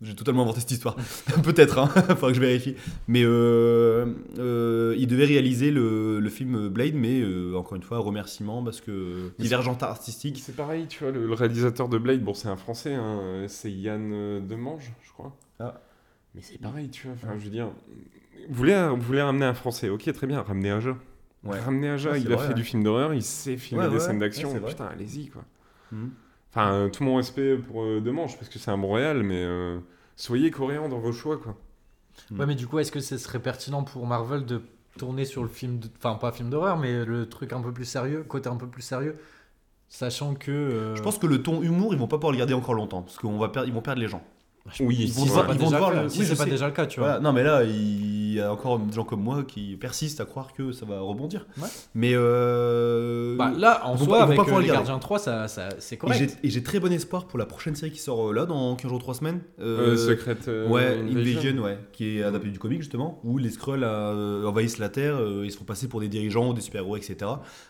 J'ai 0.00 0.14
totalement 0.14 0.42
inventé 0.42 0.60
cette 0.60 0.70
histoire. 0.70 0.94
peut-être, 1.42 1.78
hein. 1.78 1.88
faudra 2.10 2.28
que 2.28 2.34
je 2.34 2.40
vérifie. 2.40 2.76
Mais 3.08 3.22
euh, 3.24 4.06
euh, 4.38 4.94
ils 4.96 5.08
devaient 5.08 5.24
réaliser 5.24 5.72
le, 5.72 6.20
le 6.20 6.30
film 6.30 6.68
Blade, 6.68 6.94
mais 6.94 7.20
euh, 7.20 7.56
encore 7.56 7.74
une 7.76 7.82
fois, 7.82 7.98
remerciement 7.98 8.62
parce 8.62 8.80
que 8.80 9.32
divergente 9.40 9.82
artistique. 9.82 10.40
C'est 10.44 10.54
pareil, 10.54 10.86
tu 10.86 11.02
vois, 11.02 11.12
le, 11.12 11.26
le 11.26 11.34
réalisateur 11.34 11.88
de 11.88 11.98
Blade, 11.98 12.22
bon, 12.22 12.32
c'est 12.34 12.48
un 12.48 12.56
français, 12.56 12.94
hein, 12.94 13.44
c'est 13.48 13.72
Yann 13.72 14.46
Demange, 14.46 14.92
je 15.02 15.10
crois. 15.12 15.36
Ah. 15.58 15.80
Mais 16.34 16.42
c'est 16.42 16.58
pareil, 16.60 16.90
tu 16.90 17.08
vois, 17.08 17.16
enfin, 17.16 17.34
je 17.36 17.44
veux 17.44 17.50
dire, 17.50 17.70
vous 18.48 18.54
voulez, 18.54 18.88
vous 18.94 19.02
voulez 19.02 19.22
ramener 19.22 19.46
un 19.46 19.54
français, 19.54 19.88
ok, 19.88 20.12
très 20.12 20.26
bien, 20.28 20.42
ramenez 20.42 20.70
Aja. 20.70 20.96
Ouais. 21.42 21.58
Ramenez 21.58 21.88
Aja, 21.90 22.12
Ouais, 22.12 22.20
il 22.20 22.32
a 22.32 22.36
vrai, 22.36 22.44
fait 22.44 22.48
ouais. 22.50 22.54
du 22.54 22.62
film 22.64 22.84
d'horreur, 22.84 23.14
il 23.14 23.22
sait 23.22 23.56
filmer 23.56 23.88
des 23.88 23.98
scènes 23.98 24.20
d'action, 24.20 24.54
putain, 24.60 24.86
allez-y, 24.86 25.26
quoi. 25.28 25.42
Mhm. 25.90 26.10
Enfin, 26.50 26.88
tout 26.92 27.04
mon 27.04 27.16
respect 27.16 27.56
pour 27.56 27.82
euh, 27.82 28.00
Demange, 28.00 28.36
parce 28.36 28.48
que 28.48 28.58
c'est 28.58 28.70
un 28.70 28.78
bon 28.78 28.92
réal, 28.92 29.22
mais 29.22 29.42
euh, 29.44 29.78
soyez 30.16 30.50
coréen 30.50 30.88
dans 30.88 30.98
vos 30.98 31.12
choix, 31.12 31.36
quoi. 31.38 31.56
Ouais, 32.32 32.46
mais 32.46 32.54
du 32.56 32.66
coup, 32.66 32.78
est-ce 32.80 32.90
que 32.90 33.00
ce 33.00 33.16
serait 33.16 33.38
pertinent 33.40 33.84
pour 33.84 34.06
Marvel 34.06 34.44
de 34.44 34.62
tourner 34.96 35.24
sur 35.24 35.42
le 35.42 35.48
film, 35.48 35.78
de- 35.78 35.88
enfin 35.98 36.16
pas 36.16 36.32
film 36.32 36.50
d'horreur, 36.50 36.76
mais 36.78 37.04
le 37.04 37.28
truc 37.28 37.52
un 37.52 37.60
peu 37.60 37.72
plus 37.72 37.84
sérieux, 37.84 38.24
côté 38.24 38.48
un 38.48 38.56
peu 38.56 38.66
plus 38.66 38.82
sérieux, 38.82 39.16
sachant 39.88 40.34
que. 40.34 40.50
euh, 40.50 40.96
Je 40.96 41.02
pense 41.02 41.18
que 41.18 41.26
le 41.26 41.42
ton 41.42 41.62
humour, 41.62 41.94
ils 41.94 41.98
vont 42.00 42.08
pas 42.08 42.16
pouvoir 42.16 42.32
le 42.32 42.38
garder 42.38 42.54
encore 42.54 42.74
longtemps, 42.74 43.02
parce 43.02 43.18
qu'ils 43.18 43.30
va 43.38 43.48
perdre, 43.50 43.68
ils 43.68 43.74
vont 43.74 43.82
perdre 43.82 44.00
les 44.00 44.08
gens. 44.08 44.22
Oui, 44.80 44.96
ils 45.00 45.12
vont 45.12 45.24
ils 45.24 45.28
le- 46.02 46.08
si 46.08 46.20
oui, 46.20 46.26
c'est 46.26 46.36
pas 46.36 46.44
sais. 46.44 46.50
déjà 46.50 46.66
le 46.66 46.72
cas, 46.72 46.86
tu 46.86 47.00
vois. 47.00 47.08
Voilà. 47.10 47.20
Non, 47.20 47.32
mais 47.32 47.42
là, 47.42 47.62
il 47.64 48.32
y 48.34 48.40
a 48.40 48.52
encore 48.52 48.78
des 48.78 48.92
gens 48.92 49.04
comme 49.04 49.22
moi 49.22 49.42
qui 49.44 49.76
persistent 49.76 50.20
à 50.20 50.24
croire 50.24 50.52
que 50.52 50.72
ça 50.72 50.84
va 50.86 51.00
rebondir. 51.00 51.46
Ouais. 51.60 51.68
Mais 51.94 52.12
euh, 52.14 53.36
Bah, 53.36 53.52
là, 53.56 53.86
en 53.86 53.96
soi, 53.96 54.22
avec 54.22 54.36
pas 54.36 54.44
euh, 54.48 54.60
les. 54.60 54.68
Gardiens 54.68 54.98
3, 54.98 55.18
ça, 55.18 55.48
ça, 55.48 55.68
c'est 55.78 55.96
correct. 55.96 56.38
Et 56.42 56.50
j'ai 56.50 56.62
très 56.62 56.80
bon 56.80 56.92
espoir 56.92 57.26
pour 57.26 57.38
la 57.38 57.46
prochaine 57.46 57.74
série 57.74 57.92
qui 57.92 57.98
sort 58.00 58.30
euh, 58.30 58.32
là 58.34 58.46
dans 58.46 58.74
15 58.76 58.90
jours 58.90 59.00
3 59.00 59.14
semaines. 59.14 59.40
Euh, 59.60 59.78
Euh, 59.94 59.96
Secret 59.96 60.36
euh, 60.48 60.68
ouais, 60.68 60.98
Invasion. 60.98 61.62
Ouais, 61.62 61.78
qui 61.92 62.18
est 62.18 62.22
adapté 62.22 62.48
du 62.50 62.58
comic 62.58 62.80
justement, 62.80 63.20
où 63.24 63.38
les 63.38 63.50
Skrulls 63.50 63.82
euh, 63.84 64.44
envahissent 64.46 64.78
la 64.78 64.88
Terre, 64.88 65.16
euh, 65.16 65.42
ils 65.44 65.52
se 65.52 65.56
font 65.58 65.64
passer 65.64 65.88
pour 65.88 66.00
des 66.00 66.08
dirigeants 66.08 66.52
des 66.52 66.60
super-héros, 66.60 66.96
etc. 66.96 67.16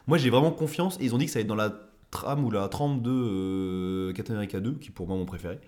Moi 0.06 0.18
j'ai 0.18 0.30
vraiment 0.30 0.50
confiance 0.50 0.96
et 1.00 1.04
ils 1.04 1.14
ont 1.14 1.18
dit 1.18 1.26
que 1.26 1.30
ça 1.30 1.38
va 1.38 1.42
être 1.42 1.46
dans 1.48 1.54
la 1.54 1.72
trame 2.10 2.44
ou 2.44 2.50
la 2.50 2.66
trame 2.68 3.02
de 3.02 3.10
euh, 3.10 4.12
Captain 4.12 4.34
America 4.34 4.60
2, 4.60 4.72
qui 4.80 4.88
est 4.88 4.92
pour 4.92 5.06
moi 5.06 5.16
mon 5.16 5.26
préféré. 5.26 5.58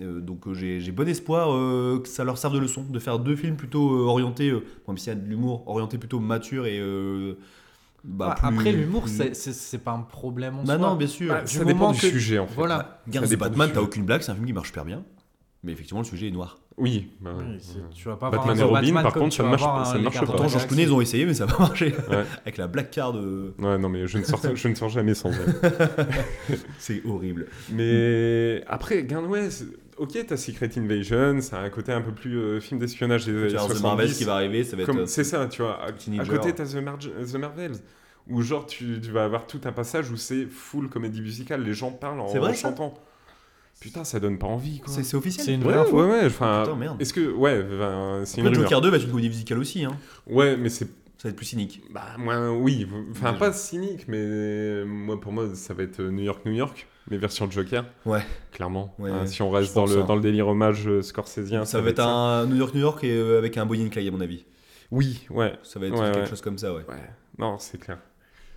Euh, 0.00 0.20
donc 0.20 0.46
euh, 0.46 0.52
j'ai 0.54 0.78
j'ai 0.80 0.92
bon 0.92 1.08
espoir 1.08 1.52
euh, 1.54 2.00
que 2.02 2.08
ça 2.08 2.22
leur 2.24 2.36
serve 2.36 2.52
de 2.54 2.58
leçon, 2.58 2.84
de 2.84 2.98
faire 2.98 3.18
deux 3.18 3.34
films 3.36 3.56
plutôt 3.56 3.94
euh, 3.94 4.04
orientés, 4.06 4.50
euh, 4.50 4.62
même 4.88 4.98
s'il 4.98 5.08
y 5.08 5.16
a 5.16 5.18
de 5.18 5.26
l'humour, 5.26 5.62
orientés 5.66 5.96
plutôt 5.98 6.20
mature 6.20 6.66
et... 6.66 6.78
euh, 6.78 7.34
bah, 8.04 8.28
Bah, 8.28 8.34
plus- 8.38 8.58
Après, 8.58 8.72
l'humour, 8.72 9.02
plus- 9.04 9.16
c'est- 9.16 9.34
c'est 9.34 9.52
c'est 9.54 9.78
pas 9.78 9.92
un 9.92 10.02
problème 10.02 10.56
en 10.58 10.64
Bah 10.64 10.76
soi. 10.78 10.88
non, 10.88 10.96
bien 10.96 11.08
sûr. 11.08 11.28
Bah, 11.32 11.46
Ça 11.46 11.58
Du 11.60 11.64
dépend 11.72 11.92
du 11.92 11.98
que- 12.00 12.08
sujet, 12.10 12.38
en 12.38 12.46
fait. 12.46 12.54
Voilà. 12.54 13.00
Garde 13.08 13.34
Batman, 13.36 13.70
t'as 13.72 13.80
aucune 13.80 14.04
blague, 14.04 14.20
c'est 14.22 14.30
un 14.32 14.34
film 14.34 14.46
qui 14.46 14.52
marche 14.52 14.68
super 14.68 14.84
bien. 14.84 15.02
Mais 15.66 15.72
effectivement, 15.72 16.00
le 16.00 16.06
sujet 16.06 16.28
est 16.28 16.30
noir. 16.30 16.58
Oui, 16.78 17.08
bah 17.20 17.32
ouais. 17.34 17.42
Oui, 17.44 17.56
c'est- 17.58 17.80
tu 17.94 18.06
vas 18.08 18.16
pas 18.16 18.30
Batman 18.30 18.50
avoir 18.50 18.60
et 18.60 18.62
Robin, 18.62 18.80
Batman 18.94 19.02
par 19.02 19.12
contre, 19.14 19.34
ça 19.34 19.42
marche 19.42 19.62
ça 19.62 19.98
marche 19.98 20.20
pas. 20.20 20.26
Pourtant, 20.26 20.46
Georges 20.48 20.66
Clooney, 20.68 20.82
ils 20.84 20.92
ont 20.92 21.00
essayé, 21.00 21.26
mais 21.26 21.34
ça 21.34 21.46
va 21.46 21.54
pas 21.54 21.62
marché. 21.64 21.92
Ouais. 22.08 22.24
Avec 22.42 22.56
la 22.56 22.68
black 22.68 22.90
card, 22.92 23.16
euh, 23.16 23.52
Ouais, 23.58 23.76
non, 23.78 23.88
mais 23.88 24.06
je 24.06 24.18
ne 24.18 24.22
sors, 24.22 24.40
je 24.54 24.68
ne 24.68 24.74
sors 24.76 24.88
jamais 24.88 25.14
sans 25.14 25.30
elle. 25.32 26.08
c'est 26.78 27.02
horrible. 27.04 27.46
Mais 27.72 28.62
après, 28.68 29.04
c'est- 29.50 29.64
ok, 29.96 30.26
t'as 30.26 30.36
Secret 30.36 30.70
Invasion, 30.76 31.40
ça 31.40 31.58
a 31.58 31.62
un 31.62 31.70
côté 31.70 31.92
un 31.92 32.00
peu 32.02 32.12
plus 32.12 32.38
euh, 32.38 32.60
film 32.60 32.78
d'espionnage 32.78 33.24
des 33.26 33.32
années 33.32 33.48
Tu 33.48 33.54
vois, 33.56 33.62
The 33.64 33.70
70. 33.72 33.82
Marvels 33.82 34.12
qui 34.14 34.24
va 34.24 34.34
arriver, 34.34 34.62
ça 34.64 34.76
va 34.76 34.82
être. 34.82 34.86
Comme- 34.86 34.98
euh, 35.00 35.06
C'est 35.06 35.24
ça, 35.24 35.46
tu 35.46 35.62
vois. 35.62 35.80
À, 35.82 35.90
côté, 36.26 36.52
t'as 36.54 36.64
The, 36.66 37.32
The 37.32 37.36
Marvels, 37.36 37.76
où 38.28 38.42
genre 38.42 38.66
tu, 38.66 39.00
tu 39.00 39.10
vas 39.10 39.24
avoir 39.24 39.46
tout 39.46 39.60
un 39.64 39.72
passage 39.72 40.10
où 40.10 40.16
c'est 40.16 40.46
full 40.46 40.88
comédie 40.88 41.20
musicale, 41.22 41.62
les 41.64 41.74
gens 41.74 41.90
parlent 41.90 42.20
en, 42.20 42.28
C'est 42.28 42.38
vrai, 42.38 42.50
en 42.50 42.54
ça 42.54 42.68
chantant. 42.68 42.94
Putain, 43.80 44.04
ça 44.04 44.20
donne 44.20 44.38
pas 44.38 44.46
envie, 44.46 44.80
quoi. 44.80 44.92
C'est 44.92 45.16
officiel. 45.16 45.44
C'est 45.44 45.52
une 45.54 45.62
Ouais, 45.64 45.72
vraie 45.74 45.82
info. 45.82 46.02
ouais, 46.02 46.10
ouais, 46.10 46.24
enfin. 46.26 46.62
Putain, 46.64 46.76
merde. 46.76 47.00
Est-ce 47.00 47.12
que. 47.12 47.30
Ouais, 47.32 47.64
c'est 48.24 48.40
une 48.40 48.46
rumeur. 48.48 48.62
Joker 48.62 48.80
2 48.80 48.90
va 48.90 48.96
être 48.96 49.04
une 49.04 49.10
comédie 49.10 49.28
musicale 49.28 49.58
aussi. 49.58 49.84
Hein. 49.84 49.96
Ouais, 50.26 50.56
mais 50.56 50.68
c'est. 50.68 50.86
Ça 51.18 51.28
va 51.28 51.30
être 51.30 51.36
plus 51.36 51.46
cynique. 51.46 51.82
Bah, 51.90 52.02
moi, 52.18 52.52
oui. 52.52 52.86
Enfin, 53.10 53.32
Déjà. 53.32 53.38
pas 53.46 53.52
cynique, 53.52 54.06
mais 54.06 54.84
moi, 54.84 55.18
pour 55.20 55.32
moi, 55.32 55.46
ça 55.54 55.72
va 55.72 55.82
être 55.82 56.00
New 56.02 56.22
York, 56.22 56.42
New 56.44 56.52
York, 56.52 56.86
mais 57.10 57.16
version 57.16 57.50
Joker. 57.50 57.86
Ouais. 58.04 58.20
Clairement. 58.52 58.94
Ouais, 58.98 59.10
Hein, 59.10 59.20
ouais, 59.20 59.26
si 59.26 59.40
on 59.40 59.50
reste 59.50 59.74
dans 59.74 59.86
le, 59.86 60.00
hein. 60.00 60.04
dans 60.06 60.14
le 60.14 60.20
délire 60.20 60.46
hommage 60.48 60.86
euh, 60.86 61.00
scorsésien, 61.00 61.64
ça 61.64 61.80
va 61.80 61.88
être 61.90 62.00
un 62.00 62.44
New 62.46 62.56
York, 62.56 62.74
New 62.74 62.80
York 62.82 63.02
et 63.02 63.16
euh, 63.16 63.38
avec 63.38 63.56
un 63.56 63.64
Bonnie 63.64 63.86
and 63.86 63.88
Clyde, 63.88 64.08
à 64.08 64.10
mon 64.10 64.20
avis. 64.20 64.44
Oui, 64.90 65.26
ouais. 65.30 65.54
Ça 65.62 65.78
va 65.80 65.86
être 65.86 65.94
Ouais, 65.94 66.10
quelque 66.12 66.18
ouais. 66.24 66.26
chose 66.26 66.42
comme 66.42 66.58
ça, 66.58 66.74
ouais. 66.74 66.84
Ouais, 66.86 66.96
non, 67.38 67.56
c'est 67.58 67.78
clair. 67.80 67.98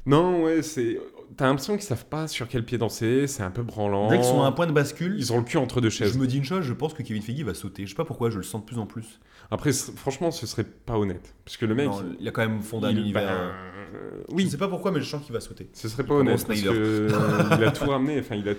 Non, 0.06 0.44
ouais, 0.44 0.62
c'est. 0.62 1.00
T'as 1.40 1.46
l'impression 1.48 1.74
qu'ils 1.76 1.84
savent 1.86 2.06
pas 2.06 2.28
sur 2.28 2.50
quel 2.50 2.66
pied 2.66 2.78
danser, 2.78 3.26
c'est 3.28 3.44
un 3.44 3.50
peu 3.50 3.64
branlant. 3.64 4.10
Dès 4.10 4.18
qu'ils 4.18 4.26
sont 4.26 4.42
à 4.44 4.48
un 4.48 4.52
point 4.52 4.68
de 4.68 4.74
bascule, 4.74 5.16
Ils 5.18 5.32
ont 5.32 5.38
le 5.38 5.44
cul 5.46 5.56
entre 5.58 5.80
deux 5.80 5.90
chaises. 5.90 6.12
je 6.14 6.20
me 6.20 6.28
dis 6.28 6.38
une 6.38 6.44
chose, 6.44 6.66
je 6.66 6.74
pense 6.74 6.94
que 6.94 7.02
Kevin 7.02 7.22
Feige 7.22 7.44
va 7.44 7.54
sauter. 7.54 7.86
Je 7.86 7.92
sais 7.92 7.96
pas 7.96 8.04
pourquoi, 8.04 8.30
je 8.30 8.36
le 8.38 8.44
sens 8.44 8.60
de 8.62 8.66
plus 8.66 8.78
en 8.78 8.86
plus. 8.86 9.20
Après, 9.50 9.72
franchement, 9.72 10.32
ce 10.32 10.46
serait 10.46 10.66
pas 10.66 10.98
honnête. 10.98 11.34
Parce 11.46 11.56
que 11.56 11.66
le 11.66 11.76
mec. 11.76 11.88
Non, 11.88 12.04
il 12.20 12.28
a 12.28 12.32
quand 12.32 12.42
même 12.46 12.62
fondé 12.62 12.88
un 12.88 12.92
univers. 12.92 13.24
bah, 13.24 13.32
euh, 13.32 13.52
euh, 13.96 14.24
Je 14.30 14.36
oui, 14.36 14.50
sais 14.50 14.58
pas 14.58 14.68
pourquoi, 14.68 14.92
mais 14.92 15.00
je 15.00 15.06
sens 15.10 15.24
qu'il 15.24 15.32
va 15.34 15.40
sauter. 15.40 15.70
ce 15.72 15.88
serait 15.88 16.04
pas 16.04 16.14
honnête. 16.16 16.46
Parce 16.46 16.62
que 16.62 16.68
euh, 16.70 17.10
il 17.58 17.64
a 17.64 17.72
tout 17.72 17.90
ramené. 17.90 18.20
Enfin, 18.20 18.36
il 18.36 18.48
a. 18.50 18.54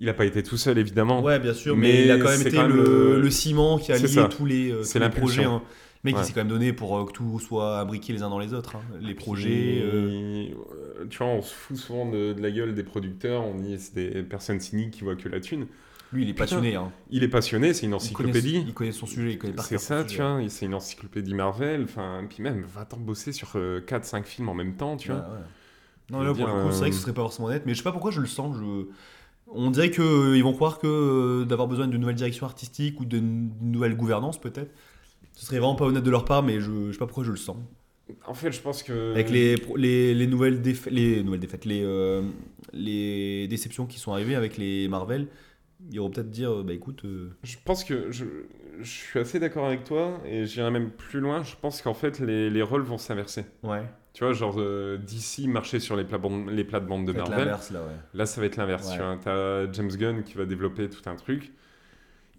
Il 0.00 0.08
a 0.08 0.14
pas 0.14 0.26
été 0.26 0.44
tout 0.44 0.56
seul, 0.56 0.78
évidemment. 0.78 1.22
Ouais, 1.22 1.40
bien 1.40 1.52
sûr, 1.54 1.76
Mais 1.76 1.88
mais, 1.88 2.04
il 2.04 2.10
a 2.12 2.18
quand 2.18 2.28
même 2.28 2.40
été 2.42 2.52
quand 2.52 2.68
même 2.68 2.76
le, 2.76 2.84
le- 3.14 3.20
le 3.20 3.30
ciment 3.30 3.78
qui 3.78 3.90
a 3.90 3.98
lié 3.98 4.06
ça. 4.06 4.28
tous 4.28 4.44
les, 4.46 4.70
euh, 4.70 4.84
C'est 4.84 5.00
tous 5.00 5.04
les 5.06 5.10
projets. 5.10 5.42
hein. 5.44 5.60
Ouais. 6.04 6.20
il 6.20 6.24
s'est 6.24 6.32
quand 6.32 6.40
même 6.40 6.48
donné 6.48 6.72
pour 6.72 6.96
euh, 6.98 7.04
que 7.06 7.12
tout 7.12 7.38
soit 7.40 7.80
imbriqué 7.80 8.12
les 8.12 8.22
uns 8.22 8.30
dans 8.30 8.38
les 8.38 8.54
autres. 8.54 8.76
hein. 8.76 8.82
Les 9.00 9.14
projets. 9.14 9.80
euh, 9.82 10.48
euh, 11.00 11.06
Tu 11.10 11.18
vois, 11.18 11.26
on 11.26 11.42
se 11.42 11.52
fout 11.54 11.76
souvent 11.76 12.06
de, 12.10 12.32
de 12.32 12.40
la 12.40 12.50
gueule 12.50 12.74
des 12.74 12.84
producteurs. 12.84 13.44
On 13.44 13.54
dit 13.56 13.76
c'est 13.78 13.94
des 13.94 14.22
personnes 14.22 14.60
cyniques 14.60 14.92
qui 14.92 15.04
voient 15.04 15.16
que 15.16 15.28
la 15.28 15.40
thune. 15.40 15.66
Lui, 16.12 16.22
il 16.22 16.28
est 16.30 16.32
Putain, 16.32 16.44
passionné. 16.44 16.74
hein. 16.76 16.90
Il 17.10 17.22
est 17.22 17.28
passionné, 17.28 17.74
c'est 17.74 17.84
une 17.84 17.90
Il 17.92 18.12
connaît, 18.12 18.30
encyclopédie. 18.30 18.64
il 18.66 18.72
connaît 18.72 18.92
son 18.92 19.06
sujet, 19.06 19.32
il 19.32 19.38
connaît 19.38 19.52
par 19.52 19.64
C'est 19.66 19.76
ça, 19.78 20.04
tu 20.04 20.16
vois, 20.22 20.40
c'est 20.48 20.64
une 20.64 20.74
encyclopédie 20.74 21.34
Marvel, 21.34 21.82
enfin, 21.84 22.24
puis 22.30 22.42
même, 22.42 22.62
va-t'en 22.62 22.96
bosser 22.96 23.32
sur 23.32 23.56
4-5 23.56 24.24
films 24.24 24.48
en 24.48 24.54
même 24.54 24.74
temps, 24.76 24.96
tu 24.96 25.08
vois. 25.10 25.18
Ouais, 25.20 25.24
ouais. 25.26 25.44
Non, 26.10 26.20
là, 26.20 26.28
pour 26.28 26.36
dire, 26.36 26.46
le 26.46 26.62
coup, 26.62 26.70
c'est 26.72 26.78
vrai 26.78 26.88
que 26.90 26.94
euh, 26.94 26.96
ce 26.96 27.02
serait 27.02 27.12
pas 27.12 27.20
forcément 27.20 27.48
honnête, 27.48 27.64
mais 27.66 27.74
je 27.74 27.78
sais 27.78 27.84
pas 27.84 27.92
pourquoi 27.92 28.10
je 28.10 28.20
le 28.22 28.26
sens. 28.26 28.56
Je... 28.56 28.86
On 29.48 29.70
dirait 29.70 29.90
qu'ils 29.90 30.42
vont 30.42 30.54
croire 30.54 30.78
que 30.78 30.86
euh, 30.86 31.44
d'avoir 31.44 31.68
besoin 31.68 31.86
d'une 31.88 32.00
nouvelle 32.00 32.14
direction 32.16 32.46
artistique 32.46 32.98
ou 33.00 33.04
d'une 33.04 33.50
nouvelle 33.60 33.94
gouvernance, 33.94 34.40
peut-être. 34.40 34.70
Ce 35.38 35.46
serait 35.46 35.58
vraiment 35.60 35.76
pas 35.76 35.84
honnête 35.84 36.02
de 36.02 36.10
leur 36.10 36.24
part, 36.24 36.42
mais 36.42 36.60
je, 36.60 36.88
je 36.88 36.92
sais 36.92 36.98
pas 36.98 37.06
pourquoi 37.06 37.22
je 37.22 37.30
le 37.30 37.36
sens. 37.36 37.56
En 38.26 38.34
fait, 38.34 38.50
je 38.50 38.60
pense 38.60 38.82
que... 38.82 39.12
Avec 39.12 39.30
les, 39.30 39.54
les, 39.76 40.12
les 40.14 40.26
nouvelles 40.26 40.60
défaites, 40.60 40.92
les 40.92 41.22
nouvelles 41.22 41.38
défaites, 41.38 41.64
les, 41.64 41.82
euh, 41.84 42.22
les 42.72 43.46
déceptions 43.46 43.86
qui 43.86 44.00
sont 44.00 44.12
arrivées 44.12 44.34
avec 44.34 44.56
les 44.56 44.88
Marvel, 44.88 45.28
ils 45.92 46.00
vont 46.00 46.10
peut-être 46.10 46.30
dire, 46.30 46.50
euh, 46.50 46.62
bah 46.64 46.72
écoute, 46.72 47.04
euh, 47.04 47.30
Je 47.44 47.56
pense 47.64 47.84
que 47.84 48.10
je, 48.10 48.24
je 48.80 48.90
suis 48.90 49.20
assez 49.20 49.38
d'accord 49.38 49.64
avec 49.66 49.84
toi, 49.84 50.20
et 50.26 50.44
j'irai 50.44 50.72
même 50.72 50.90
plus 50.90 51.20
loin, 51.20 51.44
je 51.44 51.54
pense 51.60 51.82
qu'en 51.82 51.94
fait, 51.94 52.18
les, 52.18 52.50
les 52.50 52.62
rôles 52.62 52.82
vont 52.82 52.98
s'inverser. 52.98 53.44
ouais, 53.62 53.84
Tu 54.14 54.24
vois, 54.24 54.32
genre, 54.32 54.56
euh, 54.58 54.96
d'ici 54.96 55.46
marcher 55.46 55.78
sur 55.78 55.94
les, 55.94 56.02
plates-bandes- 56.04 56.50
les 56.50 56.64
plates-bandes 56.64 57.06
de 57.06 57.12
Marvel, 57.12 57.38
l'inverse 57.38 57.70
là, 57.70 57.82
ouais. 57.82 57.92
là, 58.14 58.26
ça 58.26 58.40
va 58.40 58.48
être 58.48 58.56
l'inverse, 58.56 58.88
Ouais. 58.88 58.96
tu 58.96 59.02
vois. 59.02 59.16
T'as 59.22 59.70
James 59.70 59.92
Gunn 59.96 60.24
qui 60.24 60.34
va 60.34 60.46
développer 60.46 60.88
tout 60.90 61.08
un 61.08 61.14
truc. 61.14 61.52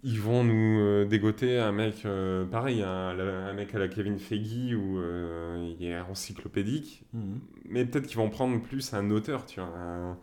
Ils 0.02 0.20
vont 0.20 0.44
nous 0.44 0.80
euh, 0.80 1.04
dégoter 1.04 1.58
un 1.58 1.72
mec 1.72 2.02
euh, 2.06 2.44
pareil, 2.44 2.82
un, 2.82 3.18
un 3.18 3.52
mec 3.52 3.74
à 3.74 3.78
la 3.78 3.88
Kevin 3.88 4.18
Feige 4.18 4.74
où 4.74 4.98
euh, 4.98 5.72
il 5.78 5.86
est 5.86 5.98
encyclopédique, 6.00 7.02
Mhm. 7.12 7.40
mais 7.68 7.84
peut-être 7.84 8.06
qu'ils 8.06 8.16
vont 8.18 8.30
prendre 8.30 8.60
plus 8.62 8.92
un 8.94 9.10
auteur, 9.10 9.44
tu 9.46 9.60
vois. 9.60 9.68
un- 9.68 10.16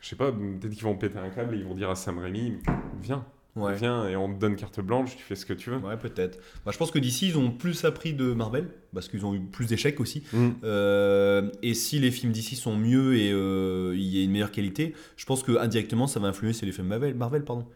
je 0.00 0.08
sais 0.10 0.16
pas, 0.16 0.30
peut-être 0.32 0.72
qu'ils 0.74 0.82
vont 0.84 0.96
péter 0.96 1.18
un 1.18 1.30
câble 1.30 1.54
et 1.54 1.58
ils 1.58 1.64
vont 1.64 1.74
dire 1.74 1.88
à 1.88 1.94
Sam 1.94 2.18
Raimi, 2.18 2.58
viens, 3.00 3.24
Ouais. 3.56 3.74
viens 3.76 4.06
et 4.08 4.16
on 4.16 4.30
te 4.34 4.38
donne 4.38 4.56
carte 4.56 4.80
blanche, 4.80 5.16
tu 5.16 5.22
fais 5.22 5.36
ce 5.36 5.46
que 5.46 5.54
tu 5.54 5.70
veux. 5.70 5.78
Ouais, 5.78 5.96
peut-être. 5.96 6.38
Bah, 6.66 6.72
je 6.72 6.76
pense 6.76 6.90
que 6.90 6.98
d'ici, 6.98 7.28
ils 7.28 7.38
ont 7.38 7.50
plus 7.52 7.84
appris 7.86 8.12
de 8.12 8.32
Marvel, 8.34 8.68
parce 8.92 9.08
qu'ils 9.08 9.24
ont 9.24 9.32
eu 9.34 9.40
plus 9.40 9.66
d'échecs 9.66 10.00
aussi. 10.00 10.24
Mm. 10.34 10.48
Euh, 10.64 11.50
et 11.62 11.72
si 11.72 11.98
les 12.00 12.10
films 12.10 12.32
d'ici 12.32 12.56
sont 12.56 12.76
mieux 12.76 13.16
et 13.16 13.30
euh, 13.32 13.94
il 13.96 14.02
y 14.14 14.20
a 14.20 14.24
une 14.24 14.32
meilleure 14.32 14.50
qualité, 14.50 14.92
je 15.16 15.24
pense 15.24 15.42
que 15.42 15.56
indirectement, 15.56 16.06
ça 16.06 16.20
va 16.20 16.28
influencer 16.28 16.66
les 16.66 16.72
films 16.72 16.88
Marvel, 16.88 17.14
Marvel 17.14 17.44
pardon. 17.44 17.66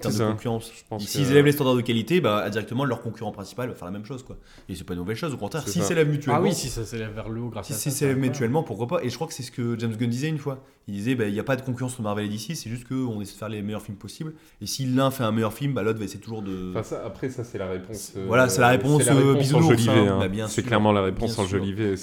En 0.00 0.10
termes 0.10 0.14
de 0.28 0.32
concurrence. 0.32 0.72
Je 0.76 0.82
pense 0.88 1.02
Et 1.04 1.06
S'ils 1.06 1.24
que- 1.26 1.30
élèvent 1.30 1.44
les 1.44 1.52
standards 1.52 1.76
de 1.76 1.80
qualité, 1.80 2.20
bah, 2.20 2.44
indirectement, 2.44 2.84
leur 2.84 3.00
concurrent 3.00 3.30
principal 3.30 3.68
va 3.68 3.74
faire 3.76 3.86
la 3.86 3.92
même 3.92 4.04
chose. 4.04 4.22
Quoi. 4.24 4.36
Et 4.68 4.74
c'est 4.74 4.82
pas 4.84 4.94
une 4.94 5.00
mauvaise 5.00 5.16
chose, 5.16 5.32
au 5.32 5.36
contraire. 5.36 5.62
C'est 5.64 5.70
S'ils 5.72 5.82
ça. 5.82 5.88
s'élèvent 5.88 6.08
mutuellement, 6.10 6.40
Ah 6.40 6.42
oui, 6.42 6.52
si 6.52 6.68
ça 6.68 6.84
s'élève 6.84 7.12
vers 7.14 7.28
le 7.28 7.40
haut 7.40 7.48
grâce 7.48 7.66
si 7.68 7.72
à 7.72 7.76
c'est 7.76 7.90
ça. 7.90 7.96
s'élèvent 7.98 8.18
mutuellement, 8.18 8.62
pourquoi 8.64 8.86
pas? 8.88 9.04
Et 9.04 9.08
je 9.10 9.14
crois 9.14 9.28
que 9.28 9.32
c'est 9.34 9.44
ce 9.44 9.52
que 9.52 9.78
James 9.78 9.94
Gunn 9.96 10.10
disait 10.10 10.28
une 10.28 10.38
fois. 10.38 10.64
Il 10.88 10.94
disait, 10.94 11.14
bah, 11.14 11.26
il 11.26 11.32
n'y 11.32 11.38
a 11.40 11.44
pas 11.44 11.56
de 11.56 11.62
concurrence 11.62 11.92
entre 11.94 12.02
Marvel 12.02 12.26
et 12.26 12.28
DC, 12.28 12.54
c'est 12.56 12.68
juste 12.68 12.86
qu'on 12.88 13.20
essaie 13.20 13.32
de 13.34 13.38
faire 13.38 13.48
les 13.48 13.62
meilleurs 13.62 13.82
films 13.82 13.96
possibles. 13.96 14.34
Et 14.60 14.66
si 14.66 14.84
l'un 14.84 15.10
fait 15.12 15.22
un 15.24 15.32
meilleur 15.32 15.54
film, 15.54 15.74
bah, 15.74 15.82
l'autre 15.82 15.98
va 16.00 16.04
essayer 16.04 16.20
toujours 16.20 16.42
de... 16.42 16.70
Enfin, 16.72 16.82
ça, 16.82 17.02
après, 17.06 17.30
ça, 17.30 17.44
c'est 17.44 17.58
la 17.58 17.68
réponse. 17.68 18.12
euh, 18.16 18.24
Voilà, 18.26 18.48
c'est 18.48 18.60
la 18.60 18.68
réponse, 18.70 19.02
euh, 19.08 19.34
bisounours, 19.34 19.64
enjolivée, 19.66 19.90
hein. 19.92 20.18
hein. 20.20 20.28
Bah, 20.28 20.46
c'est 20.48 20.62
clairement 20.64 20.92
la 20.92 21.02
réponse 21.02 21.38
enjolivée. 21.38 21.94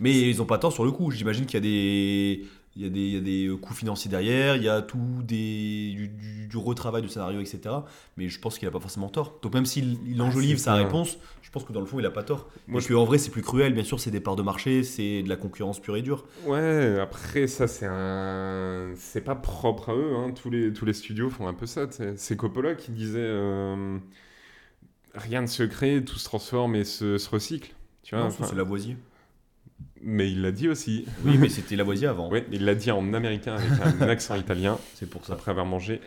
Mais 0.00 0.16
ils 0.30 0.40
ont 0.40 0.46
pas 0.46 0.58
tort 0.58 0.72
sur 0.72 0.84
le 0.84 0.92
coup. 0.92 1.10
J'imagine 1.10 1.44
qu'il 1.44 1.54
y 1.54 1.56
a 1.56 1.60
des, 1.60 2.44
il 2.78 2.84
y 2.84 2.86
a 2.86 2.90
des, 2.90 3.00
il 3.00 3.14
y 3.14 3.16
a 3.16 3.20
des 3.20 3.46
euh, 3.48 3.56
coûts 3.56 3.74
financiers 3.74 4.10
derrière, 4.10 4.56
il 4.56 4.62
y 4.62 4.68
a 4.68 4.80
tout 4.82 4.98
des, 5.24 5.92
du, 5.96 6.08
du- 6.08 6.46
du 6.46 6.56
retravail 6.56 7.02
du 7.02 7.08
scénario, 7.08 7.40
etc. 7.40 7.74
Mais 8.16 8.28
je 8.28 8.38
pense 8.40 8.58
qu'il 8.58 8.66
a 8.68 8.70
pas 8.70 8.80
forcément 8.80 9.08
tort. 9.08 9.38
Donc 9.42 9.52
même 9.52 9.66
s'il 9.66 9.98
il 10.08 10.22
enjolive 10.22 10.56
sa 10.58 10.74
réponse, 10.74 11.18
je 11.42 11.50
pense 11.50 11.64
que 11.64 11.72
dans 11.72 11.80
le 11.80 11.86
fond 11.86 11.98
il 11.98 12.06
a 12.06 12.10
pas 12.10 12.22
tort. 12.22 12.48
Moi, 12.68 12.78
Parce 12.78 12.86
qu'en 12.86 13.04
vrai 13.04 13.18
c'est 13.18 13.30
plus 13.30 13.42
cruel. 13.42 13.74
Bien 13.74 13.84
sûr 13.84 13.98
c'est 14.00 14.10
des 14.12 14.20
parts 14.20 14.36
de 14.36 14.42
marché, 14.42 14.82
c'est 14.84 15.22
de 15.22 15.28
la 15.28 15.36
concurrence 15.36 15.80
pure 15.80 15.96
et 15.96 16.02
dure. 16.02 16.24
Ouais, 16.46 16.98
après, 17.00 17.46
ça, 17.48 17.66
c'est 17.66 17.86
un. 17.90 18.92
C'est 18.96 19.20
pas 19.22 19.34
propre 19.34 19.90
à 19.90 19.94
eux, 19.94 20.14
hein. 20.16 20.30
tous, 20.32 20.48
les, 20.48 20.72
tous 20.72 20.84
les 20.84 20.92
studios 20.94 21.28
font 21.30 21.48
un 21.48 21.54
peu 21.54 21.66
ça. 21.66 21.86
C'est 22.16 22.36
Coppola 22.36 22.74
qui 22.76 22.92
disait 22.92 23.18
euh, 23.20 23.98
Rien 25.14 25.42
de 25.42 25.48
secret, 25.48 26.02
tout 26.04 26.18
se 26.18 26.24
transforme 26.24 26.74
et 26.76 26.84
se, 26.84 27.18
se 27.18 27.28
recycle. 27.30 27.74
Tu 28.02 28.14
vois, 28.14 28.24
Non, 28.24 28.30
enfin, 28.30 28.44
c'est 28.48 28.54
Lavoisier. 28.54 28.96
Mais 30.02 30.30
il 30.30 30.42
l'a 30.42 30.52
dit 30.52 30.68
aussi. 30.68 31.06
Oui 31.24 31.38
mais 31.38 31.48
c'était 31.48 31.76
Lavoisier 31.76 32.06
avant. 32.06 32.30
Ouais, 32.30 32.46
il 32.52 32.64
l'a 32.64 32.74
dit 32.74 32.90
en 32.90 33.12
américain 33.14 33.56
avec 33.56 33.70
un 34.00 34.08
accent 34.08 34.36
italien, 34.36 34.78
C'est 34.94 35.08
pour 35.08 35.24
ça. 35.24 35.32
après 35.34 35.50
avoir 35.50 35.66
mangé 35.66 36.00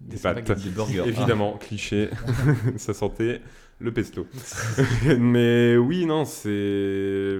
Des 0.00 0.16
pâtes. 0.16 0.50
Des 0.50 0.70
burgers. 0.70 1.04
Évidemment, 1.06 1.56
cliché, 1.58 2.10
ça 2.76 2.94
sentait 2.94 3.40
le 3.78 3.92
pesto. 3.92 4.26
Mais 5.18 5.76
oui, 5.76 6.06
non, 6.06 6.24
c'est. 6.24 7.38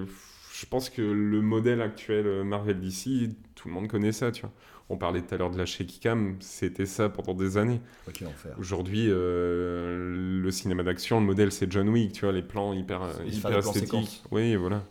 Je 0.55 0.67
pense 0.71 0.91
que 0.91 1.03
le 1.03 1.41
modèle 1.41 1.83
actuel 1.83 2.45
Marvel 2.45 2.79
DC, 2.81 3.31
tout 3.57 3.69
le 3.69 3.75
monde 3.75 3.89
connaît 3.89 4.13
ça, 4.13 4.31
tu 4.31 4.43
vois. 4.43 4.53
On 4.89 4.97
parlait 4.97 5.23
tout 5.23 5.35
à 5.35 5.39
l'heure 5.39 5.51
de 5.51 5.57
la 5.59 5.65
shaky 5.65 6.01
cam, 6.01 6.37
c'était 6.41 6.87
ça 6.87 7.09
pendant 7.09 7.35
des 7.35 7.57
années. 7.57 7.81
Ah, 8.07 8.11
enfer. 8.27 8.55
Aujourd'hui, 8.59 9.07
euh, 9.09 10.41
le 10.43 10.51
cinéma 10.51 10.83
d'action, 10.83 11.19
le 11.19 11.27
modèle 11.27 11.51
c'est 11.51 11.71
John 11.73 11.89
Wick, 11.89 12.13
tu 12.13 12.27
vois, 12.27 12.33
les 12.33 12.43
plans 12.43 12.75
hyper, 12.75 13.01
hyper 13.27 13.59
esthétiques. 13.59 14.23
Oui, 14.31 14.55
voilà. 14.55 14.85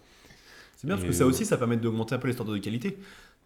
C'est 0.81 0.87
bien 0.87 0.95
parce 0.95 1.07
que 1.07 1.13
ça 1.13 1.27
aussi 1.27 1.45
ça 1.45 1.57
permet 1.57 1.77
d'augmenter 1.77 2.15
un 2.15 2.17
peu 2.17 2.25
les 2.27 2.33
standards 2.33 2.55
de 2.55 2.59
qualité. 2.59 2.97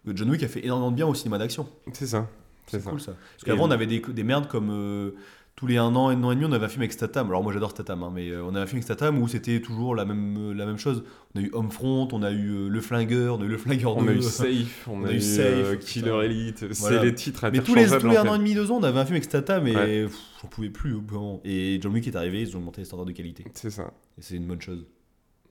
John 0.06 0.30
Wick 0.30 0.42
a 0.42 0.48
fait 0.48 0.64
énormément 0.64 0.90
de 0.90 0.96
bien 0.96 1.06
au 1.06 1.14
cinéma 1.14 1.36
d'action. 1.36 1.68
C'est 1.92 2.06
ça. 2.06 2.30
C'est 2.66 2.82
cool 2.82 2.98
ça. 2.98 3.12
Parce 3.34 3.44
qu'avant, 3.44 3.64
on 3.64 3.68
le- 3.68 3.74
avait 3.74 3.86
des, 3.86 4.00
des 4.00 4.24
merdes 4.24 4.48
comme 4.48 4.70
euh, 4.70 5.10
tous 5.54 5.66
les 5.66 5.76
un 5.76 5.94
an, 5.94 6.08
un 6.08 6.22
an 6.24 6.30
et 6.32 6.34
demi, 6.34 6.46
on 6.46 6.52
avait 6.52 6.64
un 6.64 6.68
film 6.68 6.80
avec 6.80 6.92
Statham. 6.94 7.26
Alors 7.28 7.42
moi 7.42 7.52
j'adore 7.52 7.72
Statham, 7.72 8.02
hein, 8.04 8.10
mais 8.14 8.30
euh, 8.30 8.42
on 8.42 8.48
avait 8.50 8.60
un 8.60 8.66
film 8.66 8.76
avec 8.78 8.84
Statham 8.84 9.20
où 9.20 9.28
c'était 9.28 9.60
toujours 9.60 9.94
la 9.94 10.06
même, 10.06 10.36
euh, 10.38 10.54
la 10.54 10.64
même 10.64 10.78
chose. 10.78 11.04
On 11.34 11.40
a 11.40 11.42
eu 11.42 11.50
Homefront, 11.52 12.08
on 12.12 12.22
a 12.22 12.30
eu 12.30 12.48
euh, 12.52 12.68
Le 12.68 12.80
Flingueur, 12.80 13.36
on 13.38 13.42
a 13.42 13.44
eu 13.44 13.48
Le 13.48 13.58
Flingueur 13.58 13.96
On 13.98 14.02
2. 14.02 14.08
a 14.12 14.14
eu 14.14 14.22
Safe, 14.22 14.88
on, 14.88 15.04
a, 15.04 15.12
eu, 15.12 15.20
Safe, 15.20 15.42
euh. 15.44 15.76
Killer 15.76 16.24
Elite, 16.24 16.64
Voilà. 16.64 16.98
c'est 17.00 17.04
les 17.04 17.14
titres 17.14 17.50
mais 17.52 17.58
tous 17.60 17.74
les, 17.74 17.86
tous 17.86 18.06
les 18.08 18.16
un 18.16 18.26
an 18.28 18.34
et 18.36 18.38
demi, 18.38 18.54
deux 18.54 18.70
ans, 18.70 18.78
on 18.78 18.82
avait 18.82 18.98
un 19.00 19.04
film 19.04 19.16
avec 19.16 19.24
Statham 19.24 19.66
et 19.66 19.74
Ouais. 19.76 20.08
j'en 20.40 20.48
pouvais 20.48 20.70
plus 20.70 20.94
au 20.94 21.00
bout 21.02 21.14
d'un 21.14 21.20
moment. 21.20 21.40
Et 21.44 21.78
John 21.82 21.92
Wick 21.92 22.06
est 22.08 22.16
arrivé, 22.16 22.40
ils 22.42 22.56
ont 22.56 22.60
augmenté 22.60 22.80
les 22.80 22.84
standards 22.86 23.06
de 23.06 23.12
qualité. 23.12 23.44
C'est 23.54 23.70
ça. 23.70 23.92
Et 24.18 24.22
c'est 24.22 24.36
une 24.36 24.46
bonne 24.46 24.62
chose. 24.62 24.86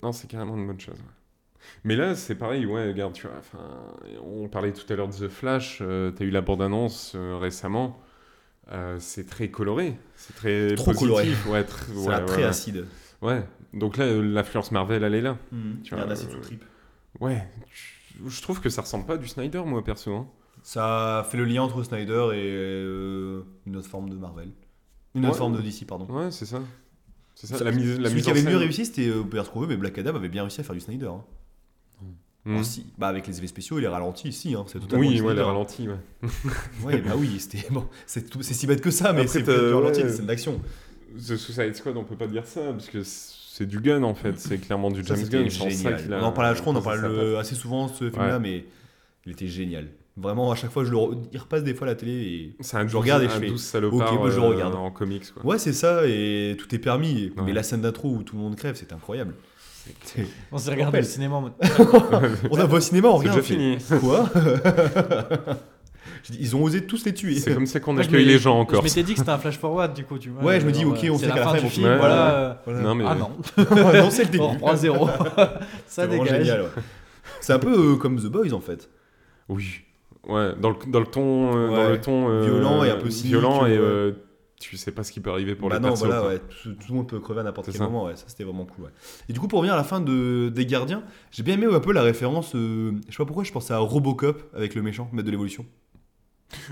Non, 0.02 0.12
c'est 0.14 0.28
carrément 0.28 0.56
une 0.58 0.66
bonne 0.68 0.80
chose. 0.80 0.96
ouais. 0.96 1.02
Mais 1.84 1.96
là, 1.96 2.16
c'est 2.16 2.36
pareil, 2.36 2.66
ouais, 2.66 2.88
regarde, 2.88 3.14
tu 3.14 3.28
vois, 3.28 3.36
enfin, 3.40 3.60
on 4.24 4.48
parlait 4.48 4.74
tout 4.74 4.92
à 4.92 4.96
l'heure 4.96 5.08
de 5.08 5.14
The 5.14 5.28
Flash, 5.30 5.80
euh, 5.82 6.12
t'as 6.12 6.26
eu 6.26 6.30
la 6.32 6.42
bande-annonce 6.42 7.14
euh, 7.16 7.38
récemment, 7.38 8.00
euh, 8.72 8.98
c'est 9.00 9.28
très 9.28 9.50
coloré, 9.50 9.98
c'est 10.16 10.36
très 10.36 10.76
Trop 10.76 10.92
positif, 10.94 11.46
ouais, 11.48 11.62
tr- 11.64 11.86
C'est 11.88 11.94
ouais, 12.08 12.14
un 12.14 12.20
ouais, 12.20 12.26
très 12.26 12.38
ouais. 12.38 12.44
acide. 12.44 12.86
Ouais, 13.22 13.44
donc 13.74 13.98
là, 13.98 14.06
euh, 14.06 14.22
l'influence 14.22 14.72
Marvel, 14.72 15.04
elle 15.04 15.14
est 15.16 15.22
là. 15.22 15.38
Tu 15.84 15.96
vois, 15.96 16.04
acide 16.12 16.30
euh, 16.30 16.34
sous 16.34 16.40
trip. 16.42 16.64
Ouais, 17.20 17.48
je- 18.28 18.42
trouve 18.42 18.60
que 18.62 18.70
ça 18.70 18.82
ressemble 18.82 19.06
pas 19.06 19.14
à 19.14 19.18
du 19.18 19.28
Snyder, 19.28 19.64
moi, 19.66 19.84
perso. 19.84 20.14
hein. 20.16 20.28
Ça 20.64 21.26
fait 21.30 21.38
le 21.38 21.46
lien 21.46 21.62
entre 21.62 21.84
Snyder 21.84 22.30
et 22.34 22.52
une 23.68 23.76
autre 23.76 23.88
forme 23.88 24.10
de 24.10 24.16
Marvel. 24.16 24.50
Une 25.14 25.26
autre 25.26 25.38
forme 25.38 25.56
de 25.56 25.62
DC, 25.62 25.86
pardon. 25.86 26.06
Ouais, 26.08 26.32
c'est 26.32 26.46
ça. 26.46 26.60
C'est 27.36 27.48
ça, 27.48 27.58
Ça- 27.58 27.64
la 27.66 27.72
mise, 27.72 28.00
la 28.00 28.06
Celui 28.10 28.16
mise 28.16 28.24
qui 28.26 28.32
avait 28.32 28.42
mieux 28.44 28.58
réussi, 28.58 28.86
c'était 28.86 29.08
euh, 29.10 29.22
retrouver, 29.40 29.68
mais 29.68 29.78
Black 29.78 29.98
Adam 29.98 30.16
avait 30.16 30.30
bien 30.30 30.44
réussi 30.44 30.62
à 30.62 30.64
faire 30.64 30.74
du 30.76 30.80
Snyder. 30.82 31.08
hein. 31.08 31.24
Alors, 32.48 32.64
si, 32.64 32.86
bah 32.98 33.08
avec 33.08 33.26
les 33.28 33.38
effets 33.38 33.48
spéciaux 33.48 33.78
et 33.80 33.82
les 33.82 33.88
ralentis, 33.88 34.32
si, 34.32 34.54
hein, 34.54 34.66
c'est 34.68 34.80
totalement 34.80 35.00
Oui, 35.02 35.08
ouais, 35.08 35.14
les 35.14 35.20
Snyder. 35.28 35.42
ralentis, 35.42 35.88
ouais. 35.90 36.30
Ouais, 36.84 36.98
bah 37.02 37.14
oui, 37.18 37.40
c'était 37.40 37.66
bon, 37.72 37.86
c'est 38.06 38.26
si 38.42 38.68
bête 38.68 38.82
que 38.82 38.92
ça, 38.92 39.14
mais 39.14 39.26
c'est 39.28 39.44
ralenti, 39.48 40.04
ouais. 40.04 40.10
c'est 40.12 40.22
une 40.22 40.30
action. 40.30 40.62
The 41.18 41.38
Suicide 41.38 41.76
Squad, 41.76 41.98
on 41.98 42.04
peut 42.04 42.16
pas 42.18 42.28
dire 42.28 42.46
ça, 42.46 42.62
parce 42.72 42.90
que 42.90 43.02
c'est 43.04 43.66
du 43.66 43.80
gun, 43.80 44.04
en 44.04 44.14
fait, 44.16 44.38
c'est 44.40 44.58
clairement 44.60 44.92
du 44.92 45.04
James 45.06 45.24
Gunn. 45.28 45.48
On 46.12 46.24
en 46.24 46.32
parle, 46.32 46.56
je 46.56 46.62
crois, 46.62 46.74
on 46.74 46.76
en 46.76 46.82
parle 46.82 47.36
assez 47.40 47.56
souvent 47.56 47.88
ce 47.88 48.10
film-là, 48.10 48.38
mais 48.40 48.66
il 49.26 49.32
était 49.32 49.48
génial. 49.48 49.88
Vraiment, 50.18 50.50
à 50.52 50.56
chaque 50.56 50.72
fois, 50.72 50.86
je 50.86 50.92
le 50.92 50.98
re- 50.98 51.18
il 51.34 51.38
repasse 51.38 51.64
des 51.64 51.74
fois 51.74 51.88
à 51.88 51.90
la 51.90 51.96
télé 51.96 52.12
et 52.14 52.56
un 52.74 52.88
Je 52.88 52.94
douce, 52.94 53.02
regarde 53.02 53.24
et 53.24 53.28
je 53.28 53.32
fais, 53.38 53.58
salopard 53.58 54.14
ok, 54.14 54.20
moi, 54.20 54.30
je 54.30 54.38
le 54.40 54.44
euh, 54.46 54.48
regarde. 54.50 54.74
en 54.76 54.90
comics, 54.90 55.30
quoi. 55.34 55.46
ouais, 55.46 55.58
c'est 55.58 55.74
ça, 55.74 56.08
et 56.08 56.56
tout 56.58 56.74
est 56.74 56.80
permis. 56.80 57.34
Mais 57.44 57.52
la 57.52 57.64
scène 57.64 57.82
d'intro 57.82 58.10
où 58.16 58.24
tout 58.24 58.38
le 58.38 58.42
monde 58.42 58.56
crève, 58.56 58.76
c'est 58.78 58.94
incroyable. 58.94 59.34
On 60.52 60.58
s'est 60.58 60.72
regardé 60.72 61.00
au 61.00 61.04
cinéma 61.04 61.36
en 61.36 61.42
mode. 61.42 61.54
On 62.52 62.58
a 62.60 62.66
vu 62.66 62.76
au 62.76 62.80
cinéma, 62.80 63.10
on 63.10 63.22
C'est 63.22 63.30
regarde. 63.30 63.42
déjà 63.42 63.42
fini. 63.42 63.78
Quoi 64.02 64.30
Ils 66.40 66.56
ont 66.56 66.64
osé 66.64 66.82
tous 66.86 67.06
les 67.06 67.14
tuer. 67.14 67.36
C'est 67.36 67.54
comme 67.54 67.68
ça 67.68 67.80
qu'on 67.80 67.98
accueille 67.98 68.26
les 68.26 68.40
gens 68.40 68.60
en 68.62 68.68
Je 68.68 68.82
m'étais 68.82 69.04
dit 69.04 69.14
que 69.14 69.20
c'était 69.20 69.30
un 69.32 69.38
flash 69.38 69.60
forward 69.60 69.94
du 69.94 70.06
coup, 70.06 70.18
tu 70.18 70.30
vois. 70.30 70.44
Ouais, 70.44 70.60
je 70.60 70.66
me 70.66 70.72
dis, 70.72 70.84
ok, 70.84 71.04
euh, 71.04 71.10
on 71.12 71.18
c'est 71.18 71.26
sait 71.26 71.28
la 71.30 71.34
qu'à 71.36 71.40
la 71.42 71.46
fin 71.48 71.56
fin, 71.58 71.62
du 71.64 71.70
film, 71.70 71.96
voilà. 71.98 72.16
Ouais, 72.16 72.32
euh, 72.32 72.54
Voilà. 72.66 72.82
Non, 72.82 72.96
mais... 72.96 73.04
Ah 73.08 73.16
non, 73.16 73.30
non, 73.58 74.10
c'est 74.10 74.24
le 74.24 74.30
début. 74.30 74.44
on 74.44 74.50
reprend 74.54 74.76
zéro. 74.76 75.08
Ça 75.08 75.60
C'est 75.86 76.08
vraiment 76.08 76.24
dégage. 76.24 76.40
génial. 76.46 76.62
ouais. 76.62 76.68
C'est 77.42 77.54
un 77.54 77.60
peu 77.60 77.94
euh, 77.94 77.96
comme 77.98 78.18
The 78.20 78.26
Boys 78.26 78.54
en 78.54 78.60
fait. 78.60 78.90
Oui. 79.50 79.82
Ouais, 80.28 80.54
dans 80.60 80.72
le, 80.72 80.76
dans 80.88 81.00
le 81.00 81.06
ton... 81.06 81.56
euh, 81.56 81.70
Ouais. 81.70 81.76
Dans 81.84 81.90
le 81.92 82.02
ton 82.02 82.30
euh, 82.30 82.42
Violent 82.46 82.84
et 82.84 82.90
un 82.90 82.96
peu 82.98 83.12
cynique, 83.12 83.28
Violent 83.34 83.68
et 83.68 83.74
ouais. 83.74 83.78
euh, 83.80 84.12
tu 84.60 84.78
sais 84.78 84.92
pas 84.92 85.04
ce 85.04 85.12
qui 85.12 85.20
peut 85.20 85.30
arriver 85.30 85.56
pour 85.56 85.70
bah 85.70 85.76
les 85.76 85.82
non, 85.82 85.90
persos. 85.90 86.06
voilà, 86.06 86.22
quoi. 86.22 86.30
ouais. 86.30 86.40
Tout, 86.64 86.70
tout 86.74 86.86
le 86.90 86.96
monde 86.96 87.08
peut 87.10 87.20
crever 87.20 87.42
à 87.42 87.44
n'importe 87.44 87.68
quel 87.68 87.76
ça. 87.78 87.84
moment. 87.86 88.06
Ouais. 88.06 88.16
Ça, 88.16 88.24
c'était 88.28 88.44
vraiment 88.46 88.66
cool. 88.66 88.86
ouais. 88.86 88.92
Et 89.30 89.34
du 89.34 89.40
coup, 89.40 89.48
pour 89.48 89.60
revenir 89.60 89.74
à 89.74 89.78
la 89.78 89.84
fin 89.84 90.00
de, 90.00 90.50
des 90.50 90.66
Gardiens, 90.66 91.04
j'ai 91.32 91.44
bien 91.44 91.56
aimé 91.56 91.68
un 91.72 91.80
peu 91.80 91.92
la 91.94 92.02
référence. 92.04 92.56
euh, 92.56 92.94
je 93.08 93.12
sais 93.12 93.18
pas 93.18 93.26
pourquoi, 93.26 93.44
je 93.44 93.52
pensais 93.52 93.74
à 93.74 93.80
Robocop 93.80 94.44
avec 94.56 94.76
le 94.76 94.82
méchant, 94.82 95.10
maître 95.12 95.26
de 95.26 95.32
l'évolution. 95.32 95.66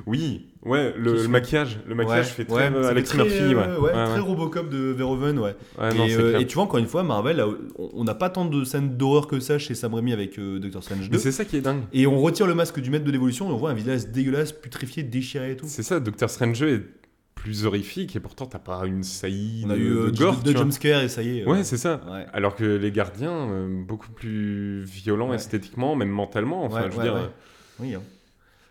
Oui, 0.06 0.48
ouais, 0.64 0.94
le, 0.98 1.28
maquillage. 1.28 1.80
Le 1.88 1.96
maquillage 1.96 2.28
fait 2.28 2.46
très 2.46 2.72
euh, 2.74 2.90
Alex 2.90 3.10
très, 3.10 3.18
Murphy, 3.18 3.56
ouais. 3.56 3.92
très. 3.92 4.20
Robocop 4.20 4.70
de 4.70 4.78
Verhoeven, 4.92 5.40
ouais. 5.40 5.56
Non, 5.80 6.06
euh, 6.10 6.40
et 6.40 6.46
tu 6.48 6.54
vois, 6.56 6.64
encore 6.64 6.78
une 6.80 6.86
fois, 6.88 7.04
Marvel, 7.04 7.38
là, 7.38 7.48
on- 7.78 8.04
n'a 8.04 8.14
pas 8.16 8.30
tant 8.30 8.46
de 8.46 8.64
scènes 8.64 8.96
d'horreur 8.98 9.28
que 9.28 9.40
ça 9.40 9.58
chez 9.58 9.74
Sam 9.76 9.94
Raimi 9.96 10.14
avec 10.14 10.38
euh, 10.40 10.60
Doctor 10.60 10.84
Strange 10.84 11.10
2. 11.10 11.18
Mais 11.18 11.18
c'est 11.22 11.32
ça 11.32 11.44
qui 11.44 11.58
est 11.58 11.62
dingue. 11.62 11.82
Et 11.92 12.06
on 12.08 12.20
retire 12.22 12.46
le 12.48 12.54
masque 12.56 12.80
du 12.80 12.92
maître 12.92 13.04
de 13.04 13.12
l'évolution 13.12 13.50
et 13.50 13.52
on 13.52 13.58
voit 13.58 13.72
un 13.72 13.76
visage 13.76 14.08
dégueulasse, 14.08 14.52
putréfié, 14.54 15.04
déchiré 15.04 15.52
et 15.52 15.56
tout. 15.58 15.66
C'est 15.68 15.84
ça, 15.84 16.00
Doctor 16.00 16.30
Strange 16.30 16.62
est 16.62 16.84
plus 17.44 17.66
horrifique 17.66 18.16
et 18.16 18.20
pourtant 18.22 18.46
t'as 18.46 18.58
pas 18.60 18.84
une 18.86 19.04
saillie 19.04 19.64
On 19.68 19.72
a 19.72 19.76
de, 19.76 19.80
eu 19.80 19.90
de 19.90 19.96
euh, 19.96 20.12
gore, 20.12 20.38
deux 20.38 20.56
jumpscares 20.56 21.02
et 21.04 21.10
ça 21.10 21.22
y 21.24 21.40
est. 21.40 21.42
euh, 21.46 21.52
Ouais, 21.52 21.64
c'est 21.66 21.78
ça. 21.78 22.00
ouais. 22.10 22.26
Alors 22.32 22.56
que 22.56 22.64
les 22.64 22.92
gardiens, 22.92 23.32
euh, 23.52 23.84
beaucoup 23.86 24.12
plus 24.12 24.84
violents 24.84 25.30
Ouais. 25.30 25.36
esthétiquement, 25.36 25.96
même 25.96 26.10
mentalement. 26.10 26.64
Enfin, 26.64 26.86
je 26.90 26.96
veux 26.98 27.04
dire, 27.04 27.30
Oui, 27.80 27.94
hein. 27.96 28.02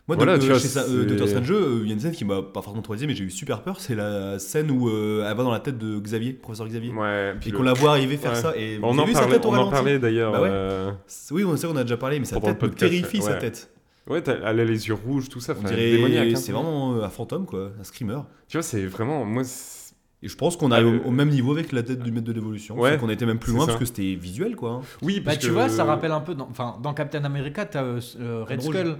Moi, 0.08 0.16
Voilà, 0.16 0.32
euh, 0.32 0.36
vois, 0.38 0.58
chez 0.58 0.68
euh, 0.78 1.04
Doctor 1.04 1.28
Strange, 1.28 1.52
il 1.82 1.86
y 1.86 1.90
a 1.90 1.94
une 1.94 2.00
scène 2.00 2.10
qui 2.12 2.24
m'a 2.24 2.42
pas 2.42 2.60
forcément 2.60 2.82
traumatisé, 2.82 3.06
mais 3.06 3.14
j'ai 3.14 3.22
eu 3.24 3.30
super 3.30 3.62
peur. 3.62 3.78
C'est 3.78 3.94
la 3.94 4.38
scène 4.40 4.68
où 4.70 4.88
euh, 4.88 5.24
elle 5.30 5.36
va 5.36 5.44
dans 5.44 5.52
la 5.52 5.60
tête 5.60 5.78
de 5.78 6.00
Xavier, 6.00 6.32
professeur 6.32 6.66
Xavier, 6.66 6.90
ouais. 6.92 7.34
puis 7.40 7.50
le- 7.52 7.56
qu'on 7.56 7.62
la 7.62 7.72
voit 7.72 7.90
arriver 7.92 8.16
faire 8.16 8.32
Ouais. 8.32 8.40
ça. 8.40 8.56
Et 8.56 8.80
On 8.82 8.98
en 8.98 9.04
vu 9.04 9.12
sa 9.12 9.20
parlait, 9.20 9.36
tête 9.36 9.46
au 9.46 9.50
on 9.50 9.54
en 9.54 9.70
parlait 9.70 9.98
d'ailleurs. 10.00 10.32
Bah 10.32 10.40
ouais. 10.42 10.48
euh, 10.50 10.90
Oui, 11.30 11.44
on 11.44 11.56
sait, 11.56 11.68
on 11.68 11.76
a 11.76 11.82
déjà 11.84 11.96
parlé, 11.96 12.18
mais 12.18 12.24
sa 12.24 12.34
Pendant 12.40 12.48
le 12.48 12.54
tête 12.58 12.62
me 12.70 12.74
terrifie, 12.74 13.22
sa 13.22 13.34
tête. 13.34 13.71
Ouais, 14.08 14.22
elle 14.26 14.44
a 14.44 14.64
les 14.64 14.88
yeux 14.88 14.94
rouges, 14.94 15.28
tout 15.28 15.40
ça. 15.40 15.54
On 15.58 15.62
dirait, 15.62 15.92
démoniaque, 15.92 16.28
hein. 16.32 16.36
c'est 16.36 16.52
vraiment 16.52 16.94
euh, 16.96 17.04
un 17.04 17.08
fantôme, 17.08 17.46
quoi, 17.46 17.70
un 17.80 17.84
screamer. 17.84 18.18
Tu 18.48 18.56
vois, 18.56 18.62
c'est 18.62 18.84
vraiment. 18.86 19.24
Moi, 19.24 19.42
Et 20.24 20.28
je 20.28 20.36
pense 20.36 20.56
qu'on 20.56 20.70
Ah, 20.70 20.76
arrive 20.76 20.92
le- 20.92 21.00
au, 21.00 21.08
au 21.08 21.10
même 21.10 21.28
niveau 21.30 21.52
avec 21.52 21.72
la 21.72 21.82
tête 21.82 22.00
du 22.00 22.10
maître 22.12 22.26
de 22.26 22.32
l'évolution. 22.32 22.78
Ouais, 22.78 22.96
qu'on 22.98 23.08
était 23.10 23.26
même 23.26 23.38
plus 23.38 23.52
loin 23.52 23.62
ça. 23.62 23.66
parce 23.72 23.78
que 23.80 23.84
c'était 23.86 24.14
visuel, 24.14 24.54
quoi. 24.56 24.82
oui, 25.02 25.18
Bah 25.20 25.26
parce 25.32 25.38
tu 25.38 25.48
que- 25.48 25.52
vois, 25.52 25.68
ça 25.68 25.84
rappelle 25.84 26.12
un 26.12 26.20
peu. 26.20 26.34
Dans, 26.34 26.48
enfin, 26.48 26.78
dans 26.82 26.94
Captain 26.94 27.24
America, 27.24 27.64
t'as 27.64 27.82
euh, 27.84 28.00
euh, 28.20 28.44
Red 28.48 28.60
Rouge. 28.60 28.76
Skull. 28.76 28.96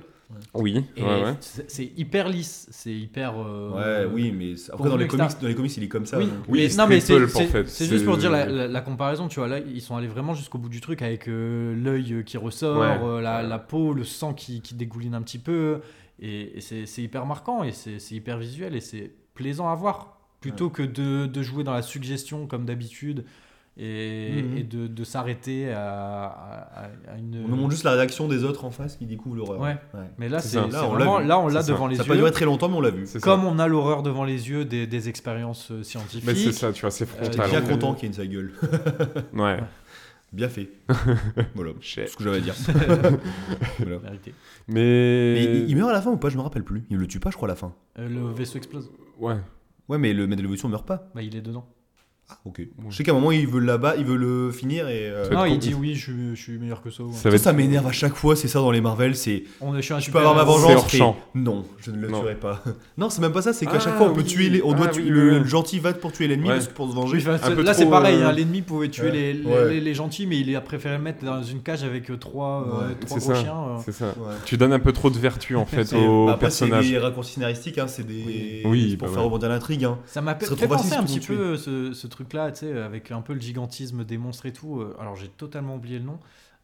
Oui, 0.55 0.85
Et 0.97 1.03
ouais, 1.03 1.23
ouais. 1.25 1.35
c'est 1.41 1.93
hyper 1.97 2.29
lisse, 2.29 2.69
c'est 2.71 2.93
hyper. 2.93 3.35
euh, 3.39 4.05
Ouais, 4.07 4.11
oui, 4.13 4.33
mais 4.33 4.55
après 4.73 4.89
dans 4.89 4.97
les 4.97 5.07
comics, 5.07 5.27
dans 5.41 5.49
les 5.49 5.55
comics, 5.55 5.77
il 5.77 5.83
est 5.85 5.89
comme 5.89 6.07
ça. 6.07 6.19
Oui, 6.19 6.27
donc. 6.27 6.35
Oui, 6.49 6.69
mais, 6.69 6.77
non, 6.77 6.87
mais 6.89 7.01
c'est 7.01 7.15
en 7.23 7.27
fait. 7.29 7.65
juste 7.85 8.05
pour 8.05 8.17
dire 8.17 8.31
la, 8.31 8.47
la- 8.47 8.69
la 8.69 8.81
comparaison, 8.81 9.29
tu 9.29 9.41
vois. 9.41 9.49
Là, 9.49 9.59
ils 9.61 9.81
sont 9.81 9.97
allés 9.97 10.07
vraiment 10.09 10.35
jusqu'au 10.35 10.59
bout 10.59 10.69
du 10.69 10.81
truc 10.81 11.03
avec 11.03 11.29
euh, 11.29 11.75
l'œil 11.75 12.23
qui 12.25 12.37
ressort, 12.37 12.81
Ouais. 12.81 12.99
euh, 13.03 13.21
la, 13.21 13.59
peau, 13.59 13.93
le 13.93 14.05
sang 14.05 14.35
qui, 14.35 14.61
qui 14.61 14.75
dégouline 14.75 15.15
un 15.15 15.23
petit 15.23 15.39
peu. 15.39 15.81
Et, 16.21 16.59
et 16.59 16.61
c'est 16.61 17.03
hyper 17.03 17.27
marquant 17.27 17.65
et 17.65 17.73
c'est 17.73 17.99
c'est 17.99 18.15
hyper 18.15 18.39
visuel 18.39 18.77
et 18.77 18.81
c'est 18.81 19.11
plaisant 19.35 19.69
à 19.69 19.75
voir. 19.75 20.19
Plutôt 20.41 20.71
que 20.71 20.83
de, 20.83 21.27
de 21.27 21.43
jouer 21.43 21.63
dans 21.65 21.73
la 21.73 21.83
suggestion 21.83 22.47
comme 22.47 22.65
d'habitude 22.65 23.25
et, 23.79 24.43
Mhm. 24.43 24.57
et 24.59 24.63
de, 24.65 24.87
de 24.87 25.05
s'arrêter 25.05 25.73
à, 25.73 26.27
à- 26.27 26.85
à 27.15 27.19
une. 27.19 27.43
On 27.45 27.49
nous 27.49 27.57
montre 27.57 27.71
juste 27.71 27.85
la 27.85 27.93
réaction 27.93 28.29
des 28.29 28.45
autres 28.45 28.65
en 28.67 28.71
face 28.71 28.97
qui 28.97 29.07
découvrent 29.07 29.37
l'horreur. 29.37 29.61
Ouais. 29.61 29.77
Mais 30.19 30.29
là, 30.29 30.41
C'est 30.41 30.49
ça. 30.59 30.67
Là, 30.67 30.87
on 30.87 30.93
l'a 30.95 31.05
vraiment. 31.05 31.21
vu. 31.21 31.27
Là, 31.27 31.39
on 31.39 31.49
l'a 31.49 31.61
C'est 31.63 31.67
ça. 31.69 31.73
devant 31.73 31.87
les 31.87 31.97
Ça 31.97 32.03
n'a 32.03 32.09
pas 32.09 32.15
yeux. 32.15 32.21
duré 32.21 32.33
très 32.33 32.45
longtemps, 32.45 32.69
mais 32.69 32.77
on 32.77 32.81
l'a 32.83 32.91
vu. 32.91 33.07
Ça. 33.07 33.19
Comme 33.21 33.45
on 33.45 33.59
a 33.59 33.67
l'horreur 33.67 34.03
devant 34.03 34.25
les 34.25 34.51
yeux 34.51 34.65
des, 34.67 34.87
des 34.87 35.09
expériences 35.09 35.71
euh, 35.71 35.83
scientifiques. 35.83 36.25
Mais 36.27 36.35
c'est 36.35 36.53
ça, 36.53 36.71
tu 36.73 36.83
vois, 36.83 36.91
c'est 36.91 37.05
Euh, 37.05 37.07
frontal. 37.25 37.49
Bien 37.51 37.59
Alors, 37.59 37.69
content 37.71 37.95
qu'il 37.95 38.03
y 38.03 38.07
ait 38.07 38.09
une 38.09 38.15
sa 38.15 38.27
gueule. 38.27 38.53
Ouais. 39.35 39.59
Bien 40.33 40.49
fait. 40.49 40.71
voilà. 41.55 41.73
C'est 41.83 42.07
ce 42.09 42.17
que 42.17 42.25
j'avais 42.25 42.39
à 42.39 42.41
dire. 42.41 42.55
Voilà. 43.79 43.99
Mais. 44.69 44.75
Mais 45.35 45.45
il- 45.45 45.69
il 45.71 45.77
meurt 45.77 45.91
à 45.91 45.93
la 45.93 46.01
fin 46.03 46.11
ou 46.11 46.17
pas 46.17 46.29
Je 46.31 46.37
me 46.37 46.43
rappelle 46.43 46.65
plus. 46.65 46.85
Il 46.91 46.97
le 46.97 47.07
tue 47.07 47.21
pas, 47.21 47.31
je 47.31 47.37
crois, 47.37 47.49
à 47.49 47.53
la 47.53 47.57
fin. 47.57 47.75
Euh, 47.99 48.09
le 48.09 48.33
vaisseau 48.33 48.57
explose. 48.59 48.91
Ouais. 49.19 49.37
Ouais, 49.89 49.99
mais 49.99 50.13
le 50.15 50.27
maître 50.27 50.39
de 50.39 50.43
l'évolution 50.43 50.69
meurt 50.69 50.87
pas. 50.87 51.11
Bah, 51.15 51.23
il 51.23 51.37
est 51.37 51.41
dedans. 51.43 51.67
Ah, 52.33 52.39
ok. 52.47 52.63
Je 52.91 52.97
sais 52.97 53.05
qu'à 53.05 53.13
un 53.13 53.15
moment, 53.15 53.33
il 53.33 53.47
veut 53.47 53.61
là-bas, 53.61 53.95
il 53.99 54.05
veut 54.05 54.17
le 54.17 54.51
finir 54.51 54.89
et. 54.89 55.09
euh, 55.11 55.29
Non, 55.31 55.45
il 55.45 55.59
dit 55.59 55.75
oui, 55.75 55.95
je, 55.95 56.03
suis- 56.13 56.35
je 56.37 56.41
suis 56.43 56.59
meilleur 56.59 56.83
que 56.83 56.91
ça. 56.91 57.03
ouais. 57.03 57.13
Ça 57.13 57.23
Ça, 57.23 57.29
être. 57.31 57.39
ça 57.43 57.53
m'énerve 57.53 57.87
à 57.87 57.93
chaque 57.93 58.15
fois, 58.15 58.37
c'est 58.37 58.49
ça 58.49 58.59
dans 58.61 58.71
les 58.71 58.81
Marvel, 58.81 59.15
c'est 59.17 59.45
On, 59.61 59.75
je 59.75 59.81
suis 59.81 59.93
un 59.95 59.99
je 59.99 60.07
peux 60.11 60.19
super 60.19 60.21
avoir 60.29 60.35
ma. 60.35 60.41
C'est 60.43 60.47
vengeance. 60.61 60.83
hors 60.85 60.95
et- 60.95 60.97
champ. 60.99 61.17
Non, 61.35 61.65
je 61.79 61.91
ne 61.91 61.97
le 61.99 62.09
Non. 62.09 62.21
tuerai 62.21 62.35
pas. 62.37 62.63
Non, 62.99 63.11
c'est 63.11 63.21
même 63.21 63.33
pas 63.33 63.43
ça, 63.43 63.53
c'est 63.53 63.67
qu'à 63.67 63.73
Ah, 63.77 63.81
chaque 63.81 63.97
fois 63.97 64.09
on 64.09 64.15
peut 64.15 64.21
oui. 64.21 64.27
tuer 64.27 64.49
les, 64.51 64.63
on 64.63 64.73
doit 64.73 64.87
Ah, 64.89 64.93
tuer 64.93 65.03
oui, 65.05 65.09
le, 65.11 65.33
oui. 65.33 65.39
le 65.41 65.45
gentil 65.45 65.79
va 65.79 65.93
pour 65.93 66.13
tuer 66.13 66.29
l'ennemi 66.29 66.49
Ouais. 66.49 66.55
parce 66.55 66.69
que 66.69 66.75
pour 66.75 66.89
se 66.91 66.95
venger. 66.95 67.17
Oui, 67.17 67.23
enfin, 67.23 67.35
Un 67.35 67.49
c'est- 67.51 67.55
peu 67.57 67.63
là, 67.63 67.75
c'est 67.75 67.87
pareil. 67.89 68.17
euh, 68.17 68.29
hein, 68.29 68.33
L'ennemi 68.33 68.63
pouvait 68.63 68.89
tuer 68.89 69.05
Ouais. 69.07 69.11
les, 69.13 69.33
les, 69.35 69.45
Ouais. 69.47 69.69
les- 69.71 69.81
les 69.81 69.95
gentils, 69.95 70.27
mais 70.27 70.39
il 70.41 70.55
a 70.57 70.61
préféré 70.61 70.97
le 70.97 71.03
mettre 71.03 71.25
dans 71.25 71.43
une 71.43 71.61
cage 71.63 71.83
avec 71.85 72.11
euh, 72.11 72.17
trois, 72.17 72.67
euh, 72.67 72.89
Ouais. 72.89 72.95
trois 73.01 73.19
C'est 73.21 73.27
gros 73.27 73.35
ça. 73.35 73.41
chiens. 73.43 73.55
euh. 73.57 73.79
C'est 73.85 73.93
ça. 73.93 74.07
Ouais. 74.07 74.35
Tu 74.45 74.57
donnes 74.57 74.73
un 74.73 74.79
peu 74.81 74.93
trop 74.93 75.11
de 75.11 75.19
vertu 75.19 75.57
en 75.57 75.65
fait 75.67 75.85
C'est- 75.85 75.97
au 75.97 76.27
bah, 76.27 76.33
après, 76.35 76.51
c'est 76.51 76.67
personnage. 76.67 76.91
des 76.91 76.99
raccourcis 76.99 77.35
scénaristiques, 77.35 77.79
hein, 77.79 77.87
c'est 77.89 78.07
des 78.07 78.63
Oui. 78.65 78.83
Oui, 78.83 78.89
c'est 78.93 78.97
pour 78.97 79.09
bah 79.09 79.15
faire 79.15 79.23
ouais. 79.23 79.27
rebondir 79.29 79.49
l'intrigue. 79.49 79.85
Hein. 79.85 79.99
Ça 80.07 80.21
m'a 80.21 80.39
serait 80.39 80.57
fait 80.57 80.67
trop 80.67 80.77
penser 80.77 80.95
un 80.95 81.03
petit 81.05 81.21
peu 81.21 81.57
ce, 81.57 81.93
ce 81.93 82.07
truc-là, 82.25 82.53
tu 82.53 82.61
sais, 82.67 82.79
avec 82.81 83.11
un 83.11 83.21
peu 83.21 83.33
le 83.35 83.41
gigantisme 83.41 84.05
des 84.05 84.19
monstres 84.19 84.47
et 84.47 84.53
tout. 84.53 84.81
euh, 84.81 84.97
Alors 85.01 85.17
j'ai 85.17 85.29
totalement 85.29 85.77
oublié 85.77 85.99
le 85.99 86.05
nom. 86.05 86.19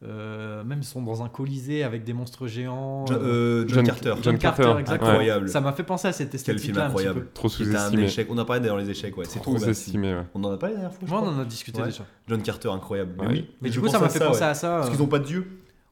Euh, 0.04 0.62
même 0.62 0.78
ils 0.80 0.84
sont 0.84 1.02
dans 1.02 1.24
un 1.24 1.28
colisée 1.28 1.82
avec 1.82 2.04
des 2.04 2.12
monstres 2.12 2.46
géants. 2.46 3.04
Euh, 3.10 3.64
John, 3.66 3.78
John- 3.78 3.86
Carter. 3.86 4.10
John 4.14 4.22
John 4.22 4.38
Carter, 4.38 4.62
Carter, 4.62 4.80
exactement. 4.80 5.10
incroyable. 5.10 5.48
Ça 5.48 5.60
m'a 5.60 5.72
fait 5.72 5.82
penser 5.82 6.06
à 6.06 6.12
cette 6.12 6.30
Quel 6.30 6.40
film 6.40 6.54
esthétique-là 6.56 6.82
un 6.82 6.86
petit 6.86 6.90
incroyable. 6.90 7.20
peu. 7.22 7.30
Trop 7.34 7.48
C'était 7.48 7.70
un 7.70 7.78
sous-estimé. 7.80 8.02
échec. 8.04 8.28
On 8.30 8.38
a 8.38 8.44
parlé 8.44 8.68
dans 8.68 8.76
les 8.76 8.88
échecs, 8.90 9.16
ouais. 9.16 9.24
C'est 9.28 9.40
trop. 9.40 9.58
Sous-estimé, 9.58 10.14
ouais. 10.14 10.22
On 10.34 10.44
en 10.44 10.52
a 10.52 10.56
parlé 10.56 10.76
la 10.76 10.82
dernière 10.82 10.96
fois. 10.96 11.08
je 11.08 11.12
Moi, 11.12 11.22
on 11.24 11.28
en 11.36 11.40
a 11.40 11.44
discuté 11.44 11.80
Ouais. 11.80 11.88
déjà. 11.88 12.04
John 12.28 12.40
Carter, 12.42 12.68
incroyable. 12.70 13.14
Mais 13.18 13.26
oui. 13.26 13.50
Mais 13.60 13.68
je 13.70 13.74
du 13.74 13.80
coup, 13.80 13.88
ça 13.88 13.98
m'a 13.98 14.08
fait 14.08 14.20
penser 14.24 14.44
à 14.44 14.54
ça. 14.54 14.76
Parce 14.76 14.90
qu'ils 14.90 15.00
n'ont 15.00 15.06
pas 15.08 15.18
de 15.18 15.24
dieu. 15.24 15.46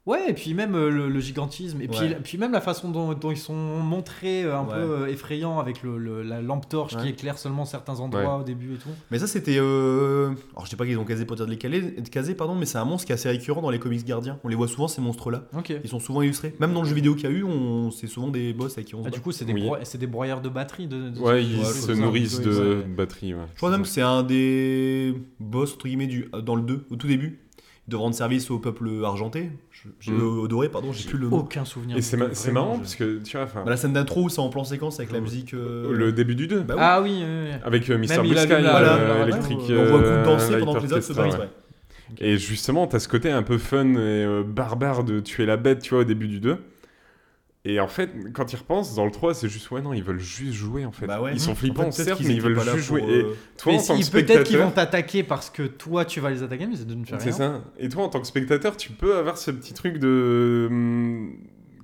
Ouais, 0.06 0.30
et 0.30 0.32
puis 0.34 0.54
même 0.54 0.74
euh, 0.76 0.88
le, 0.88 1.08
le 1.08 1.20
gigantisme, 1.20 1.80
et 1.82 1.88
puis, 1.88 1.98
Ouais. 1.98 2.18
puis 2.22 2.38
même 2.38 2.52
la 2.52 2.60
façon 2.60 2.90
dont, 2.90 3.12
dont 3.14 3.30
ils 3.32 3.36
sont 3.36 3.54
montrés 3.54 4.44
euh, 4.44 4.56
un 4.56 4.62
Ouais. 4.62 4.74
peu 4.74 4.80
euh, 5.02 5.06
effrayants 5.08 5.58
avec 5.58 5.82
le, 5.82 5.98
le- 5.98 6.22
la 6.22 6.40
lampe 6.40 6.68
torche 6.68 6.96
qui 6.96 7.08
éclaire 7.08 7.38
seulement 7.38 7.64
certains 7.64 7.98
endroits 7.98 8.38
au 8.38 8.44
début 8.44 8.74
et 8.74 8.78
tout. 8.78 8.88
Mais 9.10 9.18
ça, 9.18 9.26
c'était. 9.26 9.56
euh, 9.58 10.30
Alors, 10.54 10.64
je 10.64 10.70
sais 10.70 10.76
pas 10.76 10.86
qu'ils 10.86 10.98
ont 10.98 11.04
casé 11.04 11.24
pour 11.24 11.34
dire 11.36 11.44
de 11.46 11.50
les 11.50 11.58
caler, 11.58 11.80
de 11.82 12.08
caser, 12.08 12.34
pardon, 12.36 12.54
mais 12.54 12.66
c'est 12.66 12.78
un 12.78 12.84
monstre 12.84 13.06
qui 13.06 13.12
est 13.12 13.14
assez 13.16 13.28
récurrent 13.28 13.62
dans 13.62 13.70
les 13.70 13.80
comics 13.80 14.04
gardiens. 14.04 14.38
On 14.44 14.48
les 14.48 14.54
voit 14.56 14.68
souvent, 14.68 14.86
ces 14.86 15.00
monstres-là. 15.00 15.42
Ok. 15.56 15.72
Ils 15.82 15.90
sont 15.90 15.98
souvent 16.00 16.22
illustrés. 16.22 16.54
Même 16.60 16.72
dans 16.72 16.82
le 16.82 16.88
jeu 16.88 16.94
vidéo 16.94 17.14
qu'il 17.16 17.28
y 17.28 17.32
a 17.32 17.36
eu, 17.36 17.42
on... 17.42 17.90
c'est 17.90 18.06
souvent 18.06 18.28
des 18.28 18.52
boss 18.52 18.74
avec 18.78 18.86
qui 18.86 18.94
on 18.94 19.02
se 19.02 19.08
Ah, 19.08 19.10
du 19.10 19.20
coup, 19.20 19.32
c'est 19.32 19.44
des, 19.44 19.52
Oui. 19.54 19.62
bro- 19.62 19.76
c'est 19.82 19.98
des 19.98 20.06
broyeurs 20.06 20.40
de 20.40 20.48
batterie. 20.48 20.86
De, 20.86 21.10
de- 21.10 21.18
Ouais, 21.20 21.42
de- 21.42 21.48
ils 21.48 21.64
se 21.64 21.90
nourrissent 21.92 22.40
de 22.40 22.76
ouais. 22.76 22.84
batterie. 22.84 23.34
Ouais. 23.34 23.40
Je 23.54 23.56
crois 23.56 23.70
même 23.72 23.82
que 23.82 23.88
c'est 23.88 24.02
un 24.02 24.22
des 24.22 25.14
boss, 25.40 25.74
entre 25.74 25.88
guillemets, 25.88 26.06
du... 26.06 26.28
dans 26.44 26.54
le 26.54 26.62
2, 26.62 26.86
au 26.90 26.96
tout 26.96 27.08
début. 27.08 27.40
De 27.88 27.94
rendre 27.94 28.16
service 28.16 28.50
au 28.50 28.58
peuple 28.58 28.90
argenté. 29.04 29.50
Je- 29.70 29.88
J'ai 30.00 30.10
Mm. 30.10 30.48
doré, 30.48 30.68
pardon, 30.68 30.92
j'ai 30.92 31.08
plus 31.08 31.18
le 31.18 31.28
nom. 31.28 31.36
Aucun 31.38 31.64
souvenir. 31.64 31.96
Et 31.96 32.02
c'est 32.02 32.16
ma- 32.16 32.26
marrant 32.52 32.74
je- 32.74 32.78
parce 32.80 32.94
que 32.96 33.18
tu 33.22 33.36
vois, 33.36 33.46
Bah, 33.54 33.62
la 33.66 33.76
scène 33.76 33.92
d'intro 33.92 34.24
où 34.24 34.28
c'est 34.28 34.40
en 34.40 34.48
plan 34.48 34.64
séquence 34.64 34.98
avec 34.98 35.12
la 35.12 35.20
musique. 35.20 35.54
euh, 35.54 35.92
le 35.92 36.10
début 36.10 36.34
du 36.34 36.48
2 36.48 36.62
Bah 36.62 36.74
oui. 36.76 36.80
Ah 36.82 37.00
oui, 37.00 37.10
oui, 37.22 37.24
oui. 37.44 37.50
avec 37.64 37.88
euh, 37.88 37.96
Mr. 37.96 38.08
Même 38.08 38.20
Blue 38.26 38.36
Sky, 38.36 38.48
Voilà, 38.48 39.22
électrique. 39.28 39.58
on 39.70 39.84
voit 39.84 40.00
euh, 40.00 40.22
Coup 40.24 40.30
danser 40.30 40.50
Light 40.52 40.60
pendant 40.64 40.74
que 40.80 40.84
les 40.86 40.92
autres 40.92 41.02
se 41.02 41.12
Orchestra, 41.12 41.22
battent. 41.28 41.38
ouais. 41.38 42.16
ouais. 42.20 42.26
Et 42.32 42.38
justement, 42.38 42.88
t'as 42.88 42.98
ce 42.98 43.06
côté 43.08 43.30
un 43.30 43.42
peu 43.44 43.58
fun 43.58 43.84
et 43.94 43.96
euh, 43.98 44.42
barbare 44.44 45.04
de 45.04 45.20
tuer 45.20 45.46
la 45.46 45.56
bête, 45.56 45.80
tu 45.82 45.90
vois, 45.90 46.00
au 46.00 46.04
début 46.04 46.26
du 46.28 46.40
2. 46.40 46.56
Et 47.68 47.80
en 47.80 47.88
fait, 47.88 48.10
quand 48.32 48.52
ils 48.52 48.56
repensent, 48.56 48.94
dans 48.94 49.04
le 49.04 49.10
3, 49.10 49.34
c'est 49.34 49.48
juste, 49.48 49.70
ouais, 49.72 49.82
non, 49.82 49.92
ils 49.92 50.02
veulent 50.02 50.20
juste 50.20 50.52
jouer, 50.52 50.84
en 50.84 50.92
fait. 50.92 51.06
Bah 51.06 51.20
ouais. 51.20 51.32
Ils 51.32 51.40
sont 51.40 51.50
En 51.50 51.54
flippants, 51.56 51.82
fait, 51.90 52.04
peut-être 52.04 52.04
certes, 52.04 52.18
qu'ils 52.18 52.28
mais 52.28 52.34
ils 52.34 52.40
veulent 52.40 52.60
juste 52.60 52.76
jouer. 52.86 53.02
Et 53.02 53.22
euh, 53.22 53.32
toi, 53.58 53.72
Mais 53.72 53.78
en 53.80 53.82
tant 53.84 53.96
que 53.98 54.02
si- 54.04 54.10
peut-être 54.12 54.44
qu'ils 54.44 54.58
vont 54.58 54.70
t'attaquer 54.70 55.22
parce 55.24 55.50
que 55.50 55.62
toi 55.64 56.04
tu 56.04 56.20
vas 56.20 56.30
les 56.30 56.42
attaquer, 56.44 56.66
mais 56.66 56.76
ça 56.76 56.84
ne 56.84 57.04
fait 57.04 57.16
rien. 57.16 57.18
c'est 57.18 57.32
ça. 57.32 57.64
Et 57.78 57.88
toi, 57.88 58.04
en 58.04 58.08
tant 58.08 58.20
que 58.20 58.26
spectateur, 58.28 58.76
tu 58.76 58.92
peux 58.92 59.16
avoir 59.16 59.36
ce 59.36 59.50
petit 59.50 59.74
truc 59.74 59.98
de... 59.98 60.68
hum, 60.70 61.32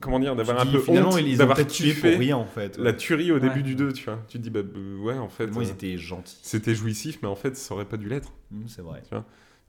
Comment 0.01 0.19
dire 0.19 0.35
D'avoir 0.37 0.57
Tu 0.59 0.63
un 0.63 0.67
dis, 0.67 0.73
peu 0.77 0.83
finalement, 0.83 1.11
honte 1.11 1.21
ils 1.25 1.35
ont 1.35 1.39
d'avoir 1.39 1.67
tué 1.67 1.95
pour 1.95 2.11
rien 2.19 2.37
en 2.37 2.45
fait. 2.47 2.77
la 2.79 2.93
tuerie 2.93 3.31
au 3.33 3.39
début 3.39 3.57
Ouais. 3.57 3.63
du 3.63 3.75
2, 3.77 3.93
tu 3.93 4.05
vois. 4.05 4.19
Tu 4.29 4.39
te 4.39 4.43
dis, 4.43 4.51
bah, 4.51 4.61
euh, 4.61 4.99
ouais, 4.99 5.17
en 5.19 5.29
fait, 5.29 5.47
Moi, 5.49 5.63
ils 5.63 5.69
euh, 5.69 5.73
étaient 5.73 5.97
gentils. 5.97 6.39
c'était 6.43 6.75
jouissif, 6.75 7.19
mais 7.23 7.29
en 7.29 7.37
fait, 7.37 7.57
ça 7.57 7.75
aurait 7.75 7.85
pas 7.85 7.97
dû 7.97 8.09
l'être. 8.09 8.33
Hum, 8.53 8.65
C'est 8.67 8.83
vrai. 8.83 9.01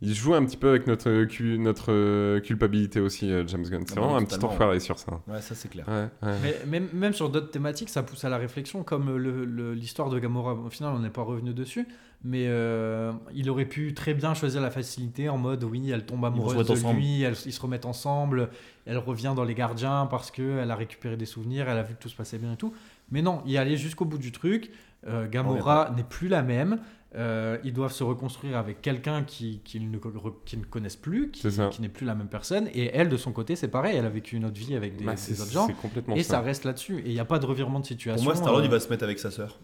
Il 0.06 0.14
joue 0.14 0.34
un 0.34 0.44
petit 0.46 0.58
peu 0.58 0.70
avec 0.70 0.86
notre, 0.86 1.24
cu- 1.24 1.58
notre 1.58 1.92
euh, 1.94 2.40
culpabilité 2.42 3.00
aussi, 3.00 3.32
euh, 3.32 3.46
James 3.48 3.64
Gunn. 3.64 3.84
C'est 3.88 3.94
Ah 3.98 4.02
vraiment 4.02 4.18
un 4.18 4.26
petit 4.26 4.44
enfoiré 4.44 4.80
sur 4.82 5.00
ça. 5.00 5.14
Ouais, 5.28 5.40
ça 5.42 5.56
c'est 5.56 5.70
clair. 5.70 5.86
Ouais, 5.88 6.10
ouais. 6.28 6.36
Mais 6.44 6.56
même, 6.68 6.90
même 6.94 7.14
sur 7.14 7.30
d'autres 7.30 7.52
thématiques, 7.52 7.90
ça 7.90 8.04
pousse 8.04 8.26
à 8.26 8.30
la 8.30 8.38
réflexion, 8.38 8.84
comme 8.84 9.16
le- 9.16 9.46
le- 9.46 9.74
l'histoire 9.74 10.10
de 10.10 10.20
Gamora. 10.20 10.54
Au 10.56 10.70
final, 10.70 10.94
on 10.96 11.00
n'est 11.00 11.10
pas 11.10 11.22
revenu 11.22 11.54
dessus, 11.54 11.88
mais 12.24 12.46
euh, 12.48 13.12
il 13.34 13.50
aurait 13.50 13.66
pu 13.66 13.94
très 13.94 14.14
bien 14.14 14.34
choisir 14.34 14.62
la 14.62 14.72
facilité 14.72 15.30
en 15.30 15.38
mode 15.38 15.64
oui, 15.64 15.90
elle 15.92 16.06
tombe 16.06 16.26
amoureuse 16.26 16.68
de 16.68 16.74
ensemble. 16.74 17.00
lui, 17.00 17.22
elle- 17.22 17.36
ils 17.46 17.54
se 17.54 17.62
remettent 17.62 17.86
ensemble, 17.86 18.50
elle 18.86 18.98
revient 18.98 19.34
dans 19.36 19.46
les 19.46 19.56
gardiens 19.56 20.06
parce 20.12 20.32
qu'elle 20.32 20.70
a 20.70 20.76
récupéré 20.76 21.16
des 21.16 21.26
souvenirs, 21.26 21.70
elle 21.70 21.78
a 21.78 21.84
vu 21.84 21.94
que 21.96 22.02
tout 22.02 22.10
se 22.10 22.16
passait 22.16 22.38
bien 22.38 22.54
et 22.54 22.58
tout. 22.58 22.74
Mais 23.12 23.22
non, 23.22 23.42
il 23.46 23.58
allait 23.58 23.78
jusqu'au 23.78 24.06
bout 24.06 24.18
du 24.18 24.32
truc. 24.34 24.70
Euh, 25.08 25.28
Gamora 25.30 25.92
n'est 25.98 26.04
plus 26.04 26.30
la 26.30 26.44
même. 26.44 26.80
Euh, 27.16 27.58
ils 27.64 27.74
doivent 27.74 27.92
se 27.94 28.04
reconstruire 28.04 28.58
avec 28.58 28.82
quelqu'un 28.82 29.24
qui- 29.24 29.60
qu'ils 29.64 29.92
ne, 29.92 29.98
co- 30.00 30.42
qu'ils 30.46 30.60
ne 30.60 30.66
connaissent 30.66 30.96
plus, 30.96 31.30
qui, 31.30 31.48
qui 31.72 31.82
n'est 31.82 31.90
plus 31.90 32.06
la 32.06 32.16
même 32.16 32.28
personne. 32.28 32.68
Et 32.74 32.90
elle, 32.94 33.08
de 33.10 33.18
son 33.18 33.32
côté, 33.32 33.56
c'est 33.56 33.68
pareil. 33.68 33.96
Elle 33.96 34.06
a 34.06 34.10
vécu 34.10 34.36
une 34.36 34.46
autre 34.46 34.58
vie 34.60 34.76
avec 34.76 34.96
des, 34.98 35.06
Bah, 35.06 35.14
des 35.14 35.42
autres 35.42 35.52
gens. 35.52 35.68
complètement 35.82 36.16
Et 36.16 36.24
ça. 36.24 36.32
ça 36.38 36.42
reste 36.42 36.64
là-dessus. 36.66 37.00
Et 37.00 37.10
il 37.10 37.14
n'y 37.14 37.20
a 37.20 37.26
pas 37.26 37.38
de 37.40 37.46
revirement 37.46 37.80
de 37.80 37.86
situation. 37.86 38.24
Pour 38.24 38.34
moi, 38.34 38.36
Star-Lord, 38.36 38.62
euh, 38.62 38.66
il 38.66 38.72
va 38.72 38.80
se 38.80 38.90
mettre 38.90 39.04
avec 39.04 39.20
sa 39.20 39.30
sœur. 39.30 39.60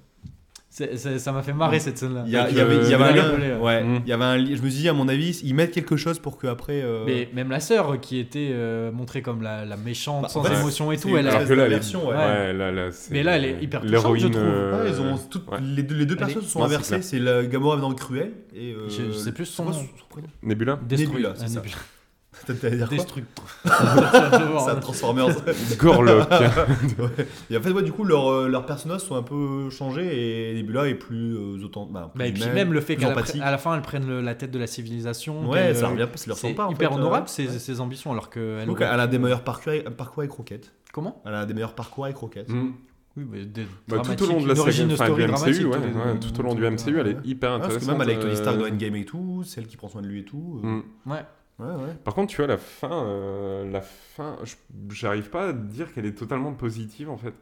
Ça 0.70 1.32
m'a 1.32 1.42
fait 1.42 1.54
marrer 1.54 1.80
cette 1.80 1.98
scène-là. 1.98 2.24
Il 2.28 2.32
y, 2.32 2.38
a- 2.38 2.44
Avec 2.44 2.54
il 2.54 2.58
y 2.58 2.62
avait, 2.62 2.76
un 3.04 3.12
lien. 3.12 3.30
gameplay, 3.30 3.54
ouais. 3.56 3.60
Ouais, 3.60 3.86
il 4.06 4.10
y 4.10 4.14
avait 4.14 4.24
un 4.24 4.38
li- 4.38 4.56
Je 4.56 4.62
me 4.62 4.70
suis 4.70 4.82
dit, 4.82 4.90
à 4.90 4.94
mon 4.94 5.08
avis, 5.08 5.40
ils 5.44 5.54
mettent 5.56 5.72
quelque 5.72 5.98
chose 5.98 6.20
pour 6.20 6.38
que 6.38 6.46
après. 6.48 6.82
euh, 6.84 7.04
Mais 7.06 7.28
même 7.34 7.50
la 7.50 7.60
sœur 7.60 8.00
qui 8.00 8.20
était 8.20 8.50
euh, 8.52 8.92
montrée 8.92 9.22
comme 9.24 9.42
la, 9.42 9.66
la 9.66 9.78
méchante, 9.78 10.24
Bah, 10.24 10.28
sans 10.30 10.44
fait, 10.44 10.54
émotion 10.56 10.92
et 10.92 10.98
tout, 10.98 11.18
elle 11.18 11.28
a- 11.28 11.36
Alors 11.36 11.48
que 11.48 11.54
là, 11.54 11.66
elle 11.66 11.72
est- 11.72 11.76
version, 11.76 12.08
ouais. 12.08 12.16
ouais, 12.16 12.54
là, 12.54 12.72
là, 12.72 12.92
c'est- 12.92 13.12
Mais 13.12 13.24
là, 13.24 13.38
elle 13.38 13.46
est 13.46 13.58
hyper 13.64 13.82
touchante, 13.82 13.92
l'héroïne, 14.04 14.22
je 14.24 14.28
trouve. 14.28 14.44
euh, 14.44 14.84
Ouais, 14.84 14.90
ils 14.92 15.02
ont 15.02 15.18
toutes- 15.30 15.48
ouais. 15.50 15.58
les, 15.62 15.84
deux, 15.84 15.96
les 15.96 16.06
deux 16.06 16.14
Elle 16.14 16.20
personnes 16.20 16.42
se 16.44 16.50
sont 16.50 16.64
inversées. 16.64 17.02
C'est 17.02 17.20
la 17.20 17.44
Gamora 17.44 17.78
dans 17.78 17.90
le 17.90 17.96
cruel 17.96 18.32
et. 18.56 18.74
euh, 18.74 18.88
Je- 18.90 19.12
je 19.12 19.18
sais 19.18 19.32
plus 19.32 19.46
son 19.46 19.66
nom. 19.66 19.72
Nebula 20.44 20.80
Destruit. 20.88 21.08
Nebula, 21.16 21.34
c'est 21.36 21.48
ça. 21.50 21.62
Nebula. 22.48 22.60
T'allais 22.62 22.78
dire 22.78 22.88
quoi 22.88 22.98
Destruct. 22.98 23.28
Ça, 23.66 24.76
Transformers. 24.82 25.28
Gorlock. 25.78 26.28
Ouais. 27.00 27.28
Et 27.50 27.58
en 27.58 27.62
fait, 27.62 27.72
ouais, 27.72 27.84
du 27.84 27.92
coup, 27.92 28.04
leurs 28.04 28.28
euh, 28.32 28.48
leurs 28.48 28.66
personnages 28.66 29.02
sont 29.02 29.16
un 29.16 29.24
peu 29.24 29.70
changés 29.70 30.52
et 30.52 30.54
Nebula 30.56 30.88
est 30.88 30.96
plus 30.96 31.36
euh, 31.36 31.64
autant. 31.64 31.86
Bah, 31.86 32.10
plus 32.14 32.20
Bah, 32.20 32.28
et 32.28 32.32
puis 32.34 32.42
humaine, 32.44 32.56
même 32.56 32.74
le 32.74 32.82
fait 32.82 32.96
qu'à 32.96 33.14
la, 33.14 33.52
la 33.52 33.58
fin, 33.58 33.76
elles 33.76 33.82
prennent 33.82 34.08
le- 34.08 34.22
la 34.22 34.36
tête 34.36 34.52
de 34.52 34.60
la 34.60 34.68
civilisation. 34.68 35.48
Ouais, 35.50 35.74
ça 35.74 35.86
euh, 35.86 35.90
revient 35.90 36.08
leur 36.28 36.38
C'est 36.38 36.52
hyper 36.52 36.70
fait, 36.76 36.86
euh, 36.86 36.90
honorable 36.90 37.28
ouais. 37.28 37.48
ses, 37.48 37.60
ses 37.60 37.80
ambitions, 37.82 38.12
alors 38.12 38.30
qu'elle. 38.30 38.66
Donc, 38.66 38.82
elle 38.82 39.00
a 39.00 39.08
des 39.08 39.20
meilleurs 39.20 39.44
parcours, 39.44 39.74
parcours 39.98 40.20
avec 40.24 40.32
Rocket. 40.32 40.74
Comment 40.94 41.22
Elle 41.26 41.36
a 41.36 41.46
des 41.46 41.54
meilleurs 41.54 41.76
parcours 41.76 42.06
avec 42.06 42.18
Rocket. 42.18 42.50
Mm. 42.50 42.72
Oui, 43.18 43.26
mais 43.30 43.46
des 43.46 43.66
Bah, 43.88 43.98
tout 44.04 44.24
au 44.24 44.28
long 44.28 44.42
de 44.42 44.48
la 44.48 44.56
saga, 44.56 44.86
enfin, 44.94 45.10
du 45.14 45.24
MCU, 45.26 45.66
ouais, 45.66 45.78
ouais, 45.78 46.20
tout 46.22 46.40
au 46.40 46.44
long 46.44 46.54
du 46.54 46.62
MCU, 46.62 47.00
elle 47.00 47.08
est 47.08 47.18
hyper 47.26 47.54
Ouais, 47.54 47.60
parce 47.60 47.76
intéressante. 47.76 47.82
que 47.82 47.92
même 47.92 48.02
avec 48.02 48.20
Tony 48.20 48.36
Stark 48.36 48.58
dans 48.58 48.66
Endgame 48.66 48.96
et 48.96 49.06
tout, 49.06 49.44
celle 49.44 49.66
qui 49.68 49.78
prend 49.78 49.90
soin 49.90 50.02
de 50.02 50.08
lui 50.08 50.20
et 50.22 50.26
tout. 50.26 50.62
euh, 50.64 50.68
mm. 50.68 50.84
Ouais. 51.12 51.26
Ouais, 51.60 51.66
ouais. 51.66 51.94
Par 52.04 52.14
contre, 52.16 52.30
tu 52.32 52.38
vois, 52.38 52.48
la 52.48 52.58
fin, 52.58 53.06
euh, 53.06 53.70
la 53.70 53.82
fin, 53.82 54.38
j'arrive 54.92 55.30
pas 55.30 55.50
à 55.50 55.54
dire 55.54 55.94
qu'elle 55.94 56.06
est 56.06 56.18
totalement 56.18 56.54
positive 56.54 57.10
en 57.10 57.18
fait. 57.18 57.34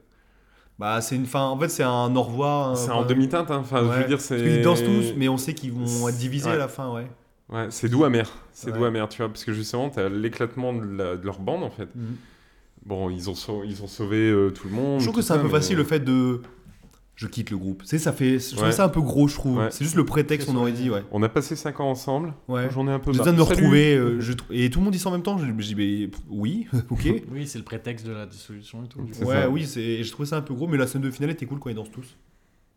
Bah, 0.80 1.02
c'est 1.02 1.16
une 1.16 1.26
fin. 1.26 1.42
En 1.46 1.58
fait, 1.60 1.70
c'est 1.70 1.84
un 1.84 2.16
au 2.16 2.22
revoir. 2.24 2.78
C'est 2.78 2.90
un- 2.92 2.96
en 2.96 3.06
demi-teinte, 3.06 3.50
hein. 3.52 3.58
enfin, 3.62 3.80
je 3.84 4.02
veux 4.02 4.08
dire, 4.08 4.22
c'est. 4.22 4.38
qu'ils 4.38 4.62
dansent 4.62 4.84
tous, 4.84 5.14
mais 5.16 5.28
on 5.30 5.38
sait 5.38 5.54
qu'ils 5.54 5.72
vont 5.72 6.08
être 6.10 6.18
divisés 6.18 6.50
à 6.52 6.56
la 6.58 6.68
fin, 6.68 6.92
ouais. 6.94 7.08
Ouais, 7.50 7.68
c'est 7.70 7.90
doux 7.90 8.04
amer. 8.04 8.30
C'est 8.52 8.72
doux 8.72 8.84
amer, 8.86 9.08
tu 9.10 9.18
vois, 9.22 9.30
parce 9.30 9.46
que 9.46 9.54
justement, 9.54 9.90
t'as 9.90 10.10
l'éclatement 10.10 10.74
de, 10.74 10.86
la- 10.98 11.16
de 11.16 11.26
leur 11.26 11.40
bande 11.40 11.64
en 11.64 11.70
fait. 11.70 11.88
Mhm. 11.96 12.16
Bon, 12.86 13.10
ils 13.10 13.30
ont, 13.30 13.36
sau- 13.36 13.64
ils 13.66 13.84
ont 13.84 13.88
sauvé 13.88 14.30
euh, 14.30 14.50
tout 14.52 14.68
le 14.68 14.74
monde. 14.74 15.00
Je 15.00 15.06
trouve 15.06 15.18
que 15.18 15.22
c'est 15.22 15.34
un 15.34 15.38
peu 15.40 15.44
mais- 15.46 15.50
facile 15.50 15.78
le 15.78 15.84
fait 15.84 16.00
de. 16.00 16.42
Je 17.18 17.28
quitte 17.28 17.50
le 17.50 17.58
groupe. 17.58 17.82
Tu 17.82 17.88
sais, 17.90 17.98
ça 17.98 18.14
fait. 18.14 18.38
Je 18.40 18.52
trouve 18.52 18.64
Ouais. 18.64 18.72
ça 18.72 18.86
un 18.86 18.90
peu 18.90 19.02
gros, 19.02 19.28
je 19.28 19.34
trouve. 19.36 19.58
Ouais. 19.58 19.72
C'est 19.72 19.84
juste 19.84 19.96
le 19.98 20.06
prétexte, 20.06 20.48
on 20.50 20.56
aurait 20.56 20.72
dit, 20.72 20.90
ouais. 20.90 21.04
On 21.12 21.22
a 21.24 21.28
passé 21.30 21.56
5 21.58 21.80
ans 21.82 21.90
ensemble. 21.90 22.34
Ouais. 22.48 22.70
J'en 22.72 22.88
ai 22.88 22.92
un 22.92 23.00
peu 23.00 23.12
J'ai 23.12 23.18
besoin 23.18 23.34
de 23.34 23.38
me 23.38 23.44
retrouver. 23.44 23.96
euh, 23.98 24.22
je 24.22 24.34
Et 24.52 24.70
tout 24.70 24.80
le 24.80 24.86
monde 24.86 24.94
dit 24.94 25.00
ça 25.00 25.10
en 25.10 25.12
même 25.12 25.24
temps. 25.24 25.38
Je 25.38 25.46
je 25.48 25.52
dis, 25.52 25.76
mais 25.76 26.10
oui, 26.30 26.68
ok. 26.90 27.10
Oui, 27.32 27.46
c'est 27.48 27.58
le 27.58 27.66
prétexte 27.66 28.06
de 28.06 28.12
la 28.14 28.26
dissolution 28.28 28.86
et 28.86 28.88
tout. 28.88 29.02
C'est 29.12 29.26
ouais, 29.26 29.34
ça. 29.42 29.50
oui, 29.50 29.66
c'est. 29.66 30.04
Je 30.04 30.12
trouvais 30.12 30.28
ça 30.30 30.38
un 30.38 30.42
peu 30.42 30.54
gros, 30.54 30.68
mais 30.68 30.78
la 30.78 30.88
scène 30.88 31.02
de 31.02 31.12
finale 31.12 31.32
était 31.32 31.46
cool 31.48 31.60
quand 31.60 31.70
ils 31.70 31.76
dansent 31.76 31.92
tous. 31.92 32.16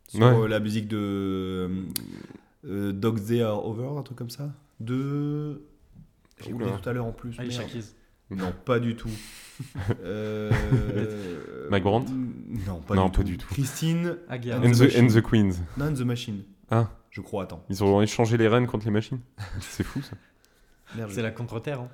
Sur 0.08 0.20
Ouais. 0.20 0.26
euh, 0.26 0.48
la 0.48 0.58
musique 0.58 0.88
de. 0.88 0.96
euh, 0.98 1.68
euh, 2.66 2.92
Dogs 2.92 3.24
Day 3.26 3.42
Are 3.42 3.64
Over, 3.64 3.98
un 3.98 4.02
truc 4.02 4.16
comme 4.18 4.30
ça. 4.30 4.50
De. 4.80 5.60
J'ai 6.42 6.52
oublié 6.54 6.70
tout 6.82 6.88
à 6.88 6.92
l'heure 6.94 7.04
en 7.04 7.12
plus. 7.12 7.36
Merde. 7.38 7.50
Keys. 7.70 7.84
Non, 8.30 8.52
pas 8.64 8.78
du 8.80 8.96
tout. 8.96 9.10
Euh, 10.04 10.50
Mike 11.70 11.82
Brandt 11.84 12.10
Non, 12.66 12.80
pas, 12.80 12.94
Non, 12.94 13.06
du, 13.06 13.10
pas 13.10 13.16
tout. 13.18 13.22
du 13.24 13.36
tout. 13.36 13.46
Christine 13.52 14.16
Agia. 14.28 14.56
And 14.58 14.64
And 14.64 14.72
the 14.72 14.96
and 14.98 15.06
the 15.08 15.20
Queens. 15.22 15.52
Non, 15.76 15.92
The 15.92 16.00
Machine. 16.00 16.44
Ah. 16.70 16.88
Je 17.10 17.20
crois, 17.20 17.42
attends. 17.42 17.62
Ils 17.68 17.84
ont 17.84 18.00
échangé 18.00 18.38
les 18.38 18.48
reines 18.48 18.66
contre 18.66 18.86
les 18.86 18.90
machines. 18.90 19.20
C'est 19.60 19.82
fou 19.84 20.00
ça. 20.00 20.12
Merde, 20.96 21.10
C'est 21.12 21.20
la 21.22 21.30
contre-terre. 21.30 21.80
hein. 21.80 21.88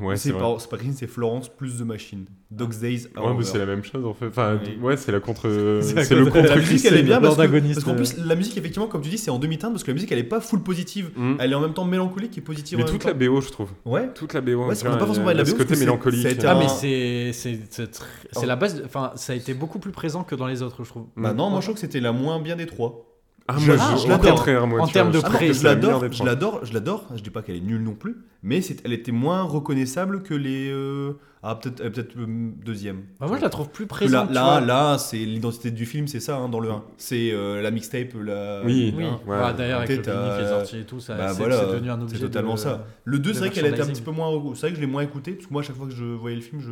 Ouais, 0.00 0.16
c'est 0.16 0.30
c'est 0.30 0.38
pas, 0.38 0.56
c'est 0.58 0.68
pas 0.70 0.76
Christine, 0.76 0.96
c'est 0.98 1.06
Florence 1.06 1.48
plus 1.48 1.78
The 1.78 1.82
Machine. 1.82 2.24
Dogs 2.50 2.78
Days 2.80 3.06
Are 3.14 3.26
Ouais, 3.26 3.34
mais 3.36 3.44
c'est 3.44 3.58
la 3.58 3.66
même 3.66 3.84
chose 3.84 4.04
en 4.04 4.14
fait. 4.14 4.26
Enfin, 4.28 4.58
Oui. 4.64 4.76
ouais, 4.82 4.96
c'est 4.96 5.12
la 5.12 5.20
contre. 5.20 5.42
C'est 5.82 5.94
la 5.94 6.04
C'est 6.04 6.14
le 6.14 6.24
contre-. 6.26 6.48
La 6.48 6.56
musique, 6.56 6.84
elle 6.84 6.96
est 6.96 7.02
bien 7.02 7.20
parce 7.20 7.36
que- 7.36 7.42
l'antagoniste, 7.42 7.74
parce 7.74 7.84
qu'en 7.84 7.94
plus, 7.94 8.16
la 8.26 8.34
musique, 8.34 8.56
effectivement, 8.56 8.86
comme 8.88 9.02
tu 9.02 9.10
dis, 9.10 9.18
c'est 9.18 9.30
en 9.30 9.38
demi-teinte 9.38 9.70
parce 9.72 9.84
que 9.84 9.90
la 9.90 9.94
musique, 9.94 10.10
elle 10.10 10.18
est 10.18 10.24
pas 10.24 10.40
full 10.40 10.62
positive. 10.62 11.10
Mm. 11.16 11.34
Elle 11.40 11.52
est 11.52 11.54
en 11.54 11.60
même 11.60 11.74
temps 11.74 11.84
mélancolique 11.84 12.36
et 12.38 12.40
positive. 12.40 12.78
Mais 12.78 12.84
toute 12.84 13.04
la. 13.04 13.12
BO, 13.12 13.40
je 13.40 13.50
trouve. 13.50 13.70
Ouais. 13.84 14.08
Toute 14.14 14.32
la 14.34 14.40
BO. 14.40 14.50
Ouais, 14.66 14.74
vois, 14.74 14.96
pas 14.96 15.06
forcément 15.06 15.26
parlé 15.26 15.34
de 15.34 15.38
la 15.40 15.44
ce 15.44 15.50
BO, 15.52 15.56
côté 15.58 15.68
parce 15.68 15.80
que 15.80 15.84
mélancolique. 15.84 16.22
c'est- 16.22 16.28
ça 16.28 16.28
a 16.28 16.38
été 16.38 16.46
Ah, 16.46 16.56
un- 16.56 16.58
mais 16.58 16.68
c'est 16.68 17.32
c'est 17.32 17.60
c'est 17.70 17.94
c'est 17.94 18.02
Oh. 18.36 18.46
la 18.46 18.56
base. 18.56 18.82
Enfin, 18.84 19.12
ça 19.16 19.32
a 19.32 19.36
été 19.36 19.52
beaucoup 19.54 19.78
plus 19.78 19.92
présent 19.92 20.24
que 20.24 20.34
dans 20.34 20.46
les 20.46 20.62
autres, 20.62 20.82
je 20.84 20.88
trouve. 20.88 21.06
Bah 21.16 21.32
non, 21.34 21.50
moi 21.50 21.60
je 21.60 21.66
trouve 21.66 21.74
que 21.74 21.80
c'était 21.80 22.00
la 22.00 22.12
moins 22.12 22.40
bien 22.40 22.56
des 22.56 22.66
trois. 22.66 23.04
Ah, 23.50 23.54
Je- 23.58 23.72
moi, 23.72 23.76
ah, 23.80 23.96
je, 23.96 24.08
l'adore. 24.08 24.46
En 24.80 24.86
termes 24.86 25.10
de 25.10 25.20
Ah 25.24 25.38
que 25.38 25.52
je 25.54 25.64
l'adore, 25.64 26.04
je 26.12 26.22
l'adore, 26.22 26.60
je 26.64 26.74
l'adore. 26.74 27.06
Je 27.16 27.22
dis 27.22 27.30
pas 27.30 27.40
qu'elle 27.42 27.56
est 27.56 27.60
nulle 27.60 27.82
non 27.82 27.94
plus, 27.94 28.16
mais 28.42 28.60
elle 28.84 28.92
était 28.92 29.12
moins 29.12 29.42
reconnaissable 29.42 30.22
que 30.22 30.34
les. 30.34 30.70
euh, 30.70 31.12
Ah, 31.42 31.54
peut-être 31.54 31.80
euh, 31.80 31.88
peut-être 31.90 32.14
euh, 32.18 32.26
deuxième. 32.62 33.02
Bah, 33.20 33.26
moi, 33.28 33.36
je 33.38 33.42
la 33.42 33.48
trouve 33.48 33.70
plus 33.70 33.84
là, 33.84 33.88
présente. 33.88 34.32
là, 34.32 34.60
là, 34.60 34.98
c'est 34.98 35.18
l'identité 35.18 35.70
du 35.70 35.86
film, 35.86 36.08
c'est 36.08 36.18
ça, 36.20 36.36
hein, 36.36 36.48
dans 36.48 36.58
le 36.60 36.68
1. 36.70 36.82
C'est 36.98 37.30
euh, 37.32 37.62
la 37.62 37.70
mixtape, 37.70 38.12
la. 38.22 38.60
Oui. 38.66 38.92
Oui. 38.96 39.04
Ouais. 39.04 39.38
Bah, 39.38 39.52
d'ailleurs, 39.56 39.78
avec 39.78 39.96
le 39.96 40.02
qui 40.02 40.10
est 40.10 40.48
sorti 40.48 40.78
et 40.80 40.84
tout, 40.84 41.00
ça, 41.00 41.14
bah, 41.16 41.28
c'est 41.28 41.38
voilà, 41.38 41.60
c'est 41.60 41.66
devenu 41.72 41.90
un 41.90 42.00
objet. 42.02 42.16
c'est 42.16 42.22
totalement 42.22 42.54
de- 42.54 42.58
ça. 42.58 42.84
Le 43.04 43.18
2, 43.18 43.30
de 43.30 43.32
c'est 43.34 43.38
vrai 43.40 43.50
qu'elle 43.50 43.66
était 43.66 43.80
un 43.80 43.86
petit 43.86 44.02
peu 44.02 44.10
moins. 44.10 44.28
C'est 44.54 44.60
vrai 44.62 44.70
que 44.70 44.76
je 44.76 44.80
l'ai 44.82 44.86
moins 44.86 45.02
écouté, 45.02 45.32
parce 45.32 45.46
que 45.46 45.52
moi, 45.52 45.62
à 45.62 45.64
chaque 45.64 45.76
fois 45.76 45.86
que 45.86 45.94
je 45.94 46.04
voyais 46.04 46.36
le 46.36 46.42
film, 46.42 46.60
je. 46.60 46.70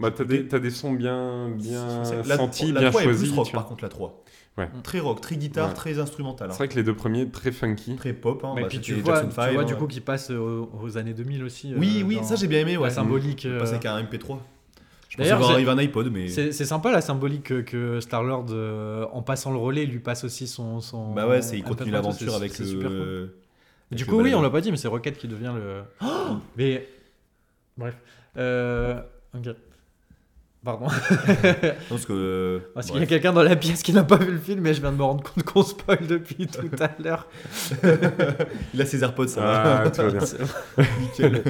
Bah, 0.00 0.10
t'as 0.14 0.24
des, 0.24 0.46
t'as 0.48 0.58
des 0.58 0.70
sons 0.70 0.92
bien, 0.92 1.48
bien 1.56 2.04
sentis, 2.36 2.72
la 2.72 2.80
bien 2.80 2.90
3 2.90 3.00
est 3.00 3.04
choisis. 3.04 3.32
par 3.52 3.66
contre, 3.66 3.84
la 3.84 3.88
3. 3.90 4.22
Ouais. 4.56 4.68
Très 4.84 5.00
rock, 5.00 5.20
très 5.20 5.36
guitare, 5.36 5.68
Ouais. 5.68 5.74
très 5.74 5.98
instrumental. 5.98 6.48
hein. 6.48 6.52
C'est 6.52 6.58
vrai 6.58 6.68
que 6.68 6.76
les 6.76 6.84
deux 6.84 6.94
premiers, 6.94 7.28
très 7.28 7.50
funky. 7.50 7.96
Très 7.96 8.12
pop. 8.12 8.44
Hein, 8.44 8.52
Mais 8.54 8.62
bah, 8.62 8.68
puis 8.68 8.80
tu 8.80 8.94
vois, 8.94 9.20
tu 9.22 9.26
vois 9.34 9.46
hein. 9.62 9.64
du 9.64 9.74
coup 9.74 9.88
qui 9.88 10.00
passe 10.00 10.30
aux, 10.30 10.70
aux 10.80 10.96
années 10.96 11.12
2000 11.12 11.42
aussi. 11.42 11.72
euh, 11.74 11.76
Oui, 11.78 12.04
oui, 12.06 12.16
dans 12.16 12.22
ça 12.22 12.36
j'ai 12.36 12.46
bien 12.46 12.60
aimé, 12.60 12.76
ouais. 12.76 12.84
La 12.88 12.94
symbolique. 12.94 13.46
Euh, 13.46 13.58
passe 13.58 13.70
avec 13.72 13.84
un 13.86 14.00
MP3. 14.00 14.38
Je 15.08 15.16
pensais 15.18 15.28
D'ailleurs, 15.28 15.38
voir 15.38 15.50
arriver 15.52 15.70
un 15.70 15.78
iPod, 15.78 16.08
mais. 16.12 16.28
C'est 16.28 16.52
sympa 16.52 16.92
la 16.92 17.00
symbolique 17.00 17.44
que, 17.44 17.60
que 17.62 17.98
Star-Lord, 18.00 18.46
euh, 18.50 19.06
en 19.12 19.22
passant 19.22 19.50
le 19.52 19.58
relais, 19.58 19.86
lui 19.86 19.98
passe 20.00 20.22
aussi 20.24 20.46
son. 20.46 20.80
son 20.80 21.12
Bah 21.14 21.26
ouais, 21.28 21.42
c'est 21.42 21.56
il 21.58 21.64
continue 21.64 21.90
l'aventure 21.90 22.34
avec 22.36 22.56
le. 22.58 22.64
super 22.64 22.88
cool. 22.90 22.98
avec 23.90 23.98
Du 23.98 24.04
le 24.04 24.10
coup, 24.10 24.20
oui, 24.20 24.34
on 24.34 24.42
l'a 24.42 24.50
pas 24.50 24.60
dit, 24.60 24.70
mais 24.70 24.76
c'est 24.76 24.88
Rocket 24.88 25.16
qui 25.18 25.26
devient 25.28 25.52
le. 25.56 25.82
mais. 26.56 26.88
Bref. 27.76 27.96
Euh, 28.36 29.00
Ok. 29.36 29.48
Pardon. 30.64 30.86
Parce 31.90 32.06
que. 32.06 32.12
euh, 32.12 32.58
Parce 32.72 32.90
qu'il 32.90 32.98
y 32.98 33.02
a 33.02 33.06
quelqu'un 33.06 33.32
dans 33.34 33.42
la 33.42 33.54
pièce 33.54 33.82
qui 33.82 33.92
n'a 33.92 34.02
pas 34.02 34.16
vu 34.16 34.32
le 34.32 34.38
film 34.38 34.66
et 34.66 34.72
je 34.72 34.80
viens 34.80 34.92
de 34.92 34.96
me 34.96 35.02
rendre 35.02 35.22
compte 35.22 35.44
qu'on 35.44 35.62
spoil 35.62 36.06
depuis 36.08 36.46
tout 36.46 36.70
à 36.80 36.90
l'heure. 37.02 37.28
Il 38.72 38.80
a 38.80 38.86
ses 38.86 39.02
AirPods, 39.02 39.28
ça 39.28 39.40
va. 39.42 39.82
Ah, 39.84 39.90
tout 39.90 40.00
va 40.00 40.10
bien. 40.10 40.20
Nickel. 41.00 41.42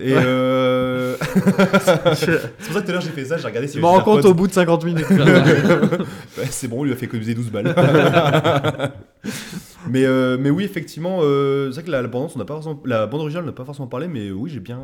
Et 0.00 0.14
euh... 0.14 1.16
c'est 1.16 2.02
pour 2.02 2.14
ça 2.14 2.80
que 2.80 2.84
tout 2.84 2.90
à 2.90 2.92
l'heure 2.92 3.00
j'ai 3.00 3.10
fait 3.10 3.24
ça, 3.24 3.36
j'ai 3.36 3.46
regardé 3.46 3.66
si 3.66 3.76
Je 3.78 3.80
me 3.80 3.86
rends 3.86 4.00
compte 4.00 4.24
au 4.24 4.34
bout 4.34 4.46
de 4.46 4.52
50 4.52 4.84
minutes. 4.84 5.06
C'est 6.50 6.68
bon, 6.68 6.80
on 6.80 6.84
lui 6.84 6.92
a 6.92 6.96
fait 6.96 7.06
économiser 7.06 7.34
12 7.34 7.50
balles. 7.50 7.74
mais, 9.88 10.04
euh, 10.04 10.36
mais 10.38 10.50
oui, 10.50 10.64
effectivement, 10.64 11.20
euh, 11.22 11.70
c'est 11.70 11.80
vrai 11.80 11.84
que 11.86 11.90
la, 11.90 12.02
la 12.02 12.08
bande, 12.08 12.30
on 12.34 12.38
n'a 12.38 12.44
pas 12.44 12.54
forcément, 12.54 12.80
la 12.84 13.06
bande 13.06 13.20
originale, 13.20 13.44
on 13.44 13.46
n'a 13.46 13.52
pas 13.52 13.64
forcément 13.64 13.88
parlé, 13.88 14.08
mais 14.08 14.30
oui, 14.30 14.50
j'ai 14.50 14.60
bien, 14.60 14.80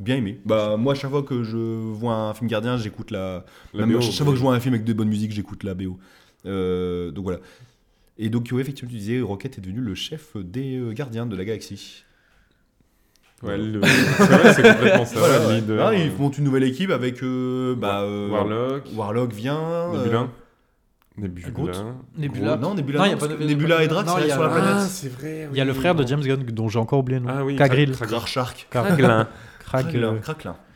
bien 0.00 0.16
aimé. 0.16 0.40
Bah, 0.44 0.76
moi, 0.76 0.92
à 0.92 0.96
chaque 0.96 1.10
fois 1.10 1.22
que 1.22 1.42
je 1.44 1.56
vois 1.56 2.14
un 2.14 2.34
film 2.34 2.48
gardien, 2.48 2.76
j'écoute 2.76 3.10
la. 3.10 3.44
La 3.74 3.86
BO, 3.86 4.00
chaque 4.00 4.24
fois 4.24 4.32
que 4.32 4.36
je 4.38 4.42
vois 4.42 4.54
un 4.54 4.60
film 4.60 4.74
avec 4.74 4.84
de 4.84 4.92
bonne 4.92 5.08
musique, 5.08 5.32
j'écoute 5.32 5.62
la 5.64 5.74
BO. 5.74 5.98
Euh, 6.46 7.10
donc 7.10 7.24
voilà. 7.24 7.38
Et 8.18 8.28
donc, 8.30 8.48
oui, 8.52 8.60
effectivement, 8.60 8.90
tu 8.90 8.96
disais, 8.96 9.20
Rocket 9.20 9.58
est 9.58 9.60
devenu 9.60 9.80
le 9.80 9.94
chef 9.94 10.36
des 10.36 10.80
gardiens 10.92 11.26
de 11.26 11.36
la 11.36 11.44
galaxie. 11.44 12.04
Ouais, 13.42 13.58
le- 13.58 13.82
c'est 14.54 14.62
complètement 14.62 15.04
ça. 15.04 15.18
Voilà, 15.18 15.46
ouais. 15.46 15.60
leader, 15.60 15.86
Ah, 15.88 15.94
ils 15.94 16.10
montent 16.12 16.38
une 16.38 16.44
nouvelle 16.44 16.64
équipe 16.64 16.90
avec. 16.90 17.22
bah, 17.22 18.06
Warlock, 18.30 18.84
Warlock 18.96 19.32
vient. 19.32 19.92
Nebula. 19.92 20.28
Nebula. 21.18 21.72
Nebula. 22.18 22.56
Non, 22.56 22.74
Nebula, 22.74 22.98
Non, 22.98 23.04
non, 23.06 23.10
y 23.10 23.14
a 23.14 23.16
pas 23.16 23.28
de- 23.28 23.36
Nebula 23.44 23.82
et 23.82 23.88
Drax 23.88 24.10
a- 24.12 24.28
sur 24.28 24.42
la 24.42 24.48
planète. 24.48 24.70
Ah, 24.74 24.86
c'est 24.88 25.08
vrai. 25.08 25.48
Il 25.50 25.56
y 25.56 25.60
a 25.60 25.64
le 25.64 25.72
frère 25.72 25.94
de 25.94 26.06
James 26.06 26.20
Gunn 26.20 26.42
dont 26.44 26.68
j'ai 26.68 26.78
encore 26.78 26.98
oublié 26.98 27.18
le 27.20 27.24
nom. 27.26 27.32
Ah 27.34 27.44
oui, 27.44 27.56
Kagril. 27.56 27.92
Krag- 27.92 28.08
Grar 28.08 28.28
Shark. 28.28 28.66
Kraglin. 28.70 29.26
Krag, 29.60 29.86
euh, 29.86 29.90
Craquelin. 29.90 30.14
Craquelin. 30.20 30.56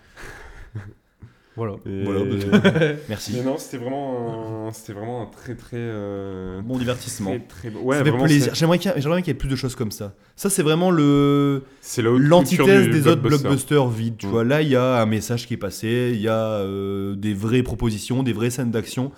Voilà. 1.56 1.74
Et- 1.84 2.04
Voilà, 2.04 2.20
Merci. 3.08 3.32
Mais 3.36 3.42
non, 3.42 3.58
c'était 3.58 3.76
vraiment, 3.78 4.68
un... 4.68 4.72
c'était 4.72 4.92
vraiment 4.92 5.22
un 5.22 5.26
très 5.26 5.54
très. 5.56 5.76
euh, 5.76 6.62
Bon 6.62 6.78
divertissement. 6.78 7.30
Très, 7.48 7.70
très. 7.70 7.78
Ouais, 7.80 8.00
vraiment, 8.00 8.24
plaisir. 8.24 8.52
c'est- 8.54 8.58
J'aimerais 8.60 8.78
qu'il 8.78 8.90
y, 8.90 8.94
ait- 8.94 9.30
y 9.30 9.34
plus 9.34 9.48
de 9.48 9.56
choses 9.56 9.74
comme 9.74 9.90
ça. 9.90 10.14
Ça, 10.36 10.48
c'est 10.48 10.62
vraiment 10.62 10.90
le 10.90 11.64
C'est 11.80 12.02
l'antithèse 12.02 12.88
des 12.88 13.06
autres 13.08 13.20
blockbuster. 13.20 13.42
blockbusters 13.74 13.88
vides. 13.88 14.16
Tu 14.16 14.26
Mm. 14.26 14.30
vois, 14.30 14.44
là, 14.44 14.62
il 14.62 14.68
y 14.68 14.76
a 14.76 15.02
un 15.02 15.06
message 15.06 15.46
qui 15.46 15.54
est 15.54 15.58
passé, 15.58 16.12
il 16.14 16.20
y 16.20 16.28
a 16.28 16.34
euh, 16.60 17.14
des 17.16 17.34
vraies 17.34 17.62
propositions, 17.64 18.22
des 18.22 18.32
vraies 18.32 18.50
scènes 18.50 18.70
d'action. 18.70 19.10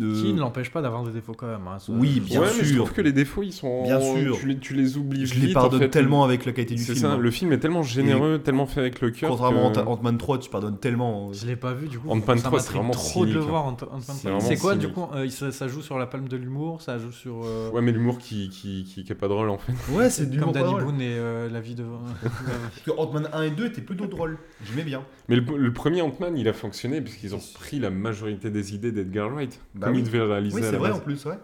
Euh, 0.00 0.20
Qui 0.20 0.32
ne 0.34 0.40
l'empêche 0.40 0.70
pas 0.70 0.82
d'avoir 0.82 1.02
des 1.04 1.12
défauts 1.12 1.32
quand 1.32 1.46
même. 1.46 1.66
hein, 1.66 1.78
Oui, 1.88 2.20
bien 2.20 2.40
ouais, 2.42 2.48
mais 2.58 2.64
je 2.64 2.74
sûr. 2.74 2.84
trouve 2.84 2.92
que 2.92 3.00
les 3.00 3.12
défauts, 3.12 3.42
ils 3.42 3.52
sont. 3.52 3.84
Bien 3.84 3.98
sûr. 4.00 4.36
Tu 4.38 4.46
les, 4.46 4.58
tu 4.58 4.74
les 4.74 4.98
oublies 4.98 5.24
je 5.26 5.40
les 5.40 5.50
en 5.52 5.54
pardonne 5.54 5.80
fait. 5.80 5.88
tellement 5.88 6.22
avec 6.22 6.44
la 6.44 6.52
qualité 6.52 6.74
du 6.74 6.82
C'est 6.82 6.92
film. 6.92 7.06
ça, 7.06 7.12
hein. 7.12 7.18
le 7.18 7.30
film 7.30 7.50
est 7.52 7.58
tellement 7.58 7.82
généreux, 7.82 8.38
tellement 8.38 8.66
fait 8.66 8.80
avec 8.80 9.00
le 9.00 9.10
cœur. 9.10 9.30
Contrairement 9.30 9.72
que- 9.72 9.78
à 9.78 9.88
Ant- 9.88 9.92
Ant-Man 9.92 10.18
3, 10.18 10.38
tu 10.38 10.50
pardonnes 10.50 10.76
tellement. 10.78 11.28
euh, 11.30 11.32
Je 11.32 11.46
l'ai 11.46 11.56
pas 11.56 11.72
vu 11.72 11.88
du 11.88 11.98
coup. 11.98 12.10
Ant-Man 12.10 12.36
ça 12.38 12.48
3, 12.48 12.60
c'est 12.60 12.72
vraiment 12.74 12.90
trop 12.90 13.24
de 13.24 13.30
le 13.30 13.36
cynique, 13.36 13.48
voir. 13.48 13.64
Ant- 13.64 13.70
Ant-Man 13.72 14.00
C'est 14.02 14.12
3. 14.18 14.30
vraiment 14.32 14.40
C'est 14.40 14.56
quoi 14.58 14.74
du 14.74 14.88
coup 14.88 15.06
euh, 15.14 15.28
ça, 15.30 15.50
ça 15.50 15.66
joue 15.68 15.80
sur 15.80 15.98
la 15.98 16.06
palme 16.06 16.28
de 16.28 16.36
l'humour, 16.36 16.82
ça 16.82 16.98
joue 16.98 17.12
sur. 17.12 17.40
euh, 17.44 17.70
Ouais, 17.70 17.80
mais 17.80 17.92
l'humour 17.92 18.18
qui, 18.18 18.50
qui, 18.50 18.84
qui, 18.84 19.02
qui 19.04 19.12
est 19.12 19.14
pas 19.14 19.28
drôle 19.28 19.48
en 19.48 19.56
fait. 19.58 19.72
Ouais, 19.94 20.10
c'est 20.10 20.28
du 20.28 20.38
comme 20.40 20.52
Danny. 20.52 20.74
Boone 20.74 21.00
et 21.00 21.14
euh, 21.16 21.48
la 21.48 21.60
vie 21.60 21.74
de. 21.74 21.84
Parce 22.22 22.80
que 22.84 22.90
Ant-Man 23.00 23.28
1 23.32 23.42
et 23.44 23.50
2 23.50 23.66
étaient 23.66 23.80
plutôt 23.80 24.06
drôles. 24.06 24.36
J'aimais 24.64 24.84
bien. 24.84 25.02
Mais 25.28 25.36
le, 25.36 25.42
le 25.56 25.72
premier 25.72 26.02
Ant-Man, 26.02 26.36
il 26.36 26.46
a 26.48 26.52
fonctionné 26.52 27.00
parce 27.00 27.16
qu'ils 27.16 27.34
ont 27.34 27.40
pris 27.54 27.78
la 27.80 27.90
majorité 27.90 28.50
des 28.50 28.74
idées 28.74 28.92
d'Edgar 28.92 29.28
Wright. 29.30 29.60
Bah 29.86 29.90
comme 29.90 29.94
oui. 29.96 30.02
il 30.06 30.12
devait 30.12 30.22
réaliser 30.22 30.56
Oui, 30.56 30.62
à 30.66 30.70
c'est 30.70 30.76
vrai 30.76 30.88
base. 30.90 30.98
en 30.98 31.00
plus, 31.00 31.24
ouais. 31.24 31.32
Ouais. 31.32 31.38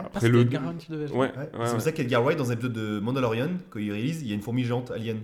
Ah, 0.00 0.02
Après 0.06 0.28
le. 0.28 0.40
Edgar 0.40 0.62
Wright 0.62 0.78
qui 0.78 0.90
devait. 0.92 1.10
Ouais, 1.10 1.18
Ouais, 1.18 1.26
ouais, 1.36 1.48
c'est 1.52 1.58
ouais. 1.58 1.70
pour 1.72 1.80
ça 1.82 1.92
qu'Edgar 1.92 2.22
Wright, 2.22 2.38
dans 2.38 2.50
un 2.50 2.54
épisode 2.54 2.72
de 2.72 3.00
Mandalorian, 3.00 3.50
quand 3.70 3.78
il 3.78 3.92
réalise, 3.92 4.22
il 4.22 4.28
y 4.28 4.32
a 4.32 4.34
une 4.34 4.40
fourmi 4.42 4.64
géante 4.64 4.90
alien. 4.90 5.18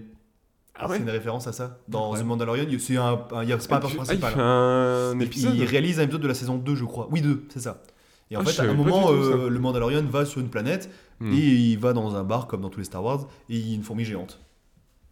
Ah 0.75 0.89
ouais 0.89 0.97
C'est 0.97 1.03
une 1.03 1.11
référence 1.11 1.47
à 1.47 1.53
ça. 1.53 1.79
Dans. 1.89 2.15
The 2.15 2.25
Mandalorian, 2.25 2.65
il- 2.69 2.81
c'est 2.81 2.97
un, 2.97 3.21
un- 3.33 3.43
il 3.43 3.49
y 3.49 3.53
a- 3.53 3.59
c'est 3.61 3.69
pas 3.69 3.77
un 3.77 3.79
Ah, 3.79 3.81
personnage 3.81 4.07
il 4.13 4.19
principal. 4.21 4.33
fait 4.35 4.41
un 4.41 5.13
Il- 5.15 5.23
épisode. 5.23 5.55
Il 5.57 5.65
réalise 5.65 5.99
un 6.01 6.05
épisode 6.05 6.21
de 6.23 6.29
la 6.29 6.35
saison 6.35 6.57
2, 6.59 6.75
je 6.75 6.85
crois. 6.85 7.09
Oui, 7.11 7.21
2, 7.23 7.45
c'est 7.49 7.61
ça. 7.61 7.83
Et 8.31 8.37
en 8.37 8.41
Ah, 8.41 8.45
fait, 8.45 8.61
à 8.63 8.71
un 8.71 8.75
moment, 8.75 9.11
euh, 9.11 9.49
le 9.49 9.59
Mandalorian 9.59 10.03
va 10.05 10.25
sur 10.25 10.41
une 10.41 10.49
planète 10.51 10.89
Hmm. 11.21 11.33
et 11.33 11.37
il 11.39 11.77
va 11.79 11.93
dans 11.93 12.15
un 12.17 12.23
bar, 12.25 12.47
comme 12.47 12.61
dans 12.61 12.71
tous 12.71 12.79
les 12.79 12.85
Star 12.85 13.03
Wars, 13.05 13.27
et 13.49 13.57
il 13.57 13.69
y 13.69 13.73
a 13.73 13.75
une 13.75 13.83
fourmi 13.83 14.05
géante. 14.05 14.41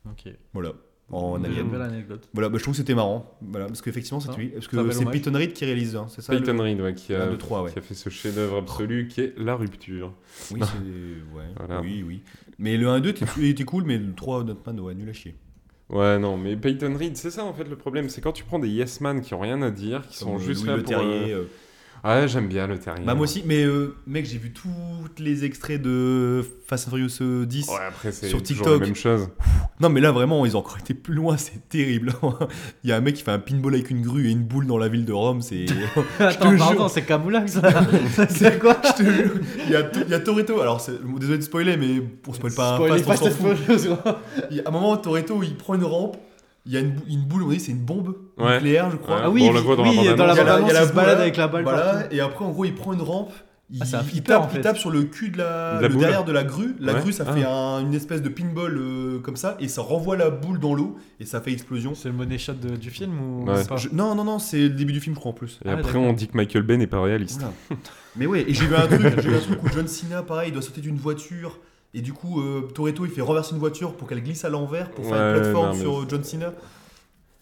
Ok. 0.08 0.32
Voilà. 0.54 0.72
En 1.10 1.38
Une 1.38 1.46
alien. 1.46 1.68
belle 1.70 1.80
anecdote. 1.82 2.28
Voilà, 2.34 2.48
bah, 2.50 2.58
je 2.58 2.62
trouve 2.62 2.74
que 2.74 2.78
c'était 2.78 2.94
marrant. 2.94 3.34
Voilà, 3.40 3.66
parce 3.66 3.80
qu'effectivement, 3.80 4.20
c'est 4.20 4.28
Ah, 4.32 4.36
lui. 4.36 4.48
Parce 4.48 4.68
que 4.68 4.90
c'est. 4.92 5.06
Peyton 5.06 5.32
Reed 5.32 5.54
qui 5.54 5.64
réalise, 5.64 5.96
hein, 5.96 6.06
c'est 6.10 6.20
ça 6.20 6.34
le- 6.34 6.40
Peyton 6.40 6.58
Reed, 6.62 6.80
ouais, 6.82 6.94
qui, 6.94 7.14
a, 7.14 7.22
Un, 7.24 7.30
deux, 7.30 7.38
trois, 7.38 7.62
ouais. 7.62 7.72
qui 7.72 7.78
a 7.78 7.82
fait 7.82 7.94
ce 7.94 8.10
chef-d'œuvre 8.10 8.58
absolu 8.58 9.08
qui 9.08 9.22
est 9.22 9.34
La 9.38 9.54
Rupture. 9.56 10.12
Oui. 10.50 10.60
Ouais. 10.60 11.44
Voilà. 11.56 11.80
Oui, 11.80 12.04
oui. 12.06 12.20
Mais 12.58 12.76
le 12.76 12.88
1 12.88 12.98
et 12.98 13.00
2 13.00 13.14
était, 13.44 13.64
cool, 13.64 13.84
mais 13.84 13.96
le 13.96 14.12
3, 14.14 14.44
Notman, 14.44 14.78
ouais, 14.80 14.94
nul 14.94 15.08
à 15.08 15.12
chier. 15.14 15.34
Ouais, 15.88 16.18
non, 16.18 16.36
mais 16.36 16.54
Peyton 16.56 16.94
Reed, 16.98 17.16
c'est 17.16 17.30
ça 17.30 17.44
en 17.46 17.54
fait 17.54 17.64
le 17.64 17.76
problème, 17.76 18.10
c'est 18.10 18.20
quand 18.20 18.32
tu 18.32 18.44
prends 18.44 18.58
des 18.58 18.68
yes 18.68 19.00
man 19.00 19.22
qui 19.22 19.32
ont 19.32 19.40
rien 19.40 19.62
à 19.62 19.70
dire, 19.70 20.06
qui 20.06 20.18
sont 20.18 20.32
Comme, 20.32 20.42
euh, 20.42 20.44
juste 20.44 20.60
Louis 20.60 20.68
là 20.68 20.76
Le 20.76 20.82
pour. 20.82 20.90
Terrier. 20.90 21.32
euh, 21.32 21.38
euh, 21.38 21.44
Ouais, 22.04 22.28
j'aime 22.28 22.48
bien 22.48 22.66
le 22.66 22.78
terrier. 22.78 23.04
Bah 23.04 23.14
moi 23.14 23.24
aussi, 23.24 23.42
mais 23.44 23.64
euh, 23.64 23.96
mec, 24.06 24.24
j'ai 24.26 24.38
vu 24.38 24.52
tous 24.52 24.68
les 25.18 25.44
extraits 25.44 25.82
de 25.82 26.44
Fast 26.66 26.86
and 26.86 26.90
Furious 26.90 27.08
euh, 27.20 27.44
10. 27.44 27.68
Ouais, 27.68 27.74
après 27.88 28.12
c'est 28.12 28.28
Sur 28.28 28.42
toujours 28.42 28.58
TikTok. 28.66 28.80
la 28.80 28.86
même 28.86 28.94
chose. 28.94 29.28
Non 29.80 29.88
mais 29.88 30.00
là 30.00 30.12
vraiment, 30.12 30.44
ils 30.46 30.56
ont 30.56 30.60
encore 30.60 30.78
été 30.78 30.94
plus 30.94 31.14
loin, 31.14 31.36
c'est 31.38 31.68
terrible. 31.68 32.12
Il 32.84 32.90
y 32.90 32.92
a 32.92 32.96
un 32.96 33.00
mec 33.00 33.16
qui 33.16 33.22
fait 33.22 33.30
un 33.32 33.38
pinball 33.38 33.74
avec 33.74 33.90
une 33.90 34.02
grue 34.02 34.28
et 34.28 34.30
une 34.30 34.44
boule 34.44 34.66
dans 34.66 34.78
la 34.78 34.88
ville 34.88 35.04
de 35.04 35.12
Rome, 35.12 35.42
c'est... 35.42 35.66
Attends, 36.20 36.50
jure. 36.50 36.58
pardon, 36.58 36.88
c'est 36.88 37.02
Camoulac 37.02 37.48
ça 37.50 37.62
C'est 38.28 38.58
quoi 38.60 38.76
Je 38.84 39.02
te 39.04 39.10
jure, 39.10 39.32
il 39.66 39.72
y 39.72 39.76
a, 39.76 39.90
il 40.04 40.08
y 40.10 40.14
a 40.14 40.20
Toretto, 40.20 40.60
alors 40.60 40.80
c'est- 40.80 40.98
désolé 41.18 41.38
de 41.38 41.42
spoiler, 41.42 41.76
mais 41.76 42.02
on 42.26 42.32
spoil 42.32 42.54
pas 42.54 42.74
un 42.74 42.98
Spoiler 42.98 43.30
fout. 43.32 43.56
Furious, 43.56 43.96
quoi. 43.96 44.20
Il 44.50 44.56
y 44.56 44.60
a 44.60 44.64
un 44.66 44.70
moment, 44.70 44.96
Toretto, 44.96 45.42
il 45.42 45.56
prend 45.56 45.74
une 45.74 45.84
rampe, 45.84 46.16
il 46.68 46.72
y 46.74 46.76
a 46.76 46.80
une, 46.80 46.90
bou- 46.92 47.02
une 47.08 47.22
boule, 47.24 47.42
on 47.42 47.48
dit 47.48 47.58
c'est 47.58 47.72
une 47.72 47.84
bombe 47.84 48.14
Ouais. 48.38 48.54
nucléaire, 48.54 48.90
je 48.92 48.96
crois. 48.96 49.16
Ouais. 49.16 49.22
Ah 49.24 49.30
oui, 49.30 49.40
Bon, 49.40 49.50
on 49.50 49.52
la 49.54 49.60
voit 49.62 49.74
dans 49.76 49.82
oui, 49.88 49.96
la 50.04 50.14
dans 50.14 50.26
la 50.26 50.34
Il 50.34 50.36
y 50.36 50.40
a 50.40 50.44
la- 50.44 50.52
bande 50.58 50.62
il 50.62 50.68
y 50.68 50.70
a 50.70 50.74
la 50.74 50.82
il 50.84 50.88
se 50.88 50.92
balade 50.92 51.14
boule, 51.16 51.22
avec 51.22 51.36
la 51.36 51.48
balle 51.48 51.62
Voilà, 51.64 52.12
et 52.12 52.20
après 52.20 52.44
en 52.44 52.50
gros 52.50 52.64
il 52.66 52.74
prend 52.74 52.92
une 52.92 53.02
rampe 53.02 53.32
Il, 53.70 53.82
Ah, 53.82 54.00
il 54.14 54.22
tape, 54.22 54.40
en 54.44 54.48
fait. 54.48 54.56
il 54.56 54.60
tape 54.62 54.78
sur 54.78 54.88
le 54.90 55.02
cul 55.02 55.28
de 55.28 55.36
la, 55.36 55.76
De 55.76 55.82
la 55.82 55.88
le 55.88 55.92
boule. 55.92 56.00
derrière 56.00 56.24
de 56.24 56.32
la 56.32 56.42
grue. 56.42 56.74
La 56.80 56.94
Ouais. 56.94 57.00
grue, 57.00 57.12
ça 57.12 57.24
Ah. 57.28 57.32
fait 57.34 57.44
un- 57.44 57.80
une 57.80 57.92
espèce 57.92 58.22
de 58.22 58.30
pinball 58.30 58.78
euh, 58.78 59.18
comme 59.18 59.36
ça, 59.36 59.58
et 59.60 59.68
ça 59.68 59.82
renvoie 59.82 60.16
la 60.16 60.30
boule 60.30 60.58
dans 60.58 60.74
l'eau, 60.74 60.96
et 61.20 61.26
ça 61.26 61.42
fait 61.42 61.52
explosion. 61.52 61.94
C'est 61.94 62.08
le 62.08 62.14
money 62.14 62.38
shot 62.38 62.54
de- 62.54 62.76
du 62.76 62.88
film 62.88 63.20
ou 63.20 63.44
Ouais. 63.44 63.62
pas 63.68 63.76
Je- 63.76 63.90
non, 63.92 64.14
non, 64.14 64.24
non, 64.24 64.38
c'est 64.38 64.58
le 64.60 64.68
début 64.70 64.94
du 64.94 65.00
film, 65.00 65.14
je 65.14 65.20
crois 65.20 65.32
en 65.32 65.34
plus. 65.34 65.60
Et 65.66 65.68
Ah, 65.68 65.72
après, 65.74 65.98
on 65.98 66.14
dit 66.14 66.28
que 66.28 66.36
Michael 66.38 66.62
Bay 66.62 66.78
n'est 66.78 66.86
pas 66.86 67.02
réaliste. 67.02 67.42
Mais 68.16 68.24
ouais, 68.24 68.44
et 68.48 68.54
j'ai 68.54 68.64
vu 68.64 68.74
un 68.74 68.86
truc, 68.86 69.00
j'ai 69.20 69.28
vu 69.28 69.36
un 69.36 69.40
truc 69.40 69.62
où 69.62 69.68
John 69.74 69.86
Cena, 69.86 70.22
pareil, 70.22 70.48
il 70.48 70.52
doit 70.54 70.62
sauter 70.62 70.80
d'une 70.80 70.96
voiture. 70.96 71.58
Et 71.94 72.00
du 72.02 72.12
coup, 72.12 72.40
euh, 72.40 72.62
Toretto, 72.74 73.04
il 73.06 73.10
fait 73.10 73.22
renverser 73.22 73.52
une 73.54 73.60
voiture 73.60 73.94
pour 73.94 74.08
qu'elle 74.08 74.22
glisse 74.22 74.44
à 74.44 74.50
l'envers 74.50 74.90
pour 74.90 75.04
faire 75.06 75.14
Ouais, 75.14 75.28
une 75.36 75.40
plateforme 75.40 75.68
non, 75.68 75.74
mais- 75.74 75.80
sur 75.80 76.08
John 76.08 76.22
Cena. 76.24 76.52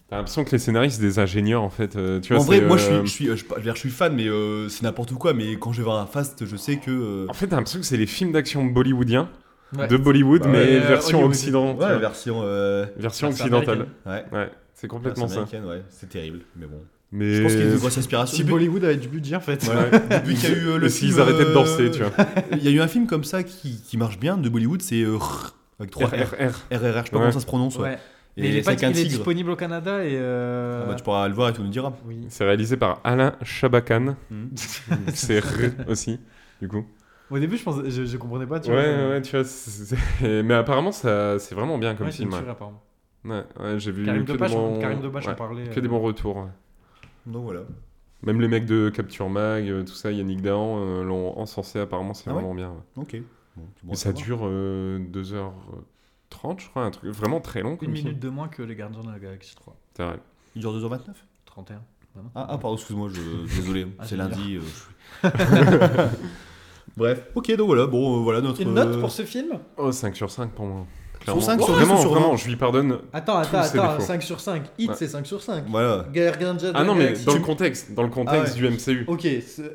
T'as 0.09 0.15
l'impression 0.15 0.45
que 0.45 0.51
les 0.51 0.59
scénaristes, 0.59 0.97
c'est 1.01 1.05
des 1.05 1.19
ingénieurs 1.19 1.61
en 1.63 1.69
fait. 1.69 1.97
euh, 1.97 2.21
tu 2.21 2.31
vois, 2.33 2.41
en 2.41 2.45
vrai, 2.45 2.61
moi, 2.61 2.77
je 2.77 2.83
suis, 2.85 2.95
je 3.03 3.05
suis, 3.11 3.25
je, 3.25 3.35
je 3.35 3.53
veux 3.55 3.61
dire, 3.61 3.75
je 3.75 3.79
suis 3.79 3.89
fan, 3.89 4.15
mais 4.15 4.27
euh, 4.29 4.69
c'est 4.69 4.83
n'importe 4.83 5.13
quoi. 5.15 5.33
Mais 5.33 5.57
quand 5.57 5.73
je 5.73 5.79
vais 5.79 5.83
voir 5.83 5.97
un 5.99 6.05
fast, 6.05 6.45
je 6.45 6.55
sais 6.55 6.77
que. 6.77 6.91
euh, 6.91 7.25
En 7.27 7.33
fait, 7.33 7.47
t'as 7.47 7.57
l'impression 7.57 7.79
que 7.81 7.85
c'est 7.85 7.97
les 7.97 8.05
films 8.07 8.31
d'action 8.31 8.63
bollywoodiens 8.63 9.29
Ouais. 9.77 9.87
de 9.89 9.97
Bollywood, 9.97 10.43
Bah 10.43 10.47
mais 10.49 10.77
euh, 10.77 10.87
version 10.87 11.25
occidentale. 11.25 11.95
ouais, 11.95 11.99
version. 11.99 12.39
euh, 12.41 12.85
occidentale. 13.23 13.87
ouais, 14.05 14.23
Ouais, 14.31 14.49
c'est 14.73 14.87
complètement 14.87 15.27
ça. 15.27 15.45
c'est 15.89 16.07
terrible. 16.07 16.39
Mais 16.55 16.67
bon. 16.67 16.79
Mais 17.11 17.35
Je 17.35 17.41
pense 17.43 17.51
qu'il 17.53 17.61
y 17.61 17.63
a 17.63 17.71
une 17.71 17.77
grosse 17.77 17.97
aspiration. 17.97 18.35
Si 18.35 18.43
Bollywood 18.43 18.83
avait 18.83 18.97
du 18.97 19.07
budget 19.07 19.35
en 19.37 19.39
fait. 19.39 19.63
Voilà. 19.63 19.89
Depuis 19.91 20.35
qu'il 20.35 20.49
y 20.49 20.53
a 20.53 20.57
eu 20.57 20.67
euh, 20.67 20.77
le 20.77 20.87
Et 20.87 20.89
s'ils 20.89 21.09
film, 21.09 21.21
arrêtaient 21.21 21.45
de 21.45 21.49
euh, 21.49 21.53
danser, 21.53 21.91
tu 21.91 22.03
vois. 22.03 22.11
Il 22.51 22.63
y 22.63 22.67
a 22.67 22.71
eu 22.71 22.81
un 22.81 22.87
film 22.87 23.07
comme 23.07 23.23
ça 23.23 23.43
qui, 23.43 23.81
qui 23.81 23.97
marche 23.97 24.19
bien 24.19 24.37
de 24.37 24.49
Bollywood, 24.49 24.81
c'est 24.81 25.03
euh, 25.03 25.17
avec 25.79 25.91
3 25.91 26.07
R. 26.07 26.11
RRR. 26.11 26.17
Je 26.19 26.75
sais 26.75 26.79
pas 26.79 26.97
Ouais. 26.99 27.03
comment 27.11 27.31
ça 27.31 27.39
se 27.39 27.45
prononce. 27.45 27.77
Ouais. 27.77 27.83
Ouais. 27.83 27.97
Et 28.35 28.41
Mais 28.41 28.49
il 28.49 28.57
est, 28.57 28.63
c'est 28.63 28.75
pas, 28.75 28.89
il 28.89 28.99
est 28.99 29.05
disponible 29.05 29.49
au 29.51 29.55
Canada 29.55 30.03
et. 30.03 30.11
euh, 30.13 30.81
Ah 30.83 30.89
bah, 30.89 30.95
tu 30.95 31.03
pourras 31.03 31.27
le 31.27 31.33
voir 31.33 31.49
et 31.49 31.53
tu 31.53 31.61
nous 31.61 31.69
diras. 31.69 31.93
Oui. 32.05 32.25
C'est 32.29 32.43
réalisé 32.43 32.75
par 32.77 32.99
Alain 33.03 33.33
Chabakan. 33.41 34.15
Hmm. 34.29 34.47
c'est 35.13 35.39
R 35.39 35.45
aussi, 35.87 36.19
du 36.61 36.67
coup. 36.67 36.85
Au 37.31 37.39
début, 37.39 37.57
je, 37.57 37.63
pensais, 37.63 37.89
je, 37.89 38.05
je 38.05 38.17
comprenais 38.17 38.45
pas. 38.45 38.59
Tu 38.59 38.69
Ouais, 38.69 38.75
vois, 38.95 39.03
ouais, 39.05 39.09
ouais, 39.13 39.21
tu 39.21 39.35
vois. 39.37 39.45
Mais 40.43 40.53
apparemment, 40.53 40.91
ça, 40.91 41.39
c'est 41.39 41.55
vraiment 41.55 41.77
bien 41.77 41.95
comme 41.95 42.05
Ouais, 42.07 42.11
c'est 42.11 42.17
film. 42.19 42.31
Ouais, 42.31 42.37
tuerie, 42.39 42.51
apparemment. 42.51 42.83
ouais, 43.25 43.43
ouais, 43.59 43.79
j'ai 43.79 43.91
vu 43.91 44.05
Karim 44.05 44.23
que, 44.25 44.33
Debache, 44.33 44.51
des 44.51 44.55
bons... 44.57 44.79
Karim 44.79 45.01
Debache 45.01 45.25
en 45.25 45.29
ouais, 45.29 45.35
parlait. 45.35 45.63
que 45.73 45.79
des 45.79 45.87
euh, 45.87 45.89
bons 45.89 45.99
retours. 45.99 46.47
Donc 47.27 47.43
voilà. 47.43 47.61
Même 48.23 48.41
les 48.41 48.47
mecs 48.47 48.65
de 48.65 48.89
Capture 48.89 49.29
Mag, 49.29 49.69
euh, 49.69 49.83
tout 49.83 49.93
ça, 49.93 50.11
Yannick 50.11 50.41
Dahan, 50.41 50.79
euh, 50.79 51.03
l'ont 51.03 51.37
encensé 51.37 51.79
apparemment, 51.79 52.13
c'est 52.15 52.29
Ah 52.29 52.33
ouais 52.33 52.39
vraiment 52.41 52.55
bien. 52.55 52.69
ouais. 52.71 53.01
Ok. 53.03 53.15
Bon, 53.55 53.63
bon 53.83 53.89
Et 53.89 53.93
à 53.93 53.95
ça 53.95 54.03
savoir. 54.05 54.23
dure 54.25 54.39
euh, 54.43 54.99
2h30, 54.99 56.59
je 56.59 56.69
crois, 56.69 56.83
un 56.83 56.91
truc 56.91 57.11
vraiment 57.11 57.39
très 57.41 57.61
long. 57.61 57.71
Une 57.73 57.77
Comme 57.77 57.91
minute 57.91 58.19
de 58.19 58.29
moins 58.29 58.47
que 58.47 58.63
les 58.63 58.75
Gardiens 58.75 59.03
de 59.03 59.11
la 59.11 59.19
Galaxie 59.19 59.55
3. 59.55 59.75
C'est 59.95 60.03
vrai. 60.03 60.19
Il 60.55 60.61
dure 60.61 60.73
2h29 60.73 60.99
31. 61.45 61.81
vraiment. 62.15 62.31
ah, 62.35 62.47
ah, 62.49 62.57
pardon, 62.57 62.75
excuse-moi, 62.75 63.09
je... 63.13 63.55
désolé, 63.55 63.87
Ah, 63.99 64.05
c'est 64.07 64.15
lundi. 64.17 64.55
euh, 64.57 64.61
je 64.61 65.29
suis- 65.29 66.17
Bref, 66.97 67.27
ok, 67.35 67.55
donc 67.55 67.67
voilà, 67.67 67.85
bon, 67.85 68.17
euh, 68.19 68.23
voilà 68.23 68.41
notre. 68.41 68.61
Une 68.61 68.73
note 68.73 68.95
euh, 68.95 68.99
pour 69.01 69.11
ce 69.11 69.23
film? 69.23 69.59
Oh, 69.77 69.91
5 69.91 70.15
sur 70.15 70.31
5 70.31 70.51
pour 70.51 70.65
moi. 70.65 70.87
Clairement. 71.33 71.41
cinq 71.41 71.61
sur 71.61 71.73
Vraiment, 71.75 71.93
dix 71.93 71.99
ou 71.99 72.01
sur 72.01 72.09
vraiment, 72.11 72.29
vingt 72.31 72.37
je 72.37 72.47
lui 72.49 72.55
pardonne. 72.55 72.97
Attends, 73.13 73.41
Tous 73.41 73.47
attends, 73.55 73.63
ses 73.63 73.79
attends. 73.79 73.91
défauts. 73.93 74.05
5 74.05 74.23
sur 74.23 74.39
5. 74.39 74.61
Hit, 74.77 74.89
Ouais. 74.89 74.95
c'est 74.97 75.07
5 75.07 75.25
sur 75.25 75.41
5. 75.41 75.63
Voilà. 75.67 76.05
Gardiens 76.13 76.53
de 76.53 76.71
Ah 76.73 76.83
non, 76.83 76.95
mais 76.95 77.13
dans 77.25 77.33
le 77.33 77.39
contexte, 77.39 77.93
dans 77.93 78.03
le 78.03 78.09
contexte 78.09 78.55
Ah 78.57 78.61
ouais. 78.63 78.69
du 78.69 78.75
MCU. 78.93 79.05
Ok, 79.07 79.25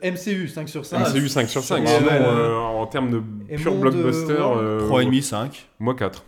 MCU 0.02 0.48
5 0.48 0.68
sur 0.68 0.84
5. 0.84 0.98
MCU 1.14 1.28
5 1.28 1.48
sur 1.48 1.62
5. 1.62 1.86
sur 1.86 1.96
Sinon, 1.98 2.08
euh, 2.10 2.56
en 2.56 2.86
termes 2.86 3.10
de 3.10 3.22
et 3.48 3.56
pur 3.56 3.74
blockbuster, 3.74 4.32
euh, 4.32 4.80
euh, 4.82 4.88
3,5, 4.88 5.22
5. 5.22 5.68
moi 5.78 5.94
4. 5.94 6.24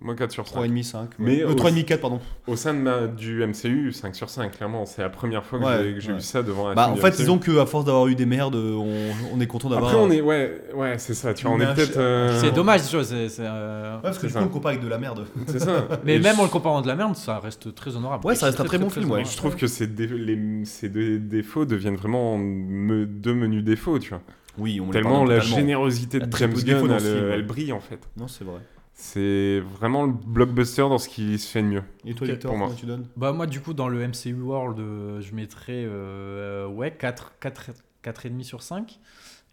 Moi 0.00 0.16
4 0.16 0.32
sur 0.32 0.46
5. 0.48 0.56
3,5, 0.60 0.82
5. 0.82 1.10
Mais 1.20 1.42
euh, 1.42 1.50
au- 1.50 1.54
3,5, 1.54 1.84
4, 1.84 2.00
pardon. 2.00 2.18
Au 2.48 2.56
sein 2.56 2.74
de 2.74 2.80
ma- 2.80 3.06
du 3.06 3.42
MCU, 3.46 3.92
5 3.92 4.14
sur 4.16 4.28
5, 4.28 4.50
clairement. 4.56 4.86
C'est 4.86 5.02
la 5.02 5.08
première 5.08 5.44
fois 5.44 5.60
que 5.60 5.64
Ouais, 5.64 5.78
j'ai- 5.84 5.94
que 5.94 6.00
j'ai 6.00 6.08
ouais. 6.08 6.14
vu 6.16 6.20
ça 6.20 6.42
devant 6.42 6.66
un 6.68 6.74
Bah, 6.74 6.86
film 6.86 6.94
en 6.94 7.00
fait, 7.00 7.10
MCU. 7.10 7.16
disons 7.18 7.38
qu'à 7.38 7.64
force 7.64 7.84
d'avoir 7.84 8.08
eu 8.08 8.16
des 8.16 8.26
merdes, 8.26 8.56
on, 8.56 8.86
on 9.32 9.40
est 9.40 9.46
content 9.46 9.70
d'avoir. 9.70 9.92
Après, 9.92 10.02
on 10.04 10.10
est. 10.10 10.20
Ouais, 10.20 10.60
ouais 10.74 10.98
c'est 10.98 11.14
ça. 11.14 11.32
Tu 11.32 11.46
vois, 11.46 11.54
on 11.54 11.60
est 11.60 11.74
peut-être. 11.74 11.96
euh, 11.96 12.38
C'est 12.40 12.50
dommage, 12.52 12.82
tu 12.88 12.96
vois. 12.96 13.04
c'est- 13.04 13.28
euh, 13.38 13.94
Ouais, 13.96 14.00
parce 14.02 14.18
que 14.18 14.28
C'est 14.28 14.34
du 14.34 14.44
coup, 14.44 14.50
on 14.50 14.52
compare 14.52 14.70
avec 14.72 14.82
de 14.82 14.88
la 14.88 14.98
merde. 14.98 15.26
C'est 15.46 15.60
ça. 15.60 15.86
Mais 16.04 16.16
Et 16.16 16.18
même 16.18 16.34
je- 16.34 16.40
en 16.40 16.44
le 16.44 16.50
comparant 16.50 16.82
de 16.82 16.88
la 16.88 16.96
merde, 16.96 17.14
ça 17.14 17.38
reste 17.38 17.72
très 17.74 17.96
honorable. 17.96 18.26
Ouais, 18.26 18.34
ça 18.34 18.46
reste 18.46 18.60
un 18.60 18.64
très 18.64 18.78
bon 18.78 18.90
film, 18.90 19.10
ouais. 19.12 19.24
Je 19.24 19.36
trouve 19.36 19.54
que 19.54 19.68
ces, 19.68 19.86
dé- 19.86 20.08
les- 20.08 20.64
ces 20.64 20.88
deux 20.88 21.18
défauts 21.20 21.66
deviennent 21.66 21.96
vraiment 21.96 22.36
me- 22.36 23.06
deux 23.06 23.34
menus 23.34 23.62
défauts, 23.62 24.00
tu 24.00 24.08
vois. 24.10 24.22
Oui, 24.58 24.80
on 24.80 24.90
Tellement 24.90 25.24
la 25.24 25.38
générosité 25.40 26.18
de 26.20 26.36
James 26.36 26.52
Gunn, 26.52 26.90
ouais. 26.90 26.98
elle 27.32 27.46
brille 27.46 27.72
en 27.72 27.80
fait. 27.80 27.98
Non, 28.16 28.28
c'est 28.28 28.44
vrai. 28.44 28.58
C'est 28.96 29.60
vraiment 29.60 30.04
le 30.06 30.12
blockbuster 30.12 30.82
dans 30.82 30.98
ce 30.98 31.08
qui 31.08 31.36
se 31.38 31.50
fait 31.50 31.62
de 31.62 31.66
mieux. 31.68 31.82
Et 32.04 32.14
toi, 32.14 32.26
Victor, 32.28 32.52
comment 32.52 32.72
tu 32.72 32.86
donnes 32.86 33.06
Bah 33.16 33.32
moi 33.32 33.46
du 33.46 33.60
coup 33.60 33.74
dans 33.74 33.88
le 33.88 34.06
MCU 34.06 34.34
World 34.40 34.78
euh, 34.78 35.20
je 35.20 35.34
mettrais 35.34 35.84
euh, 35.84 36.66
ouais 36.68 36.92
4, 36.92 37.34
4, 37.40 37.70
4,5 38.04 38.42
sur 38.44 38.62
5 38.62 39.00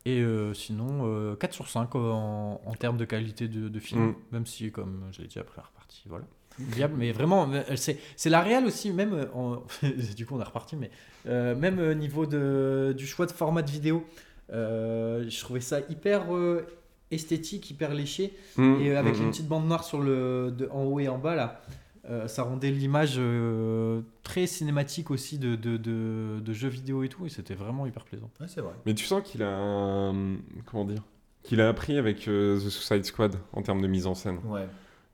et 0.05 0.19
euh, 0.21 0.53
sinon 0.53 1.01
euh, 1.05 1.35
4 1.35 1.53
sur 1.53 1.67
5 1.69 1.95
en, 1.95 2.61
en 2.63 2.73
termes 2.75 2.97
de 2.97 3.05
qualité 3.05 3.47
de, 3.47 3.67
de 3.67 3.79
film 3.79 4.01
Mm. 4.09 4.15
même 4.31 4.45
si 4.45 4.71
comme 4.71 5.05
je 5.11 5.21
l'ai 5.21 5.27
dit 5.27 5.39
après 5.39 5.57
la 5.57 5.63
repartie 5.67 6.03
voilà 6.07 6.25
viable 6.59 6.95
mais 6.97 7.11
vraiment 7.11 7.49
euh, 7.51 7.61
c'est 7.75 7.97
c'est 8.15 8.29
la 8.29 8.41
réelle 8.41 8.65
aussi 8.65 8.91
même 8.91 9.13
euh, 9.13 9.25
en- 9.33 9.63
du 10.15 10.25
coup 10.25 10.35
on 10.35 10.39
est 10.41 10.43
reparti 10.43 10.75
mais 10.75 10.91
euh, 11.27 11.55
même 11.55 11.79
au 11.79 11.93
niveau 11.95 12.25
de, 12.27 12.93
du 12.97 13.07
choix 13.07 13.25
de 13.25 13.31
format 13.31 13.61
de 13.63 13.71
vidéo 13.71 14.03
euh, 14.51 15.25
je 15.29 15.39
trouvais 15.39 15.61
ça 15.61 15.79
hyper 15.89 16.35
euh, 16.35 16.65
esthétique 17.12 17.70
hyper 17.70 17.93
léché 17.93 18.34
Mm, 18.57 18.76
et 18.82 18.91
euh, 18.91 18.99
avec 18.99 19.16
mm, 19.18 19.22
une 19.22 19.28
mm. 19.28 19.32
petite 19.32 19.47
bande 19.47 19.68
noire 19.68 19.84
sur 19.84 20.01
le, 20.01 20.51
de- 20.57 20.68
en 20.72 20.84
haut 20.84 20.99
et 20.99 21.07
en 21.07 21.18
bas, 21.18 21.36
là, 21.36 21.62
euh, 22.09 22.28
ça 22.28 22.43
rendait 22.43 22.72
l'image 22.72 23.16
euh, 23.18 24.01
très 24.24 24.47
cinématique 24.47 25.12
aussi 25.12 25.38
de, 25.38 25.55
de, 25.55 25.78
de, 25.78 26.39
de 26.39 26.53
jeux 26.53 26.68
vidéo 26.70 27.03
et 27.03 27.09
tout, 27.09 27.26
et 27.26 27.30
c'était 27.30 27.53
vraiment 27.53 27.86
hyper 27.86 28.03
plaisant. 28.05 28.30
Ouais, 28.39 28.47
c'est 28.49 28.62
vrai. 28.62 28.74
Mais 28.86 28.93
tu 28.93 29.05
sens 29.05 29.22
qu'il 29.24 29.43
a. 29.43 29.55
un- 29.57 30.38
Comment 30.66 30.86
dire 30.86 31.03
Qu'il 31.43 31.62
a 31.62 31.70
appris 31.70 31.97
avec 31.97 32.28
euh, 32.28 32.57
The 32.57 32.70
Suicide 32.70 33.05
Squad 33.05 33.36
en 33.53 33.62
termes 33.62 33.82
de 33.82 33.88
mise 33.88 34.07
en 34.07 34.16
scène. 34.16 34.39
Ouais. 34.45 34.68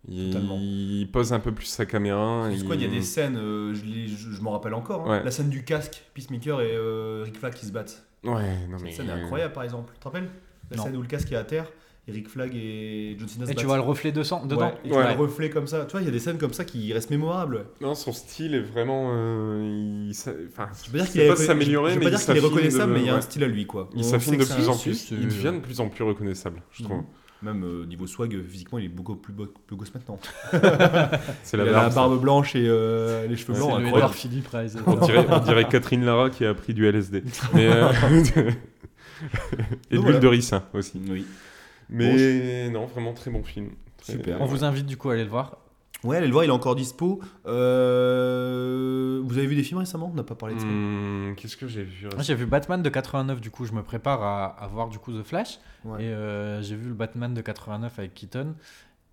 Il, 0.10 0.32
Totalement. 0.32 0.58
il 0.62 1.10
pose 1.12 1.34
un 1.34 1.40
peu 1.42 1.52
plus 1.52 1.66
sa 1.66 1.86
caméra. 1.86 2.46
Parce 2.50 2.64
quoi, 2.64 2.76
il 2.76 2.82
y 2.82 2.86
a 2.86 2.88
il- 2.88 2.94
des 2.94 3.02
scènes, 3.02 3.36
euh, 3.36 3.74
je, 3.74 3.84
les- 3.84 4.08
je, 4.08 4.32
je 4.32 4.42
m'en 4.42 4.52
rappelle 4.52 4.74
encore. 4.74 5.02
hein. 5.12 5.18
Ouais. 5.20 5.24
La 5.24 5.32
scène 5.32 5.50
du 5.50 5.66
casque, 5.66 6.04
Peacemaker 6.14 6.62
et 6.62 6.72
euh, 6.74 7.24
Rick 7.26 7.38
Flag 7.38 7.54
qui 7.54 7.66
se 7.66 7.72
battent. 7.74 8.06
Ouais, 8.24 8.32
non 8.70 8.78
mais. 8.82 8.92
Cette 8.92 9.06
scène 9.06 9.10
est 9.10 9.22
incroyable, 9.22 9.54
par 9.54 9.64
exemple. 9.64 9.92
Tu 9.94 10.00
te 10.00 10.04
rappelles? 10.06 10.30
La 10.72 10.78
Non. 10.78 10.84
scène 10.84 10.96
où 10.96 11.02
le 11.02 11.08
casque 11.08 11.32
est 11.32 11.36
à 11.36 11.44
terre 11.44 11.70
et 12.08 12.12
Rick 12.12 12.30
Flag 12.30 12.52
et 12.56 13.16
John 13.20 13.28
Cena 13.28 13.52
Et 13.52 13.56
tu 13.56 13.66
vois 13.66 13.76
le 13.76 13.82
reflet 13.82 14.12
de 14.12 14.24
sang 14.24 14.46
dedans 14.46 14.68
Ouais, 14.68 14.74
et 14.86 14.90
tu 14.90 14.96
Ouais. 14.96 15.02
vois 15.04 15.14
le 15.14 15.20
reflet 15.20 15.50
comme 15.50 15.68
ça. 15.68 15.86
Tu 15.86 15.92
vois, 15.92 16.02
il 16.02 16.06
y 16.06 16.08
a 16.08 16.12
des 16.12 16.20
scènes 16.20 16.38
comme 16.38 16.54
ça 16.54 16.64
qui 16.66 16.94
restent 16.94 17.10
mémorables. 17.10 17.66
Non, 17.82 17.96
son 17.96 18.14
style 18.14 18.56
est 18.56 18.62
vraiment. 18.62 19.12
euh, 19.14 20.06
il 20.10 20.12
Enfin, 20.48 20.70
Je 20.86 20.92
veux 20.92 21.00
dire 21.00 21.10
qu'il 21.12 21.22
est, 21.22 21.28
pas 21.28 21.36
s'améliorer, 21.36 21.92
je 21.92 21.96
veux 21.96 22.00
mais 22.06 22.12
pas 22.12 22.18
dire 22.18 22.20
il 22.22 22.26
qu'il 22.34 22.38
est 22.38 22.48
reconnaissable, 22.48 22.92
de- 22.94 22.98
mais 22.98 23.04
il 23.04 23.08
y 23.08 23.10
a 23.10 23.16
un 23.16 23.22
style 23.22 23.44
à 23.44 23.48
lui, 23.48 23.66
quoi. 23.66 23.90
Il 23.96 24.04
s'affine 24.06 24.34
de 24.38 24.46
plus 24.46 24.64
ça- 24.64 24.70
en 24.72 24.78
plus. 24.78 25.12
Il 25.12 25.26
devient 25.28 25.54
de 25.56 25.60
plus 25.60 25.80
en 25.80 25.90
plus 25.90 26.04
reconnaissable, 26.04 26.62
je 26.72 26.84
trouve. 26.84 26.98
Mhm. 26.98 27.04
Même 27.44 27.64
euh, 27.66 27.86
niveau 27.86 28.08
swag, 28.08 28.36
physiquement, 28.48 28.80
il 28.80 28.86
est 28.86 28.90
beaucoup 28.90 29.16
plus, 29.16 29.32
beau- 29.32 29.54
plus 29.68 29.76
gosse 29.76 29.94
maintenant. 29.94 30.18
C'est 31.44 31.56
il 31.56 31.64
la 31.64 31.70
a 31.70 31.72
barbe. 31.72 31.90
la 31.90 31.90
barbe 31.90 32.20
blanche 32.22 32.56
et 32.56 32.66
euh, 32.68 33.28
les 33.28 33.36
cheveux 33.36 33.54
blancs, 33.54 33.80
le 33.80 34.08
Philippe. 34.08 34.48
On 34.88 34.96
dirait, 34.96 35.26
on 35.30 35.40
dirait 35.40 35.68
Catherine 35.68 36.04
Lara 36.04 36.32
qui 36.32 36.46
a 36.46 36.54
pris 36.56 36.74
du 36.74 36.88
LSD. 36.88 37.22
Euh, 37.56 37.92
Et 39.92 39.98
de 39.98 40.02
l'huile 40.02 40.20
de 40.20 40.28
ricin 40.28 40.64
aussi. 40.74 41.02
Oui. 41.10 41.26
Mais 41.90 42.70
non, 42.70 42.86
vraiment 42.86 43.14
très 43.14 43.32
bon 43.32 43.44
film. 43.44 43.70
Très- 43.98 44.14
Super. 44.14 44.42
On 44.42 44.46
vous 44.46 44.64
invite 44.64 44.86
du 44.86 44.98
coup 44.98 45.10
à 45.10 45.14
aller 45.14 45.24
le 45.24 45.30
voir. 45.30 45.58
Ouais, 46.04 46.18
allez 46.18 46.28
le 46.28 46.32
voir, 46.34 46.44
il 46.44 46.50
est 46.50 46.52
encore 46.54 46.76
dispo. 46.76 47.20
Euh, 48.08 49.22
Vous 49.24 49.38
avez 49.38 49.48
vu 49.48 49.56
des 49.56 49.64
films 49.64 49.80
récemment? 49.80 50.10
On 50.12 50.16
n'a 50.16 50.24
pas 50.24 50.36
parlé 50.36 50.56
de 50.56 50.60
ça. 50.60 50.66
Hmm, 50.68 51.34
Qu'est-ce 51.36 51.58
que 51.58 51.68
j'ai 51.68 51.84
vu 51.84 52.08
Moi, 52.14 52.22
J'ai 52.24 52.36
vu 52.36 52.46
Batman 52.46 52.82
de 52.82 52.90
89, 52.90 53.42
du 53.42 53.50
coup 53.52 53.66
je 53.66 53.74
me 53.74 53.82
prépare 53.84 54.22
à, 54.24 54.46
à 54.46 54.68
voir 54.68 54.90
du 54.90 55.00
coup 55.00 55.12
The 55.12 55.24
Flash. 55.24 55.60
Ouais. 55.86 56.04
Et 56.04 56.08
euh, 56.08 56.62
j'ai 56.62 56.76
vu 56.76 56.88
le 56.90 56.94
Batman 56.94 57.34
de 57.34 57.42
89 57.42 57.98
avec 58.00 58.14
Keaton. 58.14 58.56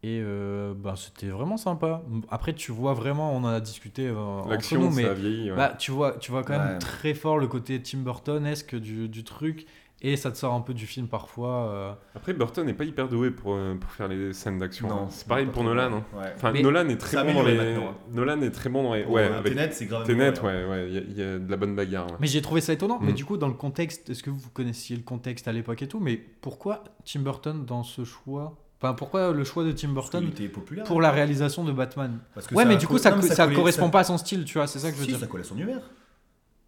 Et 0.03 0.21
euh, 0.23 0.75
ben, 0.77 0.97
c'était 0.97 1.29
vraiment 1.29 1.57
sympa. 1.57 2.03
Après, 2.31 2.53
tu 2.53 2.73
vois 2.73 2.93
vraiment, 2.93 3.35
on 3.35 3.39
en 3.39 3.47
a 3.49 3.61
discuté 3.61 4.07
euh, 4.09 4.19
entre 4.19 4.51
L'action, 4.51 4.81
nous, 4.83 4.91
mais 4.91 5.05
ça 5.05 5.11
a 5.13 5.15
vieilli. 5.15 5.51
ouais. 5.51 5.57
Bah, 5.57 5.75
tu 5.79 5.91
vois, 5.93 6.13
tu 6.19 6.31
vois 6.31 6.43
quand 6.45 6.59
même 6.59 6.73
Ouais. 6.75 6.79
très 6.79 7.15
fort 7.15 7.39
le 7.39 7.47
côté 7.47 7.81
Tim 7.81 7.99
Burton-esque 8.01 8.75
du, 8.77 9.09
du 9.09 9.25
truc, 9.25 9.65
et 10.05 10.17
ça 10.17 10.31
te 10.31 10.37
sort 10.37 10.53
un 10.55 10.61
peu 10.61 10.75
du 10.75 10.87
film 10.87 11.09
parfois. 11.09 11.69
euh. 11.71 11.93
Après, 12.15 12.33
Burton 12.35 12.65
n'est 12.67 12.75
pas 12.75 12.85
hyper 12.85 13.09
doué 13.09 13.31
pour, 13.31 13.55
euh, 13.55 13.75
pour 13.75 13.91
faire 13.91 14.07
les 14.07 14.33
scènes 14.33 14.59
d'action. 14.59 14.87
Non, 14.89 14.95
hein. 14.95 15.07
C'est 15.11 15.27
pareil 15.27 15.47
pour 15.47 15.65
Nolan. 15.65 15.93
hein. 15.95 16.05
Ouais. 16.17 16.33
Enfin, 16.37 16.53
Mais- 16.53 16.63
Nolan 16.63 16.89
est 16.89 16.97
très 16.99 17.17
C'est 17.17 17.25
bon 17.25 17.35
dans 17.35 17.43
les. 17.43 17.57
maintenant, 17.57 17.89
hein. 17.91 17.95
Nolan 18.13 18.41
est 18.43 18.51
très 18.51 18.69
bon 18.69 18.83
dans 18.83 18.95
les. 18.95 19.05
Bon, 19.05 19.15
Ouais, 19.15 19.25
avec 19.25 19.53
Tenet, 19.55 19.71
c'est 19.73 19.87
grave. 19.87 20.07
Tenet, 20.07 20.27
amélioré, 20.39 20.65
ouais, 20.65 20.71
ouais, 20.71 20.87
il 20.89 20.95
y 20.95 20.99
a- 20.99 21.03
il 21.03 21.19
y, 21.19 21.23
a 21.23 21.39
de 21.39 21.51
la 21.51 21.57
bonne 21.57 21.75
bagarre. 21.75 22.07
Mais 22.21 22.27
j'ai 22.27 22.43
trouvé 22.43 22.61
ça 22.61 22.73
étonnant. 22.73 22.99
Mm. 23.01 23.07
Mais 23.07 23.13
du 23.13 23.25
coup, 23.25 23.37
dans 23.37 23.49
le 23.49 23.55
contexte, 23.55 24.11
est-ce 24.11 24.23
que 24.23 24.31
vous 24.31 24.51
connaissiez 24.53 24.97
le 24.97 25.03
contexte 25.03 25.49
à 25.49 25.53
l'époque 25.53 25.81
et 25.83 25.89
tout 25.89 26.01
Mais 26.01 26.17
pourquoi 26.17 26.85
Tim 27.05 27.21
Burton 27.21 27.65
dans 27.65 27.83
ce 27.83 28.05
choix? 28.05 28.57
Enfin, 28.83 28.93
pourquoi 28.93 29.33
le 29.33 29.45
choix 29.45 29.65
de 29.65 29.73
Tim 29.73 29.95
Parce 29.95 30.11
qu'il 30.11 30.21
Burton 30.21 30.29
était 30.29 30.49
populaire. 30.53 30.85
pour 30.85 31.01
la 31.01 31.11
réalisation 31.11 31.65
de 31.65 31.73
Batman? 31.73 32.19
Parce 32.35 32.47
que 32.47 32.55
Ouais, 32.55 32.67
mais 32.67 32.77
du 32.77 32.87
coup, 32.87 32.99
ça, 32.99 33.11
non, 33.13 33.17
mais 33.17 33.23
ça, 33.23 33.45
collait- 33.45 33.57
correspond 33.57 33.87
ça- 33.87 33.91
pas 33.93 34.01
à 34.01 34.05
son 34.05 34.19
style, 34.19 34.45
tu 34.45 34.59
vois, 34.59 34.67
c'est 34.67 34.79
ça 34.79 34.89
que 34.91 34.95
je 34.97 35.01
veux 35.01 35.07
Si, 35.07 35.13
dire. 35.13 35.21
ça 35.21 35.27
colle 35.27 35.41
à 35.41 35.45
son 35.45 35.55
univers. 35.57 35.81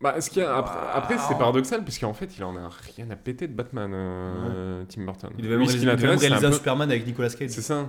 Bah, 0.01 0.20
ce 0.20 0.28
qu'il 0.28 0.42
y 0.42 0.44
a- 0.44 0.57
après, 0.94 1.16
c'est 1.18 1.38
paradoxal, 1.38 1.82
puisqu'en 1.82 2.12
fait, 2.12 2.36
il 2.36 2.44
en 2.44 2.55
a 2.57 2.68
rien 2.94 3.09
à 3.11 3.16
péter 3.16 3.49
de 3.49 3.55
Batman, 3.55 3.90
euh, 3.94 4.84
Tim 4.88 5.05
Burton. 5.05 5.30
Il 5.38 5.44
devait 5.44 5.57
même 5.57 5.66
ce 5.66 5.72
qui 5.72 5.78
réaliser, 5.86 5.92
il 5.92 5.97
devait 5.97 6.07
un 6.14 6.18
réaliser 6.18 6.47
un 6.47 6.51
peu- 6.51 6.55
Superman 6.57 6.90
avec 6.90 7.07
Nicolas 7.07 7.30
Cage. 7.30 7.49
C'est 7.51 7.62
ça. 7.62 7.88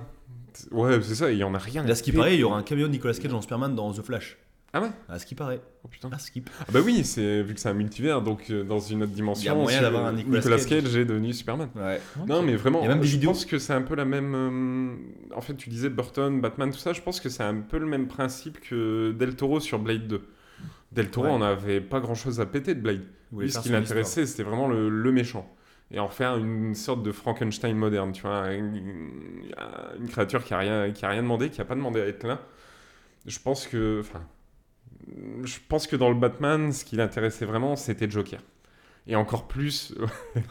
Ouais, 0.72 0.98
c'est 1.02 1.14
ça, 1.14 1.30
il 1.30 1.38
y 1.38 1.44
en 1.44 1.54
a 1.54 1.58
rien 1.58 1.84
Là, 1.84 1.94
ce 1.94 2.02
qui 2.02 2.10
paraît, 2.12 2.34
il 2.34 2.40
y 2.40 2.44
aura 2.44 2.56
un 2.58 2.62
cameo 2.62 2.86
de 2.86 2.92
Nicolas 2.92 3.14
Cage 3.14 3.30
dans 3.30 3.42
Superman 3.42 3.74
dans 3.74 3.92
The 3.92 4.02
Flash. 4.02 4.38
Ah 4.72 4.82
ouais? 4.82 4.88
À 5.08 5.18
ce 5.18 5.24
qui 5.24 5.34
paraît. 5.34 5.60
Oh 5.82 5.88
putain. 5.88 6.10
À 6.12 6.18
skip. 6.18 6.50
Ah 6.60 6.64
bah 6.72 6.80
oui, 6.84 7.02
c'est 7.02 7.42
vu 7.42 7.54
que 7.54 7.60
c'est 7.60 7.70
un 7.70 7.74
multivers, 7.74 8.20
donc 8.20 8.50
euh, 8.50 8.64
dans 8.64 8.78
une 8.80 9.02
autre 9.02 9.12
dimension. 9.12 9.42
Il 9.42 9.46
y 9.46 9.48
a 9.48 9.54
moyen 9.54 9.80
d'avoir 9.80 10.04
un 10.06 10.12
Nicolas 10.12 10.42
Cage. 10.42 10.66
Cage 10.66 10.94
est 10.96 11.04
devenu 11.06 11.32
Superman. 11.32 11.68
Ouais. 11.74 11.98
Non, 12.26 12.42
mais 12.42 12.54
vraiment, 12.56 12.80
Il 12.80 12.84
y 12.84 12.86
a 12.86 12.90
même 12.90 13.00
des 13.00 13.06
je 13.06 13.12
vidéos. 13.12 13.30
pense 13.30 13.46
que 13.46 13.58
c'est 13.58 13.72
un 13.72 13.80
peu 13.80 13.94
la 13.94 14.04
même. 14.04 14.34
euh, 14.34 15.36
En 15.36 15.40
fait, 15.40 15.54
tu 15.54 15.70
disais 15.70 15.88
Burton, 15.88 16.40
Batman, 16.42 16.70
tout 16.70 16.78
ça. 16.78 16.92
Je 16.92 17.00
pense 17.00 17.18
que 17.20 17.30
c'est 17.30 17.42
un 17.44 17.56
peu 17.60 17.78
le 17.78 17.86
même 17.86 18.08
principe 18.08 18.60
que 18.60 19.12
Del 19.12 19.36
Toro 19.36 19.58
sur 19.60 19.78
Blade 19.78 20.06
2. 20.06 20.22
Del 20.92 21.10
Toro, 21.10 21.26
Ouais. 21.26 21.32
on 21.32 21.38
n'avait 21.40 21.80
pas 21.80 22.00
grand 22.00 22.14
chose 22.14 22.40
à 22.40 22.46
péter 22.46 22.74
de 22.74 22.80
Blade. 22.80 23.04
Lui, 23.36 23.50
ce 23.50 23.58
qui 23.60 23.68
l'intéressait, 23.68 24.24
c'était 24.26 24.42
vraiment 24.42 24.68
le, 24.68 24.88
le 24.88 25.12
méchant. 25.12 25.48
Et 25.90 25.98
en 25.98 26.08
faire 26.08 26.36
une 26.36 26.74
sorte 26.74 27.02
de 27.02 27.12
Frankenstein 27.12 27.76
moderne, 27.76 28.12
tu 28.12 28.22
vois. 28.22 28.52
Une, 28.52 28.76
une 29.98 30.08
créature 30.08 30.44
qui 30.44 30.52
a, 30.54 30.58
rien, 30.58 30.90
qui 30.92 31.04
a 31.04 31.08
rien 31.10 31.22
demandé, 31.22 31.48
qui 31.50 31.60
a 31.60 31.64
pas 31.64 31.74
demandé 31.74 32.00
à 32.00 32.06
être 32.06 32.26
là. 32.26 32.40
Je 33.26 33.38
pense 33.38 33.66
que. 33.66 34.00
Enfin. 34.00 34.22
Je 35.44 35.58
pense 35.68 35.86
que 35.86 35.96
dans 35.96 36.10
le 36.10 36.14
Batman, 36.16 36.72
ce 36.72 36.84
qui 36.84 36.96
l'intéressait 36.96 37.46
vraiment, 37.46 37.76
c'était 37.76 38.10
Joker. 38.10 38.40
Et 39.10 39.16
encore 39.16 39.48
plus. 39.48 39.94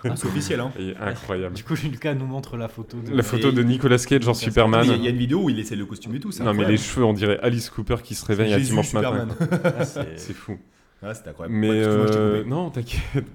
Ah, 0.04 0.16
c'est 0.16 0.26
officiel, 0.28 0.60
hein. 0.60 0.72
et 0.80 0.96
incroyable. 1.00 1.56
Du 1.56 1.64
coup, 1.64 1.76
Lucas 1.76 2.16
nous 2.16 2.26
montre 2.26 2.58
la 2.58 2.68
photo 2.68 2.98
de. 3.00 3.14
La 3.16 3.22
photo 3.24 3.52
de 3.52 3.62
Nicolas 3.64 3.98
Cage 4.00 4.28
en 4.28 4.32
Lucas 4.32 4.34
Superman. 4.34 4.82
Il 4.84 4.90
y, 4.90 4.94
a- 4.94 4.96
il 4.98 5.04
y 5.04 5.08
a 5.08 5.10
une 5.12 5.18
vidéo 5.18 5.44
où 5.44 5.50
il 5.50 5.60
essaie 5.60 5.76
le 5.76 5.86
costume 5.86 6.16
et 6.16 6.20
tout. 6.20 6.32
c'est 6.32 6.44
Non, 6.44 6.54
mais 6.54 6.66
les 6.66 6.78
cheveux, 6.78 7.06
on 7.06 7.14
dirait 7.14 7.40
Alice 7.42 7.70
Cooper 7.70 7.98
qui 8.04 8.16
se 8.16 8.26
réveille 8.26 8.54
à 8.54 8.60
dimanche 8.60 8.94
matin. 8.94 9.28
Superman. 9.28 9.60
quoi. 9.62 9.72
Ah, 9.80 9.86
c'est- 9.86 10.18
C'est 10.18 10.34
fou. 10.34 10.58
Ah, 11.04 11.14
c'était 11.14 11.30
incroyable. 11.30 11.56
Mais 11.56 11.70
Ouais, 11.70 11.76
euh, 11.86 12.44
non, 12.46 12.72
t'inquiète. 12.72 13.26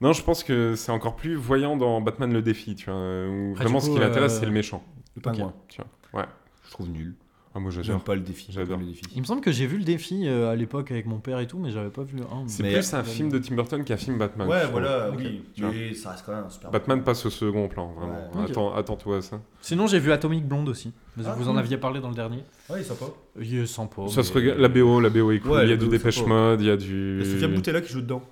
Non, 0.00 0.12
je 0.12 0.22
pense 0.22 0.44
que 0.44 0.76
c'est 0.76 0.92
encore 0.92 1.16
plus 1.16 1.34
voyant 1.34 1.76
dans 1.76 2.00
Batman 2.00 2.32
le 2.32 2.40
défi, 2.40 2.76
tu 2.76 2.88
vois. 2.88 2.94
Où 2.94 3.50
Après, 3.54 3.64
vraiment, 3.64 3.80
ce 3.80 3.90
qui 3.90 3.98
l'intéresse, 3.98 4.36
euh, 4.36 4.40
c'est 4.40 4.46
le 4.46 4.52
méchant. 4.52 4.84
Le 5.16 5.22
pingouin. 5.22 5.52
Tu 5.68 5.80
vois. 6.12 6.20
Ouais. 6.22 6.28
Je 6.64 6.70
trouve 6.70 6.88
nul. 6.88 7.14
Ah, 7.58 7.60
moi, 7.60 7.70
J'aime 7.82 7.98
pas 8.00 8.14
le 8.14 8.20
défi. 8.20 8.46
J'adore. 8.50 8.78
le 8.78 8.84
défi. 8.86 9.02
Il 9.16 9.20
me 9.20 9.26
semble 9.26 9.40
que 9.40 9.50
j'ai 9.50 9.66
vu 9.66 9.78
le 9.78 9.84
défi 9.84 10.28
euh, 10.28 10.50
à 10.50 10.54
l'époque 10.54 10.92
avec 10.92 11.06
mon 11.06 11.18
père 11.18 11.40
et 11.40 11.46
tout, 11.48 11.58
mais 11.58 11.72
j'avais 11.72 11.90
pas 11.90 12.02
vu 12.04 12.16
le 12.18 12.22
1. 12.22 12.46
C'est 12.46 12.62
Mais- 12.62 12.72
plus 12.72 12.94
un 12.94 13.02
film 13.02 13.30
de 13.30 13.38
Tim 13.38 13.56
Burton 13.56 13.82
qu'un 13.84 13.96
film 13.96 14.16
Batman. 14.18 14.46
Ouais, 14.48 14.66
voilà, 14.70 15.10
oui. 15.16 15.42
Mais 15.60 15.92
ça 15.94 16.10
reste 16.12 16.24
quand 16.24 16.32
même 16.34 16.44
un 16.44 16.50
super. 16.50 16.70
Batman 16.70 17.02
passe 17.02 17.26
au 17.26 17.30
second 17.30 17.66
plan, 17.68 17.92
vraiment. 17.92 18.30
Ouais. 18.34 18.44
Attends, 18.48 18.74
attends-toi 18.74 19.16
à 19.16 19.22
ça. 19.22 19.40
Sinon, 19.60 19.86
j'ai 19.88 19.98
vu 19.98 20.12
Atomic 20.12 20.46
Blonde 20.46 20.68
aussi. 20.68 20.92
Vous 21.16 21.24
Ah, 21.26 21.34
vous 21.36 21.48
en 21.48 21.56
aviez 21.56 21.78
parlé 21.78 22.00
dans 22.00 22.10
le 22.10 22.14
dernier. 22.14 22.44
Ouais, 22.70 22.82
sympa. 22.84 23.06
Il 23.40 23.56
est 23.58 23.66
sympa. 23.66 24.02
ça 24.08 24.14
mais- 24.18 24.22
se 24.22 24.32
regarde. 24.32 24.58
La 24.60 24.68
BO, 24.68 25.00
la 25.00 25.10
BO 25.10 25.32
est 25.32 25.40
cool. 25.40 25.50
Ouais, 25.50 25.64
il 25.64 25.70
y 25.70 25.72
a 25.72 25.76
du 25.76 25.88
Dépêche. 25.88 26.24
Mode, 26.24 26.60
il 26.60 26.68
y 26.68 26.70
a 26.70 26.74
Il 26.74 26.78
du. 26.78 27.18
y 27.18 27.22
a 27.22 27.24
Sophia 27.24 27.48
Boutella 27.48 27.80
qui 27.80 27.92
joue 27.92 28.00
dedans. 28.02 28.22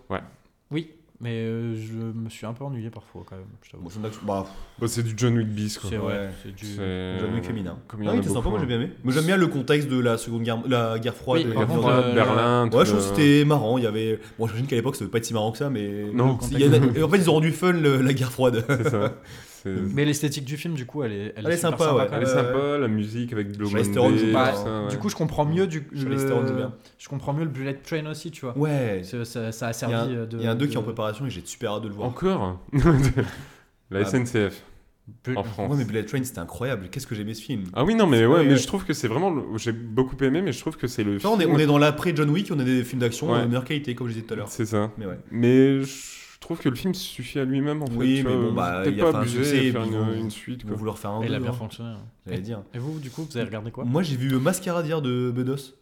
Oui, 0.70 0.88
mais 1.20 1.30
euh, 1.44 1.74
je 1.76 1.94
me 1.94 2.28
suis 2.28 2.46
un 2.46 2.52
peu 2.52 2.64
ennuyé 2.64 2.90
parfois 2.90 3.24
quand 3.28 3.36
même. 3.36 3.46
je 3.62 3.70
t'avoue. 3.70 3.84
Bon, 3.84 3.90
c'est 3.90 3.98
une 4.00 4.06
action- 4.06 4.22
bah, 4.26 4.46
Bah, 4.78 4.86
c'est 4.88 5.02
du 5.02 5.14
John 5.16 5.36
Wick 5.36 5.48
bis, 5.48 5.78
quoi. 5.78 5.90
C'est 5.90 5.98
ouais. 5.98 6.04
ouais, 6.06 6.30
c'est 6.42 6.54
du. 6.54 6.66
C'est- 6.66 7.18
John 7.20 7.34
Wick 7.34 7.44
féminin. 7.44 7.78
Comme 7.88 8.02
il 8.02 8.06
y 8.06 8.08
Ah 8.08 8.12
en 8.12 8.14
oui, 8.14 8.20
a 8.20 8.22
c'est 8.22 8.28
sympa, 8.28 8.40
beaucoup, 8.40 8.50
moi 8.50 8.58
j'ai 8.60 8.64
hein. 8.64 8.68
bien 8.68 8.80
aimé. 8.86 8.92
Moi 9.04 9.12
j'aime 9.14 9.24
bien 9.26 9.36
le 9.36 9.46
contexte 9.46 9.88
de 9.88 9.98
la 9.98 10.18
seconde 10.18 10.42
guerre, 10.42 10.58
la 10.68 10.98
guerre 10.98 11.14
froide. 11.14 11.42
Oui, 11.44 11.50
et 11.50 11.54
par 11.54 11.62
la 11.62 11.66
contre, 11.68 11.80
viande. 11.88 12.04
euh, 12.04 12.14
Berlin. 12.14 12.68
tout 12.70 12.76
Ouais, 12.78 12.84
je 12.84 12.92
le- 12.92 12.98
trouve 12.98 13.10
que 13.10 13.16
c'était 13.22 13.44
marrant. 13.44 13.78
Il 13.78 13.84
y 13.84 13.86
avait. 13.86 14.20
Bon, 14.38 14.46
j'imagine 14.46 14.66
qu'à 14.66 14.76
l'époque 14.76 14.96
ça 14.96 15.00
devait 15.04 15.10
pas 15.10 15.18
être 15.18 15.24
si 15.24 15.34
marrant 15.34 15.52
que 15.52 15.58
ça, 15.58 15.70
mais. 15.70 16.06
Non. 16.12 16.38
Il 16.52 16.60
y 16.60 16.68
en 16.68 16.72
a- 16.72 16.98
et 16.98 17.02
En 17.02 17.08
fait, 17.08 17.18
ils 17.18 17.30
ont 17.30 17.34
rendu 17.34 17.52
fun 17.52 17.72
le- 17.72 18.00
la 18.02 18.12
guerre 18.12 18.32
froide. 18.32 18.64
C'est 18.68 18.90
ça. 18.90 19.14
C'est- 19.74 19.94
Mais 19.94 20.04
l'esthétique 20.04 20.44
du 20.44 20.56
film, 20.56 20.74
du 20.74 20.86
coup, 20.86 21.02
elle 21.02 21.12
est, 21.12 21.34
Elle 21.36 21.46
est 21.50 21.56
sympa, 21.56 21.92
ouais. 21.92 22.06
Elle 22.12 22.22
est 22.22 22.26
sympa, 22.26 22.78
la 22.78 22.88
musique 22.88 23.32
avec 23.32 23.56
Blue 23.56 23.66
Monday, 23.66 23.84
ça, 23.92 24.02
ouais. 24.82 24.88
Du 24.90 24.98
coup, 24.98 25.08
je 25.08 25.16
comprends 25.16 25.44
mieux 25.44 25.66
du. 25.66 25.86
Le-. 25.92 26.16
Je 26.98 27.08
comprends 27.08 27.32
mieux 27.32 27.44
le 27.44 27.50
Bullet 27.50 27.74
Train 27.74 28.06
aussi, 28.06 28.30
tu 28.30 28.42
vois. 28.44 28.56
Ouais. 28.56 29.02
Ça, 29.04 29.24
ça- 29.24 29.52
ça 29.52 29.66
a 29.66 29.70
Il 29.70 29.72
y, 29.72 29.74
servi 29.78 29.94
a 29.94 30.00
un, 30.00 30.08
euh, 30.10 30.26
de. 30.26 30.38
il 30.38 30.44
y 30.44 30.46
a 30.46 30.52
un 30.52 30.54
2 30.54 30.66
qui 30.66 30.74
est 30.74 30.78
en 30.78 30.82
préparation 30.82 31.26
et 31.26 31.30
j'ai 31.30 31.42
super 31.44 31.72
hâte 31.72 31.82
de 31.82 31.88
le 31.88 31.94
voir. 31.94 32.08
Encore 32.08 32.60
La 33.90 34.00
Ah. 34.00 34.04
SNCF 34.04 34.62
en 35.36 35.44
France. 35.44 35.70
Ouais, 35.70 35.76
mais 35.78 35.84
Bullet 35.84 36.04
Train 36.04 36.22
c'était 36.24 36.40
incroyable. 36.40 36.88
Qu'est-ce 36.90 37.06
que 37.06 37.14
j'aimais 37.14 37.34
ce 37.34 37.42
film? 37.42 37.64
Ah 37.74 37.84
oui, 37.84 37.94
non, 37.94 38.06
mais 38.08 38.26
ouais, 38.26 38.34
Ouais, 38.38 38.44
mais 38.44 38.50
ouais. 38.52 38.56
je 38.56 38.66
trouve 38.66 38.84
que 38.84 38.92
c'est 38.92 39.06
vraiment. 39.08 39.30
le- 39.30 39.44
J'ai 39.58 39.70
beaucoup 39.72 40.16
aimé, 40.24 40.42
mais 40.42 40.50
je 40.52 40.58
trouve 40.60 40.76
que 40.76 40.88
c'est 40.88 41.04
le. 41.04 41.16
Enfin, 41.16 41.28
on, 41.30 41.36
est, 41.38 41.42
film- 41.44 41.54
on 41.54 41.58
est 41.58 41.66
dans 41.66 41.78
l'après 41.78 42.12
John 42.14 42.28
Wick, 42.30 42.50
on 42.52 42.58
a 42.58 42.64
des 42.64 42.82
films 42.82 43.00
d'action 43.00 43.30
Ouais. 43.32 43.42
de 43.42 43.46
meilleure 43.46 43.64
qualité, 43.64 43.94
comme 43.94 44.08
je 44.08 44.14
disais 44.14 44.26
tout 44.26 44.34
à 44.34 44.36
l'heure. 44.36 44.48
C'est 44.48 44.66
ça. 44.66 44.90
Mais 44.98 45.06
ouais. 45.06 45.18
Mais 45.30 45.82
je 45.82 45.92
trouve 46.46 46.58
que 46.58 46.68
le 46.68 46.76
film 46.76 46.94
suffit 46.94 47.38
à 47.38 47.44
lui-même 47.44 47.82
en 47.82 47.86
fait. 47.86 47.96
Oui, 47.96 48.22
mais 48.24 48.32
vois, 48.34 48.42
bon, 48.48 48.52
bah, 48.52 48.82
il 48.86 49.00
a 49.00 49.04
pas 49.04 49.10
fait 49.10 49.16
un 49.16 49.20
abuser 49.20 49.44
succès, 49.44 49.64
et 49.64 49.68
et 49.68 49.72
faire 49.72 49.84
une, 49.84 50.18
une 50.18 50.30
suite. 50.30 50.64
Quoi. 50.66 50.76
vouloir 50.76 50.98
faire 50.98 51.10
un 51.10 51.24
Il 51.24 51.34
a 51.34 51.38
bien 51.40 51.50
hein. 51.50 51.52
fonctionné. 51.52 51.90
hein. 51.90 52.00
J'allais 52.26 52.40
dire. 52.40 52.62
Et 52.74 52.78
vous, 52.78 52.98
du 52.98 53.10
coup, 53.10 53.26
vous 53.28 53.36
avez 53.36 53.46
regardé 53.46 53.70
quoi? 53.70 53.84
Moi, 53.84 54.02
j'ai 54.02 54.16
vu 54.16 54.34
Mascarade 54.38 54.86
hier 54.86 55.02
de 55.02 55.30
Bedos. 55.34 55.74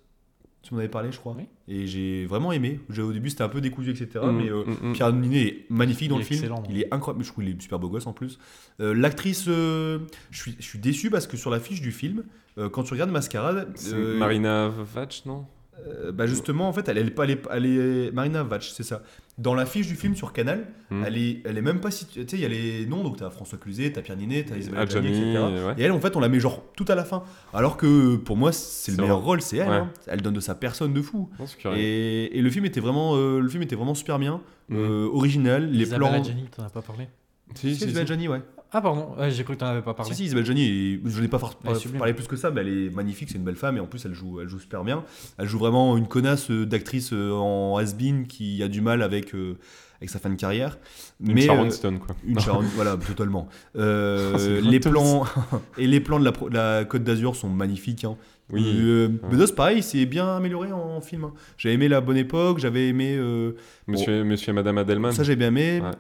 Tu 0.63 0.73
m'en 0.73 0.81
avais 0.81 0.89
parlé, 0.89 1.13
je 1.13 1.19
crois. 1.19 1.35
Oui. 1.37 1.45
Et 1.69 1.87
j'ai 1.87 2.25
vraiment 2.25 2.51
aimé. 2.51 2.81
Au 2.99 3.13
début, 3.13 3.29
c'était 3.29 3.43
un 3.43 3.51
peu 3.51 3.61
décousu, 3.61 3.91
etc. 3.91 4.09
Mm, 4.25 4.31
Mais 4.31 4.51
euh, 4.51 4.65
mm, 4.65 4.89
mm. 4.89 4.93
Pierre 4.95 5.13
Ninet 5.13 5.43
est 5.43 5.67
magnifique 5.69 6.09
dans 6.09 6.17
Il 6.17 6.21
le 6.21 6.25
film. 6.25 6.39
excellent, 6.41 6.63
il 6.71 6.81
est 6.81 6.89
incroyable. 6.95 7.23
Je 7.23 7.31
trouve 7.31 7.45
qu'il 7.45 7.55
est 7.55 7.61
super 7.61 7.79
beau 7.79 7.91
gosse 7.91 8.07
en 8.07 8.15
plus. 8.15 8.39
Euh, 8.81 8.95
L'actrice, 8.95 9.45
euh, 9.49 9.99
je 10.31 10.39
suis, 10.41 10.57
je 10.59 10.65
suis 10.65 10.79
déçu 10.79 11.11
parce 11.11 11.27
que 11.27 11.37
sur 11.37 11.51
l'affiche 11.51 11.83
du 11.83 11.93
film, 11.93 12.25
euh, 12.57 12.71
quand 12.71 12.83
tu 12.85 12.95
regardes 12.95 13.11
Mascarade, 13.11 13.73
C'est 13.75 13.93
euh, 13.93 14.17
Marina 14.17 14.69
Vatch, 14.95 15.27
non? 15.27 15.45
Euh, 15.87 16.13
bah 16.13 16.27
justement, 16.27 16.69
en 16.69 16.73
fait, 16.73 16.89
elle, 16.89 16.99
elle 16.99 17.09
est 17.09 17.11
pas, 17.11 17.25
elle 17.25 17.31
est, 17.33 17.43
elle 17.51 17.67
est- 17.67 18.11
Marina 18.13 18.43
Vatch, 18.43 18.71
c'est 18.71 18.83
ça. 18.83 19.03
Dans 19.37 19.55
l'affiche 19.55 19.89
du 19.89 19.97
film 19.97 20.15
sur 20.15 20.33
Canal, 20.33 20.67
Mm. 20.91 21.03
elle 21.07 21.17
est, 21.19 21.43
elle 21.45 21.59
est 21.59 21.63
même 21.63 21.81
pas 21.81 21.91
située. 21.91 22.25
Tu 22.25 22.31
sais, 22.31 22.37
il 22.37 22.43
y 22.43 22.47
a 22.47 22.49
les 22.49 22.87
noms, 22.87 23.03
donc 23.03 23.17
t'as 23.17 23.31
François 23.31 23.59
Cluzet, 23.59 23.91
t'as 23.93 24.01
Pierre 24.01 24.17
Ninet, 24.17 24.45
t'as 24.45 24.57
Isabelle 24.57 24.81
Adjani, 24.81 25.09
Adjani, 25.09 25.31
etc. 25.33 25.67
ouais. 25.67 25.75
Et 25.79 25.83
elle, 25.83 25.93
en 25.93 26.01
fait, 26.01 26.15
on 26.17 26.21
la 26.21 26.29
met 26.29 26.39
genre 26.41 26.63
tout 26.77 26.85
à 26.89 26.95
la 26.95 27.05
fin. 27.05 27.25
Alors 27.53 27.77
que 27.77 28.17
pour 28.17 28.37
moi, 28.37 28.53
c'est 28.53 28.93
le 28.93 28.99
meilleur 28.99 29.19
vrai. 29.19 29.27
rôle, 29.27 29.43
c'est 29.43 29.57
elle. 29.57 29.69
Ouais. 29.69 29.75
hein. 29.77 29.91
Elle 30.07 30.23
donne 30.23 30.35
de 30.35 30.41
sa 30.41 30.55
personne 30.55 30.93
de 30.93 31.03
fou. 31.03 31.29
Non. 31.39 31.75
Et, 31.77 32.39
et 32.39 32.43
le 32.43 32.51
film 32.51 32.65
était 32.65 32.81
vraiment, 32.81 33.17
euh, 33.17 33.41
le 33.41 33.49
film 33.49 33.63
était 33.63 33.77
vraiment 33.77 33.95
super 33.95 34.19
bien, 34.19 34.41
Mm. 34.69 34.77
euh, 34.77 35.09
original. 35.13 35.71
Les 35.71 35.83
Isabelle 35.83 36.09
plans. 36.09 36.19
Adjani, 36.21 36.45
t'en 36.57 36.63
as 36.65 36.71
pas 36.71 36.83
parlé 36.83 37.09
Si, 37.55 37.71
Si, 37.71 37.75
si, 37.77 37.85
Isabelle 37.87 37.95
si. 38.07 38.13
Adjani, 38.13 38.29
ouais. 38.29 38.41
Ah, 38.77 38.81
pardon, 38.81 39.15
ouais, 39.19 39.31
j'ai 39.31 39.45
cru 39.45 39.55
que 39.55 39.61
t'en 39.61 39.67
avais 39.67 39.83
pas 39.83 39.95
parlé. 39.95 40.11
Si, 40.11 40.17
si, 40.19 40.25
Isabelle 40.25 40.43
Adjani, 40.43 40.63
et 40.67 41.01
je 41.07 41.21
n'ai 41.21 41.29
pas 41.29 41.39
parlé 41.39 42.13
plus 42.13 42.27
que 42.27 42.35
ça, 42.37 42.51
mais 42.51 42.63
elle 42.63 42.69
est 42.87 42.91
magnifique, 42.95 43.29
c'est 43.31 43.39
une 43.39 43.45
belle 43.45 43.55
femme, 43.55 43.77
et 43.77 43.81
en 43.81 43.87
plus, 43.87 44.05
elle 44.05 44.15
joue, 44.15 44.41
elle 44.41 44.49
joue 44.49 44.59
super 44.59 44.83
bien. 44.83 45.05
Elle 45.39 45.47
joue 45.47 45.59
vraiment 45.61 45.97
une 45.97 46.09
connasse 46.09 46.51
euh, 46.51 46.67
d'actrice 46.67 47.13
euh, 47.13 47.31
en 47.33 47.77
has-been 47.77 48.27
qui 48.27 48.63
a 48.65 48.69
du 48.69 48.81
mal 48.81 49.03
avec, 49.03 49.33
euh, 49.35 49.57
avec 49.99 50.11
sa 50.11 50.19
fin 50.19 50.29
de 50.29 50.35
carrière. 50.35 50.77
Une 51.25 51.35
mais, 51.35 51.43
Sharon 51.43 51.67
euh, 51.67 51.71
Stone, 51.71 51.99
quoi. 52.01 52.17
Une 52.27 52.41
Sharon, 52.41 52.63
voilà, 52.75 52.97
totalement. 53.07 53.49
Euh, 53.77 54.33
Oh, 54.35 54.39
c'est 54.39 54.61
les 54.61 54.81
plans 54.81 55.25
et 55.79 55.87
les 55.87 56.01
plans 56.01 56.19
de 56.19 56.25
la, 56.25 56.33
pro- 56.33 56.49
de 56.51 56.55
la 56.55 56.85
Côte 56.85 57.05
d'Azur 57.05 57.37
sont 57.37 57.49
magnifiques. 57.49 58.03
Hein. 58.05 58.17
Oui. 58.51 58.65
Euh, 58.67 59.09
Bedos, 59.31 59.53
pareil, 59.55 59.83
c'est 59.85 60.05
bien 60.05 60.37
amélioré 60.37 60.73
en 60.73 61.01
film. 61.01 61.25
hein. 61.25 61.33
J'avais 61.57 61.77
aimé 61.77 61.89
La 61.89 62.01
Bonne 62.01 62.17
Époque, 62.17 62.59
j'avais 62.59 62.89
aimé. 62.89 63.15
euh, 63.17 63.53
Monsieur, 63.87 64.25
monsieur 64.25 64.51
et 64.51 64.53
Madame 64.55 64.79
Adelman. 64.79 65.13
ça, 65.13 65.23
j'ai 65.23 65.37
bien 65.37 65.49
aimé. 65.49 65.81
Ouais. 65.81 65.91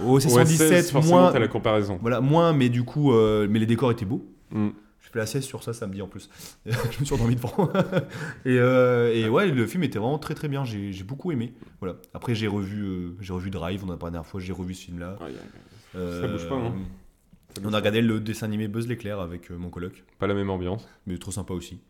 Au 0.00 0.18
C117, 0.18 0.72
OSS, 0.80 0.90
forcément, 0.90 1.20
moins. 1.20 1.38
la 1.38 1.48
comparaison. 1.48 1.98
Voilà, 2.00 2.20
moins, 2.20 2.52
mais 2.52 2.68
du 2.68 2.82
coup, 2.84 3.12
euh, 3.12 3.46
mais 3.50 3.58
les 3.58 3.66
décors 3.66 3.90
étaient 3.90 4.04
beaux. 4.06 4.24
Mm. 4.50 4.68
Je 5.00 5.08
fais 5.10 5.18
la 5.18 5.26
sieste 5.26 5.46
sur 5.48 5.62
ça 5.62 5.72
samedi 5.74 6.00
en 6.00 6.06
plus. 6.08 6.30
je 6.66 7.00
me 7.00 7.04
suis 7.04 7.14
endormi 7.14 7.34
devant. 7.36 7.52
et, 8.46 8.58
euh, 8.58 9.12
et 9.14 9.28
ouais, 9.28 9.48
le 9.48 9.66
film 9.66 9.82
était 9.82 9.98
vraiment 9.98 10.18
très 10.18 10.34
très 10.34 10.48
bien. 10.48 10.64
J'ai 10.64 10.92
j'ai 10.92 11.04
beaucoup 11.04 11.32
aimé. 11.32 11.52
Voilà. 11.80 11.96
Après, 12.14 12.34
j'ai 12.34 12.46
revu, 12.46 12.82
euh, 12.82 13.16
j'ai 13.20 13.32
revu 13.32 13.50
Drive. 13.50 13.82
On 13.84 13.88
en 13.90 13.94
a 13.94 13.96
parlé 13.96 14.12
la 14.12 14.18
dernière 14.18 14.30
fois. 14.30 14.40
J'ai 14.40 14.52
revu 14.52 14.74
ce 14.74 14.84
film-là. 14.86 15.18
Ouais, 15.20 15.32
y 15.32 15.34
a- 15.34 15.98
Euh, 15.98 16.32
bouge 16.32 16.48
pas, 16.48 16.54
hein. 16.54 16.72
Ça 17.56 17.62
On 17.66 17.72
a 17.74 17.76
regardé 17.76 18.00
le 18.00 18.18
dessin 18.20 18.46
animé 18.46 18.66
Buzz 18.68 18.88
l'éclair 18.88 19.20
avec 19.20 19.50
mon 19.50 19.68
coloc, 19.68 20.04
Pas 20.18 20.26
la 20.26 20.32
même 20.32 20.48
ambiance. 20.48 20.88
mais 21.06 21.18
trop 21.18 21.32
sympa 21.32 21.52
aussi. 21.52 21.80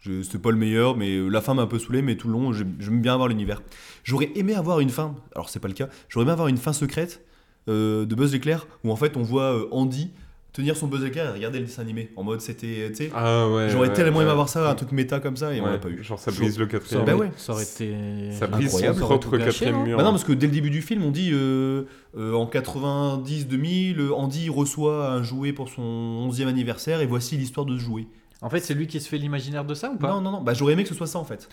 C'était 0.00 0.38
pas 0.38 0.50
le 0.50 0.56
meilleur, 0.56 0.96
mais 0.96 1.18
la 1.30 1.40
fin 1.42 1.52
m'a 1.54 1.62
un 1.62 1.66
peu 1.66 1.78
saoulé, 1.78 2.00
mais 2.02 2.16
tout 2.16 2.28
le 2.28 2.34
long, 2.34 2.52
j'aime 2.52 3.00
bien 3.02 3.12
avoir 3.14 3.28
l'univers. 3.28 3.62
J'aurais 4.02 4.30
aimé 4.34 4.54
avoir 4.54 4.80
une 4.80 4.90
fin, 4.90 5.14
alors 5.34 5.48
c'est 5.50 5.60
pas 5.60 5.68
le 5.68 5.72
cas, 5.74 5.88
j'aurais 6.10 6.24
aimé 6.24 6.32
avoir 6.32 6.48
une 6.48 6.58
fin 6.58 6.72
secrète 6.74 7.24
euh, 7.68 8.04
de 8.06 8.14
Buzz 8.14 8.32
l'éclair, 8.32 8.66
où 8.84 8.90
en 8.90 8.96
fait 8.96 9.16
on 9.16 9.22
voit 9.22 9.54
euh, 9.54 9.66
Andy 9.70 10.10
tenir 10.52 10.76
son 10.76 10.86
Buzz 10.86 11.02
l'éclair 11.02 11.30
et 11.30 11.32
regarder 11.32 11.58
le 11.58 11.64
dessin 11.64 11.82
animé, 11.82 12.10
en 12.14 12.22
mode 12.22 12.40
c'était, 12.40 12.86
tu 12.90 12.94
sais, 12.94 13.10
Ah 13.12 13.48
ouais. 13.48 13.68
j'aurais 13.70 13.88
ouais, 13.88 13.92
tellement 13.94 14.20
aimé 14.20 14.26
ouais. 14.26 14.30
avoir 14.32 14.48
ça, 14.48 14.70
un 14.70 14.74
truc 14.76 14.92
méta 14.92 15.18
comme 15.18 15.36
ça, 15.36 15.52
et 15.52 15.60
on 15.60 15.66
l'a 15.66 15.78
pas 15.78 15.88
eu. 15.88 16.00
Genre 16.04 16.16
ça 16.16 16.30
Je- 16.30 16.38
brise 16.38 16.58
le 16.60 16.66
quatrième. 16.66 17.04
Bah 17.04 17.16
ouais. 17.16 17.32
ça 17.36 17.52
aurait 17.54 17.64
été. 17.64 17.92
Ça 18.30 18.46
brise 18.46 18.66
Incroyable, 18.66 18.98
son 19.00 19.04
propre 19.06 19.36
quatrième 19.36 19.74
non 19.74 19.82
mur. 19.82 19.96
Bah 19.96 20.04
non, 20.04 20.10
parce 20.10 20.22
que 20.22 20.32
dès 20.32 20.46
le 20.46 20.52
début 20.52 20.70
du 20.70 20.80
film, 20.80 21.02
on 21.04 21.10
dit 21.10 21.30
euh, 21.32 21.82
euh, 22.16 22.34
en 22.34 22.46
90-2000, 22.46 23.98
euh, 23.98 24.12
Andy 24.14 24.48
reçoit 24.48 25.08
un 25.10 25.22
jouet 25.22 25.52
pour 25.52 25.68
son 25.68 25.82
11e 26.30 26.46
anniversaire, 26.46 27.00
et 27.00 27.06
voici 27.06 27.36
l'histoire 27.36 27.66
de 27.66 27.76
ce 27.76 27.82
jouet. 27.82 28.06
En 28.40 28.50
fait, 28.50 28.60
c'est 28.60 28.74
lui 28.74 28.86
qui 28.86 29.00
se 29.00 29.08
fait 29.08 29.18
l'imaginaire 29.18 29.64
de 29.64 29.74
ça 29.74 29.90
ou 29.90 29.96
pas? 29.96 30.08
Non, 30.08 30.20
non, 30.20 30.30
non, 30.32 30.40
bah 30.42 30.54
j'aurais 30.54 30.74
aimé 30.74 30.82
que 30.82 30.88
ce 30.88 30.94
soit 30.94 31.06
ça 31.06 31.18
en 31.18 31.24
fait. 31.24 31.48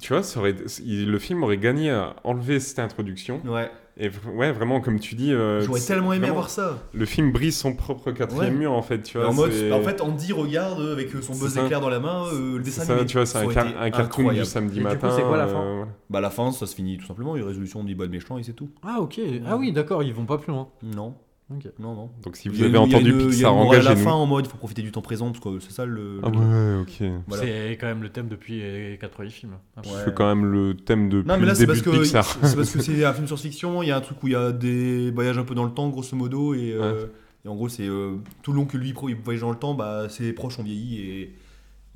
Tu 0.00 0.12
vois, 0.12 0.22
ça 0.22 0.40
aurait... 0.40 0.54
il- 0.84 1.10
le 1.10 1.18
film 1.18 1.42
aurait 1.42 1.58
gagné 1.58 1.90
à 1.90 2.16
enlever 2.24 2.60
cette 2.60 2.78
introduction. 2.78 3.40
Ouais. 3.44 3.70
Et 4.00 4.10
ouais, 4.32 4.52
vraiment, 4.52 4.80
comme 4.80 5.00
tu 5.00 5.16
dis. 5.16 5.32
euh, 5.32 5.60
J'aurais 5.60 5.80
tellement 5.80 6.12
aimé 6.12 6.20
vraiment- 6.26 6.34
avoir 6.34 6.50
ça. 6.50 6.78
Le 6.94 7.04
film 7.04 7.32
brise 7.32 7.56
son 7.56 7.74
propre 7.74 8.12
quatrième 8.12 8.52
Ouais. 8.54 8.58
mur, 8.60 8.72
en 8.72 8.82
fait. 8.82 9.02
Tu 9.02 9.18
vois, 9.18 9.28
en 9.28 9.34
mode, 9.34 9.50
c'est- 9.52 9.72
en 9.72 9.82
fait, 9.82 10.00
Andy 10.00 10.32
regarde 10.32 10.80
avec 10.80 11.10
son 11.20 11.32
C'est 11.32 11.40
buzz 11.40 11.58
éclair 11.58 11.80
dans 11.80 11.88
la 11.88 11.98
main 11.98 12.26
euh, 12.32 12.58
le 12.58 12.62
dessin 12.62 12.84
ça, 12.84 12.92
animé. 12.92 13.06
tu 13.08 13.16
vois, 13.16 13.26
c'est 13.26 13.38
un, 13.38 13.48
car- 13.52 13.66
un 13.82 13.90
cartoon 13.90 14.32
du 14.32 14.44
samedi 14.44 14.78
Et 14.78 14.82
matin. 14.82 15.10
c'est 15.16 15.22
quoi 15.22 15.36
la 15.36 15.46
euh, 15.46 15.84
fin. 15.84 15.88
Bah, 16.10 16.20
la 16.20 16.30
fin, 16.30 16.52
ça 16.52 16.66
se 16.66 16.76
finit 16.76 16.96
tout 16.98 17.06
simplement. 17.06 17.34
Une 17.34 17.42
résolution 17.42 17.82
du 17.82 17.96
bon 17.96 18.08
méchant 18.08 18.38
et 18.38 18.44
c'est 18.44 18.52
tout. 18.52 18.70
Ah, 18.84 18.98
ok. 19.00 19.20
Ah 19.48 19.56
oui, 19.56 19.72
d'accord, 19.72 20.04
ils 20.04 20.14
vont 20.14 20.26
pas 20.26 20.38
plus 20.38 20.52
loin. 20.52 20.68
Non. 20.84 21.14
Non, 21.50 21.94
non. 21.94 22.10
Donc 22.22 22.36
si 22.36 22.50
vous 22.50 22.60
avez 22.60 22.68
une- 22.68 22.76
entendu 22.76 23.10
une- 23.10 23.16
il 23.16 23.22
y 23.22 23.26
a 23.26 23.28
Pixar, 23.30 23.54
morale 23.54 23.80
à 23.80 23.82
la 23.90 23.96
fin 23.96 24.12
en 24.12 24.26
mode 24.26 24.44
il 24.44 24.50
faut 24.50 24.58
profiter 24.58 24.82
du 24.82 24.92
temps 24.92 25.00
présent 25.00 25.30
parce 25.32 25.40
que 25.42 25.60
c'est 25.60 25.72
ça 25.72 25.86
le. 25.86 26.20
Ah 26.22 26.28
le- 26.28 26.36
ouais, 26.76 26.82
ok. 26.82 27.10
Voilà. 27.26 27.42
C'est 27.42 27.78
quand 27.80 27.86
même 27.86 28.02
le 28.02 28.10
thème 28.10 28.28
depuis 28.28 28.60
les 28.60 28.98
quatre 29.00 29.12
premiers 29.12 29.30
films. 29.30 29.52
Ouais. 29.78 29.82
C'est 30.04 30.14
quand 30.14 30.26
même 30.26 30.44
le 30.44 30.74
thème 30.74 31.08
depuis 31.08 31.26
Non, 31.26 31.38
mais 31.38 31.46
là, 31.46 31.52
le 31.52 31.58
début 31.58 31.66
parce, 31.68 31.82
de 31.82 31.90
que, 31.90 32.02
Pixar. 32.02 32.24
c'est 32.42 32.54
parce 32.56 32.70
que 32.70 32.82
c'est 32.82 33.02
un 33.02 33.14
film 33.14 33.26
science-fiction. 33.26 33.82
Il 33.82 33.88
y 33.88 33.92
a 33.92 33.96
un 33.96 34.00
truc 34.02 34.22
où 34.22 34.28
il 34.28 34.32
y 34.32 34.36
a 34.36 34.52
des 34.52 35.10
voyages 35.10 35.38
un 35.38 35.44
peu 35.44 35.54
dans 35.54 35.64
le 35.64 35.70
temps, 35.70 35.88
grosso 35.88 36.14
modo. 36.14 36.52
Et, 36.54 36.72
euh, 36.74 37.06
et 37.44 37.48
en 37.48 37.54
gros, 37.54 37.70
c'est 37.70 37.88
euh, 37.88 38.16
tout 38.42 38.52
le 38.52 38.56
long 38.58 38.66
que 38.66 38.76
lui 38.76 38.90
il 39.08 39.16
voyage 39.16 39.40
dans 39.40 39.50
le 39.50 39.56
temps, 39.56 39.72
bah, 39.72 40.08
ses 40.10 40.34
proches 40.34 40.58
ont 40.58 40.62
vieilli 40.64 41.00
et, 41.00 41.34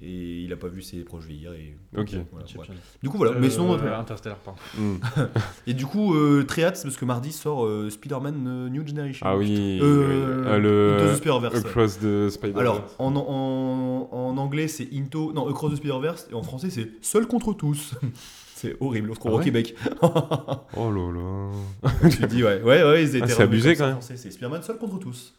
Et 0.04 0.40
il 0.40 0.52
a 0.52 0.56
pas 0.56 0.66
vu 0.66 0.82
ses 0.82 1.04
proches 1.04 1.26
vieillir. 1.26 1.52
Et... 1.52 1.76
Voilà, 1.92 2.04
ouais. 2.10 2.66
Du 3.02 3.08
coup, 3.08 3.18
voilà. 3.18 3.32
Mais 3.38 3.50
sinon, 3.50 3.72
Euh, 3.74 3.96
Interstellar, 3.98 4.36
pardon. 4.38 4.58
Et 5.68 5.74
du 5.74 5.86
coup, 5.86 6.14
euh, 6.14 6.42
très 6.42 6.64
hâte, 6.64 6.76
c'est 6.76 6.84
parce 6.84 6.96
que 6.96 7.04
mardi 7.04 7.30
sort 7.30 7.64
euh, 7.64 7.88
Spider-Man 7.88 8.44
euh, 8.48 8.68
New 8.68 8.84
Generation. 8.86 9.24
Ah 9.28 9.36
oui, 9.36 9.78
Euh, 9.80 10.44
euh, 10.44 10.96
Into 10.96 11.04
the 11.06 11.10
le 11.10 11.14
Spider-Verse. 11.16 11.54
Across 11.64 11.98
the 12.00 12.28
Spider-Verse. 12.30 12.60
Alors, 12.60 12.84
en, 12.98 13.14
en, 13.14 14.08
en 14.10 14.36
anglais, 14.38 14.66
c'est 14.66 14.88
Into. 14.92 15.32
Non, 15.32 15.48
Across 15.48 15.72
the 15.74 15.76
Spider-Verse. 15.76 16.28
Et 16.32 16.34
en 16.34 16.42
français, 16.42 16.70
c'est 16.70 16.90
Seul 17.00 17.26
contre 17.28 17.52
tous. 17.52 17.94
c'est 18.56 18.76
horrible, 18.80 19.06
lorsqu'on 19.08 19.28
Ah 19.28 19.32
va 19.32 19.36
au 19.36 19.38
ouais 19.38 19.44
Québec. 19.44 19.76
Oh 20.02 20.90
là 20.90 21.12
là. 21.12 22.08
tu 22.10 22.26
dis, 22.26 22.42
ouais, 22.42 22.60
ouais, 22.62 22.82
ouais, 22.82 23.02
ils 23.04 23.16
étaient 23.16 23.22
Ah, 23.24 23.28
c'est 23.28 23.42
abusé, 23.42 23.76
quand 23.76 23.84
en 23.84 23.86
même. 23.88 23.96
français, 23.98 24.16
C'est 24.16 24.30
Spider-Man 24.32 24.62
Seul 24.62 24.78
contre 24.78 24.98
tous. 24.98 25.34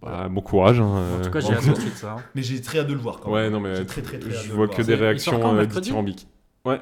Bah, 0.00 0.28
bon 0.30 0.40
courage. 0.40 0.80
hein, 0.80 1.18
En 1.18 1.22
tout 1.22 1.30
cas, 1.30 1.38
euh, 1.38 1.42
j'ai 1.42 1.54
hâte 1.54 1.84
de 1.84 1.90
ça. 1.90 2.12
hein. 2.12 2.22
Mais 2.34 2.42
j'ai 2.42 2.60
très 2.62 2.78
hâte 2.78 2.86
de 2.86 2.92
le 2.94 3.00
voir 3.00 3.18
quand 3.20 3.30
Ouais, 3.32 3.42
même. 3.44 3.52
non, 3.52 3.60
mais 3.60 3.76
J'ai 3.76 3.86
très, 3.86 4.02
très, 4.02 4.18
très 4.18 4.30
hâte 4.32 4.42
de 4.44 4.48
je 4.48 4.52
vois 4.52 4.68
que 4.68 4.82
des 4.82 4.94
réactions 4.94 5.56
euh, 5.56 5.64
dithyrambiques. 5.66 6.28
Ouais. 6.64 6.80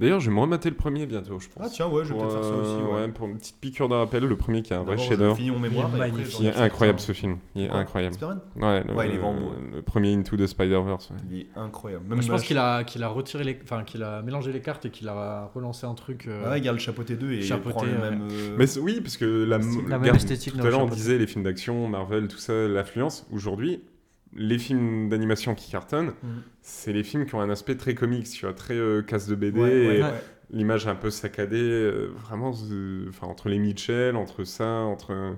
D'ailleurs, 0.00 0.20
je 0.20 0.30
vais 0.30 0.36
me 0.36 0.40
remater 0.40 0.70
le 0.70 0.76
premier 0.76 1.06
bientôt, 1.06 1.38
je 1.40 1.48
pense. 1.48 1.66
Ah, 1.66 1.68
tiens, 1.72 1.88
ouais, 1.88 2.04
je 2.04 2.12
vais 2.12 2.18
peut-être 2.20 2.32
faire 2.32 2.44
ça 2.44 2.50
aussi. 2.54 2.70
Pour, 2.82 2.94
euh, 2.94 2.96
Ouais. 3.00 3.06
ouais, 3.06 3.08
pour 3.12 3.26
une 3.26 3.36
petite 3.38 3.56
piqueur 3.60 3.88
de 3.88 3.94
rappel, 3.94 4.24
le 4.24 4.36
premier 4.36 4.62
qui 4.62 4.72
est 4.72 4.76
un 4.76 4.84
vrai 4.84 4.96
chef-d'œuvre. 4.96 5.36
mémoire. 5.58 5.90
Il 5.92 5.96
est 5.96 5.98
magnifique. 5.98 6.36
Il 6.40 6.46
est 6.46 6.56
incroyable 6.56 7.00
ce 7.00 7.12
film. 7.12 7.38
Il 7.56 7.64
est 7.64 7.70
incroyable. 7.70 8.14
Spider-Man? 8.14 8.40
Ouais, 8.56 8.84
le, 8.86 8.94
Ouais, 8.94 9.08
il 9.08 9.14
est 9.14 9.18
vraiment 9.18 9.34
beau. 9.40 9.52
le 9.74 9.82
premier 9.82 10.14
Into 10.14 10.36
the 10.36 10.46
Spider-Verse. 10.46 11.10
ouais. 11.10 11.16
Il 11.30 11.38
est 11.40 11.46
incroyable. 11.56 12.04
Même 12.08 12.22
je 12.22 12.28
pense 12.30 12.42
qu'il 12.44 12.58
a, 12.58 12.84
qu'il 12.84 13.02
a 13.02 13.08
retiré 13.08 13.42
les, 13.44 13.58
enfin, 13.64 13.82
qu'il 13.82 14.02
a 14.04 14.22
mélangé 14.22 14.52
les 14.52 14.60
cartes 14.60 14.86
et 14.86 14.90
qu'il 14.90 15.08
a 15.08 15.50
relancé 15.54 15.84
un 15.86 15.94
truc. 15.94 16.26
euh, 16.28 16.42
Ah 16.46 16.50
ouais, 16.50 16.58
il 16.58 16.62
garde 16.62 16.76
le 16.76 16.82
chapeauté 16.82 17.16
2 17.16 17.32
et 17.32 17.36
il 17.38 17.42
Chapeauté, 17.42 17.74
prend 17.74 17.84
le 17.84 17.98
même. 17.98 18.28
euh, 18.30 18.54
Mais 18.56 18.78
oui, 18.78 19.00
parce 19.00 19.16
que 19.16 19.24
la, 19.44 19.58
la 19.88 19.98
même 19.98 20.14
esthétique 20.14 20.54
Tout 20.56 20.64
à 20.66 20.70
l'heure, 20.70 20.80
on 20.80 20.86
disait 20.86 21.18
les 21.18 21.26
films 21.26 21.42
d'action, 21.44 21.88
Marvel, 21.88 22.28
tout 22.28 22.38
ça, 22.38 22.52
l'affluence. 22.68 23.26
Aujourd'hui, 23.32 23.80
les 24.34 24.58
films 24.58 25.08
d'animation 25.08 25.54
qui 25.54 25.70
cartonnent, 25.70 26.12
Mhm. 26.22 26.42
c'est 26.60 26.92
les 26.92 27.02
films 27.04 27.26
qui 27.26 27.34
ont 27.34 27.40
un 27.40 27.50
aspect 27.50 27.76
très 27.76 27.94
comics, 27.94 28.28
tu 28.28 28.44
vois, 28.44 28.54
très 28.54 28.74
euh, 28.74 29.02
casse 29.02 29.26
de 29.26 29.34
BD, 29.34 29.58
ouais, 29.60 29.68
ouais, 29.68 29.98
et 29.98 30.02
ouais. 30.02 30.12
l'image 30.50 30.86
un 30.86 30.94
peu 30.94 31.10
saccadée, 31.10 31.56
euh, 31.60 32.08
vraiment, 32.24 32.52
euh, 32.70 33.06
enfin, 33.08 33.26
entre 33.26 33.48
les 33.48 33.58
Mitchell, 33.58 34.16
entre 34.16 34.44
ça, 34.44 34.66
entre... 34.66 35.34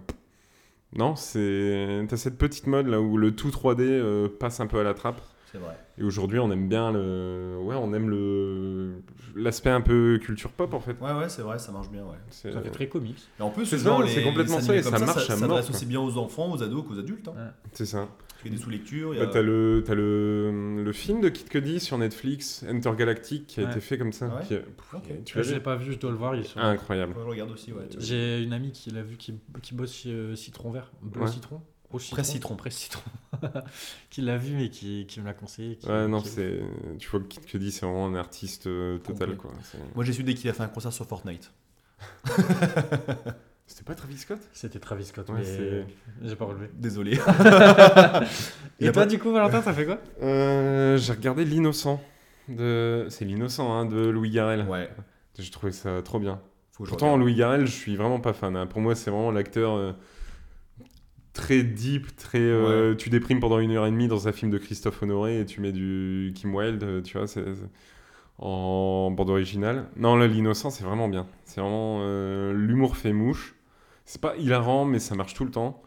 Non, 0.97 1.15
c'est... 1.15 2.05
T'as 2.09 2.17
cette 2.17 2.37
petite 2.37 2.67
mode 2.67 2.89
là 2.89 3.01
où 3.01 3.17
le 3.17 3.35
tout 3.37 3.51
3D 3.51 3.83
euh, 3.83 4.29
passe 4.29 4.59
un 4.61 4.67
peu 4.67 4.81
à 4.81 4.83
la 4.83 4.93
trappe. 4.93 5.21
C'est 5.53 5.59
vrai. 5.59 5.77
Et 5.99 6.03
aujourd'hui, 6.05 6.39
on 6.41 6.51
aime 6.51 6.69
bien 6.69 6.91
le... 6.93 7.57
Ouais, 7.62 7.75
on 7.77 7.93
aime 7.93 8.09
le... 8.11 8.95
L'aspect 9.37 9.71
un 9.71 9.81
peu 9.81 10.19
culture 10.23 10.51
pop, 10.51 10.75
en 10.75 10.81
fait. 10.81 10.97
Ouais, 11.01 11.12
ouais, 11.12 11.29
c'est 11.29 11.43
vrai, 11.43 11.59
ça 11.61 11.71
marche 11.73 11.91
bien, 11.91 12.03
ouais. 12.03 12.17
C'est- 12.31 12.51
Ça 12.53 12.61
fait 12.61 12.71
très 12.71 12.89
comics. 12.89 13.19
Et 13.39 13.43
en 13.43 13.51
plus, 13.51 13.67
C'est 13.67 13.79
ce 13.79 13.85
ça, 13.85 13.91
genre, 13.91 14.03
c'est 14.09 14.17
les- 14.17 14.25
complètement 14.25 14.59
les 14.59 14.62
ça, 14.62 14.75
et 14.77 14.83
ça 14.83 14.99
marche 14.99 15.17
à 15.17 15.21
Ça 15.21 15.33
mort, 15.37 15.41
s'adresse 15.41 15.67
quoi. 15.67 15.75
aussi 15.77 15.87
bien 15.87 16.01
aux 16.01 16.17
enfants, 16.19 16.53
aux 16.53 16.62
ados 16.62 16.85
qu'aux 16.87 16.99
adultes. 16.99 17.29
Hein. 17.29 17.35
Ouais. 17.37 17.51
C'est 17.73 17.87
ça. 17.87 18.09
Y 18.45 18.49
a 18.49 18.51
des 18.51 18.57
sous-lectures. 18.57 19.12
a- 19.12 19.17
Bah, 19.25 19.27
t'as 19.33 19.43
le, 19.43 19.83
t'as 19.87 19.95
le, 19.95 20.83
le 20.83 20.93
film 20.93 21.21
de 21.21 21.29
Kid 21.29 21.49
Cudi 21.49 21.81
sur 21.81 21.99
Netflix, 21.99 22.65
Intergalactic, 22.69 23.47
qui 23.47 23.61
a 23.61 23.65
Ouais. 23.65 23.71
été 23.71 23.81
fait 23.81 23.99
comme 23.99 24.12
ça. 24.12 24.31
Ah 24.33 24.37
ouais 24.53 24.62
qui. 25.03 25.25
Tu 25.25 25.43
Je 25.43 25.55
l'ai 25.55 25.61
pas 25.61 25.77
vu, 25.77 25.93
je 25.93 25.99
dois 25.99 26.11
le 26.11 26.17
voir. 26.17 26.35
il 26.35 26.41
est 26.41 26.45
sur- 26.45 26.61
Incroyable. 26.61 27.12
Ouais, 27.17 27.23
je 27.25 27.29
regarde 27.29 27.51
aussi, 27.51 27.73
ouais. 27.73 27.85
tiens. 27.89 28.01
J'ai 28.01 28.43
une 28.43 28.53
amie 28.53 28.73
qui 28.73 28.91
l'a 28.91 29.03
vu, 29.03 29.17
qui, 29.17 29.35
qui 29.62 29.75
bosse 29.75 29.95
chez 29.95 30.11
euh, 30.12 30.35
Citron 30.37 30.71
Vert, 30.71 30.91
Bleu 31.03 31.23
Ouais. 31.23 31.29
Citron, 31.29 31.61
Citron, 31.99 32.15
Presse 32.17 32.29
Citron. 32.31 32.57
Presse 32.57 32.77
Citron, 32.77 33.03
qui 34.11 34.21
l'a 34.23 34.37
vu 34.39 34.62
et 34.62 34.71
qui, 34.71 35.07
qui 35.07 35.21
me 35.21 35.27
l'a 35.27 35.35
conseillé. 35.35 35.77
qui- 35.77 35.89
Ouais, 35.89 36.07
non, 36.09 36.21
qui- 36.23 36.29
c'est. 36.29 36.61
Tu 36.99 37.09
vois 37.11 37.21
que 37.21 37.27
Kid 37.27 37.45
Cudi, 37.45 37.73
c'est 37.73 37.85
vraiment 37.85 38.07
un 38.07 38.15
artiste 38.15 38.67
euh, 38.69 38.99
total, 38.99 39.37
Complet. 39.37 39.37
quoi. 39.37 39.53
Moi, 39.95 40.05
j'ai 40.05 40.12
su 40.12 40.23
dès 40.23 40.35
qu'il 40.35 40.49
a 40.49 40.53
fait 40.53 40.62
un 40.62 40.69
concert 40.69 40.93
sur 40.93 41.05
Fortnite. 41.07 41.53
C'était 43.70 43.84
pas 43.84 43.94
Travis 43.94 44.18
Scott? 44.18 44.40
C'était 44.52 44.80
Travis 44.80 45.05
Scott, 45.05 45.28
Ouais, 45.30 45.42
mais 46.20 46.28
j'ai 46.28 46.34
pas 46.34 46.44
relevé. 46.47 46.68
Désolé. 46.74 47.12
Et 48.80 48.86
toi, 48.90 48.92
pas- 48.92 49.06
du 49.06 49.18
coup, 49.20 49.30
Valentin, 49.30 49.62
ça 49.62 49.72
fait 49.72 49.86
quoi? 49.86 49.98
Euh, 50.22 50.97
J'ai 50.98 51.12
regardé 51.12 51.44
L'Innocent. 51.44 52.02
De... 52.48 53.06
C'est 53.10 53.24
L'Innocent, 53.24 53.72
hein, 53.72 53.86
de 53.86 54.09
Louis 54.09 54.30
Garrel. 54.30 54.66
Ouais. 54.68 54.90
J'ai 55.38 55.51
trouvé 55.52 55.70
ça 55.70 56.02
trop 56.02 56.18
bien. 56.18 56.40
Faut 56.72 56.82
Pourtant, 56.82 57.06
regarde. 57.12 57.20
Louis 57.20 57.34
Garrel, 57.36 57.66
je 57.66 57.70
suis 57.70 57.94
vraiment 57.94 58.18
pas 58.18 58.32
fan. 58.32 58.56
hein. 58.56 58.66
Pour 58.66 58.80
moi, 58.80 58.97
c'est 58.97 59.10
vraiment 59.12 59.30
l'acteur 59.30 59.74
euh, 59.76 59.92
très 61.32 61.62
deep, 61.62 62.16
très. 62.16 62.40
euh, 62.40 62.97
Tu 62.97 63.09
déprimes 63.09 63.38
pendant 63.38 63.60
une 63.60 63.70
heure 63.70 63.86
et 63.86 63.90
demie 63.92 64.09
dans 64.09 64.26
un 64.26 64.32
film 64.32 64.51
de 64.51 64.59
Christophe 64.59 65.01
Honoré 65.02 65.40
et 65.40 65.47
tu 65.47 65.60
mets 65.60 65.72
du 65.72 66.32
Kim 66.34 66.52
Wilde, 66.55 67.02
tu 67.05 67.16
vois, 67.18 67.28
c'est 67.28 67.44
c'est- 67.55 67.68
en 68.38 69.10
bande 69.10 69.30
originale. 69.30 69.84
Non, 69.97 70.16
là, 70.16 70.26
l'innocent, 70.26 70.70
c'est 70.70 70.82
vraiment 70.82 71.09
bien. 71.09 71.26
C'est 71.44 71.60
vraiment 71.60 71.98
euh, 72.01 72.52
l'humour 72.55 72.97
fait 72.97 73.12
mouche. 73.12 73.55
C'est 74.05 74.20
pas 74.20 74.36
hilarant, 74.36 74.85
mais 74.85 74.98
ça 74.98 75.14
marche 75.14 75.35
tout 75.35 75.44
le 75.44 75.51
temps. 75.51 75.82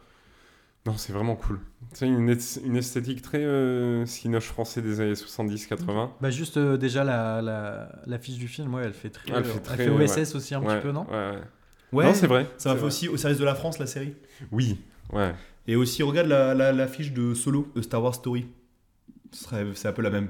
Non, 0.86 0.96
c'est 0.98 1.12
vraiment 1.14 1.34
cool. 1.36 1.60
C'est 1.94 2.06
une, 2.06 2.36
une 2.64 2.76
esthétique 2.76 3.22
très 3.22 3.42
euh, 3.42 4.04
cinoche 4.06 4.46
français 4.48 4.82
des 4.82 5.00
années 5.00 5.14
70-80. 5.14 6.10
Bah 6.20 6.30
juste 6.30 6.56
euh, 6.58 6.76
déjà 6.76 7.04
la, 7.04 7.40
la, 7.40 7.90
l'affiche 8.06 8.36
du 8.36 8.48
film, 8.48 8.74
ouais, 8.74 8.82
elle 8.84 8.92
fait 8.92 9.08
très, 9.10 9.30
Elle 9.30 9.36
elle 9.38 9.44
fait 9.44 9.52
fait, 9.52 9.60
très, 9.60 9.88
OSS 9.88 10.34
aussi 10.34 10.54
un 10.54 10.60
Ouais, 10.62 10.74
petit 10.76 10.82
peu, 10.82 10.92
non 10.92 11.06
ouais, 11.10 11.30
ouais. 11.30 11.38
Ouais, 11.92 12.04
Non, 12.06 12.14
c'est 12.14 12.26
vrai. 12.26 12.46
ça 12.58 12.70
m'a 12.70 12.74
fait 12.74 12.80
vrai. 12.80 12.88
aussi 12.88 13.08
au 13.08 13.16
service 13.16 13.38
de 13.38 13.44
la 13.44 13.54
France, 13.54 13.78
la 13.78 13.86
série. 13.86 14.14
Oui, 14.52 14.78
ouais. 15.12 15.34
Et 15.66 15.76
aussi, 15.76 16.02
regarde 16.02 16.26
la, 16.28 16.52
la, 16.54 16.72
l'affiche 16.72 17.12
de 17.12 17.32
Solo, 17.34 17.70
de 17.74 17.80
Star 17.80 18.02
Wars 18.02 18.14
Story. 18.14 18.46
C'est 19.32 19.86
un 19.88 19.92
peu 19.92 20.02
la 20.02 20.10
même. 20.10 20.28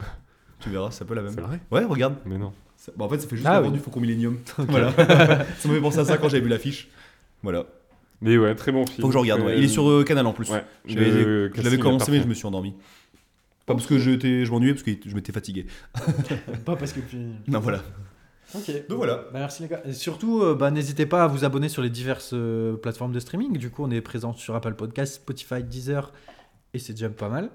tu 0.60 0.70
verras, 0.70 0.90
c'est 0.90 1.04
un 1.04 1.06
peu 1.06 1.14
la 1.14 1.22
même. 1.22 1.32
C'est 1.34 1.40
vrai? 1.40 1.60
Ouais, 1.70 1.84
regarde. 1.84 2.16
Mais 2.24 2.38
non. 2.38 2.52
Ça- 2.88 2.92
bah, 2.96 3.04
en 3.04 3.08
fait, 3.08 3.18
ça 3.20 3.28
fait 3.28 3.36
juste 3.36 3.48
Ah 3.48 3.56
avant 3.56 3.68
oui. 3.68 3.74
du 3.74 3.78
Faucon 3.80 4.00
Millennium. 4.00 4.38
voilà. 4.58 4.92
ça 4.96 5.68
m'a 5.68 5.74
fait 5.74 5.80
penser 5.80 5.98
à 6.00 6.04
ça 6.04 6.18
quand 6.18 6.28
j'avais 6.28 6.42
vu 6.42 6.48
l'affiche. 6.48 6.88
Voilà. 7.42 7.64
Mais 8.20 8.36
ouais, 8.36 8.54
très 8.54 8.72
bon 8.72 8.84
film. 8.86 9.00
Faut 9.02 9.08
que 9.08 9.12
je 9.14 9.18
regarde. 9.18 9.42
Ouais. 9.42 9.58
Il 9.58 9.64
est 9.64 9.68
sur 9.68 9.88
euh, 9.88 10.02
Canal 10.04 10.26
en 10.26 10.32
plus. 10.32 10.50
Ouais. 10.50 10.64
Je 10.86 10.96
l'avais- 10.96 11.10
Le 11.10 11.50
je 11.54 11.56
l'avais 11.56 11.62
casting 11.62 11.74
est 11.78 11.82
commencé, 11.82 12.10
mais 12.10 12.20
je 12.20 12.26
me 12.26 12.34
suis 12.34 12.46
endormi. 12.46 12.74
Pas 13.66 13.74
parce 13.74 13.86
que 13.86 13.98
je, 13.98 14.12
je 14.18 14.50
m'ennuyais, 14.50 14.72
parce 14.72 14.82
que 14.82 14.90
je 15.06 15.14
m'étais 15.14 15.32
fatigué. 15.32 15.66
Pas 16.64 16.74
parce 16.76 16.92
que 16.94 17.00
puis... 17.00 17.18
Non, 17.46 17.60
voilà. 17.60 17.82
Ok. 18.54 18.70
Donc 18.88 18.96
voilà. 18.96 19.16
Bah, 19.32 19.40
merci 19.40 19.62
les 19.62 19.68
gars. 19.68 19.82
Et 19.84 19.92
surtout, 19.92 20.42
euh, 20.42 20.54
bah, 20.54 20.70
n'hésitez 20.70 21.04
pas 21.04 21.24
à 21.24 21.26
vous 21.26 21.44
abonner 21.44 21.68
sur 21.68 21.82
les 21.82 21.90
diverses 21.90 22.30
euh, 22.32 22.76
plateformes 22.76 23.12
de 23.12 23.20
streaming. 23.20 23.58
Du 23.58 23.68
coup, 23.68 23.84
on 23.84 23.90
est 23.90 24.00
présent 24.00 24.32
sur 24.32 24.54
Apple 24.56 24.72
Podcast, 24.74 25.16
Spotify, 25.16 25.62
Deezer, 25.62 26.12
et 26.72 26.78
c'est 26.78 26.94
déjà 26.94 27.10
pas 27.10 27.28
mal. 27.28 27.50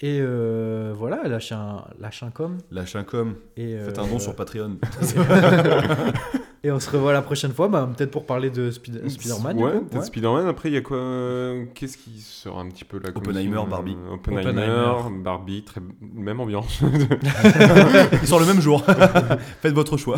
Et 0.00 0.18
euh, 0.20 0.92
voilà, 0.94 1.26
lâchez 1.26 1.54
un, 1.54 1.84
lâchez 1.98 2.26
un 2.26 2.30
com. 2.30 2.58
Lâche 2.70 2.96
un 2.96 3.04
com. 3.04 3.36
Et, 3.56 3.78
Faites 3.78 3.98
euh, 3.98 4.02
un 4.02 4.06
don 4.06 4.18
sur 4.18 4.36
Patreon. 4.36 4.76
et 6.66 6.72
on 6.72 6.80
se 6.80 6.90
revoit 6.90 7.12
la 7.12 7.22
prochaine 7.22 7.52
fois, 7.52 7.68
bah, 7.68 7.88
peut-être 7.96 8.10
pour 8.10 8.26
parler 8.26 8.50
de 8.50 8.70
Spider- 8.70 9.08
Spider-Man. 9.08 9.56
Ouais, 9.58 9.80
peut-être 9.88 10.04
Spider-Man. 10.06 10.46
Après, 10.48 10.68
il 10.68 10.74
y 10.74 10.76
a 10.76 10.80
quoi 10.80 10.96
euh, 10.96 11.64
Qu'est-ce 11.74 11.96
qui 11.96 12.18
sera 12.20 12.60
un 12.60 12.68
petit 12.68 12.84
peu 12.84 12.98
là 12.98 13.10
Oppenheimer, 13.14 13.56
film, 13.56 13.68
Barbie. 13.70 13.96
euh, 14.10 14.14
Oppenheimer, 14.14 14.50
Oppenheimer. 14.50 15.22
Barbie, 15.22 15.62
très... 15.62 15.80
même 16.00 16.40
ambiance. 16.40 16.80
Il 18.22 18.26
sort 18.28 18.40
le 18.40 18.46
même 18.46 18.60
jour. 18.60 18.82
Faites 19.62 19.74
votre 19.74 19.96
choix. 19.96 20.16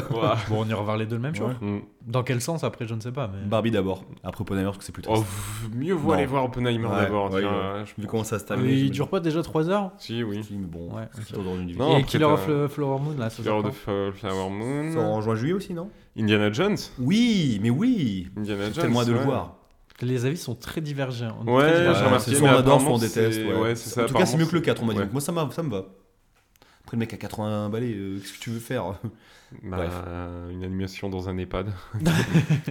Bon, 0.49 0.65
on 0.65 0.69
ira 0.69 0.83
voir 0.83 0.97
les 0.97 1.07
deux 1.07 1.17
le 1.17 1.23
même 1.23 1.35
jour. 1.35 1.51
Mm. 1.61 1.79
Dans 2.07 2.23
quel 2.23 2.41
sens 2.41 2.65
après, 2.65 2.87
je 2.87 2.95
ne 2.95 3.01
sais 3.01 3.13
pas. 3.13 3.29
Mais... 3.33 3.47
Barbie 3.49 3.71
d'abord. 3.71 4.05
Après 4.25 4.41
Oppenheimer, 4.43 4.65
parce 4.67 4.79
que 4.79 4.85
c'est 4.85 4.93
plus 4.93 5.03
Oh, 5.09 5.15
triste. 5.17 5.27
mieux 5.77 5.93
vaut 5.95 6.13
aller 6.13 6.27
voir 6.27 6.45
Oppenheimer 6.45 6.87
Ouais, 6.87 7.03
d'abord. 7.03 7.31
Vu 7.31 8.07
comment 8.07 8.25
ça 8.25 8.39
se 8.39 8.45
Euh, 8.45 8.49
termine. 8.49 8.71
il 8.71 8.91
dure 8.91 9.09
pas 9.09 9.21
déjà 9.21 9.43
3 9.43 9.69
heures 9.69 9.91
Si, 9.99 10.23
oui. 10.23 10.41
Mais 10.51 10.67
bon, 10.67 10.95
Ouais, 10.97 11.09
c'est 11.27 11.37
ok. 11.37 11.45
dans 11.45 11.57
une 11.57 11.69
vie. 11.69 11.77
Non, 11.77 11.91
Et 11.91 11.97
après, 11.97 12.05
Killer 12.05 12.25
of 12.25 12.49
Flower 12.73 12.99
Moon, 13.01 13.15
là, 13.19 13.29
ça 13.31 13.43
Killer 13.43 13.51
of 13.51 13.77
Flower 14.15 14.51
Moon. 14.51 14.93
Sort 14.93 15.05
en 15.05 15.21
juin-juillet 15.21 15.53
aussi, 15.55 15.75
non? 15.75 15.91
Indiana 16.19 16.53
Jones. 16.53 16.77
Oui, 16.99 17.59
mais 17.63 17.71
oui. 17.71 18.29
Indiana 18.37 18.65
Jones. 18.65 18.73
tellement 18.75 19.05
de 19.05 19.13
le 19.13 19.19
ouais. 19.19 19.25
voir. 19.25 19.55
Les 20.01 20.25
avis 20.27 20.37
sont 20.37 20.55
très 20.55 20.81
divergents. 20.81 21.43
Ouais, 21.47 21.73
j'ai 21.73 22.05
remarqué, 22.05 22.35
soit 22.35 22.49
on 22.49 22.57
adore, 22.57 22.81
soit 22.81 22.91
on 22.93 22.99
déteste. 22.99 23.41
Ouais. 23.41 23.55
ouais, 23.55 23.75
c'est 23.75 23.91
ça, 23.91 24.05
en 24.05 24.07
tout 24.07 24.15
cas, 24.15 24.27
c'est 24.27 24.37
mieux 24.37 24.47
que 24.47 24.55
le 24.57 24.61
apparemment, 24.61 24.81
4, 24.81 24.83
on 24.83 24.87
m'a 24.87 24.93
dit. 24.93 24.99
ouais. 25.01 25.05
Donc 25.07 25.13
Moi, 25.13 25.21
ça, 25.21 25.33
m'a- 25.33 25.49
ça 25.51 25.63
me 25.63 25.71
va. 25.71 25.85
Après, 26.89 26.97
le 26.97 27.01
mec 27.01 27.13
a 27.13 27.19
80 27.19 27.69
balais, 27.69 27.93
euh, 27.95 28.19
qu'est-ce 28.19 28.33
que 28.33 28.39
tu 28.39 28.49
veux 28.49 28.61
faire? 28.61 28.99
Bah, 29.63 29.77
Bref. 29.77 29.93
une 30.51 30.65
animation 30.65 31.11
dans 31.11 31.29
un 31.29 31.37
EHPAD. 31.37 31.67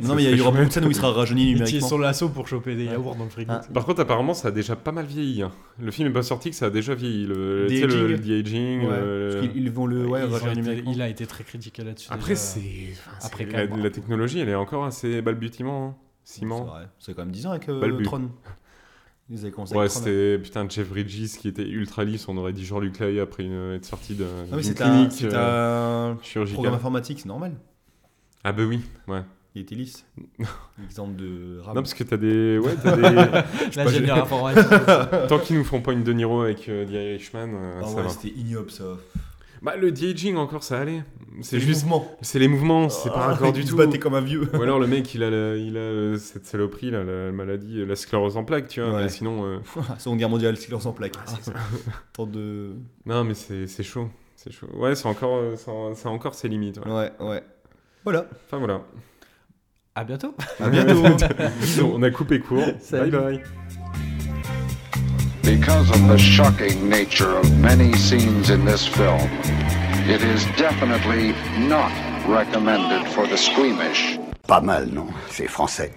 Non, 0.01 0.15
mais 0.15 0.23
il 0.23 0.35
y 0.35 0.41
aura 0.41 0.49
beaucoup 0.49 0.65
de 0.65 0.71
scènes 0.71 0.85
où 0.85 0.89
il 0.89 0.95
sera 0.95 1.11
rajeuni 1.11 1.53
numériquement. 1.53 1.87
sur 1.87 1.99
l'assaut 1.99 2.29
pour 2.29 2.47
choper 2.47 2.75
des 2.75 2.85
yaourts 2.85 3.15
dans 3.15 3.25
le 3.25 3.29
frigo. 3.29 3.51
Ah. 3.53 3.61
Par 3.71 3.85
contre, 3.85 4.01
apparemment, 4.01 4.33
ça 4.33 4.47
a 4.47 4.51
déjà 4.51 4.75
pas 4.75 4.91
mal 4.91 5.05
vieilli. 5.05 5.43
hein. 5.43 5.51
Le 5.79 5.91
film 5.91 6.07
est 6.09 6.13
pas 6.13 6.23
sorti, 6.23 6.49
que 6.49 6.55
ça 6.55 6.65
a 6.65 6.69
déjà 6.71 6.95
vieilli. 6.95 7.27
Le, 7.27 7.67
The 7.67 7.69
tu 7.69 7.77
sais, 7.77 7.85
le, 7.87 8.15
aging. 8.39 8.81
le. 8.81 8.87
Ouais, 8.87 8.93
euh, 8.93 9.47
ils 9.53 9.69
vont 9.69 9.85
le 9.85 10.07
ouais, 10.07 10.21
Ils 10.21 10.29
ont 10.29 10.31
rajeunir 10.33 10.51
été- 10.51 10.61
numériquement. 10.61 10.91
il 10.93 11.01
a 11.03 11.09
été 11.09 11.27
très 11.27 11.43
critiqué 11.43 11.83
là-dessus. 11.83 12.09
Après, 12.11 12.33
c'est. 12.35 12.59
enfin, 12.93 13.11
Après, 13.27 13.45
la, 13.45 13.89
technologie, 13.91 14.39
elle 14.39 14.49
est 14.49 14.55
encore 14.55 14.85
assez 14.85 15.21
balbutiement. 15.21 15.89
hein. 15.89 15.95
C'est 16.23 16.39
Ciment. 16.39 16.63
vrai. 16.65 16.87
C'est 16.97 17.13
quand 17.15 17.21
même 17.21 17.31
10 17.31 17.45
ans 17.45 17.51
avec 17.51 17.69
euh. 17.69 18.01
Tron. 18.03 18.29
Ils 19.29 19.39
avaient 19.39 19.51
commencé 19.51 19.75
Ouais, 19.75 19.89
c'était 19.89 20.39
putain 20.39 20.67
Jeff 20.69 20.87
Bridges 20.89 21.37
qui 21.37 21.47
était 21.49 21.67
ultra 21.67 22.03
lisse. 22.05 22.27
On 22.27 22.37
aurait 22.37 22.53
dit 22.53 22.67
Lucas 22.79 23.07
après 23.21 23.43
une, 23.43 23.73
être 23.73 23.85
sorti 23.85 24.15
de, 24.15 24.25
Ah, 24.25 24.55
mais 24.55 24.61
d'une 24.61 24.63
c'est 24.63 24.81
un, 24.81 24.89
clinique 24.89 25.11
c'est 25.11 25.33
euh, 25.33 26.11
un 26.13 26.17
chirurgicale. 26.21 26.55
programme 26.55 26.75
informatique, 26.75 27.19
c'est 27.19 27.27
normal. 27.27 27.53
Ah, 28.43 28.53
bah 28.53 28.63
oui, 28.63 28.81
ouais. 29.07 29.23
Il 29.55 29.61
était 29.63 29.75
lisse. 29.75 30.05
Exemple 30.85 31.15
de 31.15 31.59
RAM. 31.59 31.75
Non, 31.75 31.81
parce 31.81 31.93
que 31.93 32.03
t'as 32.03 32.15
des. 32.17 32.57
Ouais, 32.59 32.75
t'as 32.81 32.95
des. 32.95 33.75
L'ingénieur 33.75 34.19
informatique. 34.23 35.27
Tant 35.27 35.39
qu'ils 35.39 35.57
nous 35.57 35.63
font 35.63 35.81
pas 35.81 35.91
une 35.93 36.03
De 36.03 36.13
Niro 36.13 36.41
avec 36.41 36.69
euh, 36.69 36.85
The 36.85 36.91
Irishman, 36.91 37.49
euh, 37.53 37.81
Ah 37.83 37.87
ça 37.87 37.95
ouais, 37.95 38.03
va. 38.03 38.09
c'était 38.09 38.37
ignoble 38.39 38.71
ça. 38.71 38.85
Bah, 39.61 39.75
le 39.75 39.91
de-aging, 39.91 40.35
encore, 40.35 40.63
ça 40.63 40.79
allait. 40.79 41.03
C'est 41.41 41.57
Les 41.57 41.61
juste. 41.61 41.83
mouvements. 41.83 42.17
C'est 42.21 42.39
les 42.39 42.47
mouvements, 42.47 42.89
c'est 42.89 43.09
pas 43.09 43.15
Ah, 43.23 43.27
raccord 43.33 43.51
du 43.53 43.61
il 43.61 43.65
se 43.65 43.71
tout. 43.71 43.77
battait 43.77 43.99
comme 43.99 44.13
un 44.15 44.21
vieux. 44.21 44.49
Ou 44.53 44.61
alors 44.61 44.79
le 44.79 44.87
mec, 44.93 45.13
il 45.13 45.23
a, 45.23 45.29
la- 45.29 45.55
il 45.55 45.77
a 45.77 45.79
euh, 45.79 46.17
cette 46.17 46.45
saloperie, 46.45 46.89
là, 46.91 47.03
la 47.03 47.31
maladie, 47.31 47.81
euh, 47.81 47.85
la 47.85 47.95
sclérose 47.95 48.37
en 48.37 48.43
plaques, 48.43 48.67
tu 48.67 48.81
vois. 48.81 48.91
Ouais. 48.93 49.03
Mais 49.03 49.09
sinon, 49.09 49.45
euh, 49.45 49.57
Seconde 49.99 50.17
guerre 50.19 50.29
mondiale, 50.29 50.57
silence 50.57 50.85
en 50.85 50.93
plaques. 50.93 51.15
Ah, 51.27 51.31
Tant 52.13 52.25
de. 52.25 52.73
non, 53.05 53.23
mais 53.23 53.33
c'est 53.33 53.67
c'est 53.67 53.83
chaud. 53.83 54.09
C'est 54.35 54.51
chaud. 54.51 54.67
Ouais, 54.75 54.95
c'est 54.95 55.07
encore, 55.07 55.35
euh, 55.37 55.55
ça 55.55 55.71
ça 55.95 56.09
a 56.09 56.11
encore 56.11 56.33
ses 56.35 56.47
limites. 56.47 56.79
ouais. 56.85 56.91
Ouais, 56.91 57.11
ouais. 57.19 57.43
Voilà. 58.03 58.25
Enfin 58.45 58.57
voilà. 58.57 58.81
À 59.95 60.03
bientôt. 60.03 60.35
À 60.59 60.69
bientôt. 60.69 60.93
On 61.93 62.03
a 62.03 62.11
coupé 62.11 62.39
court. 62.39 62.63
Salut. 62.79 63.09
Bye 63.11 63.37
bye. 63.39 63.43
Because 65.47 65.89
of 65.91 66.05
the 66.09 66.17
shocking 66.17 66.89
nature 66.89 67.37
of 67.37 67.57
many 67.59 67.93
scenes 67.93 68.49
in 68.49 68.65
this 68.65 68.85
film, 68.85 69.29
it 70.09 70.21
is 70.21 70.43
definitely 70.57 71.31
not 71.69 71.89
recommended 72.27 73.07
for 73.13 73.25
the 73.27 73.37
squeamish. 73.37 74.19
Pas 74.45 74.59
mal, 74.61 74.85
non 74.87 75.07
C'est 75.29 75.47
français. 75.47 75.93